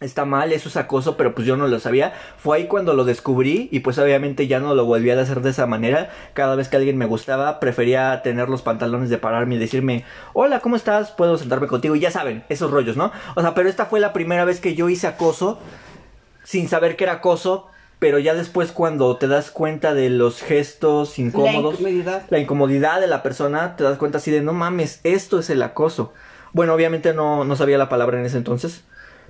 está 0.00 0.26
mal, 0.26 0.52
eso 0.52 0.68
es 0.68 0.76
acoso, 0.76 1.16
pero 1.16 1.34
pues 1.34 1.46
yo 1.46 1.56
no 1.56 1.66
lo 1.66 1.80
sabía. 1.80 2.12
Fue 2.36 2.56
ahí 2.56 2.66
cuando 2.66 2.92
lo 2.94 3.04
descubrí 3.04 3.68
y 3.72 3.80
pues 3.80 3.98
obviamente 3.98 4.46
ya 4.46 4.60
no 4.60 4.74
lo 4.74 4.84
volví 4.84 5.10
a 5.10 5.20
hacer 5.20 5.40
de 5.40 5.50
esa 5.50 5.66
manera. 5.66 6.10
Cada 6.34 6.54
vez 6.54 6.68
que 6.68 6.76
alguien 6.76 6.98
me 6.98 7.06
gustaba, 7.06 7.60
prefería 7.60 8.20
tener 8.22 8.48
los 8.48 8.62
pantalones 8.62 9.08
de 9.08 9.18
pararme 9.18 9.54
y 9.54 9.58
decirme, 9.58 10.04
hola, 10.34 10.60
¿cómo 10.60 10.76
estás? 10.76 11.12
Puedo 11.12 11.38
sentarme 11.38 11.66
contigo 11.66 11.96
y 11.96 12.00
ya 12.00 12.10
saben, 12.10 12.44
esos 12.48 12.70
rollos, 12.70 12.96
¿no? 12.96 13.10
O 13.34 13.40
sea, 13.40 13.54
pero 13.54 13.68
esta 13.68 13.86
fue 13.86 14.00
la 14.00 14.12
primera 14.12 14.44
vez 14.44 14.60
que 14.60 14.74
yo 14.74 14.88
hice 14.88 15.06
acoso 15.06 15.58
sin 16.44 16.68
saber 16.68 16.96
que 16.96 17.04
era 17.04 17.14
acoso. 17.14 17.68
Pero 17.98 18.18
ya 18.18 18.34
después 18.34 18.72
cuando 18.72 19.16
te 19.16 19.26
das 19.26 19.50
cuenta 19.50 19.94
de 19.94 20.10
los 20.10 20.42
gestos 20.42 21.18
incómodos, 21.18 21.80
la 21.80 21.88
incomodidad. 21.88 22.22
la 22.28 22.38
incomodidad 22.38 23.00
de 23.00 23.06
la 23.06 23.22
persona, 23.22 23.74
te 23.74 23.84
das 23.84 23.96
cuenta 23.96 24.18
así 24.18 24.30
de, 24.30 24.42
no 24.42 24.52
mames, 24.52 25.00
esto 25.02 25.38
es 25.38 25.48
el 25.48 25.62
acoso. 25.62 26.12
Bueno, 26.52 26.74
obviamente 26.74 27.14
no, 27.14 27.44
no 27.44 27.56
sabía 27.56 27.78
la 27.78 27.88
palabra 27.88 28.20
en 28.20 28.26
ese 28.26 28.36
entonces 28.36 28.84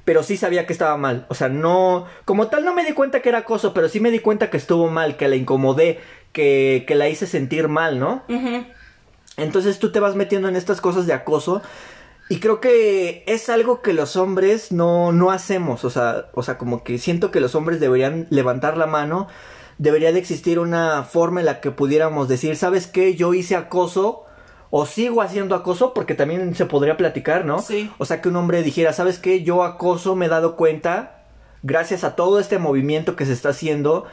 pero 0.07 0.23
sí 0.23 0.37
sabía 0.37 0.67
que 0.67 0.73
estaba 0.73 0.97
mal. 0.97 1.27
O 1.29 1.35
sea, 1.35 1.49
no, 1.49 2.07
como 2.25 2.47
tal 2.47 2.65
no 2.65 2.73
me 2.73 2.85
di 2.85 2.93
cuenta 2.93 3.21
que 3.21 3.29
era 3.29 3.39
acoso, 3.39 3.75
pero 3.75 3.89
sí 3.89 3.99
me 3.99 4.13
di 4.13 4.21
cuenta 4.21 4.51
que 4.51 4.57
estuvo 4.57 4.89
mal, 4.89 5.17
que 5.17 5.27
la 5.27 5.35
incomodé, 5.35 5.99
que, 6.33 6.85
que 6.87 6.95
la 6.95 7.09
hice 7.09 7.27
sentir 7.27 7.67
mal, 7.67 7.99
¿no? 7.99 8.23
Entonces 9.37 9.81
tú 9.81 9.91
te 9.91 9.99
vas 9.99 10.15
metiendo 10.15 10.49
en 10.49 10.55
estas 10.55 10.81
cosas 10.81 11.09
de 11.09 11.13
acoso 11.13 11.61
y 12.29 12.39
creo 12.39 12.61
que 12.61 13.25
es 13.27 13.49
algo 13.49 13.83
que 13.83 13.93
los 13.93 14.15
hombres 14.15 14.71
no, 14.71 15.11
no 15.11 15.33
hacemos. 15.33 15.85
O 15.85 15.91
sea, 15.91 16.27
o 16.35 16.45
sea, 16.45 16.57
como 16.57 16.85
que 16.85 16.99
siento 16.99 17.33
que 17.33 17.41
los 17.41 17.57
hombres 17.57 17.81
deberían 17.81 18.29
levantar 18.31 18.77
la 18.77 18.87
mano. 18.87 19.27
Debería 19.79 20.13
de 20.13 20.21
existir 20.21 20.61
una 20.61 21.03
forma 21.03 21.41
en 21.41 21.47
la 21.47 21.61
que 21.61 21.73
pudiéramos 21.73 22.29
decir, 22.29 22.55
¿sabes 22.55 22.87
qué? 22.87 23.17
Yo 23.17 23.35
hice 23.35 23.57
acoso 23.57 24.26
o 24.79 24.85
sigo 24.85 25.23
haciendo 25.23 25.55
acoso 25.55 25.95
porque 25.95 26.15
también 26.15 26.55
se 26.55 26.67
podría 26.67 26.99
platicar, 26.99 27.47
¿no? 27.47 27.61
Sí. 27.61 27.91
O 27.97 28.05
sea, 28.05 28.21
que 28.21 28.29
un 28.29 28.37
hombre 28.37 28.63
dijera, 28.63 28.93
¿sabes 28.93 29.19
qué? 29.19 29.43
Yo 29.43 29.63
acoso, 29.63 30.15
me 30.17 30.27
he 30.27 30.29
dado 30.29 30.55
cuenta, 30.55 31.23
gracias 31.63 32.05
a 32.05 32.15
todo 32.15 32.39
este 32.39 32.59
movimiento 32.59 33.17
que 33.17 33.25
se 33.25 33.33
está 33.33 33.49
haciendo, 33.49 34.05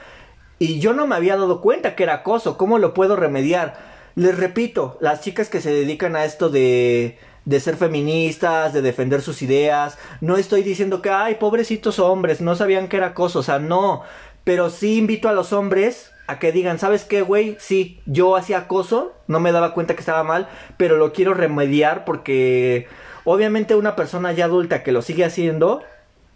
y 0.59 0.79
yo 0.79 0.93
no 0.93 1.05
me 1.05 1.15
había 1.15 1.35
dado 1.35 1.59
cuenta 1.59 1.97
que 1.97 2.03
era 2.03 2.13
acoso, 2.13 2.57
¿cómo 2.57 2.77
lo 2.77 2.93
puedo 2.93 3.17
remediar? 3.17 3.75
Les 4.15 4.37
repito, 4.37 4.97
las 5.01 5.19
chicas 5.19 5.49
que 5.49 5.59
se 5.59 5.73
dedican 5.73 6.15
a 6.15 6.23
esto 6.23 6.47
de 6.47 7.17
de 7.43 7.59
ser 7.59 7.75
feministas, 7.75 8.71
de 8.71 8.81
defender 8.81 9.21
sus 9.21 9.41
ideas. 9.41 9.97
No 10.21 10.37
estoy 10.37 10.63
diciendo 10.63 11.01
que, 11.01 11.09
ay, 11.09 11.35
pobrecitos 11.35 11.99
hombres, 11.99 12.39
no 12.39 12.55
sabían 12.55 12.87
que 12.87 12.95
era 12.95 13.07
acoso, 13.07 13.39
o 13.39 13.43
sea, 13.43 13.59
no. 13.59 14.03
Pero 14.45 14.69
sí 14.69 14.97
invito 14.97 15.27
a 15.27 15.33
los 15.33 15.51
hombres 15.51 16.12
a 16.27 16.39
que 16.39 16.51
digan, 16.51 16.79
¿sabes 16.79 17.03
qué, 17.03 17.21
güey? 17.21 17.57
Sí, 17.59 18.01
yo 18.05 18.35
hacía 18.35 18.59
acoso, 18.59 19.13
no 19.27 19.39
me 19.39 19.51
daba 19.51 19.73
cuenta 19.73 19.93
que 19.93 19.99
estaba 19.99 20.23
mal, 20.23 20.47
pero 20.77 20.97
lo 20.97 21.11
quiero 21.11 21.33
remediar 21.33 22.05
porque 22.05 22.87
obviamente 23.25 23.75
una 23.75 23.95
persona 23.95 24.31
ya 24.31 24.45
adulta 24.45 24.83
que 24.83 24.91
lo 24.91 25.01
sigue 25.01 25.25
haciendo, 25.25 25.83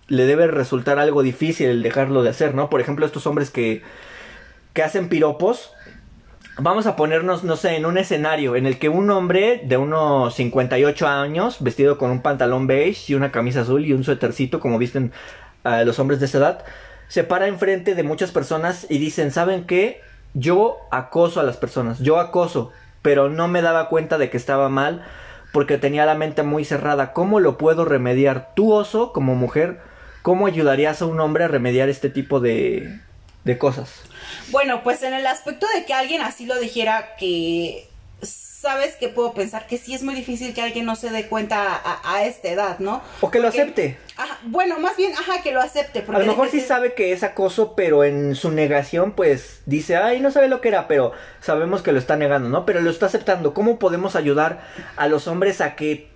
le 0.07 0.25
debe 0.25 0.47
resultar 0.47 0.99
algo 0.99 1.23
difícil 1.23 1.67
el 1.67 1.83
dejarlo 1.83 2.23
de 2.23 2.29
hacer, 2.29 2.53
¿no? 2.53 2.69
Por 2.69 2.81
ejemplo, 2.81 3.05
estos 3.05 3.27
hombres 3.27 3.49
que, 3.49 3.81
que 4.73 4.83
hacen 4.83 5.09
piropos, 5.09 5.73
vamos 6.59 6.85
a 6.87 6.95
ponernos, 6.95 7.43
no 7.43 7.55
sé, 7.55 7.75
en 7.75 7.85
un 7.85 7.97
escenario 7.97 8.55
en 8.55 8.65
el 8.65 8.79
que 8.79 8.89
un 8.89 9.09
hombre 9.09 9.61
de 9.63 9.77
unos 9.77 10.35
58 10.35 11.07
años, 11.07 11.57
vestido 11.61 11.97
con 11.97 12.11
un 12.11 12.21
pantalón 12.21 12.67
beige 12.67 13.11
y 13.11 13.15
una 13.15 13.31
camisa 13.31 13.61
azul 13.61 13.85
y 13.85 13.93
un 13.93 14.03
suétercito, 14.03 14.59
como 14.59 14.77
visten 14.77 15.11
uh, 15.65 15.85
los 15.85 15.99
hombres 15.99 16.19
de 16.19 16.25
esa 16.25 16.37
edad, 16.39 16.65
se 17.07 17.23
para 17.23 17.47
enfrente 17.47 17.95
de 17.95 18.03
muchas 18.03 18.31
personas 18.31 18.85
y 18.89 18.97
dicen, 18.97 19.31
¿saben 19.31 19.65
qué? 19.65 20.01
Yo 20.33 20.77
acoso 20.91 21.39
a 21.39 21.43
las 21.43 21.57
personas, 21.57 21.99
yo 21.99 22.19
acoso, 22.19 22.71
pero 23.01 23.29
no 23.29 23.47
me 23.47 23.61
daba 23.61 23.89
cuenta 23.89 24.17
de 24.17 24.29
que 24.29 24.37
estaba 24.37 24.69
mal 24.69 25.05
porque 25.51 25.77
tenía 25.77 26.05
la 26.05 26.15
mente 26.15 26.43
muy 26.43 26.65
cerrada. 26.65 27.13
¿Cómo 27.13 27.39
lo 27.39 27.57
puedo 27.57 27.85
remediar? 27.85 28.51
Tú, 28.55 28.73
oso, 28.73 29.13
como 29.13 29.35
mujer, 29.35 29.79
¿cómo 30.21 30.45
ayudarías 30.45 31.01
a 31.01 31.05
un 31.05 31.19
hombre 31.19 31.45
a 31.45 31.47
remediar 31.47 31.89
este 31.89 32.09
tipo 32.09 32.39
de, 32.39 32.99
de 33.43 33.57
cosas? 33.57 34.01
Bueno, 34.49 34.83
pues 34.83 35.01
en 35.03 35.13
el 35.13 35.25
aspecto 35.25 35.65
de 35.73 35.85
que 35.85 35.93
alguien 35.93 36.21
así 36.21 36.45
lo 36.45 36.59
dijera, 36.59 37.15
que 37.17 37.89
sabes 38.67 38.97
que 38.97 39.07
puedo 39.07 39.31
pensar 39.31 39.65
que 39.65 39.77
sí 39.77 39.93
es 39.93 40.03
muy 40.03 40.13
difícil 40.13 40.53
que 40.53 40.61
alguien 40.61 40.85
no 40.85 40.97
se 40.97 41.09
dé 41.09 41.27
cuenta 41.27 41.81
a, 42.03 42.25
esta 42.25 42.49
edad, 42.49 42.79
¿no? 42.79 43.01
O 43.21 43.31
que 43.31 43.39
lo 43.39 43.47
acepte. 43.47 43.97
Ajá, 44.17 44.39
bueno, 44.43 44.77
más 44.77 44.97
bien, 44.97 45.13
ajá, 45.13 45.41
que 45.41 45.53
lo 45.53 45.61
acepte. 45.61 46.03
a 46.05 46.19
lo 46.19 46.25
mejor 46.25 46.49
sí 46.49 46.59
sabe 46.59 46.93
que 46.93 47.13
es 47.13 47.23
acoso, 47.23 47.75
pero 47.77 48.03
en 48.03 48.35
su 48.35 48.51
negación, 48.51 49.13
pues 49.13 49.61
dice, 49.65 49.95
ay, 49.95 50.19
no 50.19 50.31
sabe 50.31 50.49
lo 50.49 50.59
que 50.59 50.67
era, 50.67 50.89
pero 50.89 51.13
sabemos 51.39 51.81
que 51.81 51.93
lo 51.93 51.99
está 51.99 52.17
negando, 52.17 52.49
¿no? 52.49 52.65
Pero 52.65 52.81
lo 52.81 52.89
está 52.89 53.05
aceptando. 53.05 53.53
¿Cómo 53.53 53.79
podemos 53.79 54.17
ayudar 54.17 54.59
a 54.97 55.07
los 55.07 55.29
hombres 55.29 55.61
a 55.61 55.75
que 55.75 56.09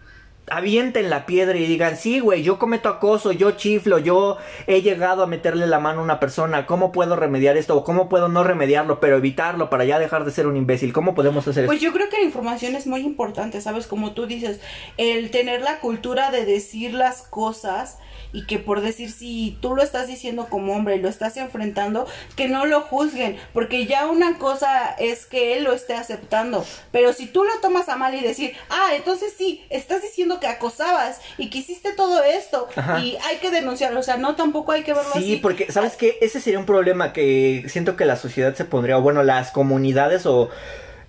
avienten 0.49 1.09
la 1.09 1.25
piedra 1.25 1.57
y 1.57 1.65
digan, 1.65 1.97
sí, 1.97 2.19
güey, 2.19 2.43
yo 2.43 2.59
cometo 2.59 2.89
acoso, 2.89 3.31
yo 3.31 3.51
chiflo, 3.51 3.99
yo 3.99 4.37
he 4.67 4.81
llegado 4.81 5.23
a 5.23 5.27
meterle 5.27 5.67
la 5.67 5.79
mano 5.79 6.01
a 6.01 6.03
una 6.03 6.19
persona, 6.19 6.65
¿cómo 6.65 6.91
puedo 6.91 7.15
remediar 7.15 7.57
esto? 7.57 7.75
¿O 7.77 7.83
cómo 7.83 8.09
puedo 8.09 8.27
no 8.27 8.43
remediarlo, 8.43 8.99
pero 8.99 9.17
evitarlo 9.17 9.69
para 9.69 9.85
ya 9.85 9.99
dejar 9.99 10.25
de 10.25 10.31
ser 10.31 10.47
un 10.47 10.57
imbécil? 10.57 10.93
¿Cómo 10.93 11.15
podemos 11.15 11.47
hacer 11.47 11.63
eso? 11.63 11.69
Pues 11.69 11.81
yo 11.81 11.93
creo 11.93 12.09
que 12.09 12.17
la 12.17 12.23
información 12.23 12.75
es 12.75 12.87
muy 12.87 13.01
importante, 13.01 13.61
¿sabes? 13.61 13.87
Como 13.87 14.11
tú 14.11 14.25
dices, 14.25 14.59
el 14.97 15.31
tener 15.31 15.61
la 15.61 15.79
cultura 15.79 16.31
de 16.31 16.45
decir 16.45 16.93
las 16.93 17.21
cosas 17.21 17.97
y 18.33 18.45
que 18.45 18.59
por 18.59 18.81
decir 18.81 19.11
si 19.11 19.57
tú 19.61 19.75
lo 19.75 19.83
estás 19.83 20.07
diciendo 20.07 20.47
como 20.49 20.73
hombre 20.73 20.95
y 20.95 21.01
lo 21.01 21.09
estás 21.09 21.37
enfrentando, 21.37 22.07
que 22.35 22.47
no 22.47 22.65
lo 22.65 22.81
juzguen, 22.81 23.37
porque 23.53 23.85
ya 23.85 24.07
una 24.07 24.37
cosa 24.37 24.95
es 24.99 25.25
que 25.25 25.57
él 25.57 25.63
lo 25.63 25.73
esté 25.73 25.93
aceptando, 25.95 26.65
pero 26.91 27.13
si 27.13 27.27
tú 27.27 27.43
lo 27.43 27.59
tomas 27.59 27.89
a 27.89 27.97
mal 27.97 28.15
y 28.15 28.21
decir, 28.21 28.53
ah, 28.69 28.91
entonces 28.95 29.33
sí, 29.37 29.65
estás 29.69 30.01
diciendo 30.01 30.30
que 30.39 30.47
acosabas 30.47 31.19
y 31.37 31.49
que 31.49 31.59
hiciste 31.59 31.93
todo 31.93 32.23
esto 32.23 32.67
y 33.01 33.17
hay 33.27 33.37
que 33.41 33.51
denunciarlo, 33.51 33.99
o 33.99 34.03
sea, 34.03 34.17
no 34.17 34.35
tampoco 34.35 34.71
hay 34.71 34.83
que 34.83 34.93
verlo 34.93 35.11
así. 35.13 35.23
Sí, 35.23 35.35
porque 35.37 35.71
sabes 35.71 35.95
que 35.95 36.17
ese 36.21 36.39
sería 36.39 36.59
un 36.59 36.65
problema 36.65 37.13
que 37.13 37.65
siento 37.67 37.95
que 37.95 38.05
la 38.05 38.15
sociedad 38.15 38.53
se 38.55 38.65
pondría, 38.65 38.97
o 38.97 39.01
bueno, 39.01 39.23
las 39.23 39.51
comunidades 39.51 40.25
o 40.25 40.49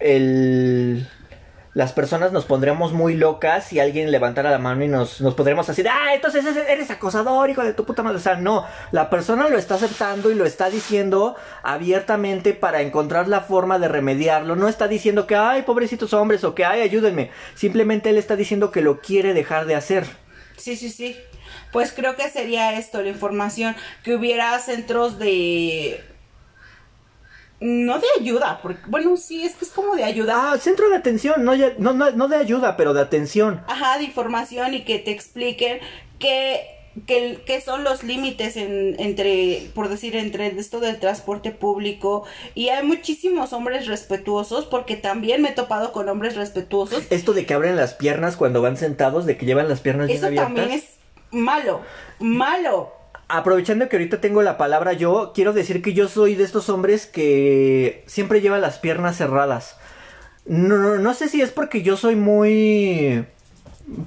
el 0.01 1.09
las 1.75 1.93
personas 1.93 2.33
nos 2.33 2.45
pondríamos 2.45 2.93
muy 2.93 3.15
locas 3.15 3.65
si 3.67 3.81
alguien 3.81 4.11
levantara 4.11 4.51
la 4.51 4.59
mano 4.59 4.85
y 4.85 4.89
nos, 4.89 5.23
nos 5.23 5.35
podríamos 5.35 5.67
decir, 5.67 5.89
ah, 5.89 6.15
entonces 6.15 6.45
eres 6.69 6.91
acosador, 6.91 7.49
hijo 7.49 7.65
de 7.65 7.73
tu 7.73 7.87
puta 7.87 8.03
madre. 8.03 8.19
O 8.19 8.21
sea, 8.21 8.37
no, 8.37 8.67
la 8.91 9.09
persona 9.09 9.49
lo 9.49 9.57
está 9.57 9.77
aceptando 9.77 10.31
y 10.31 10.35
lo 10.35 10.45
está 10.45 10.69
diciendo 10.69 11.35
abiertamente 11.63 12.53
para 12.53 12.83
encontrar 12.83 13.27
la 13.27 13.41
forma 13.41 13.79
de 13.79 13.89
remediarlo. 13.89 14.55
No 14.55 14.69
está 14.69 14.87
diciendo 14.87 15.27
que, 15.27 15.35
ay, 15.35 15.63
pobrecitos 15.63 16.13
hombres 16.13 16.45
o 16.45 16.55
que, 16.55 16.67
ay, 16.67 16.83
ayúdenme. 16.83 17.31
Simplemente 17.55 18.11
él 18.11 18.19
está 18.19 18.37
diciendo 18.37 18.71
que 18.71 18.83
lo 18.83 19.01
quiere 19.01 19.33
dejar 19.33 19.65
de 19.65 19.75
hacer. 19.75 20.05
Sí, 20.59 20.77
sí, 20.77 20.91
sí. 20.91 21.17
Pues 21.73 21.93
creo 21.93 22.17
que 22.17 22.29
sería 22.29 22.79
esto, 22.79 23.01
la 23.01 23.09
información, 23.09 23.75
que 24.03 24.15
hubiera 24.15 24.59
centros 24.59 25.19
de 25.19 26.05
no 27.63 27.99
de 27.99 28.07
ayuda, 28.21 28.59
porque, 28.63 28.81
bueno, 28.89 29.17
sí, 29.17 29.45
es 29.47 29.55
que 29.55 29.65
es 29.65 29.71
como 29.71 29.95
de 29.97 30.05
ayuda. 30.05 30.53
Ah, 30.53 30.59
centro 30.59 30.91
de 30.91 30.97
atención, 30.97 31.45
no, 31.45 31.55
ya- 31.55 31.75
no, 31.79 31.93
no, 31.93 32.11
no 32.11 32.29
de 32.29 32.37
ayuda, 32.37 32.77
pero 32.77 32.93
de 32.93 33.01
atención. 33.01 33.63
Ajá, 33.69 33.99
de 33.99 34.05
información 34.05 34.75
y 34.75 34.83
que 34.85 34.99
te 34.99 35.11
expliquen 35.13 35.79
qué, 36.19 36.61
qué, 37.07 37.43
qué 37.47 37.61
son 37.61 37.85
los 37.85 38.03
límites 38.03 38.57
en, 38.57 38.97
entre, 39.01 39.71
por 39.75 39.89
decir, 39.89 40.17
entre 40.17 40.49
esto 40.49 40.81
del 40.81 40.99
transporte 40.99 41.51
público. 41.53 42.25
Y 42.55 42.69
hay 42.69 42.85
muchísimos 42.85 43.53
hombres 43.53 43.87
respetuosos, 43.87 44.67
porque 44.67 44.97
también 44.97 45.41
me 45.43 45.51
he 45.51 45.53
topado 45.53 45.93
con 45.93 46.09
hombres 46.09 46.37
respetuosos. 46.37 47.05
Esto 47.11 47.33
de 47.33 47.47
que 47.47 47.55
abren 47.55 47.77
las 47.77 47.95
piernas 47.95 48.37
cuando 48.37 48.61
van 48.61 48.77
sentados, 48.77 49.25
de 49.25 49.37
que 49.37 49.47
llevan 49.47 49.69
las 49.69 49.81
piernas 49.81 50.09
bien 50.09 50.19
Eso 50.19 50.27
abiertas. 50.27 50.55
también 50.55 50.71
es 50.79 50.85
malo, 51.31 51.81
malo. 52.19 52.93
Aprovechando 53.35 53.89
que 53.89 53.97
ahorita 53.97 54.21
tengo 54.21 54.43
la 54.43 54.59
palabra 54.59 54.93
yo, 54.93 55.33
quiero 55.35 55.55
decir 55.55 55.81
que 55.81 55.95
yo 55.95 56.07
soy 56.07 56.35
de 56.35 56.45
estos 56.45 56.69
hombres 56.69 57.07
que 57.07 58.05
siempre 58.07 58.43
lleva 58.43 58.59
las 58.59 58.79
piernas 58.79 59.17
cerradas. 59.17 59.79
No, 60.45 60.77
no, 60.77 60.99
no 60.99 61.15
sé 61.15 61.31
si 61.31 61.41
es 61.41 61.51
porque 61.51 61.81
yo 61.81 61.97
soy 61.97 62.15
muy... 62.15 63.25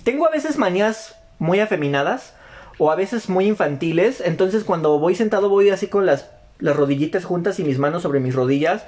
Tengo 0.03 0.27
a 0.27 0.29
veces 0.29 0.59
manías 0.59 1.15
muy 1.39 1.59
afeminadas 1.59 2.35
o 2.77 2.91
a 2.91 2.95
veces 2.95 3.27
muy 3.27 3.47
infantiles, 3.47 4.21
entonces 4.23 4.63
cuando 4.63 4.99
voy 4.99 5.15
sentado 5.15 5.49
voy 5.49 5.71
así 5.71 5.87
con 5.87 6.05
las, 6.05 6.29
las 6.59 6.75
rodillitas 6.75 7.25
juntas 7.25 7.59
y 7.59 7.63
mis 7.63 7.79
manos 7.79 8.03
sobre 8.03 8.19
mis 8.19 8.35
rodillas, 8.35 8.85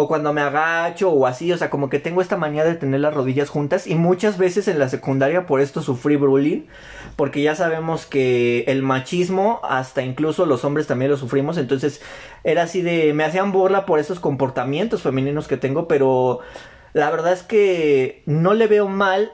o 0.00 0.06
cuando 0.06 0.32
me 0.32 0.42
agacho 0.42 1.10
o 1.10 1.26
así, 1.26 1.50
o 1.50 1.58
sea, 1.58 1.70
como 1.70 1.90
que 1.90 1.98
tengo 1.98 2.22
esta 2.22 2.36
manía 2.36 2.62
de 2.62 2.76
tener 2.76 3.00
las 3.00 3.12
rodillas 3.12 3.48
juntas 3.48 3.88
y 3.88 3.96
muchas 3.96 4.38
veces 4.38 4.68
en 4.68 4.78
la 4.78 4.88
secundaria 4.88 5.44
por 5.44 5.60
esto 5.60 5.82
sufrí 5.82 6.14
bullying, 6.14 6.66
porque 7.16 7.42
ya 7.42 7.56
sabemos 7.56 8.06
que 8.06 8.60
el 8.68 8.84
machismo, 8.84 9.58
hasta 9.64 10.02
incluso 10.02 10.46
los 10.46 10.64
hombres 10.64 10.86
también 10.86 11.10
lo 11.10 11.16
sufrimos, 11.16 11.58
entonces 11.58 12.00
era 12.44 12.62
así 12.62 12.80
de, 12.80 13.12
me 13.12 13.24
hacían 13.24 13.50
burla 13.50 13.86
por 13.86 13.98
esos 13.98 14.20
comportamientos 14.20 15.02
femeninos 15.02 15.48
que 15.48 15.56
tengo, 15.56 15.88
pero 15.88 16.38
la 16.92 17.10
verdad 17.10 17.32
es 17.32 17.42
que 17.42 18.22
no 18.24 18.54
le 18.54 18.68
veo 18.68 18.86
mal 18.86 19.32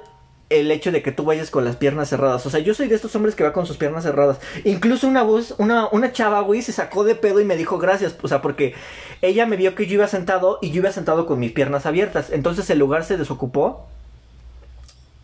el 0.60 0.70
hecho 0.70 0.92
de 0.92 1.02
que 1.02 1.12
tú 1.12 1.24
vayas 1.24 1.50
con 1.50 1.64
las 1.64 1.76
piernas 1.76 2.08
cerradas. 2.08 2.44
O 2.46 2.50
sea, 2.50 2.60
yo 2.60 2.74
soy 2.74 2.88
de 2.88 2.94
estos 2.94 3.14
hombres 3.16 3.34
que 3.34 3.44
va 3.44 3.52
con 3.52 3.66
sus 3.66 3.76
piernas 3.76 4.04
cerradas. 4.04 4.38
Incluso 4.64 5.06
una 5.06 5.22
voz, 5.22 5.54
una, 5.58 5.88
una 5.88 6.12
chava, 6.12 6.40
güey, 6.40 6.62
se 6.62 6.72
sacó 6.72 7.04
de 7.04 7.14
pedo 7.14 7.40
y 7.40 7.44
me 7.44 7.56
dijo 7.56 7.78
gracias. 7.78 8.16
O 8.22 8.28
sea, 8.28 8.42
porque 8.42 8.74
ella 9.22 9.46
me 9.46 9.56
vio 9.56 9.74
que 9.74 9.86
yo 9.86 9.94
iba 9.94 10.08
sentado 10.08 10.58
y 10.62 10.70
yo 10.70 10.80
iba 10.80 10.92
sentado 10.92 11.26
con 11.26 11.38
mis 11.38 11.52
piernas 11.52 11.86
abiertas. 11.86 12.30
Entonces 12.30 12.68
el 12.70 12.78
lugar 12.78 13.04
se 13.04 13.16
desocupó. 13.16 13.88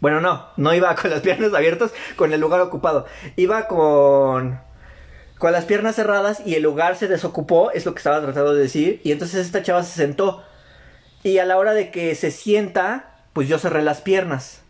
Bueno, 0.00 0.20
no, 0.20 0.46
no 0.56 0.74
iba 0.74 0.94
con 1.00 1.10
las 1.10 1.20
piernas 1.20 1.52
abiertas, 1.54 1.92
con 2.16 2.32
el 2.32 2.40
lugar 2.40 2.60
ocupado. 2.60 3.06
Iba 3.36 3.66
con 3.66 4.58
con 5.40 5.52
las 5.52 5.64
piernas 5.64 5.96
cerradas 5.96 6.42
y 6.44 6.54
el 6.56 6.62
lugar 6.62 6.96
se 6.96 7.08
desocupó, 7.08 7.70
es 7.70 7.86
lo 7.86 7.94
que 7.94 7.98
estaba 7.98 8.20
tratando 8.20 8.52
de 8.52 8.60
decir, 8.60 9.00
y 9.04 9.10
entonces 9.10 9.46
esta 9.46 9.62
chava 9.62 9.82
se 9.82 9.94
sentó. 9.94 10.44
Y 11.22 11.38
a 11.38 11.46
la 11.46 11.56
hora 11.56 11.72
de 11.72 11.90
que 11.90 12.14
se 12.14 12.30
sienta, 12.30 13.24
pues 13.32 13.48
yo 13.48 13.58
cerré 13.58 13.82
las 13.82 14.02
piernas. 14.02 14.60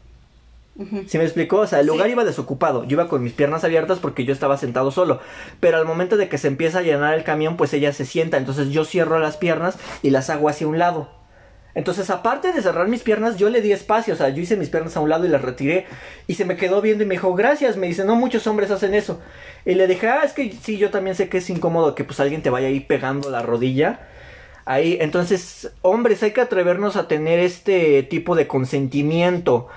Ujú. 0.76 1.02
¿Sí 1.06 1.18
me 1.18 1.24
explicó? 1.24 1.58
O 1.58 1.66
sea, 1.66 1.80
el 1.80 1.86
Sí. 1.86 1.92
lugar 1.92 2.08
iba 2.08 2.24
desocupado. 2.24 2.84
Yo 2.84 2.94
iba 2.94 3.08
con 3.08 3.22
mis 3.22 3.32
piernas 3.32 3.64
abiertas 3.64 3.98
porque 3.98 4.24
yo 4.24 4.32
estaba 4.32 4.56
sentado 4.56 4.90
solo. 4.90 5.20
Pero 5.60 5.76
al 5.76 5.84
momento 5.84 6.16
de 6.16 6.28
que 6.28 6.38
se 6.38 6.48
empieza 6.48 6.78
a 6.78 6.82
llenar 6.82 7.14
el 7.14 7.24
camión, 7.24 7.56
pues 7.56 7.72
ella 7.74 7.92
se 7.92 8.06
sienta. 8.06 8.36
Entonces 8.38 8.68
yo 8.70 8.84
cierro 8.84 9.18
las 9.18 9.36
piernas 9.36 9.76
y 10.02 10.10
las 10.10 10.30
hago 10.30 10.48
hacia 10.48 10.66
un 10.68 10.78
lado. 10.78 11.10
Entonces, 11.74 12.10
aparte 12.10 12.52
de 12.52 12.62
cerrar 12.62 12.88
mis 12.88 13.02
piernas, 13.02 13.36
yo 13.36 13.48
le 13.48 13.60
di 13.60 13.70
espacio. 13.72 14.14
O 14.14 14.16
sea, 14.16 14.28
yo 14.30 14.42
hice 14.42 14.56
mis 14.56 14.70
piernas 14.70 14.96
a 14.96 15.00
un 15.00 15.08
lado 15.08 15.24
y 15.24 15.28
las 15.28 15.42
retiré. 15.42 15.86
Y 16.26 16.34
se 16.34 16.44
me 16.44 16.56
quedó 16.56 16.80
viendo 16.80 17.04
y 17.04 17.06
me 17.06 17.14
dijo, 17.14 17.32
gracias. 17.34 17.76
Me 17.76 17.86
dice, 17.86 18.04
no 18.04 18.16
muchos 18.16 18.46
hombres 18.46 18.70
hacen 18.70 18.94
eso. 18.94 19.20
Y 19.64 19.74
le 19.74 19.86
dije, 19.86 20.08
ah, 20.08 20.22
es 20.24 20.32
que 20.32 20.52
sí, 20.62 20.78
yo 20.78 20.90
también 20.90 21.14
sé 21.14 21.28
que 21.28 21.38
es 21.38 21.48
incómodo 21.50 21.94
que 21.94 22.02
pues 22.04 22.18
alguien 22.20 22.42
te 22.42 22.50
vaya 22.50 22.68
ahí 22.68 22.80
pegando 22.80 23.30
la 23.30 23.42
rodilla. 23.42 24.00
Ahí, 24.64 24.98
entonces, 25.00 25.70
hombres, 25.82 26.22
hay 26.22 26.32
que 26.32 26.40
atrevernos 26.40 26.96
a 26.96 27.06
tener 27.06 27.38
este 27.38 28.02
tipo 28.02 28.34
de 28.34 28.46
consentimiento. 28.46 29.68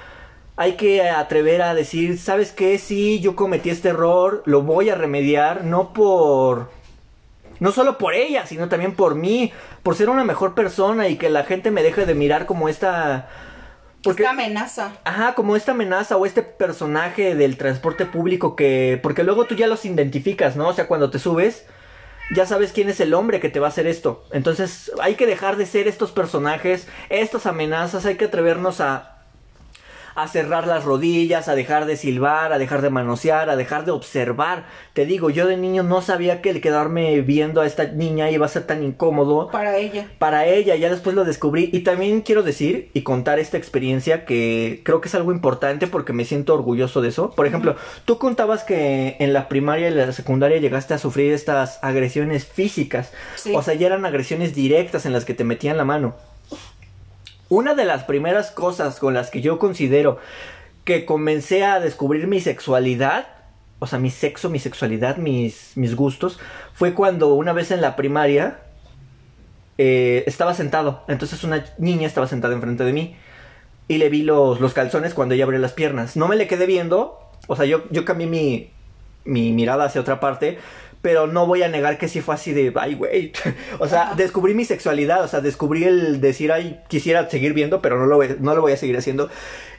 Hay 0.56 0.74
que 0.74 1.10
atrever 1.10 1.64
a 1.64 1.74
decir, 1.74 2.20
¿sabes 2.20 2.52
qué? 2.52 2.78
Sí, 2.78 3.20
yo 3.20 3.36
cometí 3.36 3.72
este 3.72 3.90
error, 3.90 4.44
lo 4.46 4.62
voy 4.62 4.90
a 4.90 4.96
remediar, 4.96 5.64
no 5.64 5.94
por... 5.94 6.70
No 7.60 7.72
solo 7.72 7.98
por 7.98 8.14
ella, 8.14 8.46
sino 8.46 8.68
también 8.68 8.96
por 8.96 9.16
mí, 9.16 9.54
por 9.84 9.96
ser 9.96 10.10
una 10.10 10.24
mejor 10.24 10.54
persona 10.54 11.08
y 11.08 11.18
que 11.18 11.30
la 11.30 11.44
gente 11.44 11.72
me 11.72 11.82
deje 11.82 12.06
de 12.06 12.14
mirar 12.14 12.46
como 12.46 12.70
esta... 12.70 13.30
Porque... 14.04 14.24
Esta 14.24 14.32
amenaza. 14.32 14.92
Ajá, 15.06 15.34
como 15.34 15.56
esta 15.56 15.72
amenaza 15.72 16.18
o 16.18 16.26
este 16.26 16.44
personaje 16.44 17.36
del 17.36 17.58
transporte 17.58 18.06
público 18.06 18.56
que... 18.56 19.00
Porque 19.02 19.24
luego 19.24 19.46
tú 19.46 19.56
ya 19.56 19.68
los 19.68 19.86
identificas, 19.86 20.56
¿no? 20.56 20.68
O 20.68 20.74
sea, 20.74 20.88
cuando 20.88 21.10
te 21.10 21.20
subes, 21.20 21.66
ya 22.36 22.46
sabes 22.46 22.74
quién 22.74 22.90
es 22.90 23.00
el 23.00 23.14
hombre 23.14 23.40
que 23.40 23.50
te 23.50 23.60
va 23.60 23.68
a 23.68 23.70
hacer 23.70 23.88
esto. 23.88 24.26
Entonces 24.32 24.92
hay 25.02 25.16
que 25.16 25.26
dejar 25.26 25.56
de 25.56 25.66
ser 25.66 25.88
estos 25.88 26.12
personajes, 26.12 26.88
estas 27.10 27.46
amenazas, 27.46 28.06
hay 28.06 28.18
que 28.18 28.26
atrevernos 28.26 28.82
a... 28.82 29.13
A 30.16 30.28
cerrar 30.28 30.68
las 30.68 30.84
rodillas, 30.84 31.48
a 31.48 31.56
dejar 31.56 31.86
de 31.86 31.98
silbar, 31.98 32.54
a 32.54 32.58
dejar 32.58 32.82
de 32.82 32.90
manosear, 32.90 33.50
a 33.50 33.56
dejar 33.56 33.86
de 33.86 33.92
observar. 33.92 34.66
Te 34.94 35.06
digo, 35.06 35.30
yo 35.30 35.48
de 35.48 35.58
niño 35.58 35.84
no 35.84 36.02
sabía 36.02 36.42
que 36.42 36.50
el 36.50 36.62
quedarme 36.62 37.22
viendo 37.22 37.62
a 37.62 37.66
esta 37.66 37.86
niña 37.86 38.30
iba 38.30 38.46
a 38.46 38.50
ser 38.50 38.64
tan 38.64 38.84
incómodo 38.84 39.50
Para 39.52 39.78
ella. 39.78 40.08
para 40.20 40.46
ella, 40.46 40.76
ya 40.76 40.90
después 40.90 41.16
lo 41.16 41.26
descubrí. 41.26 41.70
Y 41.74 41.80
también 41.80 42.22
quiero 42.22 42.44
decir 42.44 42.90
y 42.94 43.02
contar 43.02 43.40
esta 43.40 43.58
experiencia 43.58 44.26
que 44.26 44.82
creo 44.84 45.02
que 45.02 45.08
es 45.08 45.16
algo 45.16 45.32
importante 45.32 45.88
porque 45.88 46.14
me 46.14 46.26
siento 46.26 46.54
orgulloso 46.54 47.02
de 47.02 47.10
eso. 47.10 47.32
Por 47.32 47.48
ejemplo, 47.48 47.76
tú 48.06 48.18
contabas 48.18 48.64
que 48.64 49.16
en 49.20 49.34
la 49.34 49.48
primaria 49.50 49.90
y 49.90 49.94
la 49.94 50.12
secundaria 50.12 50.58
llegaste 50.58 50.94
a 50.94 50.98
sufrir 50.98 51.34
estas 51.34 51.80
agresiones 51.84 52.46
físicas. 52.46 53.12
Sí. 53.36 53.54
O 53.56 53.62
sea, 53.62 53.74
ya 53.74 53.88
eran 53.88 54.06
agresiones 54.06 54.54
directas 54.54 55.06
en 55.06 55.14
las 55.14 55.26
que 55.26 55.34
te 55.34 55.44
metían 55.44 55.78
la 55.78 55.86
mano. 55.86 56.16
Una 57.54 57.76
de 57.76 57.86
las 57.86 58.04
primeras 58.04 58.50
cosas 58.50 58.98
con 58.98 59.14
las 59.14 59.30
que 59.30 59.40
yo 59.40 59.60
considero 59.60 60.18
que 60.86 61.06
comencé 61.06 61.64
a 61.64 61.80
descubrir 61.80 62.26
mi 62.26 62.40
sexualidad, 62.40 63.28
o 63.78 63.86
sea, 63.86 64.00
mi 64.00 64.10
sexo, 64.10 64.50
mi 64.50 64.58
sexualidad, 64.58 65.18
mis, 65.18 65.74
mis 65.78 65.96
gustos, 65.96 66.40
fue 66.74 66.96
cuando 66.96 67.36
una 67.36 67.54
vez 67.54 67.70
en 67.70 67.80
la 67.80 67.96
primaria 67.96 68.62
eh, 69.78 70.24
estaba 70.26 70.56
sentado. 70.56 71.04
Entonces 71.08 71.44
una 71.44 71.64
niña 71.78 72.08
estaba 72.08 72.26
sentada 72.26 72.56
enfrente 72.56 72.86
de 72.86 72.92
mí. 72.92 73.16
Y 73.88 74.00
le 74.00 74.10
vi 74.10 74.24
los, 74.24 74.60
los 74.60 74.74
calzones 74.74 75.14
cuando 75.14 75.36
ella 75.36 75.44
abrió 75.44 75.60
las 75.60 75.74
piernas. 75.74 76.18
No 76.18 76.28
me 76.28 76.36
le 76.36 76.48
quedé 76.48 76.66
viendo. 76.66 77.20
O 77.46 77.56
sea, 77.56 77.66
yo, 77.66 77.84
yo 77.92 78.04
cambié 78.04 78.26
mi, 78.26 78.72
mi 79.26 79.52
mirada 79.52 79.86
hacia 79.86 80.02
otra 80.02 80.20
parte. 80.20 80.58
Pero 81.04 81.28
no 81.28 81.46
voy 81.46 81.62
a 81.62 81.68
negar 81.68 82.00
que 82.00 82.08
sí 82.08 82.22
fue 82.22 82.34
así 82.34 82.54
de, 82.54 82.74
ay, 82.76 82.96
güey. 82.96 83.32
o 83.80 83.88
sea, 83.88 84.04
Ajá. 84.04 84.16
descubrí 84.16 84.56
mi 84.56 84.66
sexualidad. 84.66 85.24
O 85.24 85.28
sea, 85.28 85.42
descubrí 85.42 85.84
el 85.84 86.20
decir, 86.22 86.52
ay, 86.52 86.80
quisiera 86.88 87.30
seguir 87.30 87.54
viendo, 87.54 87.82
pero 87.82 88.00
no 88.00 88.06
lo, 88.08 88.16
voy- 88.16 88.38
no 88.40 88.56
lo 88.56 88.62
voy 88.62 88.72
a 88.72 88.78
seguir 88.78 88.98
haciendo. 88.98 89.30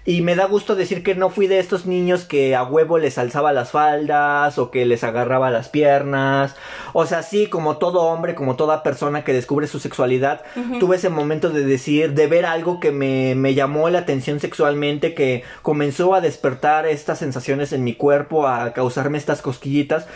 Y 0.06 0.20
me 0.20 0.36
da 0.36 0.44
gusto 0.44 0.76
decir 0.76 1.02
que 1.02 1.14
no 1.14 1.30
fui 1.30 1.46
de 1.46 1.58
estos 1.60 1.86
niños 1.86 2.26
que 2.26 2.54
a 2.54 2.62
huevo 2.62 2.98
les 2.98 3.16
alzaba 3.16 3.54
las 3.54 3.70
faldas 3.70 4.58
o 4.58 4.70
que 4.70 4.84
les 4.84 5.02
agarraba 5.02 5.50
las 5.50 5.70
piernas. 5.70 6.54
O 6.92 7.06
sea, 7.06 7.22
sí, 7.22 7.46
como 7.46 7.78
todo 7.78 8.02
hombre, 8.02 8.34
como 8.34 8.54
toda 8.56 8.82
persona 8.82 9.24
que 9.24 9.32
descubre 9.32 9.66
su 9.66 9.78
sexualidad, 9.80 10.42
tuve 10.78 10.96
ese 10.96 11.08
momento 11.08 11.48
de 11.48 11.64
decir, 11.64 12.12
de 12.12 12.26
ver 12.26 12.44
algo 12.44 12.80
que 12.80 12.90
me, 12.92 13.34
me 13.34 13.54
llamó 13.54 13.88
la 13.88 14.00
atención 14.00 14.40
sexualmente, 14.40 15.14
que 15.14 15.42
comenzó 15.62 16.14
a 16.14 16.20
despertar 16.20 16.86
estas 16.86 17.18
sensaciones 17.20 17.72
en 17.72 17.82
mi 17.82 17.94
cuerpo, 17.94 18.46
a 18.46 18.74
causarme 18.74 19.16
estas 19.16 19.40
cosquillitas. 19.40 20.06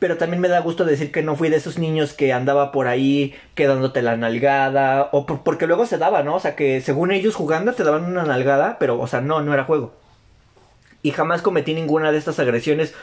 Pero 0.00 0.16
también 0.16 0.40
me 0.40 0.48
da 0.48 0.60
gusto 0.60 0.84
decir 0.84 1.12
que 1.12 1.22
no 1.22 1.36
fui 1.36 1.48
de 1.50 1.56
esos 1.56 1.78
niños 1.78 2.12
que 2.14 2.32
andaba 2.32 2.72
por 2.72 2.88
ahí 2.88 3.34
quedándote 3.54 4.02
la 4.02 4.16
nalgada. 4.16 5.08
O 5.12 5.26
por- 5.26 5.42
porque 5.44 5.68
luego 5.68 5.86
se 5.86 5.98
daba, 5.98 6.24
¿no? 6.24 6.34
O 6.36 6.40
sea, 6.40 6.56
que 6.56 6.80
según 6.80 7.12
ellos 7.12 7.36
jugando 7.36 7.74
te 7.74 7.84
daban 7.84 8.04
una 8.06 8.24
nalgada, 8.24 8.78
pero, 8.80 8.98
o 8.98 9.06
sea, 9.06 9.20
no, 9.20 9.42
no 9.42 9.54
era 9.54 9.64
juego. 9.64 9.92
Y 11.02 11.12
jamás 11.12 11.42
cometí 11.42 11.74
ninguna 11.74 12.12
de 12.12 12.18
estas 12.18 12.38
agresiones, 12.38 12.94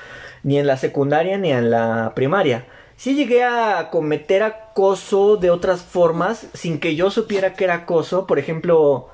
ni 0.44 0.60
en 0.60 0.68
la 0.68 0.78
secundaria 0.78 1.38
ni 1.38 1.52
en 1.52 1.72
la 1.72 2.12
primaria. 2.16 2.66
Sí 2.96 3.16
llegué 3.16 3.44
a 3.44 3.90
cometer 3.92 4.44
acoso 4.44 5.38
de 5.38 5.52
otras 5.52 5.82
formas, 5.84 6.48
sin 6.54 6.80
que 6.80 6.96
yo 6.96 7.12
supiera 7.12 7.54
que 7.54 7.64
era 7.66 7.76
acoso. 7.76 8.26
Por 8.28 8.40
ejemplo, 8.40 9.10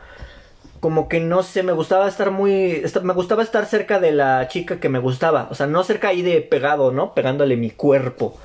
como 0.84 1.08
que 1.08 1.22
no 1.22 1.44
sé, 1.44 1.64
me 1.64 1.72
gustaba 1.72 2.10
estar 2.10 2.30
muy, 2.30 2.84
me 3.04 3.14
gustaba 3.14 3.42
estar 3.42 3.66
cerca 3.66 4.02
de 4.02 4.12
la 4.12 4.50
chica 4.50 4.82
que 4.82 4.90
me 4.90 5.00
gustaba, 5.00 5.48
o 5.50 5.56
sea, 5.56 5.66
no 5.66 5.82
cerca 5.86 6.10
ahí 6.10 6.22
de 6.22 6.42
pegado, 6.42 6.92
¿no? 6.92 7.14
Pegándole 7.14 7.56
mi 7.56 7.72
cuerpo. 7.72 8.38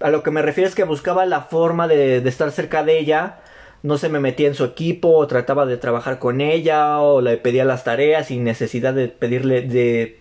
A 0.00 0.08
lo 0.08 0.22
que 0.22 0.30
me 0.30 0.40
refiero 0.40 0.66
es 0.66 0.74
que 0.74 0.84
buscaba 0.84 1.26
la 1.26 1.42
forma 1.42 1.88
de, 1.88 2.22
de 2.22 2.28
estar 2.30 2.50
cerca 2.50 2.82
de 2.82 2.98
ella, 2.98 3.40
no 3.82 3.98
se 3.98 4.08
me 4.08 4.20
metía 4.20 4.48
en 4.48 4.54
su 4.54 4.64
equipo, 4.64 5.14
o 5.14 5.26
trataba 5.26 5.66
de 5.66 5.76
trabajar 5.76 6.18
con 6.18 6.40
ella, 6.40 6.98
o 6.98 7.20
le 7.20 7.36
pedía 7.36 7.66
las 7.66 7.84
tareas 7.84 8.28
sin 8.28 8.42
necesidad 8.42 8.94
de 8.94 9.08
pedirle, 9.08 9.60
de, 9.60 10.18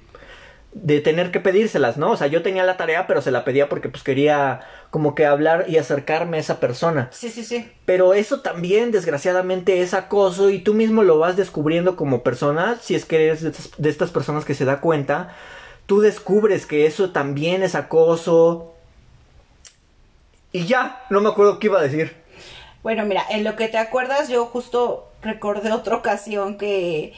de 0.73 1.01
tener 1.01 1.31
que 1.31 1.39
pedírselas, 1.39 1.97
¿no? 1.97 2.11
O 2.11 2.17
sea, 2.17 2.27
yo 2.27 2.41
tenía 2.41 2.63
la 2.63 2.77
tarea, 2.77 3.05
pero 3.05 3.21
se 3.21 3.31
la 3.31 3.43
pedía 3.43 3.67
porque 3.67 3.89
pues 3.89 4.03
quería 4.03 4.61
como 4.89 5.15
que 5.15 5.25
hablar 5.25 5.65
y 5.67 5.77
acercarme 5.77 6.37
a 6.37 6.39
esa 6.39 6.59
persona. 6.59 7.09
Sí, 7.11 7.29
sí, 7.29 7.43
sí. 7.43 7.69
Pero 7.85 8.13
eso 8.13 8.41
también, 8.41 8.91
desgraciadamente, 8.91 9.81
es 9.81 9.93
acoso 9.93 10.49
y 10.49 10.59
tú 10.59 10.73
mismo 10.73 11.03
lo 11.03 11.19
vas 11.19 11.35
descubriendo 11.35 11.95
como 11.95 12.23
persona. 12.23 12.77
Si 12.81 12.95
es 12.95 13.05
que 13.05 13.25
eres 13.25 13.41
de 13.41 13.49
estas, 13.49 13.71
de 13.77 13.89
estas 13.89 14.11
personas 14.11 14.45
que 14.45 14.53
se 14.53 14.65
da 14.65 14.79
cuenta, 14.79 15.35
tú 15.85 15.99
descubres 15.99 16.65
que 16.65 16.85
eso 16.85 17.11
también 17.11 17.63
es 17.63 17.75
acoso. 17.75 18.73
Y 20.53 20.65
ya, 20.65 21.03
no 21.09 21.19
me 21.19 21.29
acuerdo 21.29 21.59
qué 21.59 21.67
iba 21.67 21.79
a 21.79 21.83
decir. 21.83 22.15
Bueno, 22.81 23.05
mira, 23.05 23.23
en 23.29 23.43
lo 23.43 23.55
que 23.55 23.67
te 23.67 23.77
acuerdas, 23.77 24.29
yo 24.29 24.45
justo 24.45 25.09
recordé 25.21 25.71
otra 25.71 25.95
ocasión 25.95 26.57
que, 26.57 27.13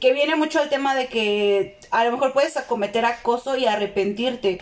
que 0.00 0.12
viene 0.12 0.36
mucho 0.36 0.62
el 0.62 0.68
tema 0.68 0.94
de 0.94 1.08
que 1.08 1.78
a 1.90 2.04
lo 2.04 2.12
mejor 2.12 2.32
puedes 2.32 2.56
acometer 2.56 3.04
acoso 3.04 3.56
y 3.56 3.66
arrepentirte. 3.66 4.60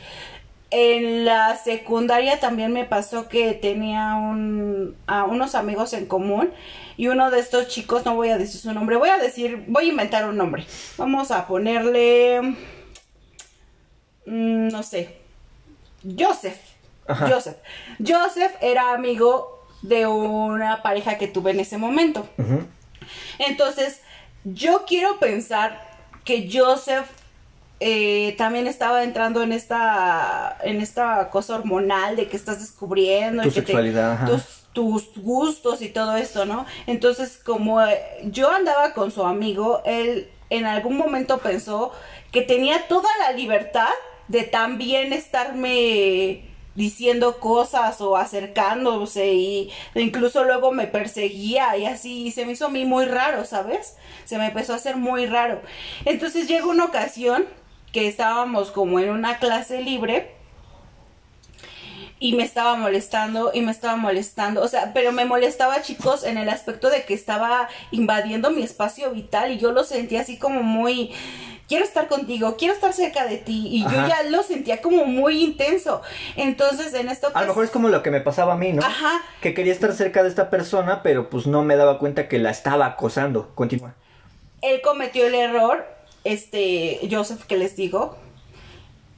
En 0.70 1.24
la 1.24 1.56
secundaria 1.56 2.40
también 2.40 2.72
me 2.72 2.84
pasó 2.84 3.28
que 3.28 3.52
tenía 3.52 4.16
un, 4.16 4.96
a 5.06 5.24
unos 5.24 5.54
amigos 5.54 5.92
en 5.92 6.06
común 6.06 6.50
y 6.96 7.08
uno 7.08 7.30
de 7.30 7.38
estos 7.38 7.68
chicos, 7.68 8.04
no 8.04 8.16
voy 8.16 8.30
a 8.30 8.38
decir 8.38 8.60
su 8.60 8.72
nombre, 8.72 8.96
voy 8.96 9.10
a 9.10 9.18
decir, 9.18 9.64
voy 9.68 9.86
a 9.86 9.90
inventar 9.90 10.28
un 10.28 10.36
nombre. 10.36 10.66
Vamos 10.96 11.30
a 11.30 11.46
ponerle, 11.46 12.40
mm, 14.26 14.68
no 14.68 14.82
sé, 14.82 15.16
Joseph. 16.18 16.58
Ajá. 17.06 17.28
Joseph. 17.28 17.56
Joseph 18.04 18.52
era 18.60 18.92
amigo 18.92 19.64
de 19.82 20.06
una 20.06 20.82
pareja 20.82 21.18
que 21.18 21.28
tuve 21.28 21.52
en 21.52 21.60
ese 21.60 21.78
momento. 21.78 22.28
Entonces, 23.38 24.00
yo 24.54 24.84
quiero 24.86 25.18
pensar 25.18 25.80
que 26.24 26.48
Joseph 26.52 27.06
eh, 27.80 28.34
también 28.38 28.66
estaba 28.66 29.02
entrando 29.04 29.42
en 29.42 29.52
esta 29.52 30.56
en 30.62 30.80
esta 30.80 31.28
cosa 31.30 31.56
hormonal 31.56 32.16
de 32.16 32.26
que 32.28 32.36
estás 32.36 32.60
descubriendo 32.60 33.42
Tu 33.42 33.48
y 33.48 33.52
que 33.52 33.60
te- 33.60 33.66
sexualidad, 33.66 34.26
tus, 34.26 34.42
tus 34.72 35.22
gustos 35.22 35.82
y 35.82 35.88
todo 35.90 36.16
esto, 36.16 36.46
¿no? 36.46 36.64
Entonces, 36.86 37.38
como 37.44 37.82
eh, 37.82 38.00
yo 38.24 38.50
andaba 38.50 38.94
con 38.94 39.10
su 39.10 39.24
amigo, 39.24 39.82
él 39.84 40.30
en 40.48 40.64
algún 40.64 40.96
momento 40.96 41.38
pensó 41.38 41.92
que 42.32 42.42
tenía 42.42 42.88
toda 42.88 43.10
la 43.20 43.32
libertad 43.32 43.90
de 44.28 44.44
también 44.44 45.12
estarme 45.12 46.44
diciendo 46.76 47.38
cosas 47.40 48.00
o 48.00 48.16
acercándose 48.16 49.32
y 49.34 49.72
incluso 49.94 50.44
luego 50.44 50.70
me 50.70 50.86
perseguía 50.86 51.76
y 51.76 51.86
así 51.86 52.30
se 52.30 52.46
me 52.46 52.52
hizo 52.52 52.66
a 52.66 52.70
mí 52.70 52.84
muy 52.84 53.06
raro, 53.06 53.44
¿sabes? 53.44 53.96
Se 54.24 54.38
me 54.38 54.46
empezó 54.46 54.72
a 54.72 54.76
hacer 54.76 54.96
muy 54.96 55.26
raro. 55.26 55.60
Entonces 56.04 56.46
llegó 56.46 56.70
una 56.70 56.84
ocasión 56.84 57.46
que 57.92 58.06
estábamos 58.06 58.70
como 58.70 59.00
en 59.00 59.10
una 59.10 59.38
clase 59.38 59.82
libre 59.82 60.36
y 62.18 62.34
me 62.34 62.44
estaba 62.44 62.76
molestando 62.76 63.50
y 63.52 63.60
me 63.60 63.72
estaba 63.72 63.96
molestando, 63.96 64.62
o 64.62 64.68
sea, 64.68 64.92
pero 64.94 65.12
me 65.12 65.24
molestaba 65.24 65.82
chicos 65.82 66.24
en 66.24 66.38
el 66.38 66.48
aspecto 66.48 66.88
de 66.88 67.04
que 67.04 67.14
estaba 67.14 67.68
invadiendo 67.90 68.50
mi 68.50 68.62
espacio 68.62 69.10
vital 69.10 69.52
y 69.52 69.58
yo 69.58 69.72
lo 69.72 69.84
sentía 69.84 70.22
así 70.22 70.38
como 70.38 70.62
muy 70.62 71.12
quiero 71.68 71.84
estar 71.84 72.08
contigo, 72.08 72.56
quiero 72.56 72.74
estar 72.74 72.92
cerca 72.92 73.26
de 73.26 73.38
ti 73.38 73.68
y 73.70 73.82
yo 73.84 74.06
ya 74.06 74.22
lo 74.30 74.42
sentía 74.42 74.80
como 74.80 75.04
muy 75.04 75.42
intenso. 75.42 76.02
Entonces, 76.36 76.94
en 76.94 77.08
esto 77.08 77.30
A 77.34 77.42
lo 77.42 77.48
mejor 77.48 77.64
es 77.64 77.70
como 77.70 77.88
lo 77.88 78.02
que 78.02 78.10
me 78.10 78.20
pasaba 78.20 78.54
a 78.54 78.56
mí, 78.56 78.72
¿no? 78.72 78.82
Ajá. 78.82 79.20
Que 79.40 79.54
quería 79.54 79.72
estar 79.72 79.92
cerca 79.92 80.22
de 80.22 80.28
esta 80.28 80.50
persona, 80.50 81.02
pero 81.02 81.28
pues 81.30 81.46
no 81.46 81.62
me 81.62 81.76
daba 81.76 81.98
cuenta 81.98 82.28
que 82.28 82.38
la 82.38 82.50
estaba 82.50 82.86
acosando. 82.86 83.50
Continúa. 83.54 83.94
él 84.62 84.80
cometió 84.82 85.26
el 85.26 85.34
error, 85.34 85.86
este, 86.24 87.00
Joseph 87.10 87.44
que 87.44 87.56
les 87.56 87.76
digo, 87.76 88.16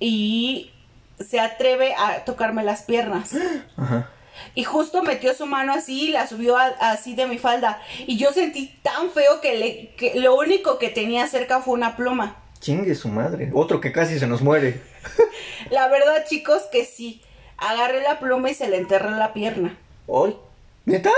y 0.00 0.72
se 1.18 1.40
atreve 1.40 1.94
a 1.94 2.24
tocarme 2.24 2.62
las 2.62 2.82
piernas. 2.82 3.32
Ajá. 3.76 4.10
Y 4.54 4.64
justo 4.64 5.02
metió 5.02 5.34
su 5.34 5.46
mano 5.46 5.72
así 5.74 6.08
y 6.08 6.10
la 6.10 6.26
subió 6.26 6.56
a- 6.56 6.74
así 6.80 7.14
de 7.14 7.26
mi 7.26 7.38
falda. 7.38 7.80
Y 8.06 8.16
yo 8.16 8.32
sentí 8.32 8.68
tan 8.82 9.10
feo 9.10 9.40
que, 9.40 9.56
le, 9.56 9.88
que 9.96 10.20
lo 10.20 10.34
único 10.36 10.78
que 10.78 10.88
tenía 10.88 11.26
cerca 11.26 11.60
fue 11.60 11.74
una 11.74 11.96
pluma. 11.96 12.36
Chingue 12.60 12.94
su 12.94 13.08
madre. 13.08 13.50
Otro 13.54 13.80
que 13.80 13.92
casi 13.92 14.18
se 14.18 14.26
nos 14.26 14.42
muere. 14.42 14.80
La 15.70 15.88
verdad, 15.88 16.24
chicos, 16.26 16.62
que 16.72 16.84
sí. 16.84 17.22
Agarré 17.56 18.02
la 18.02 18.18
pluma 18.20 18.50
y 18.50 18.54
se 18.54 18.68
le 18.68 18.76
enterré 18.76 19.08
en 19.08 19.18
la 19.18 19.32
pierna. 19.32 19.76
¿Hoy? 20.06 20.36
¿Neta? 20.84 21.10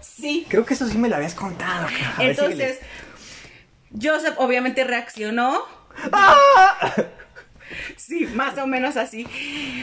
Sí. 0.00 0.46
Creo 0.48 0.64
que 0.66 0.74
eso 0.74 0.86
sí 0.88 0.98
me 0.98 1.08
lo 1.08 1.16
habías 1.16 1.34
contado. 1.34 1.86
Entonces, 2.18 2.78
Joseph 4.00 4.34
obviamente 4.38 4.84
reaccionó. 4.84 5.62
¡Ah! 6.12 6.94
Sí, 7.96 8.26
más 8.34 8.58
o 8.58 8.66
menos 8.66 8.96
así. 8.96 9.26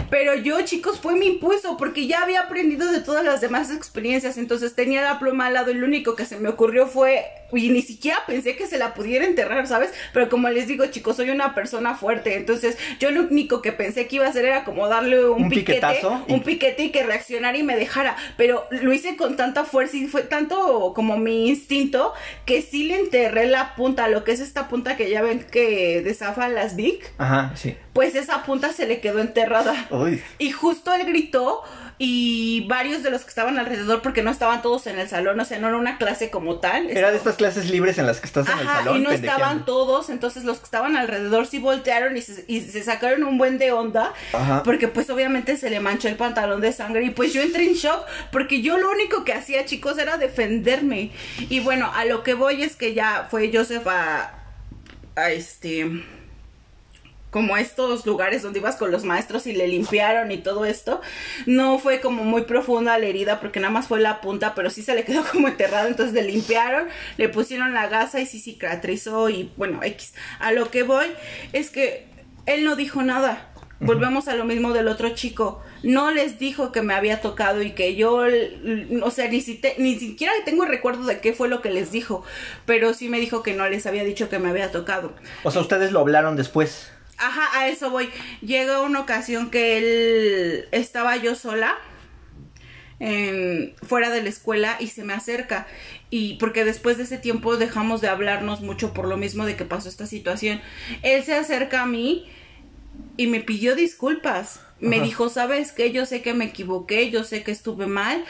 Pero 0.10 0.36
yo, 0.36 0.62
chicos, 0.62 1.00
fue 1.00 1.16
mi 1.16 1.28
impulso 1.28 1.78
porque 1.78 2.08
ya 2.08 2.22
había 2.24 2.42
aprendido 2.42 2.92
de 2.92 3.02
todas 3.02 3.24
las 3.26 3.42
demás 3.42 3.72
experiencias. 3.72 4.38
Entonces 4.38 4.76
tenía 4.76 5.02
la 5.02 5.20
pluma 5.20 5.48
al 5.48 5.54
lado 5.54 5.72
y 5.72 5.76
lo 5.76 5.86
único 5.86 6.16
que 6.16 6.26
se 6.26 6.38
me 6.38 6.50
ocurrió 6.50 6.88
fue. 6.88 7.26
Y 7.54 7.70
ni 7.70 7.82
siquiera 7.82 8.18
pensé 8.28 8.56
que 8.56 8.66
se 8.66 8.78
la 8.78 8.94
pudiera 8.94 9.26
enterrar, 9.26 9.68
¿sabes? 9.68 9.92
Pero 10.14 10.30
como 10.30 10.48
les 10.50 10.68
digo, 10.68 10.86
chicos, 10.86 11.18
soy 11.18 11.32
una 11.32 11.54
persona 11.54 11.96
fuerte. 11.96 12.36
Entonces 12.36 12.78
yo 13.00 13.12
lo 13.12 13.24
único 13.24 13.62
que 13.62 13.74
pensé 13.74 14.08
que 14.08 14.18
iba 14.18 14.26
a 14.26 14.30
hacer 14.30 14.46
era 14.46 14.64
como 14.64 14.88
darle 14.88 15.26
un, 15.28 15.44
¿Un 15.44 15.50
piquete. 15.50 15.74
piquetazo? 15.82 16.24
Y- 16.28 16.34
Un 16.34 16.44
piquete 16.44 16.84
y 16.84 16.92
que 16.92 17.04
reaccionara 17.04 17.58
y 17.58 17.64
me 17.64 17.76
dejara. 17.76 18.16
Pero 18.38 18.66
lo 18.72 18.94
hice 18.94 19.18
con 19.18 19.36
tanta 19.36 19.66
fuerza 19.66 19.98
y 19.98 20.08
fue 20.08 20.22
tanto 20.24 20.94
como 20.96 21.18
mi 21.18 21.50
instinto 21.50 22.14
que 22.46 22.62
sí 22.62 22.86
le 22.86 23.00
enterré 23.00 23.48
la 23.48 23.76
punta, 23.76 24.08
lo 24.08 24.24
que 24.24 24.32
es 24.32 24.40
esta 24.40 24.70
punta 24.70 24.96
que 24.96 25.10
ya 25.10 25.22
ven 25.22 25.46
que 25.52 26.02
desafan 26.02 26.56
las 26.56 26.76
Vic. 26.78 27.12
Ajá, 27.18 27.52
sí. 27.56 27.70
Pues 27.93 28.15
esa 28.15 28.43
punta 28.43 28.72
se 28.74 28.88
le 28.88 28.99
quedó 29.01 29.19
enterrada. 29.19 29.88
Uy. 29.89 30.22
Y 30.38 30.51
justo 30.51 30.93
él 30.93 31.05
gritó 31.05 31.63
y 32.03 32.65
varios 32.67 33.03
de 33.03 33.11
los 33.11 33.22
que 33.22 33.30
estaban 33.30 33.59
alrededor, 33.59 34.01
porque 34.01 34.24
no 34.24 34.32
estaban 34.32 34.63
todos 34.63 34.88
en 34.88 34.97
el 34.97 35.07
salón, 35.07 35.39
o 35.39 35.45
sea, 35.45 35.59
no 35.59 35.67
era 35.67 35.78
una 35.78 35.99
clase 35.99 36.32
como 36.32 36.55
tal. 36.55 36.89
Era 36.89 37.11
de 37.11 37.17
estas 37.17 37.36
clases 37.36 37.69
libres 37.69 37.99
en 37.99 38.07
las 38.07 38.19
que 38.19 38.26
estás 38.26 38.49
en 38.49 38.57
el 38.57 38.65
salón. 38.65 38.97
y 38.97 39.01
no 39.01 39.11
estaban 39.11 39.65
todos, 39.65 40.09
entonces 40.09 40.43
los 40.43 40.57
que 40.57 40.63
estaban 40.63 40.97
alrededor 40.97 41.45
sí 41.45 41.59
voltearon 41.59 42.17
y 42.17 42.22
se, 42.24 42.43
y 42.47 42.61
se 42.61 42.82
sacaron 42.82 43.24
un 43.24 43.38
buen 43.38 43.59
de 43.59 43.72
onda, 43.72 44.13
Ajá. 44.34 44.63
porque 44.63 44.88
pues 44.88 45.11
obviamente 45.11 45.57
se 45.57 45.69
le 45.69 45.80
manchó 45.80 46.07
el 46.07 46.15
pantalón 46.15 46.59
de 46.59 46.74
sangre 46.74 47.03
y 47.03 47.11
pues 47.11 47.34
yo 47.34 47.41
entré 47.43 47.65
en 47.65 47.76
shock, 47.76 48.03
porque 48.32 48.63
yo 48.63 48.80
lo 48.80 48.89
único 48.89 49.24
que 49.24 49.34
hacía 49.34 49.65
chicos 49.65 49.99
era 49.99 50.17
defenderme. 50.17 51.11
Y 51.49 51.59
bueno, 51.59 51.91
a 51.93 52.05
lo 52.05 52.24
que 52.24 52.34
voy 52.34 52.63
es 52.63 52.76
que 52.76 52.95
ya 52.95 53.28
fue 53.30 53.51
Joseph 53.53 53.86
a, 53.86 54.39
a 55.15 55.30
este 55.30 56.03
como 57.32 57.58
estos 57.58 58.06
lugares 58.06 58.44
donde 58.44 58.60
ibas 58.60 58.76
con 58.76 58.92
los 58.92 59.04
maestros 59.06 59.48
y 59.48 59.54
le 59.54 59.68
limpiaron 59.68 60.32
y 60.32 60.38
todo 60.38 60.66
esto, 60.66 61.02
no 61.48 61.80
fue 61.80 62.00
como 62.02 62.24
muy 62.24 62.44
profunda 62.44 62.98
la 63.00 63.06
herida 63.08 63.40
porque 63.40 63.60
nada 63.60 63.72
más 63.74 63.88
fue 63.88 64.00
la 64.02 64.22
punta, 64.22 64.54
pero 64.54 64.70
sí 64.70 64.84
se 64.84 64.94
le 64.94 65.04
quedó 65.06 65.24
como 65.32 65.48
enterrado, 65.48 65.88
entonces 65.88 66.14
le 66.14 66.24
limpiaron, 66.24 66.88
le 67.18 67.30
pusieron 67.30 67.74
la 67.74 67.88
gasa 67.88 68.20
y 68.20 68.26
sí 68.26 68.40
cicatrizó 68.40 69.30
y 69.30 69.52
bueno, 69.58 69.80
X. 69.82 70.14
A 70.40 70.52
lo 70.52 70.70
que 70.70 70.84
voy 70.84 71.08
es 71.54 71.70
que 71.72 72.08
él 72.46 72.64
no 72.66 72.76
dijo 72.76 73.02
nada. 73.02 73.48
Volvemos 73.84 74.28
a 74.28 74.36
lo 74.36 74.46
mismo 74.46 74.74
del 74.74 74.88
otro 74.88 75.10
chico. 75.16 75.64
No 75.82 76.12
les 76.12 76.38
dijo 76.38 76.72
que 76.72 76.84
me 76.84 76.94
había 76.94 77.20
tocado 77.20 77.64
y 77.64 77.72
que 77.72 77.96
yo, 77.96 78.22
o 79.02 79.10
sea, 79.10 79.28
ni, 79.28 79.42
si 79.42 79.56
te- 79.56 79.74
ni 79.80 79.98
siquiera 79.98 80.32
tengo 80.46 80.64
el 80.66 80.70
recuerdo 80.70 81.04
de 81.06 81.20
qué 81.20 81.34
fue 81.34 81.48
lo 81.50 81.64
que 81.64 81.72
les 81.72 81.92
dijo, 81.92 82.24
pero 82.68 82.94
sí 82.94 83.10
me 83.10 83.20
dijo 83.20 83.42
que 83.42 83.54
no 83.56 83.68
les 83.68 83.88
había 83.88 84.04
dicho 84.04 84.30
que 84.30 84.38
me 84.38 84.50
había 84.50 84.72
tocado. 84.72 85.14
O 85.44 85.50
sea, 85.50 85.62
ustedes 85.62 85.92
lo 85.92 86.00
hablaron 86.00 86.36
después. 86.36 86.92
Ajá, 87.22 87.59
a 87.59 87.67
eso 87.69 87.89
voy. 87.91 88.09
Llega 88.41 88.82
una 88.82 88.99
ocasión 88.99 89.51
que 89.51 89.78
él 89.78 90.67
estaba 90.72 91.15
yo 91.17 91.36
sola 91.36 91.78
en- 92.99 93.74
fuera 93.84 94.09
de 94.09 94.22
la 94.22 94.30
escuela 94.30 94.78
y 94.80 94.88
se 94.88 95.03
me 95.03 95.13
acerca 95.13 95.67
y 96.09 96.36
porque 96.36 96.65
después 96.65 96.97
de 96.97 97.03
ese 97.03 97.17
tiempo 97.17 97.57
dejamos 97.57 98.01
de 98.01 98.07
hablarnos 98.09 98.61
mucho 98.61 98.93
por 98.93 99.07
lo 99.07 99.17
mismo 99.17 99.45
de 99.45 99.55
que 99.55 99.65
pasó 99.65 99.89
esta 99.89 100.05
situación. 100.05 100.61
Él 101.01 101.24
se 101.24 101.34
acerca 101.36 101.82
a 101.84 101.86
mí 101.86 102.28
y 103.17 103.28
me 103.28 103.39
pidió 103.41 103.76
disculpas. 103.76 104.61
Me 104.80 104.97
dijo, 105.03 105.30
"¿Sabes 105.30 105.72
qué? 105.72 105.91
Yo 105.91 106.05
sé 106.05 106.22
que 106.24 106.34
me 106.34 106.45
equivoqué, 106.45 107.09
yo 107.11 107.24
sé 107.24 107.43
que 107.43 107.51
estuve 107.51 107.86
mal 107.88 108.24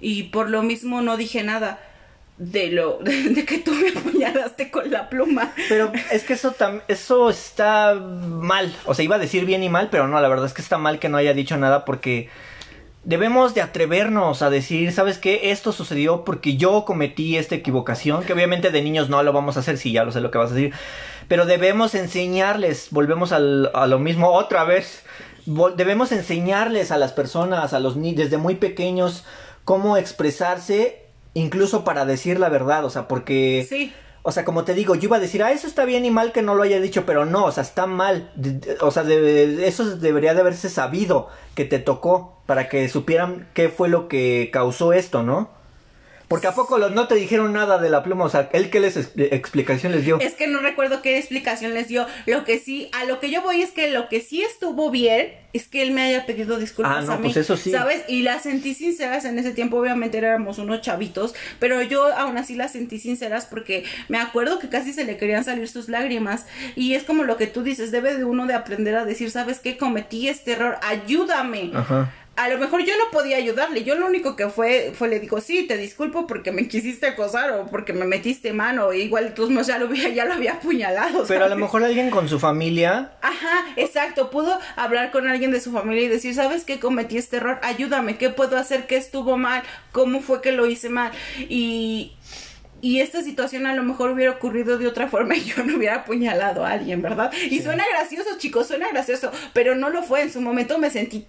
y 0.00 0.24
por 0.24 0.50
lo 0.50 0.62
mismo 0.62 1.00
no 1.00 1.16
dije 1.16 1.42
nada." 1.44 1.80
De 2.50 2.70
lo 2.72 2.98
de, 3.02 3.44
que 3.44 3.58
tú 3.58 3.72
me 3.72 3.90
apuñalaste 3.90 4.70
con 4.70 4.90
la 4.90 5.08
pluma. 5.08 5.52
Pero 5.68 5.92
es 6.10 6.24
que 6.24 6.32
eso 6.32 6.54
eso 6.88 7.30
está 7.30 7.94
mal. 7.94 8.74
O 8.84 8.94
sea, 8.94 9.04
iba 9.04 9.16
a 9.16 9.20
decir 9.20 9.44
bien 9.44 9.62
y 9.62 9.68
mal, 9.68 9.88
pero 9.90 10.08
no, 10.08 10.20
la 10.20 10.28
verdad 10.28 10.46
es 10.46 10.52
que 10.52 10.62
está 10.62 10.76
mal 10.78 10.98
que 10.98 11.08
no 11.08 11.18
haya 11.18 11.34
dicho 11.34 11.56
nada 11.56 11.84
porque 11.84 12.28
debemos 13.04 13.54
de 13.54 13.62
atrevernos 13.62 14.42
a 14.42 14.50
decir, 14.50 14.92
¿sabes 14.92 15.18
qué? 15.18 15.50
Esto 15.50 15.72
sucedió 15.72 16.24
porque 16.24 16.56
yo 16.56 16.84
cometí 16.84 17.36
esta 17.36 17.54
equivocación, 17.54 18.24
que 18.24 18.32
obviamente 18.32 18.70
de 18.70 18.82
niños 18.82 19.08
no 19.08 19.22
lo 19.22 19.32
vamos 19.32 19.56
a 19.56 19.60
hacer, 19.60 19.76
si 19.78 19.92
ya 19.92 20.04
lo 20.04 20.12
sé 20.12 20.20
lo 20.20 20.30
que 20.30 20.38
vas 20.38 20.52
a 20.52 20.54
decir, 20.54 20.72
pero 21.28 21.44
debemos 21.46 21.94
enseñarles, 21.96 22.88
volvemos 22.92 23.32
al- 23.32 23.70
a 23.74 23.88
lo 23.88 23.98
mismo 23.98 24.30
otra 24.32 24.62
vez, 24.64 25.02
debemos 25.76 26.12
enseñarles 26.12 26.92
a 26.92 26.96
las 26.96 27.12
personas, 27.12 27.72
a 27.72 27.80
los 27.80 27.96
niños, 27.96 28.18
desde 28.18 28.36
muy 28.38 28.54
pequeños, 28.54 29.24
cómo 29.64 29.96
expresarse, 29.96 31.01
incluso 31.34 31.84
para 31.84 32.04
decir 32.04 32.38
la 32.40 32.48
verdad, 32.48 32.84
o 32.84 32.90
sea, 32.90 33.08
porque... 33.08 33.66
Sí. 33.68 33.92
O 34.24 34.30
sea, 34.30 34.44
como 34.44 34.62
te 34.62 34.74
digo, 34.74 34.94
yo 34.94 35.06
iba 35.08 35.16
a 35.16 35.20
decir, 35.20 35.42
ah, 35.42 35.50
eso 35.50 35.66
está 35.66 35.84
bien 35.84 36.04
y 36.04 36.10
mal 36.12 36.30
que 36.30 36.42
no 36.42 36.54
lo 36.54 36.62
haya 36.62 36.78
dicho, 36.78 37.04
pero 37.04 37.24
no, 37.24 37.44
o 37.46 37.50
sea, 37.50 37.64
está 37.64 37.86
mal. 37.86 38.30
De- 38.36 38.52
de- 38.52 38.76
o 38.80 38.92
sea, 38.92 39.02
de- 39.02 39.20
de- 39.20 39.66
eso 39.66 39.96
debería 39.96 40.32
de 40.32 40.40
haberse 40.42 40.68
sabido 40.68 41.26
que 41.56 41.64
te 41.64 41.80
tocó 41.80 42.36
para 42.46 42.68
que 42.68 42.88
supieran 42.88 43.48
qué 43.52 43.68
fue 43.68 43.88
lo 43.88 44.06
que 44.06 44.50
causó 44.52 44.92
esto, 44.92 45.24
¿no? 45.24 45.50
Porque 46.32 46.46
a 46.46 46.54
poco 46.54 46.78
los 46.78 46.92
no 46.92 47.06
te 47.08 47.14
dijeron 47.14 47.52
nada 47.52 47.78
de 47.78 47.90
la 47.90 48.02
pluma, 48.02 48.24
o 48.24 48.28
sea, 48.28 48.48
él 48.52 48.70
qué 48.70 48.80
les 48.80 48.96
es- 48.96 49.12
explicación 49.16 49.92
les 49.92 50.04
dio. 50.04 50.18
Es 50.20 50.34
que 50.34 50.46
no 50.46 50.60
recuerdo 50.60 51.02
qué 51.02 51.18
explicación 51.18 51.74
les 51.74 51.88
dio. 51.88 52.06
Lo 52.26 52.44
que 52.44 52.58
sí, 52.58 52.88
a 52.92 53.04
lo 53.04 53.20
que 53.20 53.30
yo 53.30 53.42
voy 53.42 53.60
es 53.62 53.70
que 53.70 53.90
lo 53.90 54.08
que 54.08 54.20
sí 54.20 54.42
estuvo 54.42 54.90
bien 54.90 55.34
es 55.52 55.68
que 55.68 55.82
él 55.82 55.90
me 55.90 56.00
haya 56.00 56.24
pedido 56.24 56.58
disculpas 56.58 56.96
Ah, 56.96 57.02
no, 57.02 57.12
a 57.12 57.16
mí. 57.18 57.24
pues 57.24 57.36
eso 57.36 57.58
sí. 57.58 57.70
¿Sabes? 57.70 58.02
Y 58.08 58.22
las 58.22 58.44
sentí 58.44 58.72
sinceras 58.72 59.26
en 59.26 59.38
ese 59.38 59.50
tiempo. 59.52 59.76
Obviamente 59.76 60.16
éramos 60.16 60.56
unos 60.58 60.80
chavitos, 60.80 61.34
pero 61.58 61.82
yo 61.82 62.06
aún 62.16 62.38
así 62.38 62.54
las 62.54 62.72
sentí 62.72 62.98
sinceras 62.98 63.44
porque 63.44 63.84
me 64.08 64.16
acuerdo 64.18 64.58
que 64.58 64.70
casi 64.70 64.94
se 64.94 65.04
le 65.04 65.18
querían 65.18 65.44
salir 65.44 65.68
sus 65.68 65.90
lágrimas. 65.90 66.46
Y 66.74 66.94
es 66.94 67.04
como 67.04 67.24
lo 67.24 67.36
que 67.36 67.46
tú 67.46 67.62
dices, 67.62 67.90
debe 67.90 68.16
de 68.16 68.24
uno 68.24 68.46
de 68.46 68.54
aprender 68.54 68.94
a 68.96 69.04
decir, 69.04 69.30
¿sabes 69.30 69.60
qué? 69.60 69.76
Cometí 69.76 70.28
este 70.28 70.52
error, 70.52 70.78
ayúdame. 70.82 71.70
Ajá. 71.74 72.10
A 72.34 72.48
lo 72.48 72.58
mejor 72.58 72.82
yo 72.82 72.94
no 72.96 73.10
podía 73.10 73.36
ayudarle, 73.36 73.84
yo 73.84 73.94
lo 73.94 74.06
único 74.06 74.36
que 74.36 74.48
fue, 74.48 74.92
fue 74.96 75.08
le 75.08 75.20
digo, 75.20 75.40
sí, 75.42 75.66
te 75.66 75.76
disculpo 75.76 76.26
porque 76.26 76.50
me 76.50 76.66
quisiste 76.66 77.06
acosar 77.06 77.52
o 77.52 77.66
porque 77.66 77.92
me 77.92 78.06
metiste 78.06 78.54
mano, 78.54 78.92
igual 78.94 79.34
tú 79.34 79.50
ya 79.62 79.78
lo 79.78 79.86
había, 79.86 80.08
ya 80.08 80.24
lo 80.24 80.32
había 80.32 80.54
apuñalado. 80.54 81.24
Pero 81.28 81.44
a 81.44 81.48
lo 81.48 81.56
mejor 81.56 81.84
alguien 81.84 82.10
con 82.10 82.30
su 82.30 82.38
familia. 82.38 83.12
Ajá, 83.20 83.66
exacto, 83.76 84.30
pudo 84.30 84.58
hablar 84.76 85.10
con 85.10 85.28
alguien 85.28 85.50
de 85.50 85.60
su 85.60 85.72
familia 85.72 86.04
y 86.04 86.08
decir, 86.08 86.34
¿sabes 86.34 86.64
qué 86.64 86.80
cometí 86.80 87.18
este 87.18 87.36
error? 87.36 87.58
Ayúdame, 87.62 88.16
¿qué 88.16 88.30
puedo 88.30 88.56
hacer? 88.56 88.86
¿Qué 88.86 88.96
estuvo 88.96 89.36
mal? 89.36 89.62
¿Cómo 89.92 90.20
fue 90.20 90.40
que 90.40 90.52
lo 90.52 90.66
hice 90.66 90.88
mal? 90.88 91.12
Y, 91.50 92.12
y 92.80 93.00
esta 93.00 93.22
situación 93.22 93.66
a 93.66 93.74
lo 93.74 93.84
mejor 93.84 94.10
hubiera 94.10 94.32
ocurrido 94.32 94.76
de 94.76 94.88
otra 94.88 95.08
forma 95.08 95.36
y 95.36 95.44
yo 95.44 95.62
no 95.64 95.76
hubiera 95.76 95.96
apuñalado 95.96 96.64
a 96.64 96.70
alguien, 96.72 97.00
¿verdad? 97.00 97.32
Y 97.32 97.60
suena 97.60 97.84
gracioso, 97.90 98.30
chicos, 98.38 98.66
suena 98.66 98.88
gracioso, 98.88 99.30
pero 99.52 99.74
no 99.74 99.88
lo 99.88 100.02
fue. 100.02 100.22
En 100.22 100.32
su 100.32 100.40
momento 100.40 100.78
me 100.78 100.90
sentí, 100.90 101.24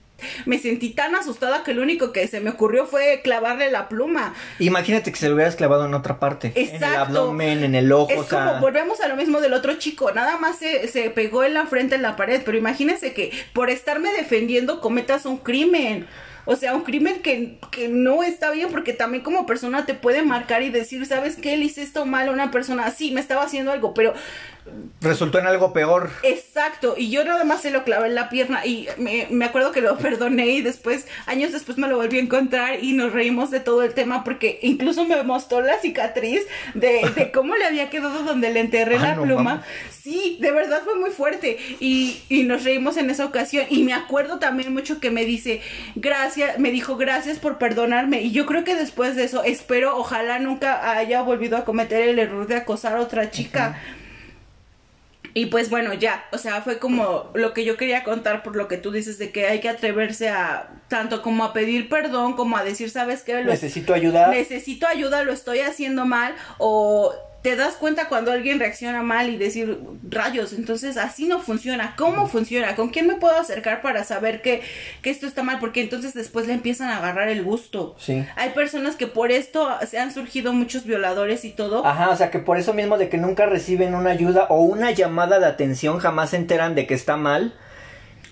me 0.46 0.60
sentí 0.60 0.90
tan 0.90 1.16
asustada 1.16 1.64
que 1.64 1.74
lo 1.74 1.82
único 1.82 2.12
que 2.12 2.28
se 2.28 2.40
me 2.40 2.52
ocurrió 2.52 2.86
fue 2.86 3.22
clavarle 3.24 3.72
la 3.72 3.90
pluma. 3.90 4.34
Imagínate 4.60 5.12
que 5.12 5.18
se 5.18 5.30
lo 5.30 5.36
hubieras 5.36 5.56
clavado 5.56 5.86
en 5.86 5.94
otra 5.94 6.20
parte. 6.20 6.52
En 6.56 6.76
el 6.76 6.84
abdomen, 6.84 7.64
en 7.64 7.76
el 7.76 7.92
ojo, 7.92 8.12
Es 8.12 8.20
o 8.20 8.24
sea. 8.24 8.46
como 8.46 8.60
volvemos 8.60 9.02
a 9.02 9.08
lo 9.08 9.16
mismo 9.16 9.42
del 9.42 9.54
otro 9.54 9.76
chico, 9.76 10.12
nada 10.12 10.38
más 10.38 10.58
se, 10.58 10.88
se 10.88 11.10
pegó 11.10 11.44
en 11.44 11.54
la 11.54 11.66
frente 11.66 11.96
en 11.96 12.02
la 12.02 12.16
pared, 12.16 12.42
pero 12.46 12.58
imagínense 12.58 13.14
que 13.14 13.32
por 13.54 13.70
estarme 13.70 14.12
defendiendo 14.12 14.82
cometas 14.82 15.26
un 15.26 15.38
crimen. 15.38 16.08
O 16.46 16.58
sea, 16.58 16.76
un 16.76 16.82
crimen 16.82 17.22
que, 17.22 17.58
que 17.72 17.88
no 17.88 18.22
está 18.22 18.52
bien 18.52 18.68
porque 18.70 18.92
también 18.92 19.24
como 19.24 19.46
persona 19.46 19.86
te 19.86 19.94
puede 19.94 20.24
marcar 20.24 20.62
y 20.62 20.70
decir, 20.70 21.06
¿sabes 21.06 21.38
qué? 21.38 21.56
Le 21.56 21.66
hice 21.66 21.82
esto 21.82 22.06
mal 22.06 22.28
a 22.28 22.32
una 22.32 22.52
persona, 22.52 22.92
sí, 22.92 23.12
me 23.12 23.22
estaba 23.22 23.44
haciendo 23.44 23.72
algo, 23.72 23.94
pero 23.94 24.14
Resultó 25.02 25.40
en 25.40 25.48
algo 25.48 25.74
peor. 25.74 26.10
Exacto, 26.24 26.96
y 26.98 27.10
yo 27.10 27.26
nada 27.26 27.44
más 27.44 27.62
se 27.62 27.72
lo 27.72 27.84
clavé 27.84 28.08
en 28.08 28.16
la 28.16 28.30
pierna 28.30 28.66
y 28.66 28.88
me, 28.98 29.28
me 29.30 29.46
acuerdo 29.46 29.72
que 29.72 29.82
lo 29.82 29.98
perdoné 29.98 30.48
y 30.48 30.62
después, 30.62 31.08
años 31.26 31.52
después 31.52 31.78
me 31.78 31.88
lo 31.88 31.98
volví 31.98 32.18
a 32.18 32.22
encontrar 32.22 32.84
y 32.84 32.94
nos 32.94 33.12
reímos 33.12 33.52
de 33.52 33.60
todo 33.60 33.84
el 33.84 33.94
tema 33.94 34.24
porque 34.24 34.60
incluso 34.62 35.06
me 35.06 35.22
mostró 35.24 35.62
la 35.62 35.78
cicatriz 35.80 36.42
de, 36.74 37.02
de 37.16 37.32
cómo 37.34 37.56
le 37.56 37.66
había 37.66 37.90
quedado 37.90 38.24
donde 38.24 38.52
le 38.52 38.62
enterré 38.62 38.96
Ah, 38.98 39.00
la 39.00 39.16
no 39.16 39.24
pluma. 39.24 39.64
Sí, 39.90 40.38
de 40.42 40.52
verdad 40.52 40.82
fue 40.84 40.96
muy 40.96 41.12
fuerte 41.12 41.58
y, 41.80 42.22
y 42.30 42.44
nos 42.44 42.64
reímos 42.64 42.98
en 42.98 43.10
esa 43.10 43.26
ocasión 43.26 43.66
y 43.70 43.84
me 43.84 43.94
acuerdo 43.94 44.40
también 44.40 44.74
mucho 44.74 45.00
que 45.00 45.12
me 45.12 45.26
dice, 45.26 45.62
gracias, 45.96 46.60
me 46.60 46.72
dijo 46.72 46.98
gracias 46.98 47.40
por 47.40 47.58
perdonarme 47.58 48.22
y 48.22 48.32
yo 48.32 48.46
creo 48.46 48.64
que 48.64 48.76
después 48.76 49.16
de 49.16 49.24
eso 49.24 49.44
espero, 49.44 49.98
ojalá 49.98 50.40
nunca 50.40 50.92
haya 50.98 51.22
volvido 51.22 51.58
a 51.58 51.66
cometer 51.66 52.08
el 52.08 52.20
error 52.20 52.48
de 52.48 52.56
acosar 52.58 52.96
a 52.96 53.02
otra 53.02 53.32
chica. 53.32 53.82
Y 55.36 55.48
pues 55.48 55.70
bueno, 55.72 55.94
ya, 55.96 56.26
o 56.32 56.38
sea, 56.38 56.62
fue 56.62 56.78
como 56.78 57.32
lo 57.34 57.54
que 57.54 57.66
yo 57.66 57.76
quería 57.76 58.04
contar 58.04 58.44
por 58.44 58.56
lo 58.56 58.68
que 58.68 58.78
tú 58.78 58.92
dices 58.92 59.18
de 59.18 59.32
que 59.32 59.48
hay 59.48 59.60
que 59.62 59.70
atreverse 59.70 60.30
a 60.30 60.70
tanto 60.90 61.22
como 61.24 61.44
a 61.44 61.54
pedir 61.54 61.90
perdón 61.90 62.34
como 62.34 62.56
a 62.56 62.64
decir, 62.64 62.90
¿sabes 62.92 63.24
qué? 63.24 63.42
Lo- 63.44 63.52
Necesito 63.52 63.94
ayuda. 63.96 64.28
necesito 64.28 64.88
ayuda, 64.88 65.24
lo 65.24 65.34
estoy 65.34 65.60
haciendo 65.62 66.06
mal 66.06 66.36
o 66.60 67.14
te 67.44 67.58
das 67.58 67.76
cuenta 67.76 68.08
cuando 68.08 68.32
alguien 68.32 68.58
reacciona 68.58 69.04
mal 69.04 69.30
y 69.30 69.38
decir 69.38 69.78
rayos, 70.10 70.54
entonces 70.54 70.96
así 70.96 71.28
no 71.28 71.40
funciona. 71.40 71.94
¿Cómo 71.98 72.28
funciona? 72.28 72.76
¿Con 72.76 72.90
quién 72.90 73.06
me 73.06 73.16
puedo 73.16 73.38
acercar 73.38 73.82
para 73.82 74.06
saber 74.06 74.42
que, 74.42 74.62
que 75.02 75.10
esto 75.10 75.28
está 75.28 75.44
mal? 75.44 75.60
Porque 75.60 75.82
entonces 75.82 76.14
después 76.14 76.48
le 76.48 76.54
empiezan 76.54 76.90
a 76.90 76.98
agarrar 76.98 77.28
el 77.28 77.44
gusto. 77.44 77.96
Sí. 78.00 78.26
Hay 78.38 78.52
personas 78.52 78.96
que 78.96 79.08
por 79.08 79.32
esto 79.32 79.70
se 79.86 80.00
han 80.00 80.14
surgido 80.14 80.54
muchos 80.54 80.86
violadores 80.86 81.44
y 81.44 81.52
todo. 81.52 81.86
Ajá, 81.86 82.10
o 82.10 82.16
sea 82.16 82.32
que 82.32 82.40
por 82.40 82.58
eso 82.58 82.74
mismo 82.74 82.98
de 82.98 83.10
que 83.10 83.18
nunca 83.18 83.46
reciben 83.46 83.94
una 83.94 84.12
ayuda 84.12 84.48
o 84.50 84.62
una 84.62 84.92
llamada 84.92 85.40
de 85.40 85.46
atención, 85.46 86.00
jamás 86.00 86.30
se 86.30 86.38
enteran 86.38 86.76
de 86.76 86.88
que 86.88 86.94
está 86.94 87.18
mal. 87.18 87.54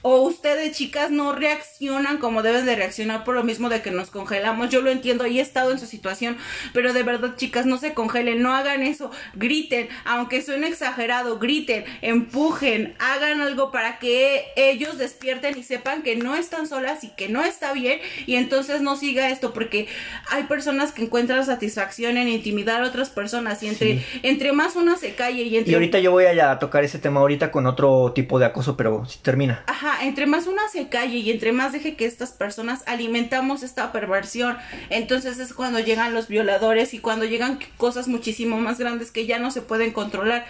O 0.04 0.22
ustedes, 0.22 0.76
chicas, 0.76 1.12
no 1.12 1.34
reaccionan 1.34 2.18
como 2.18 2.42
deben 2.42 2.66
de 2.66 2.76
reaccionar 2.76 3.24
por 3.24 3.36
lo 3.36 3.44
mismo 3.44 3.70
de 3.70 3.82
que 3.82 3.92
nos 3.92 4.10
congelamos. 4.10 4.70
Yo 4.70 4.82
lo 4.82 4.90
entiendo 4.90 5.28
y 5.28 5.40
he 5.40 5.42
estado 5.42 5.72
en 5.72 5.80
su 5.80 5.86
situación, 5.86 6.38
pero 6.74 6.94
de 6.94 7.04
verdad, 7.04 7.36
chicas, 7.36 7.66
no 7.66 7.78
se 7.78 7.94
congelen, 7.94 8.42
no 8.42 8.56
hagan 8.56 8.82
eso. 8.82 9.12
Griten, 9.36 9.90
aunque 10.06 10.42
suene 10.42 10.68
exagerado, 10.68 11.38
griten, 11.40 11.86
empujen, 12.02 12.96
hagan 13.00 13.42
algo 13.42 13.72
para 13.72 14.00
que 14.00 14.46
ellos 14.56 14.98
despierten 14.98 15.58
y 15.58 15.64
sepan 15.64 16.02
que 16.02 16.16
no 16.16 16.36
están 16.36 16.68
solas 16.68 17.04
y 17.04 17.10
que 17.10 17.30
no 17.30 17.44
está 17.44 17.74
bien 17.74 18.00
y 18.26 18.36
entonces 18.36 18.82
no 18.82 18.96
siga 18.96 19.30
esto 19.30 19.54
porque 19.54 19.88
hay 20.30 20.44
personas 20.44 20.92
que 20.92 21.04
encuentran 21.04 21.46
satisfacción 21.46 22.18
en 22.18 22.28
intimidar 22.28 22.84
a 22.84 22.88
otras 22.88 23.10
personas 23.10 23.62
y 23.64 23.68
entre, 23.68 23.82
Sí. 24.00 24.06
entre 24.24 24.52
más 24.52 24.76
una 24.76 24.96
se 24.96 25.14
calle 25.16 25.44
y 25.44 25.58
entre 25.58 25.72
Y 25.72 25.76
ahorita 25.76 26.00
yo 26.00 26.12
voy 26.12 26.26
a 26.26 26.60
tocar 26.60 26.84
ese 26.84 27.00
tema 27.00 27.20
ahorita 27.20 27.52
con 27.52 27.66
otro 27.66 28.12
tipo 28.14 28.40
de 28.40 28.46
acoso, 28.46 28.78
pero 28.78 29.06
si 29.06 29.20
termina. 29.20 29.64
Ajá, 29.68 29.91
entre 30.02 30.26
más 30.26 30.48
una 30.48 30.68
se 30.70 30.90
calle 30.90 31.18
y 31.18 31.32
entre 31.32 31.52
más 31.52 31.72
deje 31.72 31.96
que 31.96 32.06
estas 32.06 32.32
personas 32.32 32.84
alimentamos 32.86 33.64
esta 33.64 33.92
perversión, 33.92 34.58
entonces 34.90 35.40
es 35.40 35.54
cuando 35.54 35.80
llegan 35.80 36.14
los 36.14 36.28
violadores 36.28 36.94
y 36.94 37.00
cuando 37.00 37.26
llegan 37.26 37.60
cosas 37.78 38.08
muchísimo 38.08 38.58
más 38.60 38.80
grandes 38.80 39.12
que 39.12 39.26
ya 39.26 39.40
no 39.40 39.52
se 39.52 39.62
pueden 39.62 39.92
controlar. 39.92 40.46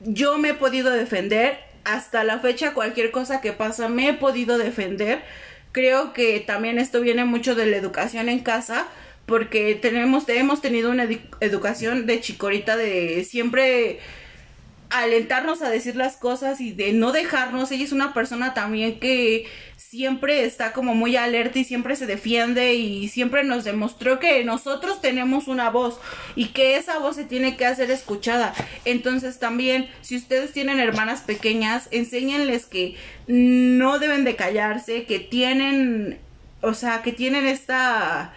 Yo 0.00 0.38
me 0.38 0.50
he 0.50 0.54
podido 0.54 0.90
defender, 0.90 1.58
hasta 1.84 2.24
la 2.24 2.38
fecha 2.38 2.74
cualquier 2.74 3.10
cosa 3.10 3.40
que 3.40 3.52
pasa 3.52 3.88
me 3.88 4.08
he 4.08 4.14
podido 4.14 4.58
defender. 4.58 5.22
Creo 5.72 6.12
que 6.12 6.40
también 6.40 6.78
esto 6.78 7.00
viene 7.00 7.24
mucho 7.24 7.54
de 7.54 7.66
la 7.66 7.76
educación 7.76 8.28
en 8.28 8.40
casa, 8.40 8.86
porque 9.26 9.74
tenemos, 9.76 10.28
hemos 10.28 10.60
tenido 10.60 10.90
una 10.90 11.04
edu- 11.04 11.20
educación 11.40 12.06
de 12.06 12.20
chicorita 12.20 12.76
de 12.76 13.24
siempre 13.24 14.00
alentarnos 14.92 15.62
a 15.62 15.70
decir 15.70 15.96
las 15.96 16.16
cosas 16.16 16.60
y 16.60 16.72
de 16.72 16.92
no 16.92 17.12
dejarnos. 17.12 17.70
Ella 17.70 17.84
es 17.84 17.92
una 17.92 18.12
persona 18.14 18.54
también 18.54 19.00
que 19.00 19.46
siempre 19.76 20.44
está 20.44 20.72
como 20.72 20.94
muy 20.94 21.16
alerta 21.16 21.58
y 21.58 21.64
siempre 21.64 21.96
se 21.96 22.06
defiende 22.06 22.74
y 22.74 23.08
siempre 23.08 23.44
nos 23.44 23.64
demostró 23.64 24.18
que 24.18 24.42
nosotros 24.44 25.02
tenemos 25.02 25.48
una 25.48 25.68
voz 25.68 26.00
y 26.34 26.46
que 26.46 26.76
esa 26.76 26.98
voz 26.98 27.16
se 27.16 27.24
tiene 27.24 27.56
que 27.56 27.66
hacer 27.66 27.90
escuchada. 27.90 28.54
Entonces 28.84 29.38
también, 29.38 29.90
si 30.00 30.16
ustedes 30.16 30.52
tienen 30.52 30.80
hermanas 30.80 31.20
pequeñas, 31.20 31.88
enséñenles 31.90 32.64
que 32.64 32.96
no 33.26 33.98
deben 33.98 34.24
de 34.24 34.36
callarse, 34.36 35.04
que 35.04 35.18
tienen, 35.18 36.18
o 36.62 36.72
sea, 36.72 37.02
que 37.02 37.12
tienen 37.12 37.46
esta 37.46 38.32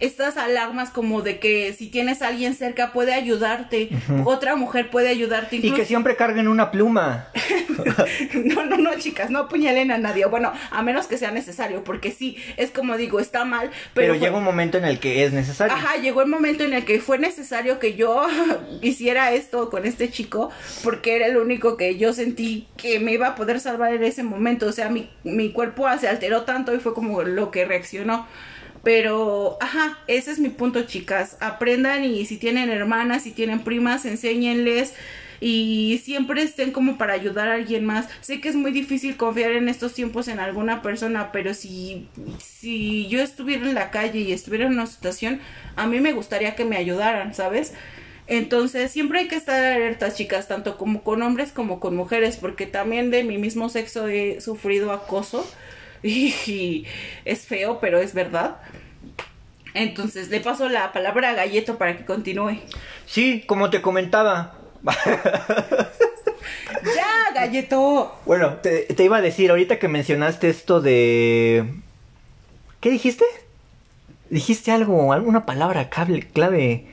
estas 0.00 0.36
alarmas 0.36 0.90
como 0.90 1.22
de 1.22 1.38
que 1.38 1.72
si 1.74 1.88
tienes 1.88 2.22
a 2.22 2.28
alguien 2.28 2.54
cerca 2.54 2.92
puede 2.92 3.12
ayudarte, 3.14 3.90
otra 4.24 4.56
mujer 4.56 4.90
puede 4.90 5.08
ayudarte. 5.08 5.56
Y 5.56 5.72
que 5.72 5.84
siempre 5.84 6.16
carguen 6.16 6.48
una 6.48 6.70
pluma. 6.70 7.28
no, 8.34 8.64
no, 8.66 8.76
no, 8.78 8.94
chicas, 8.98 9.30
no 9.30 9.40
apuñalen 9.40 9.90
a 9.90 9.98
nadie. 9.98 10.24
Bueno, 10.26 10.52
a 10.70 10.82
menos 10.82 11.06
que 11.06 11.18
sea 11.18 11.30
necesario, 11.30 11.84
porque 11.84 12.12
sí, 12.12 12.36
es 12.56 12.70
como 12.70 12.96
digo, 12.96 13.20
está 13.20 13.44
mal, 13.44 13.68
Pero, 13.70 13.78
pero, 13.94 14.14
fue- 14.14 14.20
llega 14.20 14.38
un 14.38 14.44
momento 14.44 14.78
en 14.78 14.84
el 14.84 14.98
que 14.98 15.24
es 15.24 15.32
necesario. 15.32 15.74
Ajá, 15.74 15.96
llegó 16.00 16.22
el 16.22 16.28
momento 16.28 16.64
en 16.64 16.72
el 16.72 16.84
que 16.84 17.00
fue 17.00 17.18
necesario 17.18 17.78
que 17.78 17.94
yo 17.94 18.26
hiciera 18.82 19.32
esto 19.32 19.70
con 19.70 19.84
este 19.86 20.10
chico, 20.10 20.50
porque 20.82 21.16
era 21.16 21.26
el 21.26 21.36
único 21.36 21.76
que 21.76 21.96
yo 21.98 22.12
sentí 22.12 22.66
que 22.76 23.00
me 23.00 23.12
iba 23.12 23.28
a 23.28 23.34
poder 23.34 23.60
salvar 23.60 23.92
en 23.94 24.02
ese 24.04 24.22
momento. 24.22 24.66
O 24.66 24.72
sea, 24.72 24.88
mi, 24.88 25.10
mi 25.24 25.52
cuerpo 25.52 25.86
se 25.98 26.08
alteró 26.08 26.42
tanto 26.42 26.74
y 26.74 26.78
fue 26.78 26.94
como 26.94 27.22
lo 27.22 27.50
que 27.50 27.64
reaccionó. 27.64 28.26
Pero, 28.82 29.58
ajá, 29.60 29.98
ese 30.06 30.30
es 30.30 30.38
mi 30.38 30.48
punto, 30.48 30.82
chicas. 30.82 31.36
Aprendan 31.40 32.04
y 32.04 32.24
si 32.24 32.38
tienen 32.38 32.70
hermanas, 32.70 33.24
si 33.24 33.32
tienen 33.32 33.60
primas, 33.60 34.06
enséñenles 34.06 34.94
y 35.40 36.00
siempre 36.04 36.42
estén 36.42 36.70
como 36.70 36.98
para 36.98 37.14
ayudar 37.14 37.48
a 37.48 37.54
alguien 37.54 37.84
más. 37.84 38.08
Sé 38.20 38.40
que 38.40 38.48
es 38.48 38.54
muy 38.54 38.72
difícil 38.72 39.16
confiar 39.16 39.52
en 39.52 39.68
estos 39.68 39.94
tiempos 39.94 40.28
en 40.28 40.38
alguna 40.38 40.82
persona, 40.82 41.32
pero 41.32 41.54
si, 41.54 42.08
si 42.38 43.08
yo 43.08 43.20
estuviera 43.22 43.66
en 43.66 43.74
la 43.74 43.90
calle 43.90 44.20
y 44.20 44.32
estuviera 44.32 44.66
en 44.66 44.72
una 44.72 44.86
situación, 44.86 45.40
a 45.76 45.86
mí 45.86 46.00
me 46.00 46.12
gustaría 46.12 46.54
que 46.54 46.64
me 46.64 46.76
ayudaran, 46.76 47.34
¿sabes? 47.34 47.72
Entonces, 48.26 48.92
siempre 48.92 49.20
hay 49.20 49.28
que 49.28 49.34
estar 49.34 49.62
alertas, 49.64 50.14
chicas, 50.16 50.46
tanto 50.46 50.78
como 50.78 51.02
con 51.02 51.20
hombres 51.22 51.50
como 51.52 51.80
con 51.80 51.96
mujeres, 51.96 52.36
porque 52.36 52.66
también 52.66 53.10
de 53.10 53.24
mi 53.24 53.38
mismo 53.38 53.68
sexo 53.68 54.08
he 54.08 54.40
sufrido 54.40 54.92
acoso 54.92 55.44
y, 56.02 56.86
es 57.24 57.46
feo, 57.46 57.78
pero 57.80 58.00
es 58.00 58.14
verdad. 58.14 58.56
Entonces, 59.74 60.30
le 60.30 60.40
paso 60.40 60.68
la 60.68 60.92
palabra 60.92 61.30
a 61.30 61.34
Galleto 61.34 61.78
para 61.78 61.96
que 61.96 62.04
continúe. 62.04 62.58
Sí, 63.06 63.44
como 63.46 63.70
te 63.70 63.80
comentaba. 63.80 64.56
¡Ya, 66.82 67.32
Galleto! 67.34 68.18
Bueno, 68.26 68.54
te, 68.54 68.82
te 68.82 69.04
iba 69.04 69.18
a 69.18 69.22
decir, 69.22 69.50
ahorita 69.50 69.78
que 69.78 69.88
mencionaste 69.88 70.48
esto 70.48 70.80
de... 70.80 71.72
¿Qué 72.80 72.90
dijiste? 72.90 73.24
Dijiste 74.30 74.72
algo, 74.72 75.12
alguna 75.12 75.44
palabra 75.44 75.90
clave. 75.90 76.20
clave. 76.20 76.86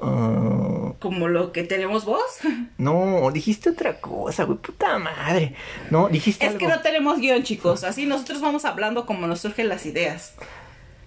Ah, 0.00 0.92
Como 0.98 1.28
lo 1.28 1.52
que 1.52 1.62
tenemos 1.64 2.04
voz. 2.04 2.38
no, 2.78 3.30
dijiste 3.32 3.70
otra 3.70 4.00
cosa, 4.00 4.44
güey, 4.44 4.58
puta 4.58 4.98
madre. 4.98 5.54
No, 5.90 6.08
dijiste 6.08 6.44
Es 6.44 6.52
algo. 6.52 6.58
que 6.60 6.68
no 6.68 6.80
tenemos 6.80 7.18
guion, 7.18 7.42
chicos. 7.42 7.84
Así 7.84 8.06
nosotros 8.06 8.40
vamos 8.40 8.64
hablando 8.64 9.06
como 9.06 9.26
nos 9.26 9.40
surgen 9.40 9.68
las 9.68 9.86
ideas. 9.86 10.34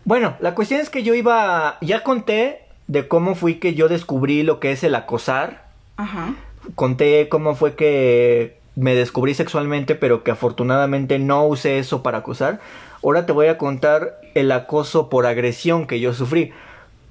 Bueno, 0.05 0.35
la 0.39 0.55
cuestión 0.55 0.81
es 0.81 0.89
que 0.89 1.03
yo 1.03 1.13
iba. 1.13 1.77
Ya 1.81 2.03
conté 2.03 2.61
de 2.87 3.07
cómo 3.07 3.35
fui 3.35 3.55
que 3.55 3.75
yo 3.75 3.87
descubrí 3.87 4.43
lo 4.43 4.59
que 4.59 4.71
es 4.71 4.83
el 4.83 4.95
acosar. 4.95 5.67
Ajá. 5.97 6.33
Conté 6.75 7.29
cómo 7.29 7.55
fue 7.55 7.75
que 7.75 8.57
me 8.75 8.95
descubrí 8.95 9.33
sexualmente, 9.33 9.95
pero 9.95 10.23
que 10.23 10.31
afortunadamente 10.31 11.19
no 11.19 11.45
usé 11.45 11.79
eso 11.79 12.01
para 12.01 12.19
acosar. 12.19 12.59
Ahora 13.03 13.25
te 13.25 13.31
voy 13.33 13.47
a 13.47 13.57
contar 13.57 14.19
el 14.35 14.51
acoso 14.51 15.09
por 15.09 15.25
agresión 15.25 15.85
que 15.85 15.99
yo 15.99 16.13
sufrí. 16.13 16.51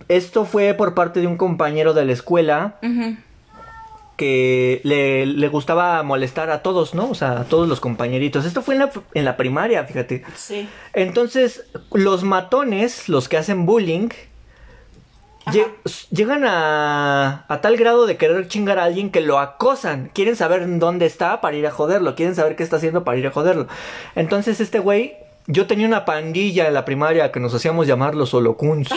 Esto 0.06 0.44
fue 0.44 0.74
por 0.74 0.94
parte 0.94 1.20
de 1.20 1.26
un 1.26 1.36
compañero 1.36 1.92
de 1.94 2.04
la 2.04 2.12
escuela 2.12 2.76
que 4.16 4.80
le, 4.82 5.26
le 5.26 5.48
gustaba 5.48 6.02
molestar 6.02 6.50
a 6.50 6.62
todos, 6.62 6.94
¿no? 6.94 7.08
O 7.08 7.14
sea, 7.14 7.40
a 7.40 7.44
todos 7.44 7.68
los 7.68 7.78
compañeritos. 7.80 8.44
Esto 8.44 8.62
fue 8.62 8.74
en 8.74 8.80
la, 8.80 8.90
en 9.14 9.24
la 9.24 9.36
primaria, 9.36 9.84
fíjate. 9.84 10.24
Sí. 10.34 10.68
Entonces, 10.92 11.64
los 11.92 12.24
matones, 12.24 13.08
los 13.08 13.28
que 13.28 13.36
hacen 13.36 13.64
bullying, 13.64 14.08
llegan 16.10 16.44
a, 16.44 17.44
a 17.48 17.60
tal 17.60 17.76
grado 17.76 18.06
de 18.06 18.16
querer 18.16 18.48
chingar 18.48 18.78
a 18.78 18.84
alguien 18.84 19.10
que 19.10 19.20
lo 19.20 19.38
acosan. 19.38 20.10
Quieren 20.12 20.36
saber 20.36 20.66
dónde 20.78 21.06
está 21.06 21.40
para 21.40 21.56
ir 21.56 21.66
a 21.66 21.70
joderlo. 21.70 22.14
Quieren 22.16 22.34
saber 22.34 22.56
qué 22.56 22.64
está 22.64 22.76
haciendo 22.76 23.04
para 23.04 23.18
ir 23.18 23.26
a 23.26 23.30
joderlo. 23.30 23.68
Entonces, 24.16 24.60
este 24.60 24.80
güey, 24.80 25.14
yo 25.50 25.66
tenía 25.66 25.86
una 25.86 26.04
pandilla 26.04 26.68
en 26.68 26.74
la 26.74 26.84
primaria 26.84 27.32
que 27.32 27.40
nos 27.40 27.54
hacíamos 27.54 27.86
llamar 27.86 28.14
los 28.14 28.34
holocuns. 28.34 28.88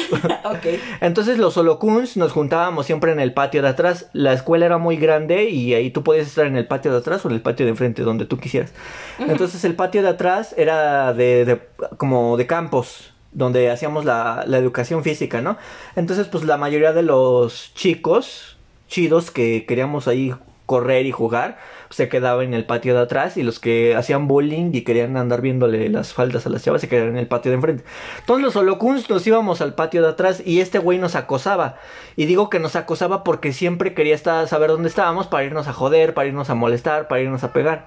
Entonces 1.02 1.38
los 1.38 1.56
holocuns 1.58 2.18
nos 2.18 2.32
juntábamos 2.34 2.86
siempre 2.86 3.12
en 3.14 3.20
el 3.20 3.34
patio 3.34 3.62
de 3.62 3.70
atrás. 3.70 4.10
La 4.14 4.34
escuela 4.34 4.66
era 4.66 4.78
muy 4.78 4.98
grande 4.98 5.46
y 5.50 5.74
ahí 5.74 5.92
tú 5.92 6.04
podías 6.04 6.28
estar 6.28 6.46
en 6.46 6.58
el 6.58 6.68
patio 6.68 6.92
de 6.92 6.98
atrás 6.98 7.24
o 7.26 7.30
en 7.30 7.36
el 7.36 7.42
patio 7.42 7.66
de 7.66 7.72
enfrente, 7.72 8.04
donde 8.04 8.26
tú 8.26 8.38
quisieras. 8.38 8.74
Entonces 9.20 9.64
el 9.64 9.76
patio 9.76 10.02
de 10.04 10.10
atrás 10.10 10.54
era 10.58 11.14
de, 11.14 11.46
de- 11.46 11.62
como 11.98 12.36
de 12.38 12.48
campos, 12.48 13.14
donde 13.32 13.72
hacíamos 13.72 14.04
la, 14.04 14.44
la 14.46 14.58
educación 14.58 15.04
física, 15.04 15.42
¿no? 15.42 15.58
Entonces 15.96 16.28
pues 16.28 16.44
la 16.44 16.58
mayoría 16.58 16.92
de 16.92 17.04
los 17.04 17.74
chicos 17.76 18.58
chidos 18.88 19.32
que 19.32 19.66
queríamos 19.66 20.08
ahí 20.10 20.34
correr 20.66 21.06
y 21.06 21.12
jugar, 21.12 21.58
se 21.92 22.10
quedaba 22.10 22.44
en 22.44 22.54
el 22.54 22.66
patio 22.66 22.96
de 22.96 23.02
atrás 23.02 23.38
y 23.38 23.44
los 23.44 23.60
que 23.60 23.96
hacían 23.96 24.28
bullying 24.28 24.72
y 24.74 24.82
querían 24.82 25.16
andar 25.18 25.42
viéndole 25.42 25.88
las 25.90 26.14
faldas 26.14 26.46
a 26.46 26.50
las 26.50 26.64
chavas 26.64 26.82
se 26.82 26.88
quedaban 26.90 27.12
en 27.12 27.18
el 27.18 27.28
patio 27.28 27.52
de 27.52 27.56
enfrente. 27.58 27.84
Todos 28.26 28.42
los 28.42 28.56
holocuns 28.56 29.10
nos 29.10 29.26
íbamos 29.28 29.62
al 29.62 29.76
patio 29.76 30.02
de 30.02 30.10
atrás 30.10 30.42
y 30.46 30.60
este 30.62 30.80
güey 30.80 30.98
nos 30.98 31.16
acosaba. 31.16 31.78
Y 32.16 32.26
digo 32.26 32.50
que 32.50 32.60
nos 32.60 32.76
acosaba 32.76 33.24
porque 33.24 33.54
siempre 33.54 33.94
quería 33.94 34.16
estar, 34.16 34.48
saber 34.48 34.70
dónde 34.72 34.90
estábamos 34.90 35.28
para 35.28 35.44
irnos 35.44 35.68
a 35.68 35.74
joder, 35.74 36.14
para 36.14 36.28
irnos 36.28 36.50
a 36.50 36.56
molestar, 36.56 37.08
para 37.08 37.22
irnos 37.22 37.44
a 37.44 37.54
pegar. 37.54 37.86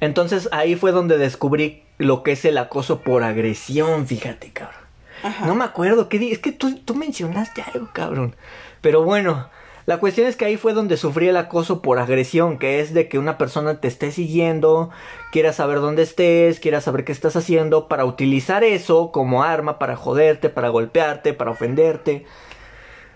Entonces 0.00 0.48
ahí 0.52 0.74
fue 0.74 0.92
donde 0.92 1.18
descubrí 1.18 1.82
lo 1.98 2.22
que 2.22 2.32
es 2.32 2.44
el 2.44 2.56
acoso 2.58 3.00
por 3.00 3.22
agresión, 3.24 4.06
fíjate, 4.06 4.50
cabrón. 4.52 4.80
Ajá. 5.22 5.46
No 5.46 5.54
me 5.54 5.64
acuerdo, 5.64 6.08
¿qué 6.08 6.18
di- 6.18 6.30
es 6.32 6.38
que 6.38 6.52
tú, 6.52 6.78
tú 6.84 6.94
mencionaste 6.94 7.62
algo, 7.74 7.88
cabrón. 7.92 8.36
Pero 8.80 9.02
bueno, 9.02 9.48
la 9.88 10.00
cuestión 10.00 10.26
es 10.26 10.36
que 10.36 10.44
ahí 10.44 10.58
fue 10.58 10.74
donde 10.74 10.98
sufrí 10.98 11.28
el 11.28 11.38
acoso 11.38 11.80
por 11.80 11.98
agresión, 11.98 12.58
que 12.58 12.80
es 12.80 12.92
de 12.92 13.08
que 13.08 13.18
una 13.18 13.38
persona 13.38 13.80
te 13.80 13.88
esté 13.88 14.12
siguiendo, 14.12 14.90
quiera 15.32 15.54
saber 15.54 15.80
dónde 15.80 16.02
estés, 16.02 16.60
quiera 16.60 16.82
saber 16.82 17.06
qué 17.06 17.12
estás 17.12 17.36
haciendo, 17.36 17.88
para 17.88 18.04
utilizar 18.04 18.64
eso 18.64 19.12
como 19.12 19.44
arma 19.44 19.78
para 19.78 19.96
joderte, 19.96 20.50
para 20.50 20.68
golpearte, 20.68 21.32
para 21.32 21.52
ofenderte. 21.52 22.26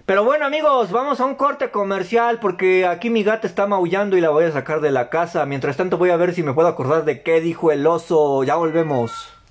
Pero 0.06 0.24
bueno 0.24 0.46
amigos, 0.46 0.90
vamos 0.92 1.20
a 1.20 1.26
un 1.26 1.34
corte 1.34 1.70
comercial 1.70 2.38
porque 2.40 2.86
aquí 2.86 3.10
mi 3.10 3.22
gata 3.22 3.46
está 3.46 3.66
maullando 3.66 4.16
y 4.16 4.22
la 4.22 4.30
voy 4.30 4.44
a 4.44 4.52
sacar 4.52 4.80
de 4.80 4.92
la 4.92 5.10
casa. 5.10 5.44
Mientras 5.44 5.76
tanto 5.76 5.98
voy 5.98 6.08
a 6.08 6.16
ver 6.16 6.32
si 6.34 6.42
me 6.42 6.54
puedo 6.54 6.68
acordar 6.68 7.04
de 7.04 7.22
qué 7.22 7.42
dijo 7.42 7.70
el 7.70 7.86
oso. 7.86 8.44
Ya 8.44 8.54
volvemos. 8.54 9.41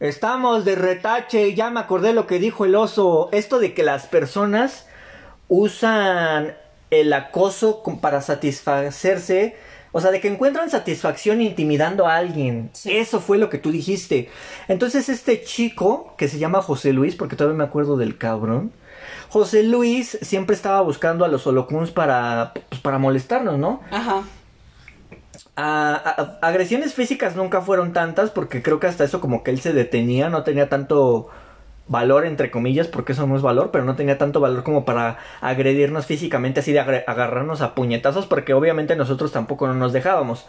Estamos 0.00 0.64
de 0.64 0.76
retache 0.76 1.48
y 1.48 1.54
ya 1.54 1.68
me 1.68 1.78
acordé 1.78 2.14
lo 2.14 2.26
que 2.26 2.38
dijo 2.38 2.64
el 2.64 2.74
oso. 2.74 3.28
Esto 3.32 3.58
de 3.58 3.74
que 3.74 3.82
las 3.82 4.06
personas 4.06 4.86
usan 5.48 6.54
el 6.90 7.12
acoso 7.12 7.82
para 8.00 8.22
satisfacerse. 8.22 9.56
O 9.92 10.00
sea, 10.00 10.10
de 10.10 10.20
que 10.20 10.28
encuentran 10.28 10.70
satisfacción 10.70 11.42
intimidando 11.42 12.06
a 12.06 12.16
alguien. 12.16 12.70
Sí. 12.72 12.96
Eso 12.96 13.20
fue 13.20 13.36
lo 13.36 13.50
que 13.50 13.58
tú 13.58 13.72
dijiste. 13.72 14.30
Entonces 14.68 15.10
este 15.10 15.42
chico, 15.42 16.14
que 16.16 16.28
se 16.28 16.38
llama 16.38 16.62
José 16.62 16.94
Luis, 16.94 17.14
porque 17.14 17.36
todavía 17.36 17.58
me 17.58 17.64
acuerdo 17.64 17.98
del 17.98 18.16
cabrón. 18.16 18.72
José 19.28 19.64
Luis 19.64 20.18
siempre 20.22 20.56
estaba 20.56 20.80
buscando 20.80 21.26
a 21.26 21.28
los 21.28 21.46
holocuns 21.46 21.90
para, 21.90 22.52
pues, 22.70 22.80
para 22.80 22.98
molestarnos, 22.98 23.58
¿no? 23.58 23.80
Ajá. 23.90 24.22
A- 25.62 26.38
agresiones 26.42 26.94
físicas 26.94 27.36
nunca 27.36 27.60
fueron 27.60 27.92
tantas 27.92 28.30
porque 28.30 28.62
creo 28.62 28.80
que 28.80 28.86
hasta 28.86 29.04
eso 29.04 29.20
como 29.20 29.42
que 29.42 29.50
él 29.50 29.60
se 29.60 29.72
detenía, 29.72 30.30
no 30.30 30.42
tenía 30.42 30.68
tanto 30.68 31.28
valor 31.88 32.24
entre 32.24 32.50
comillas 32.50 32.86
porque 32.86 33.12
eso 33.12 33.26
no 33.26 33.36
es 33.36 33.42
valor, 33.42 33.70
pero 33.72 33.84
no 33.84 33.96
tenía 33.96 34.16
tanto 34.16 34.40
valor 34.40 34.62
como 34.62 34.84
para 34.84 35.18
agredirnos 35.40 36.06
físicamente 36.06 36.60
así 36.60 36.72
de 36.72 36.80
agarrarnos 36.80 37.60
a 37.62 37.74
puñetazos 37.74 38.26
porque 38.26 38.54
obviamente 38.54 38.96
nosotros 38.96 39.32
tampoco 39.32 39.66
no 39.66 39.74
nos 39.74 39.92
dejábamos. 39.92 40.46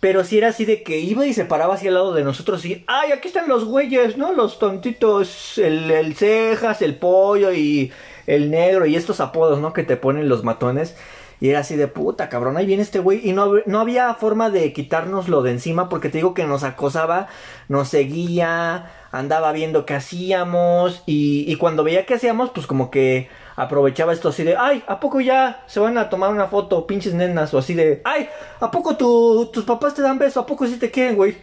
Pero 0.00 0.22
si 0.24 0.38
era 0.38 0.48
así 0.48 0.64
de 0.64 0.82
que 0.82 0.98
iba 1.00 1.26
y 1.26 1.32
se 1.32 1.44
paraba 1.46 1.74
así 1.74 1.88
al 1.88 1.94
lado 1.94 2.14
de 2.14 2.22
nosotros 2.24 2.64
y, 2.64 2.84
ay, 2.86 3.12
aquí 3.12 3.28
están 3.28 3.48
los 3.48 3.64
güeyes, 3.64 4.16
¿no? 4.18 4.32
Los 4.34 4.58
tontitos, 4.58 5.58
el, 5.58 5.90
el 5.90 6.14
cejas, 6.14 6.82
el 6.82 6.94
pollo 6.96 7.52
y 7.52 7.90
el 8.26 8.50
negro 8.50 8.86
y 8.86 8.96
estos 8.96 9.20
apodos, 9.20 9.60
¿no? 9.60 9.72
Que 9.72 9.84
te 9.84 9.96
ponen 9.96 10.28
los 10.28 10.44
matones. 10.44 10.96
Y 11.40 11.50
era 11.50 11.60
así 11.60 11.76
de 11.76 11.86
puta, 11.86 12.28
cabrón, 12.28 12.56
ahí 12.56 12.66
viene 12.66 12.82
este 12.82 12.98
güey. 12.98 13.20
Y 13.28 13.32
no, 13.32 13.52
no 13.66 13.80
había 13.80 14.12
forma 14.14 14.50
de 14.50 14.72
quitárnoslo 14.72 15.42
de 15.42 15.52
encima 15.52 15.88
porque 15.88 16.08
te 16.08 16.18
digo 16.18 16.34
que 16.34 16.44
nos 16.44 16.64
acosaba, 16.64 17.28
nos 17.68 17.88
seguía, 17.88 18.90
andaba 19.12 19.52
viendo 19.52 19.86
qué 19.86 19.94
hacíamos. 19.94 21.02
Y, 21.06 21.54
cuando 21.56 21.84
veía 21.84 22.06
qué 22.06 22.14
hacíamos, 22.14 22.50
pues 22.50 22.66
como 22.66 22.90
que 22.90 23.28
aprovechaba 23.56 24.12
esto 24.12 24.28
así 24.30 24.42
de, 24.44 24.56
ay, 24.56 24.82
¿a 24.86 25.00
poco 25.00 25.20
ya 25.20 25.62
se 25.66 25.80
van 25.80 25.96
a 25.98 26.08
tomar 26.10 26.30
una 26.30 26.46
foto, 26.48 26.86
pinches 26.86 27.14
nenas? 27.14 27.54
O 27.54 27.58
así 27.58 27.74
de, 27.74 28.00
ay, 28.04 28.28
¿a 28.60 28.70
poco 28.70 28.96
tu- 28.96 29.46
tus 29.52 29.64
papás 29.64 29.94
te 29.94 30.02
dan 30.02 30.18
beso? 30.18 30.40
¿A 30.40 30.46
poco 30.46 30.66
sí 30.66 30.76
te 30.78 30.90
quieren, 30.90 31.16
güey? 31.16 31.36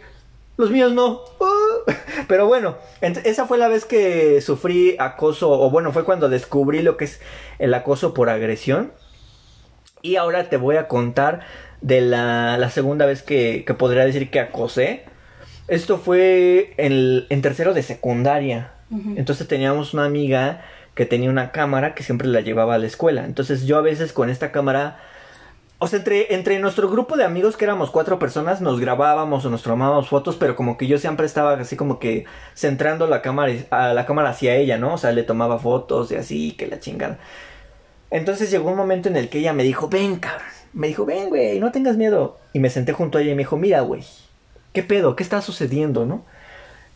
Los 0.58 0.70
míos 0.70 0.92
no. 0.92 1.20
Pero 2.28 2.46
bueno, 2.46 2.76
esa 3.00 3.46
fue 3.46 3.58
la 3.58 3.68
vez 3.68 3.84
que 3.84 4.40
sufrí 4.40 4.96
acoso, 4.98 5.50
o 5.50 5.70
bueno, 5.70 5.92
fue 5.92 6.04
cuando 6.04 6.28
descubrí 6.28 6.82
lo 6.82 6.96
que 6.96 7.04
es 7.06 7.20
el 7.58 7.74
acoso 7.74 8.14
por 8.14 8.30
agresión. 8.30 8.92
Y 10.06 10.16
ahora 10.16 10.48
te 10.48 10.56
voy 10.56 10.76
a 10.76 10.86
contar 10.86 11.40
de 11.80 12.00
la, 12.00 12.56
la 12.58 12.70
segunda 12.70 13.06
vez 13.06 13.22
que, 13.22 13.64
que 13.66 13.74
podría 13.74 14.04
decir 14.04 14.30
que 14.30 14.38
acosé. 14.38 15.04
Esto 15.66 15.98
fue 15.98 16.74
en, 16.76 17.26
en 17.28 17.42
tercero 17.42 17.74
de 17.74 17.82
secundaria. 17.82 18.70
Entonces 19.16 19.48
teníamos 19.48 19.94
una 19.94 20.04
amiga 20.04 20.62
que 20.94 21.06
tenía 21.06 21.28
una 21.28 21.50
cámara 21.50 21.94
que 21.96 22.04
siempre 22.04 22.28
la 22.28 22.40
llevaba 22.40 22.74
a 22.76 22.78
la 22.78 22.86
escuela. 22.86 23.24
Entonces 23.24 23.66
yo 23.66 23.76
a 23.78 23.80
veces 23.80 24.12
con 24.12 24.30
esta 24.30 24.52
cámara... 24.52 25.00
O 25.78 25.88
sea, 25.88 25.98
entre, 25.98 26.32
entre 26.34 26.58
nuestro 26.60 26.88
grupo 26.88 27.16
de 27.16 27.24
amigos, 27.24 27.56
que 27.56 27.64
éramos 27.64 27.90
cuatro 27.90 28.18
personas, 28.18 28.60
nos 28.60 28.80
grabábamos 28.80 29.44
o 29.44 29.50
nos 29.50 29.62
tomábamos 29.62 30.08
fotos, 30.08 30.36
pero 30.36 30.54
como 30.54 30.78
que 30.78 30.86
yo 30.86 30.98
siempre 30.98 31.26
estaba 31.26 31.52
así 31.54 31.76
como 31.76 31.98
que 31.98 32.24
centrando 32.54 33.06
la 33.08 33.20
cámara, 33.20 33.52
a 33.70 33.92
la 33.92 34.06
cámara 34.06 34.30
hacia 34.30 34.54
ella, 34.54 34.78
¿no? 34.78 34.94
O 34.94 34.98
sea, 34.98 35.12
le 35.12 35.22
tomaba 35.24 35.58
fotos 35.58 36.12
y 36.12 36.14
así, 36.14 36.52
que 36.52 36.66
la 36.66 36.78
chingada. 36.78 37.18
Entonces 38.16 38.50
llegó 38.50 38.70
un 38.70 38.78
momento 38.78 39.10
en 39.10 39.16
el 39.16 39.28
que 39.28 39.40
ella 39.40 39.52
me 39.52 39.62
dijo, 39.62 39.88
ven, 39.88 40.16
cabrón. 40.16 40.48
Me 40.72 40.88
dijo, 40.88 41.04
ven, 41.04 41.28
güey, 41.28 41.60
no 41.60 41.70
tengas 41.70 41.98
miedo. 41.98 42.38
Y 42.54 42.60
me 42.60 42.70
senté 42.70 42.94
junto 42.94 43.18
a 43.18 43.20
ella 43.20 43.32
y 43.32 43.34
me 43.34 43.42
dijo, 43.42 43.58
mira, 43.58 43.82
güey, 43.82 44.02
¿qué 44.72 44.82
pedo? 44.82 45.16
¿Qué 45.16 45.22
está 45.22 45.42
sucediendo, 45.42 46.06
no? 46.06 46.24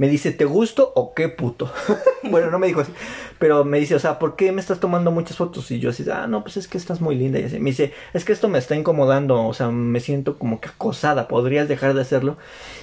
Me 0.01 0.09
dice, 0.09 0.33
¿te 0.33 0.47
gusto 0.47 0.93
o 0.95 1.13
qué 1.13 1.29
puto? 1.29 1.71
bueno, 2.23 2.51
no 2.51 2.59
me 2.59 2.69
dijo 2.69 2.81
así. 2.81 2.91
Pero 3.39 3.67
me 3.67 3.79
dice, 3.79 3.95
o 3.95 3.99
sea, 3.99 4.19
¿por 4.19 4.35
qué 4.35 4.51
me 4.51 4.63
estás 4.63 4.81
tomando 4.81 5.11
muchas 5.11 5.37
fotos? 5.37 5.71
Y 5.71 5.79
yo 5.79 5.91
así, 5.91 6.07
ah, 6.11 6.27
no, 6.27 6.43
pues 6.43 6.57
es 6.57 6.69
que 6.69 6.79
estás 6.79 7.03
muy 7.03 7.17
linda. 7.17 7.39
Y 7.39 7.45
así. 7.45 7.59
Me 7.61 7.69
dice, 7.69 7.93
es 8.15 8.25
que 8.25 8.33
esto 8.33 8.49
me 8.49 8.59
está 8.59 8.75
incomodando. 8.75 9.47
O 9.47 9.53
sea, 9.53 9.69
me 9.69 10.01
siento 10.01 10.39
como 10.39 10.59
que 10.59 10.71
acosada. 10.71 11.29
¿Podrías 11.29 11.69
dejar 11.69 11.93
de 11.93 12.01
hacerlo? 12.01 12.39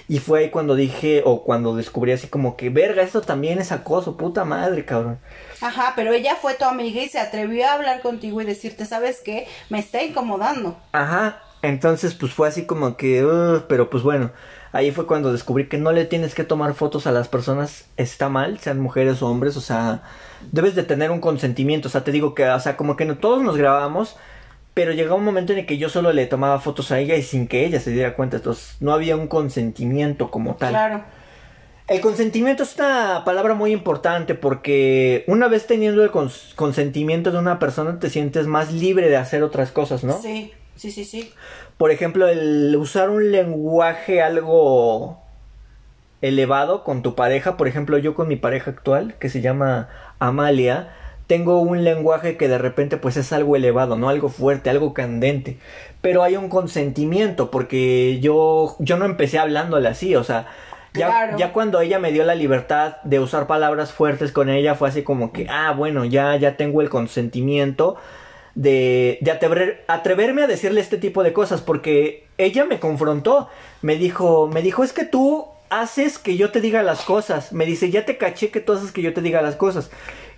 Y 0.08 0.20
fue 0.20 0.42
ahí 0.42 0.50
cuando 0.52 0.76
dije, 0.76 1.24
o 1.26 1.44
cuando 1.44 1.76
descubrí 1.76 2.12
así 2.12 2.28
como 2.28 2.56
que, 2.56 2.70
verga, 2.70 3.02
esto 3.02 3.22
también 3.22 3.58
es 3.58 3.72
acoso. 3.72 4.16
Puta 4.16 4.46
madre, 4.46 4.86
cabrón. 4.86 5.18
Ajá, 5.60 5.94
pero 5.96 6.14
ella 6.14 6.36
fue 6.40 6.54
tu 6.54 6.66
amiga 6.66 7.02
y 7.02 7.10
se 7.10 7.18
atrevió 7.20 7.66
a 7.68 7.74
hablar 7.74 8.02
contigo 8.04 8.40
y 8.44 8.46
decirte, 8.46 8.86
¿sabes 8.86 9.22
qué? 9.26 9.48
Me 9.72 9.80
está 9.80 10.04
incomodando. 10.04 10.78
Ajá, 10.92 11.42
entonces 11.64 12.14
pues 12.14 12.32
fue 12.32 12.48
así 12.48 12.68
como 12.68 12.96
que, 12.96 13.26
"Ugh", 13.26 13.66
pero 13.68 13.90
pues 13.90 14.04
bueno, 14.04 14.30
ahí 14.72 14.92
fue 14.92 15.08
cuando 15.08 15.32
descubrí 15.32 15.68
que 15.68 15.78
no 15.78 15.92
le 15.92 16.06
tienes 16.06 16.36
que 16.36 16.44
tomar 16.44 16.74
fotos 16.74 17.08
a 17.08 17.12
las 17.12 17.28
personas, 17.28 17.86
está 17.98 18.30
mal, 18.30 18.60
sean 18.60 18.80
mujeres 18.80 19.22
o 19.22 19.28
hombres, 19.28 19.58
o 19.58 19.62
sea, 19.62 20.04
debes 20.52 20.76
de 20.76 20.84
tener 20.84 21.12
un 21.12 21.20
consentimiento, 21.20 21.88
o 21.88 21.92
sea, 21.92 22.04
te 22.04 22.12
digo 22.12 22.36
que, 22.36 22.48
o 22.48 22.60
sea, 22.60 22.78
como 22.78 22.96
que 22.96 23.06
no, 23.06 23.18
todos 23.18 23.42
nos 23.44 23.58
grabamos, 23.58 24.16
pero 24.74 24.92
llegaba 24.92 25.16
un 25.16 25.24
momento 25.26 25.54
en 25.54 25.60
el 25.60 25.66
que 25.66 25.78
yo 25.78 25.90
solo 25.90 26.14
le 26.14 26.28
tomaba 26.28 26.60
fotos 26.60 26.92
a 26.92 27.00
ella 27.00 27.16
y 27.16 27.24
sin 27.24 27.48
que 27.48 27.66
ella 27.66 27.80
se 27.80 27.92
diera 27.92 28.16
cuenta, 28.16 28.38
entonces 28.38 28.78
no 28.80 28.94
había 28.94 29.16
un 29.16 29.28
consentimiento 29.28 30.30
como 30.30 30.56
tal. 30.56 30.70
Claro. 30.70 31.04
El 31.88 32.02
consentimiento 32.02 32.64
es 32.64 32.76
una 32.76 33.24
palabra 33.24 33.54
muy 33.54 33.72
importante 33.72 34.36
porque 34.36 35.24
una 35.28 35.48
vez 35.48 35.68
teniendo 35.68 36.04
el 36.04 36.12
cons- 36.12 36.54
consentimiento 36.56 37.32
de 37.32 37.40
una 37.40 37.60
persona 37.60 37.98
te 37.98 38.10
sientes 38.10 38.46
más 38.46 38.74
libre 38.74 39.08
de 39.08 39.16
hacer 39.16 39.42
otras 39.42 39.72
cosas, 39.72 40.04
¿no? 40.04 40.22
Sí, 40.22 40.52
sí, 40.76 40.92
sí, 40.92 41.06
sí. 41.06 41.32
Por 41.78 41.92
ejemplo, 41.92 42.28
el 42.28 42.76
usar 42.76 43.10
un 43.10 43.32
lenguaje 43.32 44.22
algo 44.22 45.20
elevado 46.22 46.84
con 46.84 47.04
tu 47.04 47.14
pareja, 47.16 47.58
por 47.58 47.68
ejemplo, 47.68 47.98
yo 47.98 48.16
con 48.16 48.28
mi 48.28 48.36
pareja 48.36 48.72
actual, 48.72 49.16
que 49.20 49.30
se 49.30 49.42
llama 49.42 49.90
Amalia, 50.20 50.90
tengo 51.28 51.60
un 51.60 51.84
lenguaje 51.84 52.38
que 52.38 52.48
de 52.48 52.58
repente 52.58 52.98
pues 52.98 53.18
es 53.18 53.32
algo 53.34 53.56
elevado, 53.56 53.98
¿no? 53.98 54.10
Algo 54.10 54.30
fuerte, 54.30 54.70
algo 54.70 54.94
candente. 54.94 55.58
Pero 56.02 56.24
hay 56.24 56.36
un 56.38 56.50
consentimiento 56.50 57.52
porque 57.52 58.20
yo 58.22 58.76
yo 58.80 58.98
no 58.98 59.06
empecé 59.06 59.38
hablándole 59.38 59.90
así, 59.90 60.16
o 60.16 60.24
sea, 60.24 60.48
ya, 60.94 61.08
Claro. 61.08 61.38
ya 61.38 61.54
cuando 61.54 61.82
ella 61.82 62.00
me 62.00 62.12
dio 62.12 62.24
la 62.24 62.34
libertad 62.34 62.96
de 63.04 63.20
usar 63.20 63.46
palabras 63.46 63.92
fuertes 63.92 64.32
con 64.32 64.50
ella 64.50 64.74
fue 64.74 64.90
así 64.90 65.04
como 65.04 65.32
que, 65.32 65.48
ah, 65.50 65.74
bueno, 65.78 66.06
ya 66.06 66.36
ya 66.38 66.56
tengo 66.58 66.82
el 66.82 66.90
consentimiento 66.90 67.98
de, 68.58 69.20
atrever- 69.26 69.82
atreverme 69.88 70.44
a 70.44 70.48
decirle 70.48 70.82
este 70.82 70.98
tipo 70.98 71.24
de 71.24 71.32
cosas 71.32 71.62
porque 71.62 72.26
ella 72.40 72.66
me 72.66 72.80
confrontó, 72.80 73.50
me 73.82 73.96
dijo, 73.98 74.48
me 74.48 74.62
dijo, 74.64 74.84
es 74.84 74.94
que 74.94 75.06
tú 75.06 75.46
haces 75.70 76.18
que 76.18 76.38
yo 76.38 76.52
te 76.52 76.60
diga 76.60 76.82
las 76.82 77.04
cosas, 77.04 77.54
me 77.54 77.66
dice, 77.66 77.92
ya 77.92 78.06
te 78.06 78.18
caché 78.18 78.50
que 78.50 78.60
tú 78.60 78.74
haces 78.74 78.92
que 78.92 79.02
yo 79.04 79.14
te 79.14 79.22
diga 79.22 79.42
las 79.42 79.56
cosas. 79.56 79.92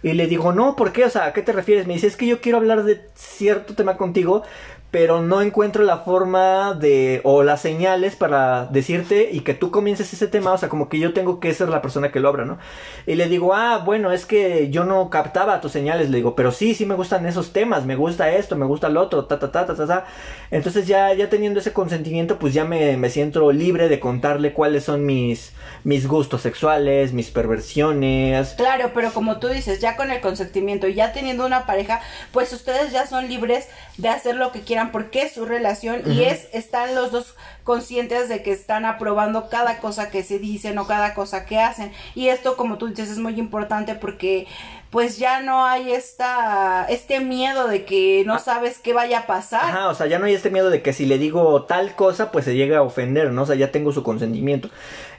Y 0.04 0.14
le 0.14 0.28
digo, 0.28 0.52
no, 0.54 0.76
¿por 0.76 0.92
qué? 0.92 1.06
O 1.06 1.10
sea, 1.10 1.26
¿a 1.26 1.34
qué 1.34 1.42
te 1.42 1.52
refieres? 1.54 1.88
Me 1.88 1.94
dice, 1.94 2.08
es 2.08 2.16
que 2.18 2.28
yo 2.28 2.42
quiero 2.42 2.58
hablar 2.58 2.84
de 2.84 3.02
cierto 3.16 3.74
tema 3.76 3.96
contigo, 3.98 4.44
pero 4.92 5.22
no 5.22 5.42
encuentro 5.42 5.84
la 5.84 6.00
forma 6.00 6.74
de, 6.74 7.22
o 7.24 7.44
las 7.44 7.62
señales 7.62 8.16
para 8.16 8.66
decirte 8.66 9.30
y 9.32 9.42
que 9.42 9.54
tú 9.54 9.70
comiences 9.70 10.12
ese 10.14 10.28
tema, 10.28 10.52
o 10.52 10.58
sea, 10.58 10.68
como 10.68 10.90
que 10.90 10.98
yo 10.98 11.14
tengo 11.14 11.40
que 11.40 11.54
ser 11.54 11.70
la 11.70 11.82
persona 11.82 12.12
que 12.12 12.20
lo 12.20 12.30
abra, 12.30 12.46
¿no? 12.46 12.58
Y 13.06 13.14
le 13.16 13.28
digo, 13.28 13.54
ah, 13.54 13.84
bueno, 13.86 14.12
es 14.12 14.26
que 14.26 14.72
yo 14.72 14.86
no 14.86 15.12
captaba 15.12 15.62
tus 15.62 15.72
señales, 15.72 16.10
le 16.10 16.18
digo, 16.18 16.36
pero 16.36 16.52
sí, 16.52 16.74
sí 16.74 16.88
me 16.88 16.96
gustan 16.96 17.28
esos 17.28 17.54
temas, 17.54 17.86
me 17.86 17.96
gusta 17.96 18.32
esto, 18.32 18.56
me 18.56 18.66
gusta 18.66 18.90
lo 18.90 19.02
otro, 19.02 19.26
ta, 19.26 19.38
ta, 19.38 19.52
ta, 19.52 19.68
ta, 19.68 19.76
ta, 19.76 19.86
ta. 19.86 20.06
Entonces 20.50 20.88
ya, 20.88 21.14
ya 21.14 21.30
teniendo 21.30 21.60
ese 21.60 21.72
consentimiento, 21.72 22.40
pues 22.40 22.56
ya 22.56 22.66
me, 22.66 22.98
me 22.98 23.12
siento 23.12 23.52
libre 23.52 23.90
de 23.90 24.00
contarle 24.00 24.54
cuáles 24.54 24.86
son 24.86 25.06
mis, 25.06 25.54
mis 25.84 26.08
gustos 26.08 26.42
sexuales, 26.42 27.14
mis 27.14 27.30
perversiones. 27.30 28.56
Claro, 28.58 28.90
pero 28.96 29.14
como 29.14 29.38
tú 29.38 29.50
dices, 29.50 29.80
ya 29.80 29.96
con 29.96 30.10
el 30.10 30.20
consentimiento 30.20 30.88
y 30.88 30.96
ya 30.96 31.14
teniendo 31.14 31.46
una 31.46 31.68
pareja, 31.68 32.02
pues 32.32 32.52
ustedes 32.54 32.92
ya 32.92 33.06
son 33.06 33.28
libres 33.28 33.68
de 33.98 34.10
hacer 34.10 34.36
lo 34.36 34.52
que 34.52 34.62
quieran 34.62 34.79
porque 34.88 35.24
es 35.24 35.34
su 35.34 35.46
relación 35.46 36.02
y 36.06 36.24
es 36.24 36.48
están 36.54 36.96
los 36.96 37.12
dos 37.12 37.36
conscientes 37.64 38.30
de 38.30 38.42
que 38.42 38.52
están 38.52 38.86
aprobando 38.86 39.50
cada 39.50 39.80
cosa 39.80 40.10
que 40.10 40.24
se 40.24 40.40
dicen 40.40 40.78
o 40.80 40.88
cada 40.88 41.14
cosa 41.14 41.46
que 41.46 41.60
hacen. 41.60 41.92
Y 42.16 42.30
esto, 42.30 42.58
como 42.58 42.78
tú 42.78 42.88
dices, 42.88 43.10
es 43.10 43.20
muy 43.20 43.38
importante 43.40 43.96
porque 43.96 44.48
pues 44.90 45.20
ya 45.20 45.42
no 45.42 45.66
hay 45.66 45.92
esta 45.92 46.86
este 46.90 47.20
miedo 47.20 47.68
de 47.68 47.86
que 47.86 48.24
no 48.26 48.40
sabes 48.40 48.80
qué 48.80 48.94
vaya 48.94 49.20
a 49.20 49.28
pasar. 49.28 49.66
Ajá, 49.66 49.90
o 49.90 49.94
sea, 49.94 50.08
ya 50.08 50.18
no 50.18 50.26
hay 50.26 50.34
este 50.34 50.50
miedo 50.50 50.70
de 50.70 50.82
que 50.82 50.94
si 50.94 51.06
le 51.06 51.18
digo 51.20 51.64
tal 51.64 51.96
cosa, 51.96 52.32
pues 52.32 52.46
se 52.46 52.56
llegue 52.56 52.76
a 52.76 52.82
ofender, 52.82 53.32
¿no? 53.32 53.44
O 53.44 53.46
sea, 53.46 53.56
ya 53.56 53.72
tengo 53.72 53.92
su 53.92 54.02
consentimiento. 54.02 54.70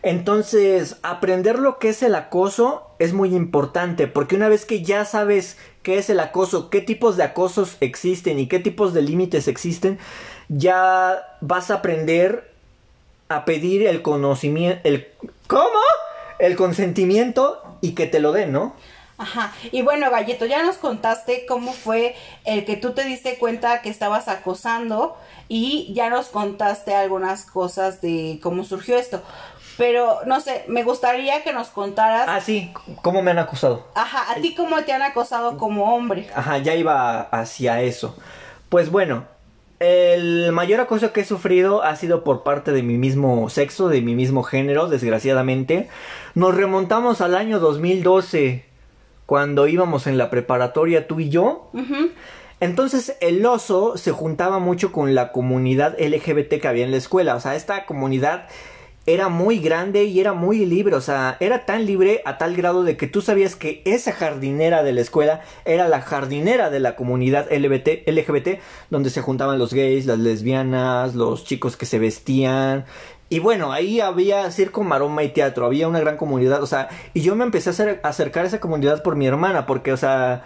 Entonces, 0.02 0.97
aprender 1.02 1.59
lo 1.59 1.78
que 1.78 1.90
es 1.90 2.02
el 2.02 2.14
acoso 2.14 2.86
es 2.98 3.12
muy 3.12 3.35
importante, 3.35 4.06
porque 4.06 4.36
una 4.36 4.48
vez 4.48 4.64
que 4.64 4.82
ya 4.82 5.05
sabes 5.05 5.59
qué 5.82 5.98
es 5.98 6.09
el 6.09 6.20
acoso, 6.20 6.70
qué 6.70 6.81
tipos 6.81 7.16
de 7.16 7.24
acosos 7.24 7.77
existen 7.81 8.39
y 8.39 8.47
qué 8.47 8.59
tipos 8.59 8.94
de 8.94 9.02
límites 9.02 9.47
existen, 9.47 9.98
ya 10.48 11.36
vas 11.40 11.70
a 11.70 11.74
aprender 11.74 12.51
a 13.28 13.44
pedir 13.44 13.86
el 13.86 14.02
conocimiento, 14.02 14.81
el 14.85 15.06
¿cómo? 15.47 15.81
El 16.39 16.56
consentimiento 16.56 17.62
y 17.81 17.94
que 17.94 18.06
te 18.06 18.20
lo 18.20 18.32
den, 18.32 18.52
¿no? 18.52 18.74
Ajá. 19.20 19.52
Y 19.70 19.82
bueno, 19.82 20.10
Gallito, 20.10 20.47
ya 20.47 20.62
nos 20.62 20.78
contaste 20.78 21.44
cómo 21.44 21.74
fue 21.74 22.14
el 22.47 22.64
que 22.64 22.77
tú 22.77 22.93
te 22.93 23.05
diste 23.05 23.36
cuenta 23.36 23.82
que 23.82 23.90
estabas 23.90 24.28
acosando 24.28 25.14
y 25.47 25.93
ya 25.93 26.09
nos 26.09 26.28
contaste 26.28 26.94
algunas 26.94 27.44
cosas 27.44 28.01
de 28.01 28.40
cómo 28.43 28.64
surgió 28.64 28.97
esto. 28.97 29.22
Pero, 29.81 30.19
no 30.27 30.40
sé, 30.43 30.65
me 30.69 30.85
gustaría 30.85 31.43
que 31.43 31.55
nos 31.55 31.69
contaras, 31.69 32.27
Ah, 32.28 32.40
sí, 32.43 32.70
¿cómo 33.01 33.23
me 33.23 33.31
han 33.31 33.39
acusado? 33.39 33.86
ajá, 33.94 34.31
a 34.31 34.35
ti 34.36 34.55
cómo 34.55 34.82
te 34.85 34.93
han 34.93 35.01
acosado 35.01 35.57
como 35.57 35.94
hombre. 35.97 36.28
Ajá, 36.35 36.59
ya 36.59 36.74
iba 36.74 37.23
hacia 37.23 37.81
eso. 37.81 38.15
Pues 38.69 38.90
bueno, 38.90 39.24
el 39.78 40.52
mayor 40.52 40.81
acoso 40.81 41.15
que 41.15 41.23
he 41.23 41.24
sufrido 41.24 41.82
ha 41.82 41.97
sido 41.97 42.24
por 42.24 42.43
parte 42.43 42.73
de 42.73 42.82
mi 42.82 42.98
mismo 42.98 43.48
sexo, 43.48 43.89
de 43.89 44.02
mi 44.02 44.15
mismo 44.15 44.43
género, 44.43 44.86
desgraciadamente. 44.89 45.89
Nos 46.35 46.55
remontamos 46.55 47.23
al 47.23 47.35
año 47.35 47.59
2012, 47.59 48.66
cuando 49.24 49.66
íbamos 49.66 50.07
en 50.07 50.19
la 50.19 50.28
preparatoria 50.28 51.07
tú 51.09 51.20
y 51.20 51.31
yo. 51.31 51.70
Entonces 52.61 53.16
el 53.23 53.47
oso 53.47 53.97
se 53.97 54.12
juntaba 54.12 54.59
mucho 54.59 54.93
con 54.93 55.15
la 55.15 55.32
comunidad 55.32 55.97
LGBT 55.98 56.61
que 56.61 56.69
había 56.69 56.85
en 56.85 56.90
la 56.90 56.98
escuela. 56.98 57.35
O 57.35 57.40
sea, 57.40 57.55
esta 57.55 57.86
comunidad 57.86 58.47
era 59.06 59.28
muy 59.28 59.59
grande 59.59 60.05
y 60.05 60.20
era 60.20 60.32
muy 60.32 60.64
libre. 60.66 60.94
O 60.94 61.01
sea, 61.01 61.36
era 61.40 61.66
tan 61.66 61.86
libre 61.86 62.22
a 62.24 62.39
tal 62.39 62.56
grado 62.56 62.85
de 62.85 62.97
que 62.97 63.06
tú 63.06 63.22
sabías 63.22 63.56
que 63.56 63.82
esa 63.85 64.12
jardinera 64.12 64.82
de 64.82 64.93
la 64.93 65.01
escuela 65.01 65.43
era 65.64 65.89
la 65.89 66.01
jardinera 66.01 66.70
de 66.70 66.81
la 66.81 66.97
comunidad 66.97 67.51
LGBT, 67.51 68.09
LGBT 68.09 68.60
donde 68.90 69.10
se 69.10 69.22
juntaban 69.22 69.59
los 69.59 69.72
gays, 69.72 70.06
las 70.06 70.18
lesbianas, 70.18 71.14
los 71.14 71.44
chicos 71.44 71.77
que 71.77 71.86
se 71.86 71.98
vestían. 71.98 72.85
Y 73.28 73.39
bueno, 73.39 73.72
ahí 73.72 74.01
había 74.01 74.51
circo, 74.51 74.82
maroma 74.82 75.22
y 75.22 75.28
teatro, 75.28 75.64
había 75.64 75.86
una 75.86 76.01
gran 76.01 76.16
comunidad, 76.16 76.64
o 76.64 76.66
sea, 76.66 76.89
y 77.14 77.20
yo 77.20 77.36
me 77.36 77.44
empecé 77.44 77.70
a 77.70 78.01
a 78.02 78.09
acercar 78.09 78.44
a 78.44 78.48
esa 78.48 78.59
comunidad 78.59 79.05
por 79.05 79.14
mi 79.14 79.24
hermana, 79.24 79.66
porque, 79.66 79.93
o 79.93 79.97
sea, 79.97 80.44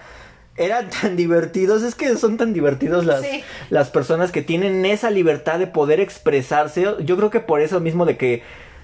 eran 0.57 0.89
tan 0.89 1.17
divertidos, 1.17 1.83
es 1.83 1.95
que 1.95 2.17
son 2.17 2.37
tan 2.37 2.53
divertidos 2.53 3.05
las, 3.07 3.23
Sí. 3.23 3.43
las 3.71 3.91
personas 3.91 4.31
que 4.33 4.43
tienen 4.43 4.85
esa 4.87 5.11
libertad 5.11 5.59
de 5.59 5.67
poder 5.67 6.01
expresarse. 6.01 6.87
Yo 7.05 7.17
creo 7.17 7.31
que 7.31 7.41
por 7.41 7.61
eso 7.61 7.81
mismo 7.81 8.05
de 8.07 8.17
que 8.17 8.43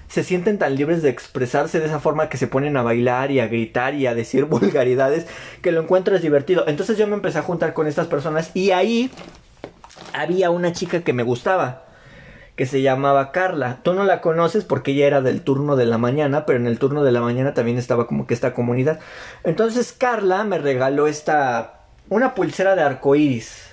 se 0.09 0.25
sienten 0.25 0.57
tan 0.57 0.75
libres 0.75 1.01
de 1.01 1.09
expresarse 1.09 1.79
de 1.79 1.85
esa 1.85 2.01
forma 2.01 2.27
que 2.27 2.35
se 2.37 2.47
ponen 2.47 2.75
a 2.75 2.83
bailar 2.83 3.31
y 3.31 3.39
a 3.39 3.47
gritar 3.47 3.93
y 3.93 4.07
a 4.07 4.13
decir 4.13 4.43
vulgaridades, 4.45 5.25
que 5.61 5.71
lo 5.71 5.81
encuentras 5.81 6.21
divertido. 6.21 6.65
Entonces 6.67 6.97
yo 6.97 7.07
me 7.07 7.15
empecé 7.15 7.39
a 7.39 7.43
juntar 7.43 7.73
con 7.73 7.87
estas 7.87 8.07
personas 8.07 8.51
y 8.53 8.71
ahí 8.71 9.09
había 10.13 10.49
una 10.49 10.73
chica 10.73 11.01
que 11.01 11.13
me 11.13 11.23
gustaba 11.23 11.85
que 12.61 12.67
se 12.67 12.83
llamaba 12.83 13.31
Carla. 13.31 13.79
Tú 13.81 13.95
no 13.95 14.03
la 14.03 14.21
conoces 14.21 14.65
porque 14.65 14.91
ella 14.91 15.07
era 15.07 15.21
del 15.21 15.41
turno 15.41 15.75
de 15.75 15.87
la 15.87 15.97
mañana, 15.97 16.45
pero 16.45 16.59
en 16.59 16.67
el 16.67 16.77
turno 16.77 17.03
de 17.03 17.11
la 17.11 17.19
mañana 17.19 17.55
también 17.55 17.79
estaba 17.79 18.05
como 18.05 18.27
que 18.27 18.35
esta 18.35 18.53
comunidad. 18.53 18.99
Entonces 19.43 19.95
Carla 19.97 20.43
me 20.43 20.59
regaló 20.59 21.07
esta 21.07 21.79
una 22.09 22.35
pulsera 22.35 22.75
de 22.75 22.83
arcoíris, 22.83 23.63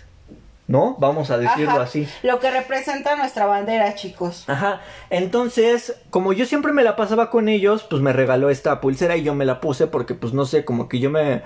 ¿no? 0.68 0.96
Vamos 0.98 1.30
a 1.30 1.36
decirlo 1.36 1.72
Ajá. 1.72 1.82
así. 1.82 2.08
Lo 2.22 2.40
que 2.40 2.50
representa 2.50 3.14
nuestra 3.14 3.44
bandera, 3.44 3.94
chicos. 3.94 4.44
Ajá, 4.46 4.80
entonces, 5.10 5.94
como 6.08 6.32
yo 6.32 6.46
siempre 6.46 6.72
me 6.72 6.82
la 6.82 6.96
pasaba 6.96 7.28
con 7.28 7.50
ellos, 7.50 7.84
pues 7.90 8.00
me 8.00 8.14
regaló 8.14 8.48
esta 8.48 8.80
pulsera 8.80 9.18
y 9.18 9.22
yo 9.22 9.34
me 9.34 9.44
la 9.44 9.60
puse 9.60 9.86
porque, 9.86 10.14
pues 10.14 10.32
no 10.32 10.46
sé, 10.46 10.64
como 10.64 10.88
que 10.88 10.98
yo 10.98 11.10
me, 11.10 11.42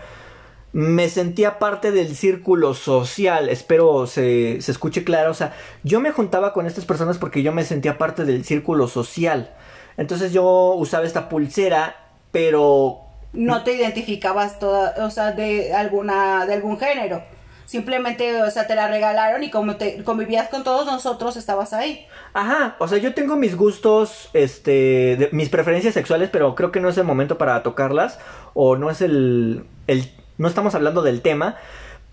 me 0.73 1.09
sentía 1.09 1.59
parte 1.59 1.93
del 1.93 2.17
círculo 2.17 2.73
social, 2.75 3.49
espero 3.51 4.07
se, 4.07 4.61
se 4.63 4.73
escuche 4.73 5.05
claro, 5.05 5.31
o 5.31 5.35
sea, 5.35 5.55
yo 5.83 6.01
me 6.01 6.13
juntaba 6.13 6.53
con 6.55 6.67
estas 6.67 6.85
personas 6.87 7.19
porque 7.19 7.43
yo 7.43 7.53
me 7.53 7.65
sentía 7.65 7.99
parte 7.99 8.25
del 8.25 8.45
círculo 8.45 8.89
social. 8.89 9.51
Entonces 9.99 10.33
yo 10.33 10.73
usaba 10.75 11.05
esta 11.05 11.29
pulsera, 11.29 11.97
pero 12.31 13.01
No 13.35 13.63
te 13.65 13.75
identificabas 13.75 14.59
toda, 14.59 14.95
o 15.05 15.11
sea, 15.11 15.33
de 15.33 15.75
alguna, 15.75 16.47
de 16.47 16.55
algún 16.55 16.79
género. 16.79 17.23
Simplemente, 17.67 18.43
o 18.43 18.51
sea, 18.51 18.67
te 18.67 18.75
la 18.75 18.89
regalaron 18.89 19.43
y 19.45 19.51
como 19.51 19.77
te 19.77 20.03
convivías 20.05 20.49
con 20.49 20.63
todos 20.65 20.85
nosotros, 20.87 21.37
estabas 21.37 21.73
ahí. 21.73 22.07
Ajá, 22.35 22.77
o 22.79 22.89
sea, 22.89 22.99
yo 22.99 23.15
tengo 23.15 23.37
mis 23.37 23.57
gustos, 23.57 24.29
este, 24.35 25.17
de- 25.17 25.29
mis 25.33 25.49
preferencias 25.49 25.95
sexuales, 25.95 26.29
pero 26.31 26.55
creo 26.55 26.71
que 26.73 26.81
no 26.81 26.89
es 26.91 26.99
el 26.99 27.05
momento 27.05 27.39
para 27.39 27.63
tocarlas, 27.63 28.19
o 28.53 28.77
no 28.77 28.91
es 28.91 29.01
el, 29.01 29.65
el, 29.87 30.11
no 30.39 30.49
estamos 30.49 30.75
hablando 30.75 31.03
del 31.03 31.23
tema, 31.23 31.57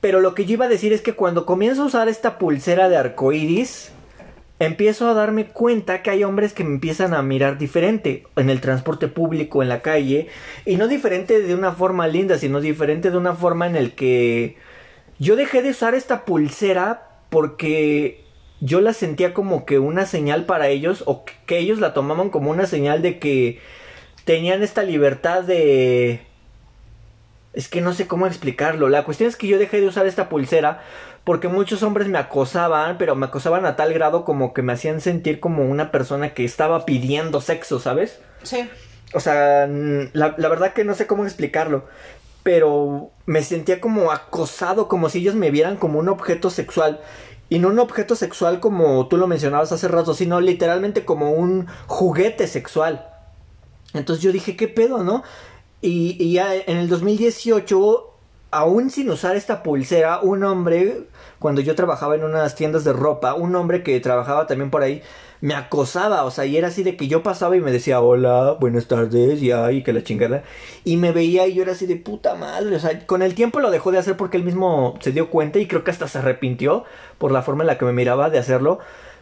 pero 0.01 0.21
lo 0.21 0.33
que 0.33 0.45
yo 0.45 0.53
iba 0.53 0.65
a 0.65 0.69
decir 0.69 0.93
es 0.93 1.01
que 1.01 1.13
cuando 1.13 1.45
comienzo 1.45 1.83
a 1.83 1.87
usar 1.87 2.07
esta 2.07 2.37
pulsera 2.37 2.89
de 2.89 2.97
arcoíris, 2.97 3.91
empiezo 4.59 5.07
a 5.07 5.13
darme 5.13 5.47
cuenta 5.47 6.01
que 6.01 6.09
hay 6.09 6.23
hombres 6.23 6.53
que 6.53 6.63
me 6.63 6.73
empiezan 6.73 7.13
a 7.13 7.21
mirar 7.21 7.57
diferente 7.57 8.25
en 8.35 8.49
el 8.49 8.61
transporte 8.61 9.07
público, 9.07 9.63
en 9.63 9.69
la 9.69 9.81
calle, 9.81 10.27
y 10.65 10.75
no 10.75 10.87
diferente 10.87 11.41
de 11.41 11.55
una 11.55 11.71
forma 11.71 12.07
linda, 12.07 12.37
sino 12.37 12.59
diferente 12.59 13.09
de 13.11 13.17
una 13.17 13.33
forma 13.33 13.67
en 13.67 13.75
el 13.75 13.93
que 13.93 14.57
yo 15.17 15.35
dejé 15.35 15.61
de 15.61 15.71
usar 15.71 15.95
esta 15.95 16.25
pulsera 16.25 17.07
porque 17.29 18.25
yo 18.61 18.81
la 18.81 18.93
sentía 18.93 19.33
como 19.33 19.65
que 19.65 19.79
una 19.79 20.05
señal 20.05 20.45
para 20.45 20.67
ellos 20.67 21.03
o 21.05 21.23
que 21.45 21.59
ellos 21.59 21.79
la 21.79 21.93
tomaban 21.93 22.29
como 22.29 22.51
una 22.51 22.65
señal 22.65 23.01
de 23.01 23.19
que 23.19 23.59
tenían 24.25 24.63
esta 24.63 24.83
libertad 24.83 25.43
de 25.43 26.21
Es 27.53 27.67
que 27.67 27.81
no 27.81 27.93
sé 27.93 28.07
cómo 28.07 28.27
explicarlo. 28.27 28.89
La 28.89 29.03
cuestión 29.03 29.27
es 29.27 29.35
que 29.35 29.47
yo 29.47 29.57
dejé 29.57 29.81
de 29.81 29.88
usar 29.88 30.05
esta 30.05 30.30
pulsera 30.30 30.81
porque 31.23 31.47
muchos 31.47 31.84
hombres 31.84 32.07
me 32.07 32.17
acosaban, 32.17 32.97
pero 32.97 33.15
me 33.15 33.26
acosaban 33.26 33.65
a 33.65 33.76
tal 33.76 33.93
grado 33.93 34.23
como 34.23 34.53
que 34.53 34.61
me 34.61 34.73
hacían 34.73 35.01
sentir 35.01 35.39
como 35.39 35.63
una 35.63 35.91
persona 35.91 36.34
que 36.34 36.45
estaba 36.45 36.85
pidiendo 36.85 37.41
sexo, 37.41 37.80
¿sabes? 37.80 38.19
Sí. 38.43 38.69
O 39.13 39.19
sea, 39.19 39.67
la, 39.67 40.35
la 40.38 40.49
verdad 40.49 40.73
que 40.73 40.84
no 40.84 40.93
sé 40.93 41.07
cómo 41.07 41.26
explicarlo. 41.26 41.85
Pero 42.43 43.11
me 43.26 43.43
sentía 43.43 43.81
como 43.81 44.11
acosado, 44.11 44.88
como 44.88 45.09
si 45.09 45.19
ellos 45.19 45.35
me 45.35 45.51
vieran 45.51 45.76
como 45.76 45.99
un 45.99 46.09
objeto 46.09 46.49
sexual. 46.49 47.01
Y 47.49 47.57
no 47.59 47.69
un 47.69 47.80
objeto 47.80 48.15
sexual 48.15 48.59
como 48.59 49.07
tú 49.07 49.17
lo 49.17 49.27
mencionabas 49.27 49.71
hace 49.71 49.88
rato, 49.88 50.13
sino 50.13 50.39
literalmente 50.39 51.03
como 51.03 51.31
un 51.31 51.67
juguete 51.88 52.47
sexual. 52.47 53.07
Entonces 53.93 54.23
yo 54.23 54.31
dije, 54.31 54.55
¿qué 54.55 54.67
pedo, 54.67 55.03
no? 55.03 55.23
Y, 55.81 56.18
y 56.19 56.34
ya 56.34 56.56
en 56.56 56.77
el 56.77 56.89
2018, 56.89 58.10
aún 58.51 58.89
sin 58.89 59.10
usar 59.10 59.35
esta 59.35 59.64
pulsera, 59.64 60.19
un 60.22 60.43
hombre, 60.43 61.03
cuando 61.39 61.61
yo 61.61 61.76
trabajaba 61.76 62.15
en 62.15 62.23
unas 62.23 62.56
tiendas 62.56 62.84
de 62.84 62.93
ropa, 62.93 63.34
un 63.34 63.56
hombre 63.56 63.84
que 63.84 63.99
trabajaba 63.99 64.47
también 64.47 64.72
por 64.72 64.81
ahí, 64.81 65.01
me 65.41 65.53
acosaba, 65.53 66.26
o 66.26 66.31
sea, 66.31 66.45
y 66.45 66.57
era 66.57 66.68
así 66.68 66.84
de 66.84 66.97
que 66.97 67.07
yo 67.07 67.23
pasaba 67.23 67.56
y 67.56 67.61
me 67.61 67.72
decía, 67.72 68.01
hola, 68.01 68.57
buenas 68.60 68.88
tardes, 68.88 69.41
y 69.41 69.51
ay, 69.51 69.84
que 69.84 69.93
la 69.93 70.03
chingada, 70.03 70.43
y 70.84 70.97
me 70.97 71.11
veía 71.11 71.47
y 71.47 71.53
yo 71.53 71.64
era 71.64 71.72
así 71.72 71.85
de 71.85 71.95
puta 71.95 72.35
madre, 72.35 72.76
o 72.76 72.80
sea, 72.80 73.06
con 73.06 73.22
el 73.22 73.35
tiempo 73.35 73.60
lo 73.60 73.72
dejó 73.72 73.91
de 73.91 73.99
hacer 73.99 74.18
porque 74.18 74.38
él 74.38 74.43
mismo 74.43 74.97
se 74.99 75.11
dio 75.14 75.30
cuenta 75.30 75.60
y 75.60 75.68
creo 75.68 75.84
que 75.84 75.91
hasta 75.91 76.07
se 76.07 76.18
arrepintió 76.18 76.84
por 77.18 77.31
la 77.31 77.41
forma 77.41 77.64
en 77.64 77.68
la 77.68 77.77
que 77.77 77.85
me 77.85 77.93
miraba 77.93 78.30
de 78.30 78.39
hacerlo, 78.39 78.80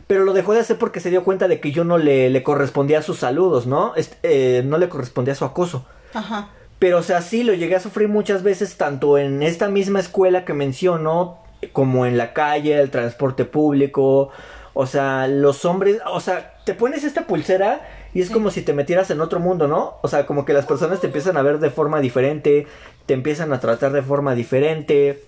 pero 0.08 0.24
lo 0.24 0.34
dejó 0.34 0.54
de 0.54 0.62
hacer 0.62 0.78
porque 0.78 1.02
se 1.02 1.12
dio 1.12 1.24
cuenta 1.24 1.48
de 1.48 1.60
que 1.60 1.72
yo 1.72 1.84
no 1.84 1.98
le, 1.98 2.30
le 2.30 2.44
correspondía 2.44 3.00
a 3.00 3.04
sus 3.04 3.20
saludos, 3.20 3.68
¿no? 3.68 3.94
Este, 3.96 4.18
eh, 4.24 4.64
no 4.64 4.78
le 4.78 4.90
correspondía 4.90 5.34
a 5.34 5.38
su 5.38 5.46
acoso. 5.46 5.86
Ajá. 6.18 6.50
Pero, 6.80 7.00
o 7.00 7.04
sea, 7.04 7.22
sí, 7.22 7.44
lo 7.44 7.54
llegué 7.54 7.76
a 7.76 7.80
sufrir 7.80 8.08
muchas 8.08 8.44
veces, 8.44 8.78
tanto 8.78 9.18
en 9.18 9.42
esta 9.42 9.68
misma 9.68 10.00
escuela 10.00 10.46
que 10.46 10.54
menciono, 10.54 11.40
como 11.74 12.06
en 12.06 12.18
la 12.18 12.34
calle, 12.34 12.80
el 12.80 12.92
transporte 12.92 13.46
público, 13.46 14.30
o 14.74 14.86
sea, 14.86 15.28
los 15.28 15.66
hombres, 15.66 15.98
o 16.06 16.20
sea, 16.20 16.54
te 16.64 16.76
pones 16.76 17.04
esta 17.04 17.26
pulsera 17.26 17.82
y 18.14 18.22
es 18.22 18.30
como 18.30 18.52
si 18.52 18.62
te 18.62 18.74
metieras 18.74 19.10
en 19.10 19.22
otro 19.22 19.40
mundo, 19.40 19.68
¿no? 19.68 19.96
O 20.04 20.08
sea, 20.08 20.28
como 20.28 20.46
que 20.46 20.54
las 20.54 20.68
personas 20.68 21.02
te 21.02 21.08
empiezan 21.08 21.36
a 21.36 21.42
ver 21.42 21.58
de 21.58 21.72
forma 21.72 22.00
diferente, 22.00 22.68
te 23.08 23.16
empiezan 23.16 23.54
a 23.54 23.60
tratar 23.60 23.92
de 23.92 24.04
forma 24.04 24.36
diferente. 24.36 25.24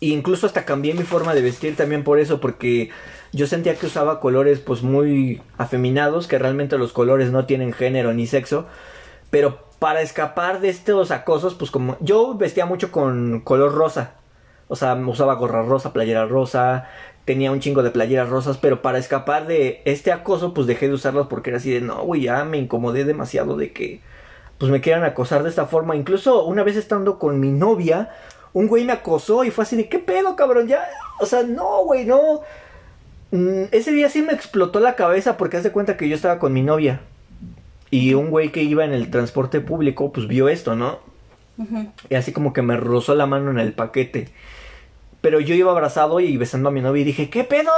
E 0.00 0.06
incluso 0.06 0.46
hasta 0.46 0.64
cambié 0.64 0.94
mi 0.94 1.02
forma 1.02 1.34
de 1.34 1.42
vestir 1.42 1.76
también 1.76 2.02
por 2.02 2.18
eso, 2.18 2.40
porque 2.40 2.88
yo 3.32 3.46
sentía 3.46 3.74
que 3.76 3.86
usaba 3.86 4.18
colores 4.18 4.60
pues 4.60 4.82
muy 4.82 5.42
afeminados, 5.58 6.26
que 6.26 6.38
realmente 6.38 6.78
los 6.78 6.94
colores 6.94 7.30
no 7.30 7.44
tienen 7.44 7.74
género 7.74 8.14
ni 8.14 8.26
sexo, 8.26 8.66
pero 9.30 9.70
para 9.78 10.02
escapar 10.02 10.60
de 10.60 10.68
estos 10.68 11.10
acosos, 11.10 11.54
pues 11.54 11.70
como 11.70 11.96
yo 12.00 12.34
vestía 12.36 12.66
mucho 12.66 12.92
con 12.92 13.40
color 13.40 13.74
rosa, 13.74 14.14
o 14.68 14.76
sea, 14.76 14.94
usaba 14.94 15.34
gorra 15.34 15.62
rosa, 15.62 15.92
playera 15.92 16.26
rosa, 16.26 16.88
tenía 17.24 17.50
un 17.52 17.60
chingo 17.60 17.82
de 17.82 17.90
playeras 17.90 18.28
rosas, 18.28 18.58
pero 18.58 18.82
para 18.82 18.98
escapar 18.98 19.46
de 19.46 19.82
este 19.84 20.12
acoso, 20.12 20.54
pues 20.54 20.66
dejé 20.66 20.88
de 20.88 20.94
usarlas 20.94 21.26
porque 21.28 21.50
era 21.50 21.58
así 21.58 21.72
de, 21.72 21.80
no, 21.80 22.02
güey, 22.02 22.22
ya 22.22 22.44
me 22.44 22.58
incomodé 22.58 23.04
demasiado 23.04 23.56
de 23.56 23.72
que, 23.72 24.00
pues 24.58 24.70
me 24.70 24.80
quieran 24.80 25.04
acosar 25.04 25.42
de 25.42 25.48
esta 25.48 25.66
forma. 25.66 25.96
Incluso 25.96 26.44
una 26.44 26.62
vez 26.62 26.76
estando 26.76 27.18
con 27.18 27.40
mi 27.40 27.50
novia, 27.50 28.10
un 28.52 28.66
güey 28.66 28.84
me 28.84 28.92
acosó 28.92 29.44
y 29.44 29.50
fue 29.50 29.64
así 29.64 29.76
de, 29.76 29.88
¿qué 29.88 29.98
pedo, 29.98 30.36
cabrón? 30.36 30.68
Ya, 30.68 30.86
o 31.18 31.26
sea, 31.26 31.42
no, 31.42 31.84
güey, 31.84 32.04
no. 32.04 32.42
Mm, 33.30 33.64
ese 33.72 33.92
día 33.92 34.10
sí 34.10 34.22
me 34.22 34.32
explotó 34.32 34.80
la 34.80 34.96
cabeza 34.96 35.36
porque 35.36 35.56
hace 35.56 35.72
cuenta 35.72 35.96
que 35.96 36.08
yo 36.08 36.14
estaba 36.14 36.38
con 36.38 36.52
mi 36.52 36.62
novia. 36.62 37.00
Y 37.90 38.14
un 38.14 38.30
güey 38.30 38.52
que 38.52 38.62
iba 38.62 38.84
en 38.84 38.92
el 38.92 39.10
transporte 39.10 39.60
público, 39.60 40.12
pues 40.12 40.26
vio 40.28 40.48
esto, 40.48 40.76
¿no? 40.76 40.98
Y 42.08 42.14
así 42.14 42.32
como 42.32 42.52
que 42.52 42.62
me 42.62 42.76
rozó 42.76 43.14
la 43.14 43.26
mano 43.26 43.50
en 43.50 43.58
el 43.58 43.72
paquete. 43.72 44.28
Pero 45.20 45.38
yo 45.38 45.54
iba 45.54 45.70
abrazado 45.70 46.18
y 46.20 46.36
besando 46.38 46.70
a 46.70 46.72
mi 46.72 46.80
novia 46.80 47.02
y 47.02 47.04
dije, 47.04 47.28
¿qué 47.28 47.44
pedo? 47.44 47.70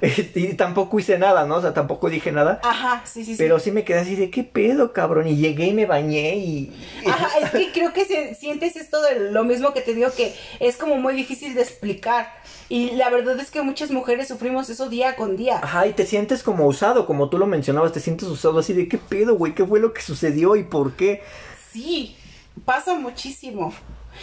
y 0.34 0.54
tampoco 0.54 0.98
hice 1.00 1.18
nada, 1.18 1.44
¿no? 1.44 1.56
O 1.56 1.60
sea, 1.60 1.74
tampoco 1.74 2.08
dije 2.08 2.30
nada. 2.30 2.60
Ajá, 2.62 3.02
sí, 3.04 3.24
sí, 3.24 3.32
sí. 3.32 3.38
Pero 3.38 3.58
sí 3.58 3.72
me 3.72 3.84
quedé 3.84 3.98
así 3.98 4.14
de, 4.14 4.30
¿qué 4.30 4.44
pedo, 4.44 4.92
cabrón? 4.92 5.26
Y 5.26 5.36
llegué 5.36 5.66
y 5.66 5.72
me 5.72 5.86
bañé 5.86 6.36
y... 6.36 6.72
Ajá, 7.04 7.28
es 7.42 7.50
que 7.50 7.72
creo 7.72 7.92
que 7.92 8.04
se, 8.04 8.34
sientes 8.36 8.76
esto 8.76 9.02
de 9.02 9.32
lo 9.32 9.42
mismo 9.42 9.72
que 9.72 9.80
te 9.80 9.92
digo, 9.92 10.08
que 10.16 10.34
es 10.60 10.76
como 10.76 10.96
muy 10.96 11.14
difícil 11.14 11.54
de 11.54 11.62
explicar. 11.62 12.28
Y 12.68 12.92
la 12.92 13.10
verdad 13.10 13.38
es 13.40 13.50
que 13.50 13.62
muchas 13.62 13.90
mujeres 13.90 14.28
sufrimos 14.28 14.68
eso 14.70 14.88
día 14.88 15.16
con 15.16 15.36
día. 15.36 15.60
Ajá, 15.62 15.86
y 15.86 15.92
te 15.92 16.06
sientes 16.06 16.42
como 16.42 16.66
usado, 16.66 17.06
como 17.06 17.28
tú 17.28 17.38
lo 17.38 17.46
mencionabas, 17.46 17.92
te 17.92 18.00
sientes 18.00 18.28
usado 18.28 18.60
así 18.60 18.72
de, 18.72 18.88
¿qué 18.88 18.98
pedo, 18.98 19.36
güey? 19.36 19.54
¿Qué 19.54 19.64
fue 19.64 19.80
lo 19.80 19.92
que 19.92 20.02
sucedió 20.02 20.54
y 20.54 20.62
por 20.64 20.92
qué? 20.92 21.22
Sí, 21.72 22.16
pasa 22.64 22.94
muchísimo. 22.94 23.72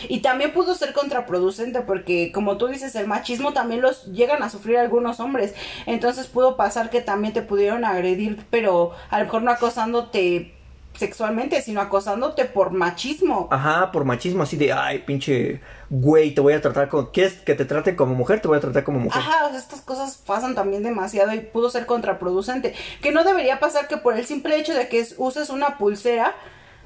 Y 0.07 0.19
también 0.19 0.53
pudo 0.53 0.75
ser 0.75 0.93
contraproducente 0.93 1.81
porque, 1.81 2.31
como 2.31 2.57
tú 2.57 2.67
dices, 2.67 2.95
el 2.95 3.07
machismo 3.07 3.53
también 3.53 3.81
los 3.81 4.05
llegan 4.05 4.43
a 4.43 4.49
sufrir 4.49 4.77
algunos 4.77 5.19
hombres. 5.19 5.53
Entonces 5.85 6.27
pudo 6.27 6.55
pasar 6.55 6.89
que 6.89 7.01
también 7.01 7.33
te 7.33 7.41
pudieron 7.41 7.85
agredir, 7.85 8.45
pero 8.49 8.91
a 9.09 9.19
lo 9.19 9.25
mejor 9.25 9.43
no 9.43 9.51
acosándote 9.51 10.53
sexualmente, 10.95 11.61
sino 11.61 11.81
acosándote 11.81 12.45
por 12.45 12.71
machismo. 12.71 13.47
Ajá, 13.51 13.91
por 13.91 14.05
machismo, 14.05 14.43
así 14.43 14.57
de, 14.57 14.73
ay, 14.73 14.99
pinche 14.99 15.61
güey, 15.89 16.33
te 16.33 16.41
voy 16.41 16.53
a 16.53 16.61
tratar 16.61 16.89
como, 16.89 17.11
¿quieres 17.11 17.33
que 17.33 17.55
te 17.55 17.65
trate 17.65 17.95
como 17.95 18.15
mujer? 18.15 18.41
Te 18.41 18.47
voy 18.47 18.57
a 18.57 18.61
tratar 18.61 18.83
como 18.83 18.99
mujer. 18.99 19.21
Ajá, 19.21 19.45
o 19.45 19.49
sea, 19.49 19.59
estas 19.59 19.81
cosas 19.81 20.17
pasan 20.25 20.55
también 20.55 20.83
demasiado 20.83 21.33
y 21.33 21.39
pudo 21.39 21.69
ser 21.69 21.85
contraproducente. 21.85 22.73
Que 23.01 23.11
no 23.11 23.23
debería 23.23 23.59
pasar 23.59 23.87
que 23.87 23.97
por 23.97 24.17
el 24.17 24.25
simple 24.25 24.57
hecho 24.57 24.73
de 24.73 24.87
que 24.87 25.05
uses 25.17 25.49
una 25.49 25.77
pulsera, 25.77 26.33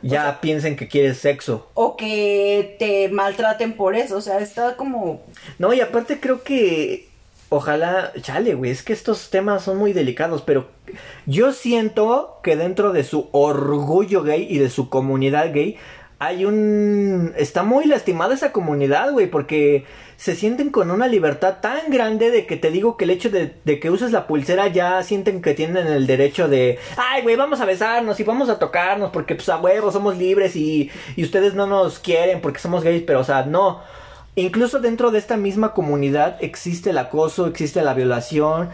ya 0.02 0.40
piensen 0.42 0.76
que 0.76 0.88
quieres 0.88 1.18
sexo. 1.18 1.68
O 1.74 1.98
que 1.98 2.76
te 2.80 3.10
maltraten 3.10 3.74
por 3.74 3.96
eso, 3.96 4.18
o 4.18 4.22
sea, 4.22 4.40
está 4.40 4.76
como... 4.76 5.22
No, 5.60 5.74
y 5.74 5.82
aparte 5.82 6.20
creo 6.20 6.44
que... 6.44 7.08
Ojalá, 7.50 8.12
chale, 8.22 8.56
güey, 8.56 8.72
es 8.72 8.84
que 8.84 8.92
estos 8.92 9.30
temas 9.30 9.64
son 9.64 9.78
muy 9.78 9.94
delicados, 9.94 10.42
pero 10.42 10.68
yo 11.26 11.54
siento 11.54 12.40
que 12.44 12.58
dentro 12.58 12.92
de 12.92 13.06
su 13.06 13.30
orgullo 13.32 14.22
gay 14.24 14.46
y 14.50 14.58
de 14.58 14.70
su 14.70 14.90
comunidad 14.90 15.54
gay 15.54 15.78
hay 16.20 16.44
un... 16.46 17.34
Está 17.38 17.64
muy 17.64 17.86
lastimada 17.86 18.34
esa 18.34 18.52
comunidad, 18.52 19.12
güey, 19.12 19.28
porque 19.28 19.86
se 20.18 20.36
sienten 20.36 20.72
con 20.72 20.90
una 20.90 21.08
libertad 21.08 21.58
tan 21.62 21.92
grande 21.92 22.32
de 22.32 22.48
que 22.48 22.58
te 22.58 22.72
digo 22.72 22.98
que 22.98 23.06
el 23.06 23.12
hecho 23.12 23.30
de, 23.30 23.80
que 23.80 23.92
uses 23.92 24.12
la 24.12 24.26
pulsera 24.26 24.68
ya 24.68 25.04
sienten 25.04 25.42
que 25.44 25.54
tienen 25.54 25.86
el 25.88 26.08
derecho 26.08 26.50
de, 26.50 26.80
ay, 26.98 27.22
güey, 27.22 27.36
vamos 27.36 27.62
a 27.62 27.66
besarnos 27.66 28.20
y 28.20 28.24
vamos 28.24 28.50
a 28.50 28.58
tocarnos 28.58 29.12
porque 29.12 29.36
pues 29.36 29.48
a 29.50 29.58
huevo 29.58 29.92
somos 29.92 30.18
libres 30.18 30.56
y, 30.56 30.90
y 31.16 31.24
ustedes 31.24 31.54
no 31.54 31.68
nos 31.68 32.00
quieren 32.00 32.42
porque 32.42 32.60
somos 32.60 32.84
gays, 32.84 33.04
pero 33.06 33.20
o 33.20 33.24
sea, 33.24 33.44
no. 33.44 33.82
Incluso 34.36 34.80
dentro 34.80 35.12
de 35.12 35.20
esta 35.20 35.38
misma 35.38 35.74
comunidad 35.74 36.38
existe 36.42 36.90
el 36.90 36.98
acoso, 36.98 37.46
existe 37.46 37.82
la 37.84 37.94
violación. 37.94 38.70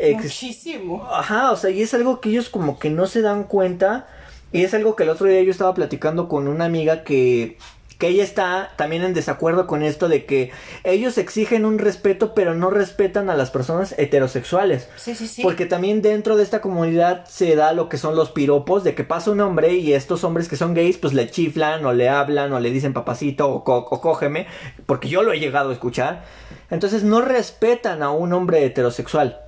Muchísimo. 0.00 1.08
Ajá, 1.10 1.52
o 1.52 1.56
sea, 1.56 1.70
y 1.70 1.82
es 1.82 1.94
algo 1.94 2.20
que 2.20 2.30
ellos 2.30 2.48
como 2.48 2.78
que 2.78 2.90
no 2.90 3.06
se 3.06 3.20
dan 3.20 3.44
cuenta. 3.44 4.06
Y 4.52 4.62
es 4.62 4.74
algo 4.74 4.94
que 4.94 5.02
el 5.02 5.08
otro 5.08 5.26
día 5.26 5.42
yo 5.42 5.50
estaba 5.50 5.74
platicando 5.74 6.28
con 6.28 6.46
una 6.46 6.64
amiga 6.64 7.02
que 7.02 7.58
que 7.98 8.08
ella 8.08 8.24
está 8.24 8.72
también 8.76 9.02
en 9.04 9.14
desacuerdo 9.14 9.66
con 9.66 9.82
esto 9.82 10.08
de 10.08 10.24
que 10.24 10.50
ellos 10.82 11.18
exigen 11.18 11.64
un 11.64 11.78
respeto 11.78 12.34
pero 12.34 12.54
no 12.54 12.70
respetan 12.70 13.30
a 13.30 13.36
las 13.36 13.50
personas 13.50 13.94
heterosexuales. 13.98 14.88
Sí, 14.96 15.14
sí, 15.14 15.28
sí. 15.28 15.42
Porque 15.42 15.66
también 15.66 16.02
dentro 16.02 16.36
de 16.36 16.42
esta 16.42 16.60
comunidad 16.60 17.24
se 17.26 17.56
da 17.56 17.72
lo 17.72 17.88
que 17.88 17.98
son 17.98 18.16
los 18.16 18.30
piropos 18.30 18.84
de 18.84 18.94
que 18.94 19.04
pasa 19.04 19.30
un 19.30 19.40
hombre 19.40 19.74
y 19.74 19.92
estos 19.92 20.24
hombres 20.24 20.48
que 20.48 20.56
son 20.56 20.74
gays 20.74 20.98
pues 20.98 21.14
le 21.14 21.30
chiflan 21.30 21.84
o 21.84 21.92
le 21.92 22.08
hablan 22.08 22.52
o 22.52 22.60
le 22.60 22.70
dicen 22.70 22.92
papacito 22.92 23.48
o, 23.48 23.64
o 23.64 24.00
cógeme 24.00 24.46
porque 24.86 25.08
yo 25.08 25.22
lo 25.22 25.32
he 25.32 25.40
llegado 25.40 25.70
a 25.70 25.72
escuchar. 25.72 26.24
Entonces 26.70 27.04
no 27.04 27.20
respetan 27.20 28.02
a 28.02 28.10
un 28.10 28.32
hombre 28.32 28.64
heterosexual. 28.64 29.43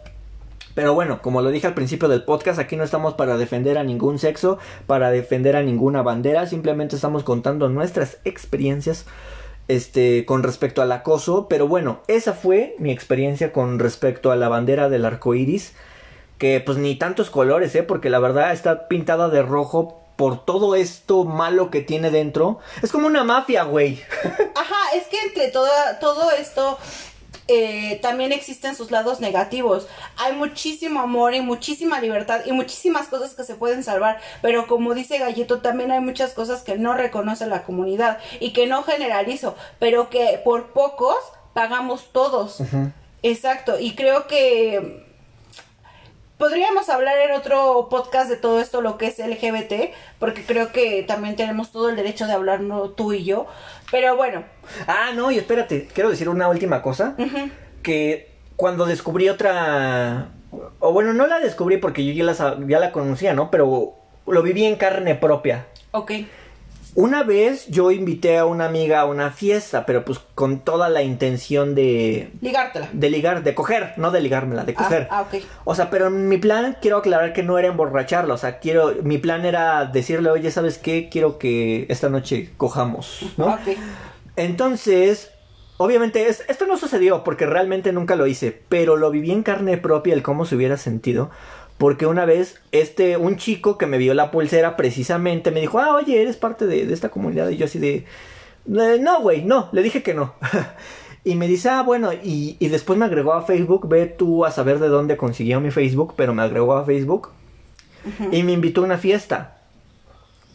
Pero 0.77 0.93
bueno, 0.93 1.23
como 1.23 1.41
lo 1.41 1.51
dije 1.51 1.67
al 1.67 1.73
principio 1.73 2.07
del 2.07 2.23
podcast, 2.23 2.59
aquí 2.59 2.77
no 2.77 2.85
estamos 2.85 3.15
para 3.15 3.39
defender 3.39 3.79
a 3.79 3.83
ningún 3.83 4.19
sexo, 4.19 4.59
para 4.87 5.11
defender 5.11 5.57
a 5.57 5.63
ninguna 5.63 6.03
bandera, 6.03 6.47
simplemente 6.47 6.97
estamos 6.97 7.25
contando 7.25 7.71
nuestras 7.71 8.19
experiencias 8.27 9.07
este 9.69 10.27
con 10.27 10.43
respecto 10.43 10.83
al 10.83 10.93
acoso, 10.93 11.49
pero 11.49 11.67
bueno, 11.67 12.03
esa 12.09 12.35
fue 12.35 12.77
mi 12.79 12.93
experiencia 12.93 13.55
con 13.55 13.79
respecto 13.79 14.31
a 14.31 14.37
la 14.37 14.51
bandera 14.51 14.91
del 14.91 15.07
arco 15.07 15.35
iris, 15.35 15.73
que 16.37 16.61
pues 16.61 16.77
ni 16.77 16.95
tantos 16.95 17.31
colores, 17.31 17.75
eh, 17.75 17.83
porque 17.83 18.11
la 18.11 18.19
verdad 18.19 18.53
está 18.53 18.87
pintada 18.87 19.31
de 19.31 19.41
rojo 19.41 20.03
por 20.17 20.45
todo 20.45 20.75
esto 20.75 21.25
malo 21.25 21.71
que 21.71 21.81
tiene 21.81 22.11
dentro. 22.11 22.59
Es 22.83 22.93
como 22.93 23.07
una 23.07 23.25
mafia, 23.25 23.65
güey. 23.65 24.03
Ajá, 24.55 24.95
es 24.95 25.07
que 25.07 25.21
entre 25.27 25.49
toda, 25.49 25.99
todo 26.01 26.31
esto 26.33 26.79
eh, 27.49 27.99
también 28.03 28.33
existen 28.33 28.75
sus 28.75 28.91
lados 28.91 29.21
negativos. 29.21 29.87
Hay 30.17 30.35
muchísimo 30.35 31.01
amor 31.01 31.35
y 31.35 31.41
muchísima 31.41 32.01
libertad 32.01 32.41
y 32.45 32.53
muchísimas 32.53 33.07
cosas 33.07 33.35
que 33.35 33.45
se 33.45 33.55
pueden 33.55 33.85
salvar, 33.85 34.21
pero 34.43 34.67
como 34.67 34.95
dice 34.95 35.19
Gallito, 35.19 35.61
también 35.61 35.93
hay 35.93 36.01
muchas 36.01 36.33
cosas 36.33 36.63
que 36.63 36.77
no 36.77 36.95
reconoce 36.95 37.47
la 37.47 37.63
comunidad 37.63 38.19
y 38.41 38.53
que 38.53 38.67
no 38.67 38.83
generalizo, 38.83 39.55
pero 39.79 40.11
que 40.11 40.41
por 40.45 40.73
pocos 40.73 41.17
pagamos 41.55 42.13
todos. 42.13 42.59
Exacto, 43.23 43.79
y 43.79 43.95
creo 43.95 44.27
que 44.27 45.07
podríamos 46.39 46.89
hablar 46.89 47.19
en 47.19 47.33
otro 47.33 47.89
podcast 47.89 48.29
de 48.29 48.37
todo 48.37 48.61
esto, 48.61 48.83
lo 48.83 48.99
que 48.99 49.07
es 49.07 49.19
LGBT, 49.19 49.95
porque 50.19 50.45
creo 50.45 50.73
que 50.73 51.03
también 51.03 51.37
tenemos 51.37 51.73
todo 51.73 51.89
el 51.89 51.97
derecho 51.97 52.27
de 52.27 52.35
hablarlo 52.35 52.91
tú 52.91 53.13
y 53.13 53.25
yo. 53.25 53.47
Pero 53.91 54.17
bueno. 54.17 54.45
Ah, 54.87 55.11
no, 55.15 55.31
y 55.31 55.39
espérate, 55.39 55.89
quiero 55.93 56.11
decir 56.11 56.29
una 56.29 56.49
última 56.49 56.83
cosa. 56.83 57.17
Que 57.83 58.31
cuando 58.57 58.87
descubrí 58.87 59.29
otra... 59.29 60.29
O 60.81 60.93
bueno, 60.93 61.13
no 61.13 61.27
la 61.27 61.39
descubrí 61.39 61.77
porque 61.77 62.05
yo 62.05 62.13
ya 62.13 62.25
la, 62.25 62.59
ya 62.67 62.79
la 62.79 62.93
conocía, 62.93 63.35
¿no? 63.35 63.51
Pero 63.51 63.95
lo 64.27 64.43
viví 64.43 64.65
en 64.65 64.77
carne 64.77 65.15
propia. 65.15 65.67
Ok. 65.93 66.13
Una 66.97 67.25
vez 67.25 67.67
yo 67.69 67.91
invité 67.91 68.39
a 68.39 68.47
una 68.47 68.65
amiga 68.65 69.01
a 69.01 69.05
una 69.05 69.31
fiesta, 69.31 69.85
pero 69.85 70.03
pues 70.03 70.19
con 70.35 70.61
toda 70.61 70.89
la 70.89 71.03
intención 71.03 71.75
de... 71.75 72.31
Ligártela. 72.41 72.89
De 72.91 73.11
ligar, 73.11 73.43
de 73.43 73.55
coger, 73.55 73.93
no 73.99 74.11
de 74.11 74.23
ligármela, 74.23 74.65
de 74.65 74.73
Ah, 74.73 74.83
coger. 74.83 75.09
ah, 75.11 75.21
ok. 75.23 75.43
O 75.65 75.75
sea, 75.75 75.91
pero 75.91 76.09
mi 76.09 76.39
plan, 76.39 76.79
quiero 76.81 76.97
aclarar 76.97 77.35
que 77.35 77.43
no 77.43 77.59
era 77.59 77.69
emborracharla, 77.69 78.33
o 78.33 78.39
sea, 78.39 78.61
quiero, 78.61 78.95
mi 79.03 79.19
plan 79.19 79.45
era 79.45 79.85
decirle, 79.85 80.31
oye, 80.31 80.51
¿sabes 80.51 80.79
qué? 80.79 81.11
Quiero 81.11 81.37
que 81.39 81.85
esta 81.91 82.09
noche 82.09 82.51
cojamos, 82.57 83.21
¿no? 83.37 83.49
Ok. 83.49 83.77
Entonces, 84.37 85.31
obviamente, 85.77 86.29
es- 86.29 86.45
esto 86.49 86.67
no 86.67 86.79
sucedió 86.79 87.25
porque 87.25 87.45
realmente 87.45 87.93
nunca 87.93 88.17
lo 88.17 88.27
hice, 88.27 88.59
pero 88.71 88.97
lo 88.97 89.11
viví 89.11 89.33
en 89.33 89.43
carne 89.43 89.77
propia 89.77 90.15
el 90.15 90.23
cómo 90.23 90.47
se 90.47 90.57
hubiera 90.57 90.79
sentido. 90.79 91.31
Porque 91.79 92.07
una 92.07 92.25
vez, 92.25 92.61
este, 92.73 93.17
un 93.17 93.37
chico 93.37 93.77
que 93.77 93.87
me 93.87 93.99
vio 93.99 94.15
la 94.15 94.31
pulsera 94.31 94.77
precisamente 94.77 95.51
me 95.51 95.61
dijo, 95.61 95.79
ah, 95.79 95.95
oye, 95.95 96.23
eres 96.23 96.37
parte 96.37 96.67
de, 96.67 96.87
de 96.87 96.95
esta 96.95 97.11
comunidad. 97.11 97.51
Y 97.51 97.57
yo 97.57 97.67
así 97.67 97.79
de, 97.79 97.97
"Eh, 97.97 98.99
no, 99.01 99.21
güey, 99.21 99.45
no, 99.45 99.69
le 99.73 99.83
dije 99.83 100.03
que 100.03 100.15
no. 100.15 100.35
y 101.25 101.35
me 101.35 101.49
dice, 101.49 101.69
ah, 101.69 101.83
bueno, 101.83 102.13
y, 102.13 102.57
y 102.59 102.69
después 102.69 102.99
me 102.99 103.05
agregó 103.05 103.35
a 103.35 103.43
Facebook, 103.43 103.89
ve 103.89 104.07
tú 104.07 104.45
a 104.47 104.51
saber 104.51 104.79
de 104.79 104.89
dónde 104.89 105.17
consiguió 105.17 105.61
mi 105.61 105.71
Facebook, 105.71 106.15
pero 106.17 106.33
me 106.35 106.43
agregó 106.43 106.77
a 106.77 106.85
Facebook. 106.85 107.31
Y 108.31 108.45
me 108.45 108.53
invitó 108.53 108.83
a 108.83 108.85
una 108.85 108.99
fiesta. 108.99 109.59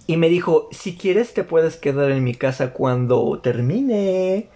Y 0.08 0.18
me 0.18 0.30
dijo, 0.30 0.70
si 0.72 0.96
quieres 0.96 1.34
te 1.34 1.44
puedes 1.44 1.76
quedar 1.76 2.12
en 2.12 2.24
mi 2.24 2.34
casa 2.34 2.72
cuando 2.72 3.40
termine. 3.44 4.48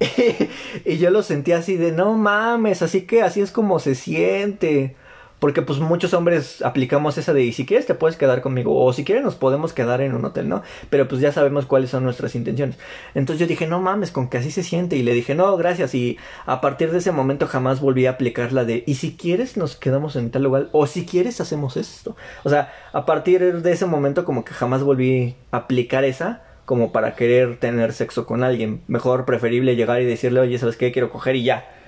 y 0.84 0.96
yo 0.98 1.10
lo 1.10 1.22
sentí 1.22 1.52
así 1.52 1.76
de, 1.76 1.92
no 1.92 2.14
mames, 2.14 2.82
así 2.82 3.02
que 3.02 3.22
así 3.22 3.40
es 3.40 3.50
como 3.50 3.80
se 3.80 3.94
siente. 3.94 4.96
Porque 5.40 5.62
pues 5.62 5.80
muchos 5.80 6.14
hombres 6.14 6.62
aplicamos 6.62 7.18
esa 7.18 7.32
de, 7.32 7.42
y 7.42 7.52
si 7.52 7.66
quieres 7.66 7.86
te 7.86 7.94
puedes 7.94 8.16
quedar 8.16 8.42
conmigo, 8.42 8.84
o 8.84 8.92
si 8.92 9.04
quieres 9.04 9.24
nos 9.24 9.34
podemos 9.34 9.72
quedar 9.72 10.00
en 10.02 10.14
un 10.14 10.24
hotel, 10.24 10.48
¿no? 10.48 10.62
Pero 10.90 11.08
pues 11.08 11.20
ya 11.20 11.32
sabemos 11.32 11.66
cuáles 11.66 11.90
son 11.90 12.04
nuestras 12.04 12.34
intenciones. 12.34 12.76
Entonces 13.14 13.40
yo 13.40 13.46
dije, 13.46 13.66
no 13.66 13.80
mames, 13.80 14.12
con 14.12 14.28
que 14.28 14.38
así 14.38 14.50
se 14.50 14.62
siente. 14.62 14.96
Y 14.96 15.02
le 15.02 15.14
dije, 15.14 15.34
no, 15.34 15.56
gracias. 15.56 15.94
Y 15.94 16.18
a 16.46 16.60
partir 16.60 16.92
de 16.92 16.98
ese 16.98 17.10
momento 17.10 17.46
jamás 17.46 17.80
volví 17.80 18.06
a 18.06 18.10
aplicar 18.10 18.52
la 18.52 18.64
de, 18.64 18.84
y 18.86 18.96
si 18.96 19.16
quieres 19.16 19.56
nos 19.56 19.76
quedamos 19.76 20.14
en 20.14 20.30
tal 20.30 20.42
lugar, 20.42 20.68
o 20.72 20.86
si 20.86 21.06
quieres 21.06 21.40
hacemos 21.40 21.76
esto. 21.76 22.16
O 22.44 22.50
sea, 22.50 22.72
a 22.92 23.06
partir 23.06 23.62
de 23.62 23.72
ese 23.72 23.86
momento 23.86 24.24
como 24.24 24.44
que 24.44 24.52
jamás 24.52 24.82
volví 24.82 25.36
a 25.50 25.56
aplicar 25.58 26.04
esa 26.04 26.42
como 26.66 26.92
para 26.92 27.16
querer 27.16 27.58
tener 27.58 27.92
sexo 27.92 28.26
con 28.26 28.44
alguien. 28.44 28.82
Mejor 28.86 29.24
preferible 29.24 29.74
llegar 29.74 30.02
y 30.02 30.04
decirle, 30.04 30.40
oye, 30.40 30.58
¿sabes 30.58 30.76
qué? 30.76 30.92
Quiero 30.92 31.10
coger 31.10 31.34
y 31.34 31.42
ya. 31.42 31.79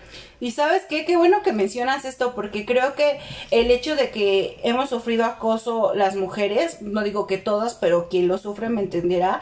Y 0.42 0.50
sabes 0.50 0.82
qué, 0.88 1.04
qué 1.04 1.16
bueno 1.16 1.44
que 1.44 1.52
mencionas 1.52 2.04
esto, 2.04 2.34
porque 2.34 2.66
creo 2.66 2.96
que 2.96 3.20
el 3.52 3.70
hecho 3.70 3.94
de 3.94 4.10
que 4.10 4.58
hemos 4.64 4.88
sufrido 4.88 5.24
acoso 5.24 5.94
las 5.94 6.16
mujeres, 6.16 6.82
no 6.82 7.04
digo 7.04 7.28
que 7.28 7.38
todas, 7.38 7.74
pero 7.74 8.08
quien 8.08 8.26
lo 8.26 8.38
sufre 8.38 8.68
me 8.68 8.80
entenderá. 8.80 9.40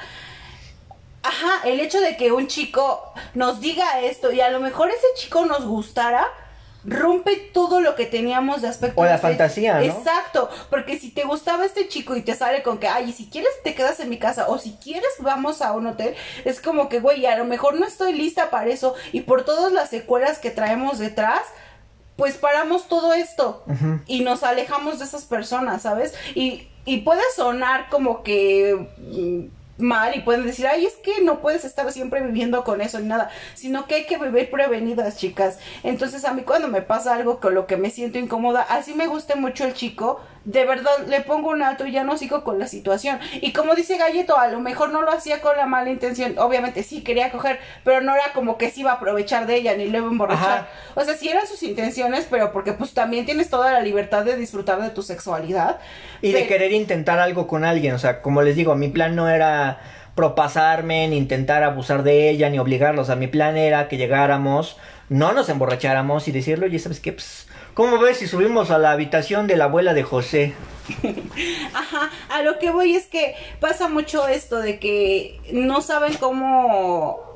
Ajá, 1.23 1.67
el 1.67 1.81
hecho 1.81 2.03
de 2.03 2.19
que 2.19 2.33
un 2.33 2.49
chico 2.49 3.15
nos 3.33 3.63
diga 3.63 4.03
esto 4.03 4.31
y 4.31 4.43
a 4.43 4.51
lo 4.51 4.61
mejor 4.61 4.91
ese 4.91 5.07
chico 5.17 5.47
nos 5.47 5.65
gustara, 5.65 6.27
rompe 6.85 7.37
todo 7.53 7.81
lo 7.81 7.95
que 7.95 8.07
teníamos 8.07 8.63
de 8.63 8.69
aspecto 8.69 9.01
O 9.01 9.05
la 9.05 9.13
de 9.13 9.19
fantasía, 9.19 9.75
¿no? 9.75 9.81
Exacto, 9.81 10.49
porque 10.71 10.99
si 10.99 11.11
te 11.11 11.25
gustaba 11.25 11.65
este 11.65 11.89
chico 11.89 12.17
y 12.17 12.23
te 12.23 12.35
sale 12.35 12.63
con 12.63 12.79
que, 12.79 12.89
ay, 12.89 13.11
y 13.11 13.13
si 13.13 13.27
quieres 13.29 13.51
te 13.63 13.75
quedas 13.75 14.01
en 14.01 14.09
mi 14.09 14.19
casa 14.19 14.49
o 14.49 14.59
si 14.59 14.73
quieres 14.83 15.11
vamos 15.19 15.63
a 15.63 15.73
un 15.73 15.87
hotel, 15.87 16.15
es 16.45 16.61
como 16.61 16.89
que, 16.89 17.01
güey, 17.01 17.27
a 17.27 17.37
lo 17.37 17.45
mejor 17.45 17.79
no 17.79 17.87
estoy 17.87 18.13
lista 18.13 18.51
para 18.51 18.71
eso 18.71 18.95
y 19.13 19.23
por 19.23 19.45
todas 19.45 19.73
las 19.73 19.91
secuelas 19.91 20.39
que 20.39 20.51
traemos 20.51 20.99
detrás, 20.99 21.43
pues 22.17 22.37
paramos 22.37 22.87
todo 22.89 23.15
esto 23.15 23.65
y 24.07 24.21
nos 24.21 24.43
alejamos 24.43 24.99
de 24.99 25.07
esas 25.07 25.25
personas, 25.25 25.83
¿sabes? 25.83 26.15
Y, 26.35 26.69
y 26.85 26.99
puede 26.99 27.23
sonar 27.35 27.89
como 27.89 28.23
que 28.23 28.89
mm, 28.99 29.60
mal 29.81 30.17
y 30.17 30.21
pueden 30.21 30.45
decir, 30.45 30.67
ay, 30.67 30.87
es 30.87 30.95
que 30.95 31.23
no 31.23 31.41
puedes 31.41 31.65
estar 31.65 31.91
siempre 31.93 32.23
viviendo 32.23 32.65
con 32.65 32.81
eso 32.81 32.99
ni 32.99 33.07
nada, 33.07 33.31
sino 33.55 33.87
que 33.87 33.97
hay 33.97 34.07
que 34.07 34.19
vivir 34.19 34.51
prevenidas, 34.51 35.17
chicas. 35.17 35.59
Entonces 35.83 36.25
a 36.25 36.33
mí 36.33 36.43
cuando 36.43 36.69
me 36.69 36.83
pasa 36.83 37.15
algo 37.15 37.41
con 37.41 37.55
lo 37.55 37.67
que 37.67 37.77
me 37.77 37.91
siento 37.91 38.19
incómoda, 38.19 38.63
así 38.63 38.95
me 38.95 39.07
guste 39.07 39.35
mucho 39.37 39.65
el 39.65 39.75
chico, 39.75 40.21
de 40.45 40.65
verdad 40.65 40.91
le 41.09 41.21
pongo 41.21 41.51
un 41.51 41.63
alto 41.63 41.87
y 41.87 41.93
ya 41.93 42.05
no 42.05 42.17
sigo 42.17 42.45
con 42.45 42.59
la 42.59 42.67
situación. 42.67 43.19
Y 43.41 43.53
como 43.53 43.75
dice 43.75 43.99
Galleto, 43.99 44.39
a 44.39 44.49
lo 44.49 44.61
mejor 44.61 44.91
no 44.91 45.03
lo 45.03 45.13
hacía 45.13 45.41
con 45.41 45.57
la 45.57 45.67
mala 45.67 45.91
intención, 45.91 46.39
obviamente 46.39 46.83
sí 46.83 47.03
quería 47.03 47.31
coger, 47.31 47.59
pero 47.85 48.01
no 48.01 48.15
era 48.15 48.33
como 48.33 48.57
que 48.57 48.71
se 48.71 48.81
iba 48.81 48.93
a 48.93 48.95
aprovechar 48.95 49.47
de 49.47 49.57
ella 49.57 49.77
ni 49.77 49.87
le 49.87 49.99
iba 49.99 50.09
a 50.09 50.11
emborrachar. 50.11 50.59
Ajá. 50.59 50.69
O 50.95 51.05
sea, 51.05 51.15
sí 51.15 51.29
eran 51.29 51.47
sus 51.47 51.63
intenciones, 51.63 52.27
pero 52.31 52.53
porque 52.53 52.73
pues 52.73 52.95
también 52.95 53.27
tienes 53.27 53.51
toda 53.51 53.73
la 53.73 53.81
libertad 53.81 54.25
de 54.25 54.37
disfrutar 54.37 54.81
de 54.81 54.91
tu 54.91 55.03
sexualidad. 55.03 55.79
Y 56.23 56.33
de 56.33 56.47
querer 56.47 56.73
intentar 56.73 57.19
algo 57.19 57.47
con 57.47 57.65
alguien. 57.65 57.95
O 57.95 57.99
sea, 57.99 58.23
como 58.23 58.43
les 58.43 58.57
digo, 58.57 58.75
mi 58.75 58.89
plan 58.89 59.15
no 59.17 59.29
era 59.29 59.81
propasarme, 60.15 61.09
ni 61.09 61.17
intentar 61.17 61.63
abusar 61.63 62.03
de 62.03 62.31
ella, 62.31 62.51
ni 62.51 62.59
obligarla. 62.59 63.03
O 63.03 63.05
sea, 63.05 63.17
mi 63.17 63.27
plan 63.27 63.57
era 63.57 63.89
que 63.89 63.97
llegáramos, 63.97 64.77
no 65.09 65.33
nos 65.33 65.49
emborracháramos 65.49 66.29
y 66.29 66.33
decirle, 66.33 66.67
oye, 66.67 66.79
¿sabes 66.79 67.01
qué? 67.01 67.13
Pues, 67.13 67.47
¿cómo 67.75 67.99
ves 67.99 68.19
si 68.19 68.27
subimos 68.27 68.71
a 68.71 68.79
la 68.79 68.93
habitación 68.93 69.47
de 69.47 69.57
la 69.57 69.65
abuela 69.65 69.95
de 69.95 70.03
José? 70.03 70.55
Ajá, 71.75 72.11
a 72.31 72.43
lo 72.43 72.59
que 72.59 72.71
voy 72.71 72.97
es 72.97 73.07
que 73.07 73.35
pasa 73.61 73.89
mucho 73.89 74.27
esto 74.27 74.59
de 74.59 74.79
que 74.79 75.41
no 75.53 75.81
saben 75.81 76.15
cómo 76.15 77.31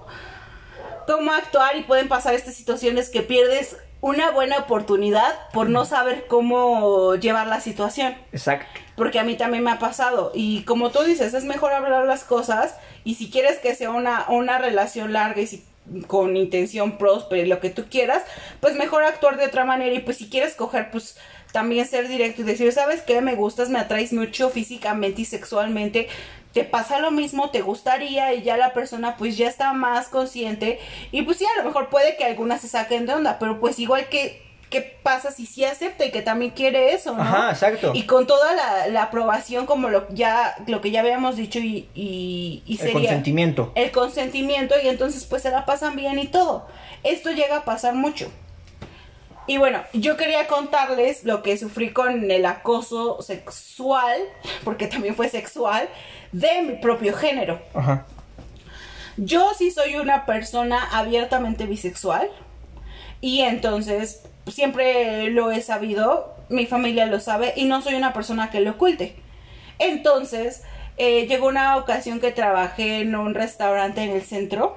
cómo 1.06 1.32
actuar 1.32 1.76
y 1.76 1.82
pueden 1.82 2.08
pasar 2.08 2.34
estas 2.34 2.54
situaciones 2.54 3.10
que 3.10 3.22
pierdes 3.22 3.76
una 4.00 4.30
buena 4.30 4.58
oportunidad 4.58 5.32
por 5.52 5.70
no 5.70 5.86
saber 5.86 6.26
cómo 6.26 7.14
llevar 7.14 7.46
la 7.46 7.60
situación. 7.60 8.14
Exacto. 8.32 8.66
Porque 8.96 9.18
a 9.18 9.24
mí 9.24 9.34
también 9.36 9.64
me 9.64 9.70
ha 9.70 9.78
pasado. 9.78 10.30
Y 10.34 10.62
como 10.64 10.90
tú 10.90 11.02
dices, 11.02 11.32
es 11.32 11.44
mejor 11.44 11.72
hablar 11.72 12.04
las 12.04 12.22
cosas. 12.22 12.76
Y 13.02 13.14
si 13.14 13.30
quieres 13.30 13.58
que 13.58 13.74
sea 13.74 13.90
una, 13.90 14.26
una 14.28 14.58
relación 14.58 15.14
larga 15.14 15.40
y 15.40 15.46
si 15.46 15.64
con 16.06 16.36
intención 16.36 16.98
próspera 16.98 17.42
y 17.42 17.46
lo 17.46 17.60
que 17.60 17.70
tú 17.70 17.84
quieras, 17.90 18.22
pues 18.60 18.74
mejor 18.74 19.04
actuar 19.04 19.36
de 19.36 19.46
otra 19.46 19.64
manera. 19.64 19.94
Y 19.94 20.00
pues 20.00 20.16
si 20.16 20.28
quieres 20.28 20.54
coger, 20.54 20.90
pues 20.90 21.16
también 21.52 21.86
ser 21.86 22.08
directo 22.08 22.42
y 22.42 22.44
decir, 22.44 22.72
¿sabes 22.72 23.02
qué? 23.02 23.20
Me 23.20 23.34
gustas, 23.34 23.68
me 23.68 23.78
atraes 23.78 24.12
mucho 24.12 24.50
físicamente 24.50 25.22
y 25.22 25.24
sexualmente. 25.24 26.08
Te 26.52 26.64
pasa 26.64 26.98
lo 26.98 27.10
mismo, 27.10 27.50
te 27.50 27.62
gustaría 27.62 28.32
y 28.34 28.42
ya 28.42 28.56
la 28.56 28.72
persona 28.72 29.16
pues 29.16 29.36
ya 29.36 29.48
está 29.48 29.72
más 29.72 30.08
consciente. 30.08 30.78
Y 31.12 31.22
pues 31.22 31.38
sí, 31.38 31.44
a 31.44 31.58
lo 31.58 31.64
mejor 31.64 31.90
puede 31.90 32.16
que 32.16 32.24
algunas 32.24 32.60
se 32.60 32.68
saquen 32.68 33.06
de 33.06 33.14
onda, 33.14 33.38
pero 33.38 33.60
pues 33.60 33.78
igual 33.78 34.08
que... 34.08 34.42
¿Qué 34.74 34.98
pasa 35.04 35.30
si 35.30 35.46
sí 35.46 35.64
acepta 35.64 36.04
y 36.04 36.10
que 36.10 36.20
también 36.20 36.50
quiere 36.50 36.94
eso, 36.94 37.14
no? 37.14 37.22
Ajá, 37.22 37.50
exacto. 37.50 37.92
Y 37.94 38.06
con 38.06 38.26
toda 38.26 38.52
la, 38.54 38.88
la 38.88 39.04
aprobación, 39.04 39.66
como 39.66 39.88
lo 39.88 40.08
ya 40.08 40.56
lo 40.66 40.80
que 40.80 40.90
ya 40.90 40.98
habíamos 40.98 41.36
dicho, 41.36 41.60
y, 41.60 41.88
y, 41.94 42.64
y 42.66 42.72
El 42.72 42.78
sería 42.78 42.94
consentimiento. 42.94 43.70
el 43.76 43.92
consentimiento, 43.92 44.74
y 44.82 44.88
entonces 44.88 45.26
pues 45.26 45.42
se 45.42 45.52
la 45.52 45.64
pasan 45.64 45.94
bien 45.94 46.18
y 46.18 46.26
todo. 46.26 46.66
Esto 47.04 47.30
llega 47.30 47.58
a 47.58 47.64
pasar 47.64 47.94
mucho. 47.94 48.28
Y 49.46 49.58
bueno, 49.58 49.80
yo 49.92 50.16
quería 50.16 50.48
contarles 50.48 51.22
lo 51.22 51.44
que 51.44 51.56
sufrí 51.56 51.92
con 51.92 52.28
el 52.28 52.44
acoso 52.44 53.22
sexual, 53.22 54.18
porque 54.64 54.88
también 54.88 55.14
fue 55.14 55.28
sexual, 55.28 55.88
de 56.32 56.62
mi 56.62 56.74
propio 56.78 57.14
género. 57.14 57.62
Ajá. 57.74 58.06
Yo 59.18 59.52
sí 59.56 59.70
soy 59.70 59.94
una 59.98 60.26
persona 60.26 60.88
abiertamente 60.90 61.66
bisexual 61.66 62.28
y 63.20 63.42
entonces 63.42 64.22
siempre 64.46 65.30
lo 65.30 65.50
he 65.50 65.60
sabido, 65.60 66.34
mi 66.48 66.66
familia 66.66 67.06
lo 67.06 67.20
sabe 67.20 67.52
y 67.56 67.64
no 67.64 67.82
soy 67.82 67.94
una 67.94 68.12
persona 68.12 68.50
que 68.50 68.60
lo 68.60 68.72
oculte. 68.72 69.16
Entonces, 69.78 70.62
eh, 70.96 71.26
llegó 71.26 71.48
una 71.48 71.76
ocasión 71.76 72.20
que 72.20 72.30
trabajé 72.30 73.00
en 73.00 73.16
un 73.16 73.34
restaurante 73.34 74.02
en 74.02 74.10
el 74.10 74.22
centro 74.22 74.76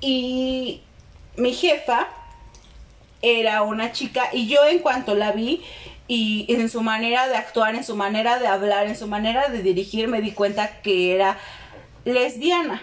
y 0.00 0.82
mi 1.36 1.52
jefa 1.52 2.08
era 3.20 3.62
una 3.62 3.90
chica 3.92 4.28
y 4.32 4.46
yo 4.46 4.64
en 4.66 4.78
cuanto 4.78 5.14
la 5.14 5.32
vi 5.32 5.62
y 6.06 6.46
en 6.48 6.68
su 6.70 6.82
manera 6.82 7.28
de 7.28 7.36
actuar, 7.36 7.74
en 7.74 7.84
su 7.84 7.96
manera 7.96 8.38
de 8.38 8.46
hablar, 8.46 8.86
en 8.86 8.96
su 8.96 9.06
manera 9.06 9.48
de 9.48 9.62
dirigir, 9.62 10.08
me 10.08 10.22
di 10.22 10.32
cuenta 10.32 10.80
que 10.80 11.14
era 11.14 11.38
lesbiana. 12.04 12.80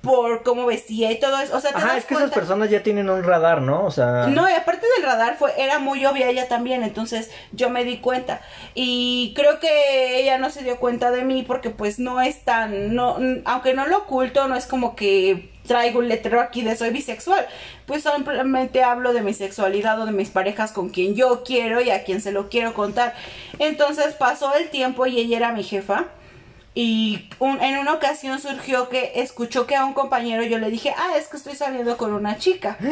Por 0.00 0.42
cómo 0.42 0.66
vestía 0.66 1.10
y 1.12 1.20
todo 1.20 1.38
eso. 1.40 1.56
O 1.56 1.60
sea, 1.60 1.72
te 1.72 1.78
Ajá, 1.78 1.88
das 1.88 1.98
es 1.98 2.04
que 2.06 2.14
esas 2.14 2.30
personas 2.30 2.70
ya 2.70 2.82
tienen 2.82 3.10
un 3.10 3.22
radar, 3.22 3.60
¿no? 3.60 3.84
O 3.84 3.90
sea. 3.90 4.26
No, 4.28 4.48
y 4.48 4.52
aparte 4.52 4.86
del 4.96 5.04
radar 5.04 5.36
fue, 5.36 5.52
era 5.58 5.78
muy 5.78 6.04
obvia 6.06 6.28
ella 6.28 6.48
también, 6.48 6.82
entonces 6.82 7.30
yo 7.52 7.70
me 7.70 7.84
di 7.84 7.98
cuenta. 7.98 8.40
Y 8.74 9.32
creo 9.36 9.60
que 9.60 10.20
ella 10.20 10.38
no 10.38 10.50
se 10.50 10.62
dio 10.62 10.78
cuenta 10.78 11.10
de 11.10 11.22
mí 11.22 11.42
porque 11.42 11.70
pues 11.70 11.98
no 11.98 12.20
es 12.20 12.44
tan, 12.44 12.94
no, 12.94 13.18
aunque 13.44 13.74
no 13.74 13.86
lo 13.86 13.98
oculto, 13.98 14.48
no 14.48 14.56
es 14.56 14.66
como 14.66 14.96
que 14.96 15.50
traigo 15.66 16.00
un 16.00 16.08
letrero 16.08 16.40
aquí 16.40 16.62
de 16.62 16.76
soy 16.76 16.90
bisexual. 16.90 17.46
Pues 17.86 18.02
simplemente 18.02 18.82
hablo 18.82 19.12
de 19.12 19.20
mi 19.20 19.34
sexualidad 19.34 20.00
o 20.00 20.06
de 20.06 20.12
mis 20.12 20.30
parejas 20.30 20.72
con 20.72 20.88
quien 20.88 21.14
yo 21.14 21.44
quiero 21.44 21.80
y 21.80 21.90
a 21.90 22.04
quien 22.04 22.20
se 22.20 22.32
lo 22.32 22.48
quiero 22.48 22.74
contar. 22.74 23.14
Entonces 23.58 24.14
pasó 24.14 24.54
el 24.54 24.70
tiempo 24.70 25.06
y 25.06 25.20
ella 25.20 25.36
era 25.36 25.52
mi 25.52 25.62
jefa. 25.62 26.06
Y 26.74 27.28
un- 27.40 27.60
en 27.60 27.78
una 27.78 27.92
ocasión 27.94 28.38
surgió 28.40 28.88
que 28.88 29.12
escuchó 29.16 29.66
que 29.66 29.74
a 29.76 29.84
un 29.84 29.92
compañero 29.92 30.42
yo 30.44 30.58
le 30.58 30.70
dije, 30.70 30.94
ah, 30.96 31.14
es 31.16 31.26
que 31.26 31.36
estoy 31.36 31.54
saliendo 31.56 31.96
con 31.96 32.12
una 32.12 32.38
chica. 32.38 32.78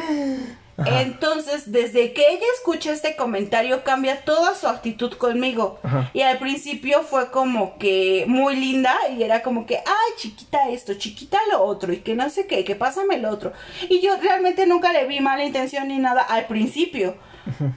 Ajá. 0.80 1.00
Entonces, 1.02 1.72
desde 1.72 2.12
que 2.12 2.22
ella 2.28 2.46
escucha 2.54 2.92
este 2.92 3.16
comentario, 3.16 3.82
cambia 3.82 4.20
toda 4.24 4.54
su 4.54 4.68
actitud 4.68 5.12
conmigo. 5.14 5.80
Ajá. 5.82 6.08
Y 6.14 6.20
al 6.22 6.38
principio 6.38 7.02
fue 7.02 7.32
como 7.32 7.78
que 7.78 8.24
muy 8.28 8.54
linda 8.54 8.96
y 9.16 9.24
era 9.24 9.42
como 9.42 9.66
que, 9.66 9.78
ay, 9.78 10.12
chiquita 10.16 10.68
esto, 10.70 10.94
chiquita 10.94 11.36
lo 11.50 11.64
otro, 11.64 11.92
y 11.92 11.96
que 11.98 12.14
no 12.14 12.30
sé 12.30 12.46
qué, 12.46 12.64
que 12.64 12.76
pásame 12.76 13.18
lo 13.18 13.28
otro. 13.30 13.52
Y 13.88 14.00
yo 14.00 14.16
realmente 14.22 14.66
nunca 14.66 14.92
le 14.92 15.04
vi 15.06 15.18
mala 15.18 15.44
intención 15.44 15.88
ni 15.88 15.98
nada 15.98 16.22
al 16.22 16.46
principio. 16.46 17.16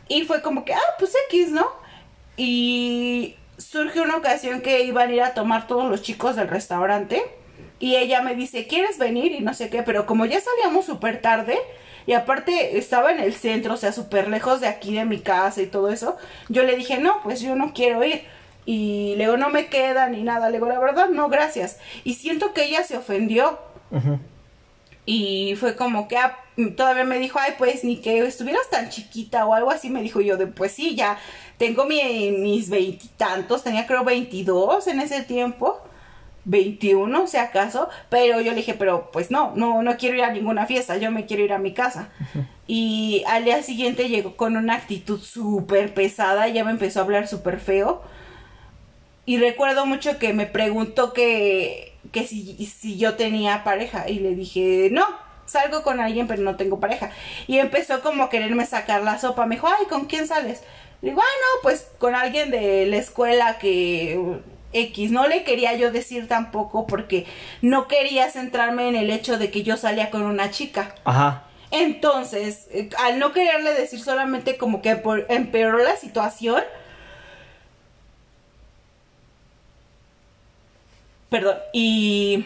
Y 0.07 0.23
fue 0.25 0.43
como 0.43 0.63
que, 0.63 0.75
ah, 0.75 0.93
pues 0.99 1.11
X, 1.29 1.49
¿no? 1.49 1.65
Y 2.37 3.35
surge 3.61 4.01
una 4.01 4.17
ocasión 4.17 4.61
que 4.61 4.83
iban 4.83 5.09
a 5.09 5.13
ir 5.13 5.21
a 5.21 5.33
tomar 5.33 5.67
todos 5.67 5.89
los 5.89 6.01
chicos 6.01 6.35
del 6.35 6.47
restaurante. 6.47 7.21
Y 7.79 7.95
ella 7.95 8.21
me 8.21 8.35
dice, 8.35 8.67
¿quieres 8.67 8.97
venir? 8.97 9.31
Y 9.31 9.39
no 9.39 9.53
sé 9.53 9.69
qué, 9.69 9.81
pero 9.81 10.05
como 10.05 10.25
ya 10.25 10.39
salíamos 10.39 10.85
súper 10.85 11.21
tarde, 11.21 11.57
y 12.05 12.13
aparte 12.13 12.77
estaba 12.77 13.11
en 13.11 13.19
el 13.19 13.33
centro, 13.33 13.73
o 13.73 13.77
sea, 13.77 13.91
súper 13.91 14.27
lejos 14.27 14.61
de 14.61 14.67
aquí, 14.67 14.93
de 14.93 15.05
mi 15.05 15.19
casa 15.19 15.61
y 15.61 15.67
todo 15.67 15.89
eso, 15.89 16.17
yo 16.49 16.63
le 16.63 16.75
dije, 16.75 16.99
no, 16.99 17.21
pues 17.23 17.41
yo 17.41 17.55
no 17.55 17.73
quiero 17.73 18.03
ir. 18.03 18.23
Y 18.65 19.15
luego 19.17 19.37
no 19.37 19.49
me 19.49 19.67
queda 19.67 20.07
ni 20.09 20.21
nada, 20.21 20.49
le 20.49 20.57
digo, 20.57 20.67
la 20.67 20.79
verdad, 20.79 21.09
no, 21.09 21.29
gracias. 21.29 21.79
Y 22.03 22.15
siento 22.15 22.53
que 22.53 22.65
ella 22.65 22.83
se 22.83 22.97
ofendió. 22.97 23.59
Y 25.05 25.55
fue 25.59 25.75
como 25.75 26.07
que 26.07 26.17
ah, 26.17 26.37
todavía 26.77 27.03
me 27.03 27.17
dijo, 27.19 27.39
ay, 27.39 27.53
pues 27.57 27.83
ni 27.83 27.97
que 27.97 28.19
estuvieras 28.19 28.69
tan 28.69 28.89
chiquita 28.89 29.45
o 29.45 29.53
algo 29.53 29.71
así. 29.71 29.89
Me 29.89 30.01
dijo 30.01 30.21
yo 30.21 30.37
de, 30.37 30.47
pues 30.47 30.73
sí, 30.73 30.95
ya 30.95 31.17
tengo 31.57 31.85
mi- 31.85 32.31
mis 32.31 32.69
veintitantos, 32.69 33.63
tenía 33.63 33.87
creo 33.87 34.03
veintidós 34.03 34.87
en 34.87 34.99
ese 35.01 35.23
tiempo. 35.23 35.81
21 36.43 37.27
si 37.27 37.37
acaso, 37.37 37.87
pero 38.09 38.41
yo 38.41 38.51
le 38.51 38.57
dije, 38.57 38.73
pero 38.73 39.11
pues 39.13 39.29
no, 39.29 39.53
no, 39.55 39.83
no 39.83 39.95
quiero 39.97 40.15
ir 40.17 40.23
a 40.23 40.33
ninguna 40.33 40.65
fiesta, 40.65 40.97
yo 40.97 41.11
me 41.11 41.27
quiero 41.27 41.43
ir 41.43 41.53
a 41.53 41.59
mi 41.59 41.71
casa. 41.73 42.09
Y 42.67 43.23
al 43.27 43.45
día 43.45 43.61
siguiente 43.63 44.09
llegó 44.09 44.35
con 44.37 44.57
una 44.57 44.75
actitud 44.75 45.19
súper 45.21 45.93
pesada, 45.93 46.47
ya 46.47 46.63
me 46.63 46.71
empezó 46.71 46.99
a 46.99 47.03
hablar 47.03 47.27
súper 47.27 47.59
feo. 47.59 48.01
Y 49.25 49.37
recuerdo 49.37 49.85
mucho 49.85 50.17
que 50.17 50.33
me 50.33 50.45
preguntó 50.47 51.13
que, 51.13 51.90
que 52.11 52.25
si, 52.27 52.65
si 52.65 52.97
yo 52.97 53.15
tenía 53.15 53.63
pareja. 53.63 54.09
Y 54.09 54.19
le 54.19 54.35
dije, 54.35 54.89
no, 54.91 55.05
salgo 55.45 55.83
con 55.83 55.99
alguien, 55.99 56.27
pero 56.27 56.41
no 56.43 56.55
tengo 56.55 56.79
pareja. 56.79 57.11
Y 57.47 57.57
empezó 57.59 58.01
como 58.01 58.23
a 58.23 58.29
quererme 58.29 58.65
sacar 58.65 59.03
la 59.03 59.19
sopa. 59.19 59.45
Me 59.45 59.55
dijo, 59.55 59.67
ay, 59.67 59.85
¿con 59.87 60.05
quién 60.05 60.27
sales? 60.27 60.61
Le 61.01 61.09
digo, 61.09 61.21
ah, 61.21 61.25
no, 61.55 61.61
pues 61.63 61.87
con 61.97 62.13
alguien 62.15 62.51
de 62.51 62.85
la 62.85 62.97
escuela 62.97 63.57
que 63.57 64.19
X. 64.73 65.11
No 65.11 65.27
le 65.27 65.43
quería 65.43 65.75
yo 65.75 65.91
decir 65.91 66.27
tampoco 66.27 66.85
porque 66.87 67.25
no 67.61 67.87
quería 67.87 68.29
centrarme 68.29 68.87
en 68.87 68.95
el 68.95 69.09
hecho 69.09 69.37
de 69.37 69.49
que 69.51 69.63
yo 69.63 69.77
salía 69.77 70.09
con 70.11 70.21
una 70.23 70.51
chica. 70.51 70.95
Ajá. 71.03 71.43
Entonces, 71.71 72.67
eh, 72.71 72.89
al 72.99 73.17
no 73.19 73.31
quererle 73.33 73.73
decir 73.73 73.99
solamente 74.01 74.57
como 74.57 74.81
que 74.81 74.95
por- 74.97 75.25
empeoró 75.29 75.77
la 75.79 75.95
situación. 75.95 76.61
Perdón, 81.31 81.55
y, 81.71 82.45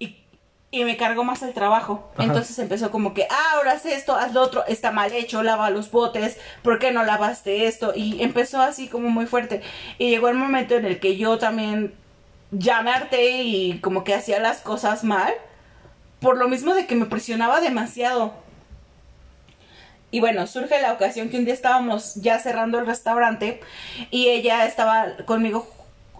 y, 0.00 0.84
me 0.84 0.96
cargó 0.96 1.22
más 1.22 1.40
el 1.42 1.54
trabajo. 1.54 2.10
Ajá. 2.14 2.24
Entonces 2.24 2.58
empezó 2.58 2.90
como 2.90 3.14
que, 3.14 3.28
ah, 3.30 3.54
ahora 3.54 3.74
haz 3.74 3.86
esto, 3.86 4.16
haz 4.16 4.32
lo 4.34 4.42
otro, 4.42 4.66
está 4.66 4.90
mal 4.90 5.12
hecho, 5.12 5.44
lava 5.44 5.70
los 5.70 5.92
botes, 5.92 6.36
¿por 6.62 6.80
qué 6.80 6.90
no 6.90 7.04
lavaste 7.04 7.68
esto? 7.68 7.92
Y 7.94 8.20
empezó 8.24 8.60
así 8.60 8.88
como 8.88 9.08
muy 9.08 9.26
fuerte. 9.26 9.62
Y 9.98 10.10
llegó 10.10 10.28
el 10.28 10.34
momento 10.34 10.74
en 10.74 10.84
el 10.84 10.98
que 10.98 11.16
yo 11.16 11.38
también 11.38 11.94
ya 12.50 12.82
me 12.82 12.90
harté 12.90 13.42
y 13.44 13.78
como 13.78 14.02
que 14.02 14.14
hacía 14.14 14.40
las 14.40 14.62
cosas 14.62 15.04
mal 15.04 15.32
por 16.18 16.38
lo 16.38 16.48
mismo 16.48 16.74
de 16.74 16.86
que 16.86 16.96
me 16.96 17.06
presionaba 17.06 17.60
demasiado. 17.60 18.34
Y 20.10 20.18
bueno, 20.18 20.48
surge 20.48 20.82
la 20.82 20.92
ocasión 20.92 21.28
que 21.28 21.38
un 21.38 21.44
día 21.44 21.54
estábamos 21.54 22.16
ya 22.16 22.40
cerrando 22.40 22.80
el 22.80 22.86
restaurante 22.86 23.60
y 24.10 24.26
ella 24.26 24.66
estaba 24.66 25.18
conmigo, 25.24 25.68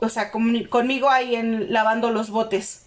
o 0.01 0.09
sea, 0.09 0.31
comi- 0.33 0.69
conmigo 0.69 1.09
ahí 1.11 1.35
en 1.37 1.73
lavando 1.73 2.11
los 2.11 2.31
botes. 2.31 2.83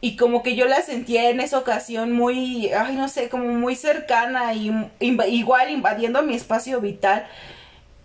Y 0.00 0.16
como 0.16 0.42
que 0.42 0.56
yo 0.56 0.66
la 0.66 0.82
sentía 0.82 1.30
en 1.30 1.38
esa 1.38 1.58
ocasión 1.58 2.10
muy, 2.12 2.70
ay, 2.72 2.96
no 2.96 3.08
sé, 3.08 3.28
como 3.28 3.44
muy 3.44 3.76
cercana 3.76 4.52
y 4.54 4.70
inv- 4.70 5.28
igual 5.30 5.70
invadiendo 5.70 6.22
mi 6.22 6.34
espacio 6.34 6.80
vital. 6.80 7.26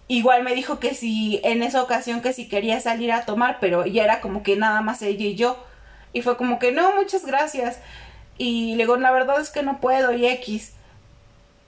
Igual 0.08 0.44
me 0.44 0.54
dijo 0.54 0.80
que 0.80 0.94
si 0.94 1.40
en 1.44 1.64
esa 1.64 1.82
ocasión 1.82 2.22
que 2.22 2.34
si 2.34 2.48
quería 2.48 2.80
salir 2.80 3.12
a 3.12 3.26
tomar, 3.26 3.58
pero 3.60 3.86
ya 3.86 4.04
era 4.04 4.20
como 4.22 4.44
que 4.44 4.56
nada 4.56 4.82
más 4.82 5.02
ella 5.02 5.26
y 5.26 5.36
yo. 5.36 5.58
Y 6.14 6.22
fue 6.22 6.38
como 6.38 6.60
que 6.60 6.72
no, 6.72 6.94
muchas 6.96 7.26
gracias. 7.26 7.80
Y 8.38 8.76
le 8.76 8.84
digo, 8.84 8.98
la 8.98 9.12
verdad 9.12 9.40
es 9.42 9.50
que 9.50 9.64
no 9.64 9.80
puedo 9.80 10.14
y 10.14 10.28
X. 10.28 10.74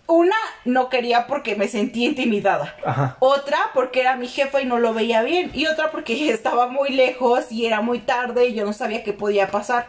Una, 0.06 0.36
no 0.66 0.90
quería 0.90 1.28
porque 1.28 1.56
me 1.56 1.68
sentía 1.68 2.10
intimidada. 2.10 2.76
Ajá. 2.86 3.16
Otra 3.20 3.58
porque 3.74 4.02
era 4.02 4.16
mi 4.18 4.28
jefa 4.28 4.62
y 4.62 4.66
no 4.66 4.78
lo 4.80 4.94
veía 4.94 5.22
bien. 5.24 5.50
Y 5.54 5.66
otra 5.68 5.92
porque 5.92 6.30
estaba 6.34 6.68
muy 6.68 6.90
lejos 6.90 7.52
y 7.52 7.66
era 7.66 7.82
muy 7.82 8.00
tarde 8.00 8.48
y 8.48 8.54
yo 8.54 8.66
no 8.66 8.74
sabía 8.74 9.04
qué 9.04 9.14
podía 9.14 9.48
pasar. 9.50 9.88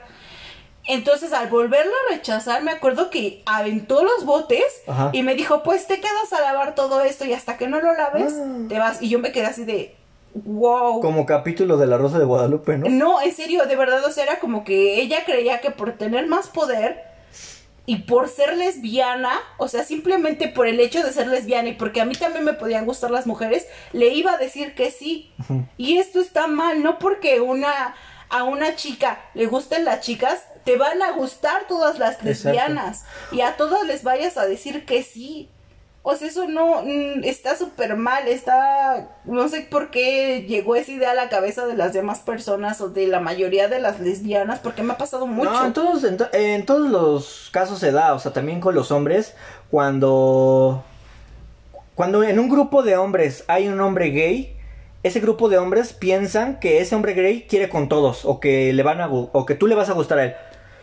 Entonces 0.86 1.32
al 1.32 1.48
volverla 1.48 1.92
a 2.08 2.14
rechazar 2.14 2.62
me 2.62 2.70
acuerdo 2.70 3.08
que 3.08 3.42
aventó 3.46 4.04
los 4.04 4.26
botes 4.26 4.82
Ajá. 4.86 5.08
y 5.14 5.22
me 5.22 5.34
dijo 5.34 5.62
pues 5.62 5.86
te 5.86 5.98
quedas 5.98 6.32
a 6.32 6.42
lavar 6.42 6.74
todo 6.74 7.00
esto 7.00 7.24
y 7.24 7.32
hasta 7.32 7.56
que 7.56 7.68
no 7.68 7.80
lo 7.80 7.94
laves 7.94 8.34
Ah. 8.38 8.66
te 8.68 8.78
vas. 8.78 9.00
Y 9.02 9.08
yo 9.08 9.18
me 9.18 9.32
quedé 9.32 9.46
así 9.46 9.64
de 9.64 9.96
wow. 10.34 11.00
Como 11.00 11.24
capítulo 11.26 11.76
de 11.78 11.86
La 11.86 11.96
Rosa 11.96 12.18
de 12.18 12.24
Guadalupe, 12.26 12.76
¿no? 12.76 12.88
No, 12.90 13.22
en 13.22 13.34
serio, 13.34 13.64
de 13.66 13.76
verdad, 13.76 14.04
o 14.04 14.10
sea, 14.10 14.24
era 14.24 14.40
como 14.40 14.62
que 14.64 15.00
ella 15.00 15.24
creía 15.24 15.60
que 15.60 15.70
por 15.70 15.92
tener 15.92 16.26
más 16.26 16.48
poder 16.48 17.02
y 17.86 17.96
por 17.96 18.28
ser 18.28 18.56
lesbiana, 18.56 19.32
o 19.58 19.68
sea, 19.68 19.84
simplemente 19.84 20.48
por 20.48 20.66
el 20.66 20.80
hecho 20.80 21.02
de 21.02 21.12
ser 21.12 21.26
lesbiana 21.26 21.68
y 21.68 21.74
porque 21.74 22.00
a 22.00 22.04
mí 22.04 22.14
también 22.14 22.44
me 22.44 22.54
podían 22.54 22.86
gustar 22.86 23.10
las 23.10 23.26
mujeres, 23.26 23.66
le 23.92 24.08
iba 24.08 24.32
a 24.32 24.38
decir 24.38 24.74
que 24.74 24.90
sí. 24.90 25.32
Y 25.76 25.98
esto 25.98 26.20
está 26.20 26.46
mal, 26.46 26.82
no 26.82 26.98
porque 26.98 27.40
una 27.40 27.94
a 28.30 28.42
una 28.42 28.74
chica 28.74 29.20
le 29.34 29.46
gusten 29.46 29.84
las 29.84 30.00
chicas, 30.00 30.44
te 30.64 30.76
van 30.76 31.02
a 31.02 31.12
gustar 31.12 31.66
todas 31.68 31.98
las 31.98 32.14
Exacto. 32.14 32.48
lesbianas 32.48 33.04
y 33.30 33.42
a 33.42 33.56
todas 33.56 33.84
les 33.86 34.02
vayas 34.02 34.36
a 34.38 34.46
decir 34.46 34.86
que 34.86 35.02
sí. 35.02 35.50
O 36.06 36.14
sea, 36.16 36.28
eso 36.28 36.46
no 36.46 36.82
mm, 36.82 37.24
está 37.24 37.56
súper 37.56 37.96
mal, 37.96 38.28
está 38.28 39.08
no 39.24 39.48
sé 39.48 39.62
por 39.62 39.90
qué 39.90 40.44
llegó 40.46 40.76
esa 40.76 40.92
idea 40.92 41.12
a 41.12 41.14
la 41.14 41.30
cabeza 41.30 41.66
de 41.66 41.74
las 41.76 41.94
demás 41.94 42.18
personas 42.20 42.80
o 42.82 42.90
de 42.90 43.06
la 43.06 43.20
mayoría 43.20 43.68
de 43.68 43.80
las 43.80 44.00
lesbianas, 44.00 44.58
porque 44.58 44.82
me 44.82 44.92
ha 44.92 44.98
pasado 44.98 45.26
mucho. 45.26 45.50
No, 45.50 45.64
en 45.64 45.72
todos, 45.72 46.04
en, 46.04 46.18
to- 46.18 46.28
en 46.34 46.66
todos 46.66 46.90
los 46.90 47.48
casos 47.52 47.78
se 47.78 47.90
da, 47.90 48.12
o 48.12 48.18
sea, 48.18 48.34
también 48.34 48.60
con 48.60 48.74
los 48.74 48.90
hombres, 48.90 49.34
cuando, 49.70 50.84
cuando 51.94 52.22
en 52.22 52.38
un 52.38 52.50
grupo 52.50 52.82
de 52.82 52.96
hombres 52.98 53.44
hay 53.48 53.68
un 53.68 53.80
hombre 53.80 54.10
gay, 54.10 54.56
ese 55.02 55.20
grupo 55.20 55.48
de 55.48 55.56
hombres 55.58 55.94
piensan 55.94 56.60
que 56.60 56.80
ese 56.80 56.94
hombre 56.94 57.14
gay 57.14 57.46
quiere 57.48 57.68
con 57.70 57.88
todos, 57.88 58.26
o 58.26 58.40
que 58.40 58.74
le 58.74 58.82
van 58.82 59.00
a, 59.00 59.08
o 59.08 59.46
que 59.46 59.54
tú 59.54 59.66
le 59.66 59.74
vas 59.74 59.88
a 59.88 59.94
gustar 59.94 60.18
a 60.18 60.24
él. 60.24 60.34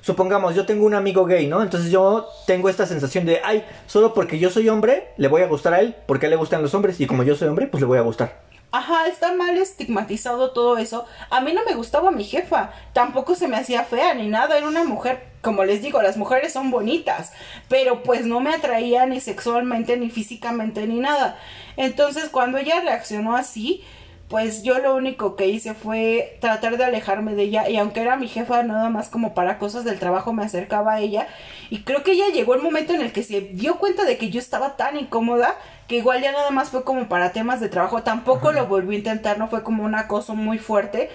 Supongamos, 0.02 0.56
yo 0.56 0.66
tengo 0.66 0.86
un 0.86 0.96
amigo 0.96 1.26
gay, 1.26 1.48
¿no? 1.48 1.62
Entonces 1.62 1.92
yo 1.92 2.28
tengo 2.48 2.70
esta 2.70 2.88
sensación 2.88 3.26
de, 3.26 3.40
ay, 3.44 3.64
solo 3.86 4.14
porque 4.16 4.40
yo 4.40 4.50
soy 4.50 4.68
hombre, 4.68 5.10
le 5.18 5.28
voy 5.28 5.44
a 5.44 5.48
gustar 5.48 5.76
a 5.76 5.80
él, 5.80 5.96
porque 6.08 6.28
le 6.28 6.36
gustan 6.36 6.64
los 6.64 6.74
hombres, 6.74 7.00
y 7.00 7.06
como 7.06 7.22
yo 7.22 7.36
soy 7.36 7.48
hombre, 7.48 7.68
pues 7.68 7.82
le 7.82 7.88
voy 7.88 8.00
a 8.00 8.02
gustar. 8.02 8.42
Ajá, 8.74 9.06
está 9.08 9.34
mal 9.34 9.58
estigmatizado 9.58 10.52
todo 10.52 10.78
eso. 10.78 11.06
A 11.30 11.42
mí 11.42 11.52
no 11.52 11.66
me 11.66 11.76
gustaba 11.76 12.10
mi 12.10 12.24
jefa, 12.24 12.72
tampoco 12.94 13.36
se 13.36 13.48
me 13.48 13.58
hacía 13.58 13.84
fea 13.84 14.14
ni 14.14 14.28
nada, 14.28 14.58
era 14.58 14.68
una 14.68 14.86
mujer, 14.86 15.24
como 15.42 15.66
les 15.66 15.82
digo, 15.82 16.02
las 16.02 16.16
mujeres 16.16 16.54
son 16.54 16.72
bonitas, 16.72 17.34
pero 17.68 18.02
pues 18.02 18.26
no 18.26 18.40
me 18.40 18.54
atraía 18.56 19.06
ni 19.06 19.20
sexualmente, 19.20 19.98
ni 19.98 20.10
físicamente, 20.10 20.88
ni 20.88 21.00
nada. 21.00 21.38
Entonces 21.76 22.30
cuando 22.30 22.58
ella 22.58 22.80
reaccionó 22.82 23.36
así, 23.36 23.84
pues 24.32 24.64
yo 24.64 24.80
lo 24.80 24.96
único 24.96 25.36
que 25.36 25.48
hice 25.48 25.74
fue 25.74 26.38
tratar 26.40 26.78
de 26.78 26.86
alejarme 26.86 27.36
de 27.36 27.44
ella 27.44 27.70
y 27.70 27.76
aunque 27.76 28.02
era 28.02 28.16
mi 28.16 28.30
jefa 28.30 28.64
nada 28.64 28.90
más 28.90 29.10
como 29.10 29.34
para 29.34 29.60
cosas 29.60 29.84
del 29.84 30.00
trabajo 30.00 30.32
me 30.32 30.46
acercaba 30.46 30.94
a 30.94 31.00
ella 31.02 31.28
y 31.70 31.84
creo 31.84 32.02
que 32.02 32.14
ella 32.14 32.30
llegó 32.34 32.56
el 32.56 32.62
momento 32.62 32.94
en 32.94 33.02
el 33.02 33.12
que 33.12 33.24
se 33.24 33.42
dio 33.42 33.78
cuenta 33.78 34.06
de 34.06 34.18
que 34.18 34.30
yo 34.30 34.40
estaba 34.40 34.78
tan 34.78 34.98
incómoda 34.98 35.58
que 35.90 35.98
igual 35.98 36.22
ya 36.22 36.32
nada 36.32 36.50
más 36.50 36.70
fue 36.70 36.86
como 36.86 37.10
para 37.10 37.34
temas 37.34 37.60
de 37.60 37.68
trabajo, 37.68 38.04
tampoco 38.04 38.54
lo 38.54 38.66
volvió 38.68 38.92
a 38.92 39.00
intentar, 39.00 39.38
no 39.38 39.50
fue 39.50 39.62
como 39.62 39.84
un 39.84 39.94
acoso 39.94 40.36
muy 40.36 40.58
fuerte, 40.58 41.10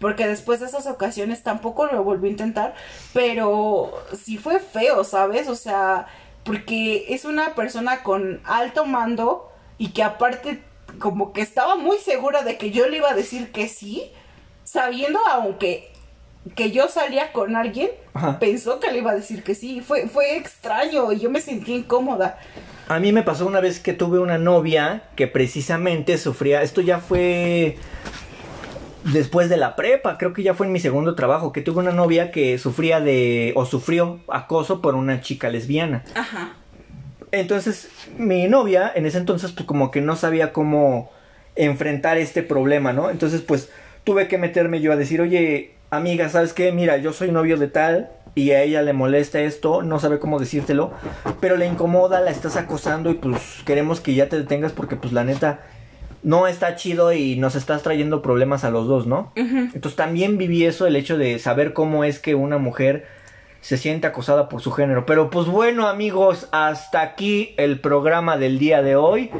porque 0.00 0.26
después 0.26 0.58
de 0.60 0.66
esas 0.66 0.86
ocasiones 0.86 1.42
tampoco 1.42 1.84
lo 1.84 2.02
volví 2.02 2.28
a 2.28 2.30
intentar, 2.30 2.74
pero 3.12 3.92
sí 4.18 4.38
fue 4.38 4.58
feo, 4.58 5.04
¿sabes? 5.04 5.48
O 5.48 5.54
sea, 5.54 6.06
porque 6.44 7.04
es 7.10 7.26
una 7.26 7.54
persona 7.54 8.02
con 8.02 8.40
alto 8.44 8.86
mando 8.86 9.52
y 9.76 9.88
que 9.88 10.02
aparte 10.02 10.62
como 11.02 11.32
que 11.32 11.40
estaba 11.40 11.74
muy 11.74 11.98
segura 11.98 12.44
de 12.44 12.56
que 12.56 12.70
yo 12.70 12.88
le 12.88 12.98
iba 12.98 13.10
a 13.10 13.14
decir 13.14 13.50
que 13.50 13.66
sí, 13.66 14.04
sabiendo 14.62 15.18
aunque 15.32 15.90
que 16.54 16.70
yo 16.70 16.88
salía 16.88 17.32
con 17.32 17.56
alguien, 17.56 17.90
pensó 18.38 18.78
que 18.78 18.92
le 18.92 18.98
iba 18.98 19.10
a 19.10 19.14
decir 19.16 19.42
que 19.42 19.56
sí. 19.56 19.80
Fue, 19.80 20.06
fue 20.06 20.36
extraño 20.36 21.10
y 21.12 21.18
yo 21.18 21.28
me 21.28 21.40
sentí 21.40 21.74
incómoda. 21.74 22.38
A 22.86 23.00
mí 23.00 23.12
me 23.12 23.24
pasó 23.24 23.46
una 23.46 23.58
vez 23.58 23.80
que 23.80 23.94
tuve 23.94 24.20
una 24.20 24.38
novia 24.38 25.02
que 25.16 25.26
precisamente 25.26 26.18
sufría. 26.18 26.62
Esto 26.62 26.80
ya 26.80 27.00
fue 27.00 27.78
después 29.02 29.48
de 29.48 29.56
la 29.56 29.74
prepa, 29.74 30.18
creo 30.18 30.32
que 30.32 30.44
ya 30.44 30.54
fue 30.54 30.66
en 30.66 30.72
mi 30.72 30.78
segundo 30.78 31.16
trabajo, 31.16 31.52
que 31.52 31.62
tuve 31.62 31.80
una 31.80 31.90
novia 31.90 32.30
que 32.30 32.58
sufría 32.58 33.00
de 33.00 33.52
o 33.56 33.66
sufrió 33.66 34.20
acoso 34.28 34.80
por 34.80 34.94
una 34.94 35.20
chica 35.20 35.48
lesbiana. 35.48 36.04
Ajá. 36.14 36.54
Entonces, 37.32 37.88
mi 38.16 38.46
novia 38.46 38.92
en 38.94 39.06
ese 39.06 39.18
entonces 39.18 39.52
pues 39.52 39.66
como 39.66 39.90
que 39.90 40.00
no 40.00 40.16
sabía 40.16 40.52
cómo 40.52 41.10
enfrentar 41.56 42.18
este 42.18 42.42
problema, 42.42 42.92
¿no? 42.92 43.10
Entonces, 43.10 43.40
pues 43.40 43.70
tuve 44.04 44.28
que 44.28 44.38
meterme 44.38 44.80
yo 44.80 44.92
a 44.92 44.96
decir, 44.96 45.20
"Oye, 45.20 45.72
amiga, 45.90 46.28
¿sabes 46.28 46.52
qué? 46.52 46.72
Mira, 46.72 46.96
yo 46.98 47.12
soy 47.12 47.30
novio 47.32 47.56
de 47.56 47.68
tal 47.68 48.10
y 48.34 48.50
a 48.52 48.62
ella 48.62 48.82
le 48.82 48.92
molesta 48.92 49.40
esto, 49.40 49.82
no 49.82 49.98
sabe 49.98 50.18
cómo 50.18 50.38
decírtelo, 50.38 50.92
pero 51.40 51.56
le 51.56 51.66
incomoda, 51.66 52.20
la 52.20 52.30
estás 52.30 52.56
acosando 52.56 53.10
y 53.10 53.14
pues 53.14 53.40
queremos 53.66 54.00
que 54.00 54.14
ya 54.14 54.28
te 54.28 54.38
detengas 54.38 54.72
porque 54.72 54.96
pues 54.96 55.12
la 55.12 55.24
neta 55.24 55.60
no 56.22 56.46
está 56.46 56.76
chido 56.76 57.12
y 57.12 57.36
nos 57.36 57.56
estás 57.56 57.82
trayendo 57.82 58.22
problemas 58.22 58.64
a 58.64 58.70
los 58.70 58.86
dos, 58.86 59.06
¿no? 59.06 59.32
Entonces 59.36 59.96
también 59.96 60.38
viví 60.38 60.64
eso, 60.64 60.86
el 60.86 60.96
hecho 60.96 61.18
de 61.18 61.38
saber 61.38 61.72
cómo 61.72 62.04
es 62.04 62.18
que 62.18 62.34
una 62.34 62.58
mujer 62.58 63.06
se 63.62 63.78
siente 63.78 64.08
acosada 64.08 64.48
por 64.50 64.60
su 64.60 64.72
género. 64.72 65.06
Pero 65.06 65.30
pues 65.30 65.46
bueno 65.46 65.88
amigos, 65.88 66.48
hasta 66.50 67.00
aquí 67.00 67.54
el 67.56 67.80
programa 67.80 68.36
del 68.36 68.58
día 68.58 68.82
de 68.82 68.96
hoy. 68.96 69.30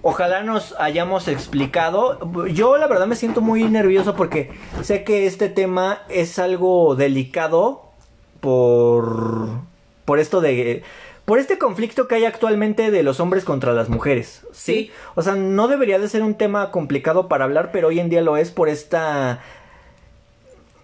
Ojalá 0.00 0.42
nos 0.42 0.74
hayamos 0.78 1.28
explicado. 1.28 2.46
Yo 2.46 2.78
la 2.78 2.86
verdad 2.86 3.06
me 3.06 3.16
siento 3.16 3.42
muy 3.42 3.64
nervioso 3.64 4.14
porque 4.14 4.52
sé 4.82 5.04
que 5.04 5.26
este 5.26 5.48
tema 5.48 6.02
es 6.08 6.38
algo 6.38 6.94
delicado 6.94 7.90
por 8.40 9.48
por 10.04 10.18
esto 10.20 10.40
de 10.40 10.82
por 11.24 11.38
este 11.38 11.58
conflicto 11.58 12.06
que 12.06 12.14
hay 12.16 12.26
actualmente 12.26 12.90
de 12.90 13.02
los 13.02 13.18
hombres 13.18 13.44
contra 13.44 13.72
las 13.72 13.88
mujeres, 13.88 14.46
¿sí? 14.52 14.92
O 15.14 15.22
sea, 15.22 15.34
no 15.34 15.68
debería 15.68 15.98
de 15.98 16.08
ser 16.08 16.22
un 16.22 16.34
tema 16.34 16.70
complicado 16.70 17.28
para 17.28 17.44
hablar, 17.44 17.70
pero 17.72 17.88
hoy 17.88 17.98
en 17.98 18.10
día 18.10 18.20
lo 18.20 18.36
es 18.36 18.50
por 18.50 18.68
esta 18.68 19.40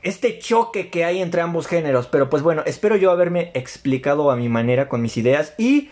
este 0.02 0.38
choque 0.38 0.90
que 0.90 1.04
hay 1.04 1.20
entre 1.20 1.40
ambos 1.40 1.66
géneros. 1.66 2.06
Pero 2.06 2.30
pues 2.30 2.42
bueno, 2.42 2.62
espero 2.66 2.96
yo 2.96 3.10
haberme 3.10 3.50
explicado 3.54 4.30
a 4.30 4.36
mi 4.36 4.48
manera 4.48 4.88
con 4.88 5.02
mis 5.02 5.16
ideas 5.16 5.54
y 5.58 5.90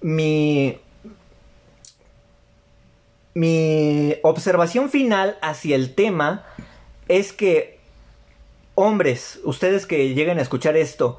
mi 0.00 0.78
mi 3.32 4.16
observación 4.22 4.90
final 4.90 5.38
hacia 5.40 5.76
el 5.76 5.94
tema 5.94 6.44
es 7.08 7.32
que 7.32 7.78
hombres, 8.74 9.40
ustedes 9.44 9.86
que 9.86 10.14
lleguen 10.14 10.38
a 10.38 10.42
escuchar 10.42 10.76
esto, 10.76 11.18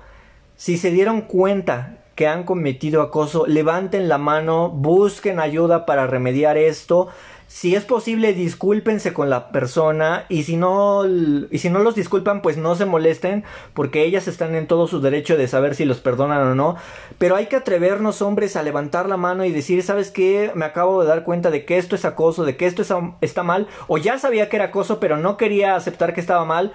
si 0.56 0.78
se 0.78 0.92
dieron 0.92 1.22
cuenta 1.22 1.98
que 2.16 2.28
han 2.28 2.44
cometido 2.44 3.02
acoso, 3.02 3.48
levanten 3.48 4.10
la 4.10 4.18
mano, 4.18 4.70
busquen 4.70 5.40
ayuda 5.40 5.86
para 5.86 6.08
remediar 6.08 6.58
esto. 6.58 7.08
Si 7.52 7.76
es 7.76 7.84
posible, 7.84 8.32
discúlpense 8.34 9.12
con 9.12 9.30
la 9.30 9.50
persona 9.50 10.26
y 10.30 10.44
si 10.44 10.56
no 10.56 11.06
y 11.06 11.58
si 11.58 11.70
no 11.70 11.80
los 11.80 11.96
disculpan, 11.96 12.42
pues 12.42 12.56
no 12.56 12.76
se 12.76 12.86
molesten 12.86 13.44
porque 13.74 14.06
ellas 14.06 14.30
están 14.30 14.56
en 14.56 14.68
todo 14.68 14.88
su 14.88 15.02
derecho 15.02 15.36
de 15.36 15.50
saber 15.50 15.76
si 15.76 15.84
los 15.84 16.00
perdonan 16.00 16.48
o 16.48 16.56
no, 16.56 16.78
pero 17.18 17.36
hay 17.36 17.48
que 17.48 17.58
atrevernos 17.58 18.22
hombres 18.22 18.56
a 18.56 18.64
levantar 18.64 19.10
la 19.10 19.18
mano 19.18 19.44
y 19.44 19.52
decir, 19.52 19.84
¿sabes 19.84 20.12
qué? 20.12 20.54
Me 20.56 20.64
acabo 20.64 21.02
de 21.02 21.10
dar 21.10 21.26
cuenta 21.26 21.52
de 21.52 21.66
que 21.66 21.78
esto 21.78 21.94
es 21.98 22.06
acoso, 22.06 22.46
de 22.46 22.56
que 22.56 22.68
esto 22.68 22.84
está 23.20 23.44
mal 23.44 23.68
o 23.88 23.98
ya 23.98 24.18
sabía 24.18 24.48
que 24.48 24.56
era 24.56 24.66
acoso, 24.66 25.02
pero 25.02 25.18
no 25.18 25.36
quería 25.36 25.76
aceptar 25.76 26.14
que 26.14 26.22
estaba 26.22 26.46
mal. 26.46 26.72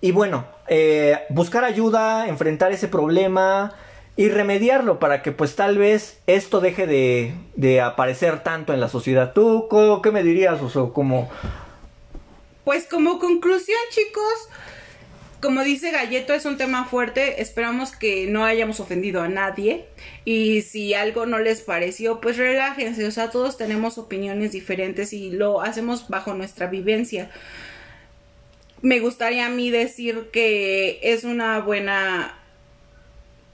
Y 0.00 0.12
bueno, 0.12 0.46
eh, 0.68 1.18
buscar 1.28 1.64
ayuda, 1.64 2.28
enfrentar 2.28 2.72
ese 2.72 2.88
problema, 2.88 3.74
y 4.16 4.28
remediarlo 4.28 4.98
para 4.98 5.22
que 5.22 5.32
pues 5.32 5.56
tal 5.56 5.78
vez 5.78 6.20
esto 6.26 6.60
deje 6.60 6.86
de, 6.86 7.34
de 7.56 7.80
aparecer 7.80 8.42
tanto 8.42 8.74
en 8.74 8.80
la 8.80 8.88
sociedad. 8.88 9.32
¿Tú 9.32 9.68
qué 10.02 10.10
me 10.10 10.22
dirías, 10.22 10.60
o 10.60 10.92
como... 10.92 11.30
Pues 12.64 12.86
como 12.86 13.18
conclusión, 13.18 13.78
chicos, 13.90 14.48
como 15.40 15.64
dice 15.64 15.90
Galleto, 15.90 16.34
es 16.34 16.44
un 16.44 16.56
tema 16.56 16.84
fuerte. 16.84 17.42
Esperamos 17.42 17.90
que 17.90 18.28
no 18.28 18.44
hayamos 18.44 18.78
ofendido 18.78 19.22
a 19.22 19.28
nadie. 19.28 19.86
Y 20.24 20.62
si 20.62 20.94
algo 20.94 21.26
no 21.26 21.40
les 21.40 21.62
pareció, 21.62 22.20
pues 22.20 22.36
relájense. 22.36 23.04
O 23.06 23.10
sea, 23.10 23.30
todos 23.30 23.56
tenemos 23.56 23.98
opiniones 23.98 24.52
diferentes 24.52 25.12
y 25.12 25.32
lo 25.32 25.60
hacemos 25.62 26.08
bajo 26.08 26.34
nuestra 26.34 26.68
vivencia. 26.68 27.32
Me 28.82 29.00
gustaría 29.00 29.46
a 29.46 29.50
mí 29.50 29.70
decir 29.70 30.28
que 30.32 31.00
es 31.02 31.24
una 31.24 31.58
buena 31.58 32.38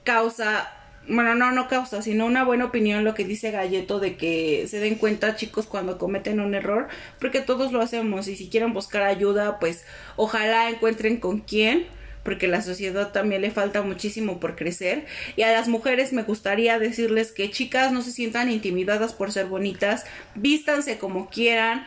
causa, 0.09 0.73
bueno, 1.07 1.35
no, 1.35 1.53
no 1.53 1.69
causa, 1.69 2.01
sino 2.01 2.25
una 2.25 2.43
buena 2.43 2.65
opinión 2.65 3.05
lo 3.05 3.13
que 3.13 3.27
dice 3.27 3.51
Galleto 3.51 4.01
de 4.01 4.17
que 4.17 4.67
se 4.67 4.81
den 4.81 4.95
cuenta 4.95 5.37
chicos 5.37 5.67
cuando 5.67 5.99
cometen 5.99 6.41
un 6.41 6.55
error, 6.55 6.89
porque 7.21 7.43
todos 7.43 7.73
lo 7.73 7.83
hacemos 7.83 8.27
y 8.27 8.35
si 8.35 8.49
quieren 8.49 8.73
buscar 8.73 9.03
ayuda, 9.03 9.59
pues 9.59 9.85
ojalá 10.17 10.71
encuentren 10.71 11.19
con 11.19 11.41
quién 11.41 11.89
porque 12.23 12.49
la 12.49 12.63
sociedad 12.63 13.13
también 13.13 13.43
le 13.43 13.51
falta 13.51 13.83
muchísimo 13.83 14.41
por 14.41 14.57
crecer. 14.57 15.07
Y 15.37 15.43
a 15.43 15.53
las 15.53 15.69
mujeres 15.69 16.15
me 16.15 16.23
gustaría 16.23 16.79
decirles 16.79 17.33
que 17.33 17.51
chicas 17.51 17.93
no 17.93 18.01
se 18.01 18.13
sientan 18.13 18.51
intimidadas 18.51 19.13
por 19.13 19.31
ser 19.31 19.47
bonitas, 19.47 20.05
vístanse 20.35 20.99
como 20.99 21.29
quieran, 21.29 21.87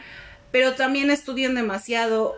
pero 0.52 0.74
también 0.74 1.10
estudien 1.12 1.54
demasiado. 1.54 2.36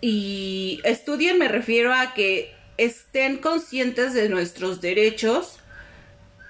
Y 0.00 0.80
estudien 0.84 1.38
me 1.38 1.48
refiero 1.48 1.94
a 1.94 2.14
que 2.14 2.53
estén 2.76 3.38
conscientes 3.38 4.14
de 4.14 4.28
nuestros 4.28 4.80
derechos 4.80 5.58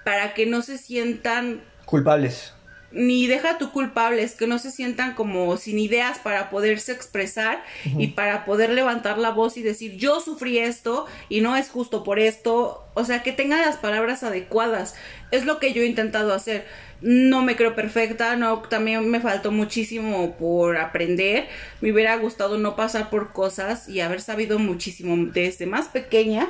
para 0.04 0.34
que 0.34 0.46
no 0.46 0.62
se 0.62 0.78
sientan 0.78 1.62
culpables. 1.84 2.53
Ni 2.94 3.26
deja 3.26 3.58
tu 3.58 3.72
culpables, 3.72 4.34
que 4.34 4.46
no 4.46 4.58
se 4.58 4.70
sientan 4.70 5.14
como 5.14 5.56
sin 5.56 5.78
ideas 5.78 6.18
para 6.18 6.48
poderse 6.48 6.92
expresar 6.92 7.62
y 7.98 8.08
para 8.08 8.44
poder 8.44 8.70
levantar 8.70 9.18
la 9.18 9.30
voz 9.30 9.56
y 9.56 9.62
decir 9.62 9.96
yo 9.96 10.20
sufrí 10.20 10.58
esto 10.58 11.06
y 11.28 11.40
no 11.40 11.56
es 11.56 11.68
justo 11.68 12.04
por 12.04 12.18
esto. 12.18 12.86
O 12.94 13.04
sea, 13.04 13.22
que 13.22 13.32
tengan 13.32 13.62
las 13.62 13.76
palabras 13.76 14.22
adecuadas. 14.22 14.94
Es 15.32 15.44
lo 15.44 15.58
que 15.58 15.72
yo 15.72 15.82
he 15.82 15.86
intentado 15.86 16.32
hacer 16.32 16.64
no 17.04 17.42
me 17.42 17.54
creo 17.54 17.74
perfecta, 17.74 18.34
no, 18.36 18.62
también 18.62 19.10
me 19.10 19.20
faltó 19.20 19.50
muchísimo 19.50 20.36
por 20.38 20.78
aprender. 20.78 21.48
Me 21.82 21.92
hubiera 21.92 22.16
gustado 22.16 22.56
no 22.56 22.76
pasar 22.76 23.10
por 23.10 23.34
cosas 23.34 23.90
y 23.90 24.00
haber 24.00 24.22
sabido 24.22 24.58
muchísimo 24.58 25.14
desde 25.30 25.66
más 25.66 25.88
pequeña 25.88 26.48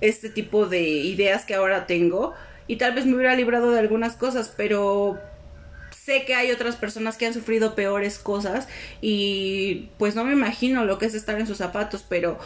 este 0.00 0.30
tipo 0.30 0.66
de 0.66 0.82
ideas 0.82 1.44
que 1.44 1.54
ahora 1.54 1.86
tengo. 1.86 2.34
Y 2.68 2.76
tal 2.76 2.94
vez 2.94 3.04
me 3.04 3.16
hubiera 3.16 3.34
librado 3.34 3.72
de 3.72 3.80
algunas 3.80 4.14
cosas, 4.14 4.54
pero 4.56 5.18
sé 6.10 6.24
que 6.24 6.34
hay 6.34 6.50
otras 6.50 6.74
personas 6.74 7.16
que 7.16 7.26
han 7.26 7.34
sufrido 7.34 7.76
peores 7.76 8.18
cosas 8.18 8.66
y 9.00 9.90
pues 9.96 10.16
no 10.16 10.24
me 10.24 10.32
imagino 10.32 10.84
lo 10.84 10.98
que 10.98 11.06
es 11.06 11.14
estar 11.14 11.38
en 11.38 11.46
sus 11.46 11.58
zapatos, 11.58 12.04
pero 12.08 12.36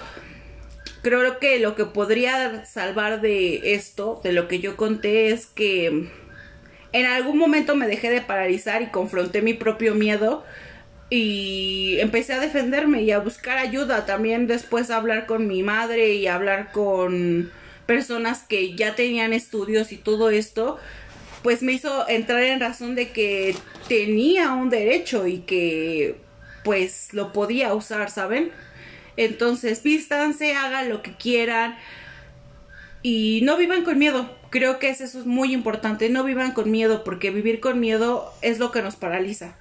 creo 1.03 1.39
que 1.39 1.59
lo 1.61 1.75
que 1.75 1.87
podría 1.87 2.67
salvar 2.67 3.23
de 3.23 3.75
esto, 3.75 4.21
de 4.23 4.33
lo 4.33 4.49
que 4.49 4.61
yo 4.61 4.77
conté, 4.77 5.31
es 5.31 5.47
que 5.47 6.11
en 6.93 7.07
algún 7.07 7.39
momento 7.39 7.75
me 7.75 7.87
dejé 7.87 8.11
de 8.11 8.21
paralizar 8.21 8.83
y 8.83 8.89
confronté 8.89 9.41
mi 9.41 9.55
propio 9.55 9.95
miedo 9.95 10.45
y 11.09 11.97
empecé 12.01 12.35
a 12.35 12.41
defenderme 12.41 13.03
y 13.03 13.13
a 13.13 13.19
buscar 13.19 13.57
ayuda. 13.57 14.05
También 14.05 14.47
después 14.47 14.91
a 14.91 14.97
hablar 14.97 15.25
con 15.25 15.47
mi 15.47 15.63
madre 15.63 16.15
y 16.15 16.27
hablar 16.27 16.71
con 16.71 17.51
personas 17.87 18.43
que 18.43 18.75
ya 18.75 18.95
tenían 18.95 19.33
estudios 19.33 19.91
y 19.93 19.97
todo 19.97 20.29
esto, 20.29 20.79
pues 21.45 21.63
me 21.63 21.73
hizo 21.73 22.09
entrar 22.09 22.43
en 22.43 22.59
razón 22.59 22.97
de 22.97 23.11
que 23.11 23.55
tenía 23.87 24.53
un 24.55 24.69
derecho 24.71 25.29
y 25.29 25.39
que 25.41 26.17
pues 26.65 27.13
lo 27.13 27.33
podía 27.33 27.73
usar, 27.75 28.11
¿saben? 28.11 28.51
Entonces, 29.17 29.85
vístanse, 29.85 30.57
hagan 30.57 30.89
lo 30.89 31.03
que 31.03 31.15
quieran 31.15 31.77
y 33.03 33.43
no 33.45 33.57
vivan 33.57 33.85
con 33.85 33.99
miedo 33.99 34.29
Creo 34.55 34.79
que 34.79 34.89
eso 34.89 35.03
es 35.03 35.27
muy 35.27 35.53
importante. 35.53 36.09
No 36.11 36.23
vivan 36.23 36.53
con 36.53 36.71
miedo, 36.71 37.03
porque 37.03 37.31
vivir 37.33 37.59
con 37.59 37.81
miedo 37.81 38.33
es 38.41 38.61
lo 38.61 38.71
que 38.71 38.83
nos 38.83 38.95
paraliza. 38.95 39.57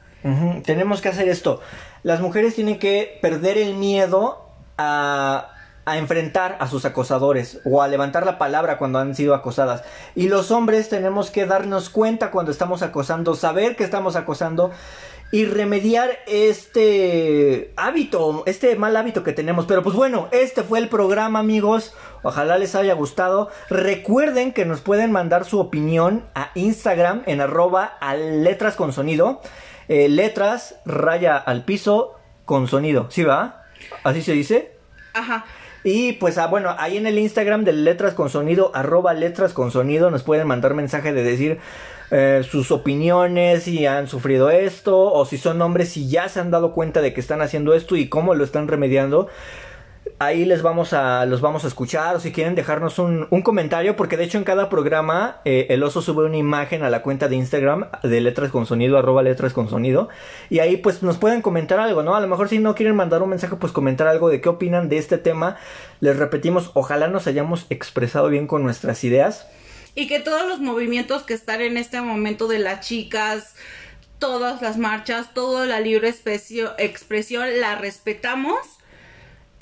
Tenemos 0.63 1.01
que 1.01 1.09
hacer 1.09 1.27
esto. 1.27 1.61
Las 2.03 2.21
mujeres 2.21 2.53
tienen 2.53 2.77
que 2.77 3.17
perder 3.19 3.57
el 3.57 3.73
miedo 3.73 4.51
a, 4.77 5.49
a, 5.85 5.97
enfrentar 5.97 6.57
a 6.59 6.67
sus 6.67 6.85
acosadores 6.85 7.59
o 7.65 7.81
a 7.81 7.87
levantar 7.87 8.25
la 8.25 8.37
palabra 8.37 8.77
cuando 8.77 8.99
han 8.99 9.15
sido 9.15 9.33
acosadas. 9.33 9.83
Y 10.15 10.29
los 10.29 10.51
hombres 10.51 10.89
tenemos 10.89 11.31
que 11.31 11.45
darnos 11.45 11.89
cuenta 11.89 12.31
cuando 12.31 12.51
estamos 12.51 12.81
acosando, 12.81 13.35
saber 13.35 13.75
que 13.75 13.83
estamos 13.83 14.15
acosando 14.15 14.71
y 15.33 15.45
remediar 15.45 16.19
este 16.27 17.73
hábito, 17.75 18.43
este 18.45 18.75
mal 18.75 18.95
hábito 18.95 19.23
que 19.23 19.33
tenemos. 19.33 19.65
Pero 19.65 19.81
pues 19.81 19.95
bueno, 19.95 20.27
este 20.31 20.61
fue 20.61 20.77
el 20.77 20.89
programa, 20.89 21.39
amigos. 21.39 21.95
Ojalá 22.21 22.59
les 22.59 22.75
haya 22.75 22.93
gustado. 22.93 23.49
Recuerden 23.67 24.53
que 24.53 24.65
nos 24.65 24.81
pueden 24.81 25.11
mandar 25.11 25.43
su 25.45 25.59
opinión 25.59 26.23
a 26.35 26.51
Instagram 26.53 27.23
en 27.25 27.41
arroba 27.41 27.97
a 27.99 28.13
letras 28.13 28.75
con 28.75 28.93
sonido. 28.93 29.41
Eh, 29.87 30.07
letras, 30.07 30.75
raya 30.85 31.37
al 31.37 31.65
piso, 31.65 32.13
con 32.45 32.67
sonido. 32.67 33.07
¿Sí 33.09 33.23
va? 33.23 33.63
¿Así 34.03 34.21
se 34.21 34.33
dice? 34.33 34.77
Ajá. 35.13 35.45
Y 35.83 36.13
pues 36.13 36.37
ah, 36.37 36.47
bueno, 36.47 36.75
ahí 36.77 36.97
en 36.97 37.07
el 37.07 37.19
Instagram 37.19 37.65
de 37.65 37.73
Letras 37.73 38.13
con 38.13 38.29
Sonido, 38.29 38.71
arroba 38.73 39.13
Letras 39.13 39.53
con 39.53 39.71
Sonido, 39.71 40.11
nos 40.11 40.23
pueden 40.23 40.47
mandar 40.47 40.73
mensaje 40.73 41.11
de 41.11 41.23
decir 41.23 41.59
eh, 42.11 42.41
sus 42.49 42.71
opiniones, 42.71 43.63
si 43.63 43.85
han 43.85 44.07
sufrido 44.07 44.49
esto, 44.49 45.11
o 45.11 45.25
si 45.25 45.37
son 45.37 45.61
hombres, 45.61 45.97
y 45.97 46.07
ya 46.07 46.29
se 46.29 46.39
han 46.39 46.51
dado 46.51 46.71
cuenta 46.71 47.01
de 47.01 47.13
que 47.13 47.19
están 47.19 47.41
haciendo 47.41 47.73
esto 47.73 47.95
y 47.95 48.07
cómo 48.07 48.33
lo 48.33 48.43
están 48.43 48.67
remediando. 48.67 49.27
Ahí 50.19 50.45
les 50.45 50.61
vamos 50.61 50.93
a, 50.93 51.25
los 51.25 51.41
vamos 51.41 51.63
a 51.65 51.67
escuchar 51.67 52.15
o 52.15 52.19
si 52.19 52.31
quieren 52.31 52.55
dejarnos 52.55 52.99
un, 52.99 53.27
un 53.29 53.41
comentario, 53.41 53.95
porque 53.95 54.17
de 54.17 54.25
hecho 54.25 54.37
en 54.37 54.43
cada 54.43 54.69
programa 54.69 55.41
eh, 55.45 55.67
el 55.69 55.83
oso 55.83 56.01
sube 56.01 56.25
una 56.25 56.37
imagen 56.37 56.83
a 56.83 56.89
la 56.89 57.01
cuenta 57.01 57.27
de 57.27 57.35
Instagram 57.35 57.89
de 58.03 58.21
letras 58.21 58.51
con 58.51 58.65
sonido, 58.65 58.97
arroba 58.97 59.23
letras 59.23 59.53
con 59.53 59.69
sonido, 59.69 60.09
y 60.49 60.59
ahí 60.59 60.77
pues 60.77 61.03
nos 61.03 61.17
pueden 61.17 61.41
comentar 61.41 61.79
algo, 61.79 62.03
¿no? 62.03 62.15
A 62.15 62.21
lo 62.21 62.27
mejor 62.27 62.49
si 62.49 62.59
no 62.59 62.75
quieren 62.75 62.95
mandar 62.95 63.21
un 63.21 63.29
mensaje, 63.29 63.55
pues 63.55 63.71
comentar 63.71 64.07
algo 64.07 64.29
de 64.29 64.41
qué 64.41 64.49
opinan 64.49 64.89
de 64.89 64.97
este 64.97 65.17
tema. 65.17 65.57
Les 65.99 66.17
repetimos, 66.17 66.71
ojalá 66.73 67.07
nos 67.07 67.27
hayamos 67.27 67.65
expresado 67.69 68.29
bien 68.29 68.47
con 68.47 68.63
nuestras 68.63 69.03
ideas. 69.03 69.47
Y 69.95 70.07
que 70.07 70.19
todos 70.19 70.47
los 70.47 70.59
movimientos 70.59 71.23
que 71.23 71.33
están 71.33 71.61
en 71.61 71.77
este 71.77 72.01
momento 72.01 72.47
de 72.47 72.59
las 72.59 72.85
chicas, 72.85 73.55
todas 74.19 74.61
las 74.61 74.77
marchas, 74.77 75.33
toda 75.33 75.65
la 75.65 75.79
libre 75.79 76.09
expresión, 76.09 77.59
la 77.59 77.75
respetamos. 77.75 78.57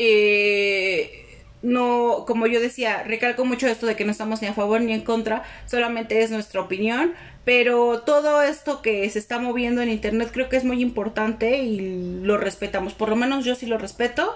Eh, 0.03 1.26
no, 1.61 2.23
como 2.26 2.48
yo 2.48 2.60
decía, 2.60 3.03
recalco 3.03 3.45
mucho 3.45 3.68
esto 3.68 3.86
de 3.86 3.95
que 3.95 4.03
no 4.03 4.11
estamos 4.11 4.41
ni 4.41 4.48
a 4.48 4.53
favor 4.53 4.82
ni 4.82 4.94
en 4.94 5.02
contra, 5.02 5.44
solamente 5.68 6.23
es 6.23 6.32
nuestra 6.32 6.60
opinión, 6.60 7.14
pero 7.45 8.02
todo 8.02 8.41
esto 8.41 8.82
que 8.82 9.07
se 9.11 9.19
está 9.19 9.38
moviendo 9.38 9.84
en 9.84 9.90
internet 9.90 10.32
creo 10.34 10.49
que 10.49 10.57
es 10.57 10.64
muy 10.64 10.82
importante 10.82 11.60
y 11.60 12.19
lo 12.23 12.40
respetamos, 12.40 12.94
por 12.94 13.10
lo 13.10 13.15
menos 13.15 13.45
yo 13.45 13.53
sí 13.53 13.68
lo 13.68 13.78
respeto. 13.78 14.34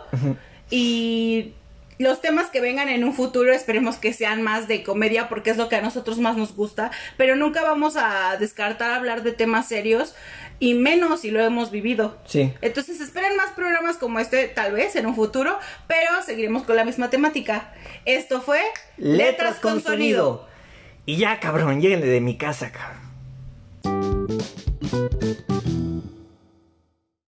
Y 0.70 1.54
los 1.98 2.22
temas 2.22 2.50
que 2.50 2.62
vengan 2.62 2.90
en 2.90 3.04
un 3.04 3.14
futuro 3.14 3.54
esperemos 3.54 3.96
que 3.96 4.14
sean 4.14 4.44
más 4.44 4.68
de 4.68 4.84
comedia 4.84 5.30
porque 5.30 5.50
es 5.50 5.58
lo 5.58 5.70
que 5.70 5.78
a 5.78 5.82
nosotros 5.82 6.20
más 6.20 6.38
nos 6.38 6.56
gusta, 6.56 6.92
pero 7.18 7.36
nunca 7.36 7.64
vamos 7.64 7.96
a 7.98 8.38
descartar 8.38 8.92
hablar 8.92 9.24
de 9.24 9.32
temas 9.32 9.68
serios 9.68 10.14
y 10.60 10.73
menos 10.73 11.22
si 11.22 11.32
lo 11.32 11.41
hemos 11.41 11.72
vivido. 11.72 12.18
Sí. 12.26 12.53
Entonces 12.61 13.02
esperen 13.02 13.36
más 13.38 13.52
programas 13.52 13.98
como 13.98 14.19
este, 14.19 14.48
tal 14.48 14.73
vez 14.73 14.95
en 14.95 15.06
un 15.06 15.15
futuro, 15.15 15.57
pero 15.88 16.22
seguiremos 16.26 16.64
con 16.64 16.76
la 16.76 16.86
misma 16.86 17.10
temática. 17.10 17.73
Esto 18.06 18.41
fue 18.41 18.61
Letras, 18.98 19.57
con, 19.60 19.82
sonido. 19.82 20.48
Y 21.06 21.18
ya, 21.18 21.40
cabrón, 21.40 21.82
lléguenle 21.82 22.07
de 22.07 22.22
mi 22.22 22.38
casa, 22.38 22.72
cabrón. 22.72 23.06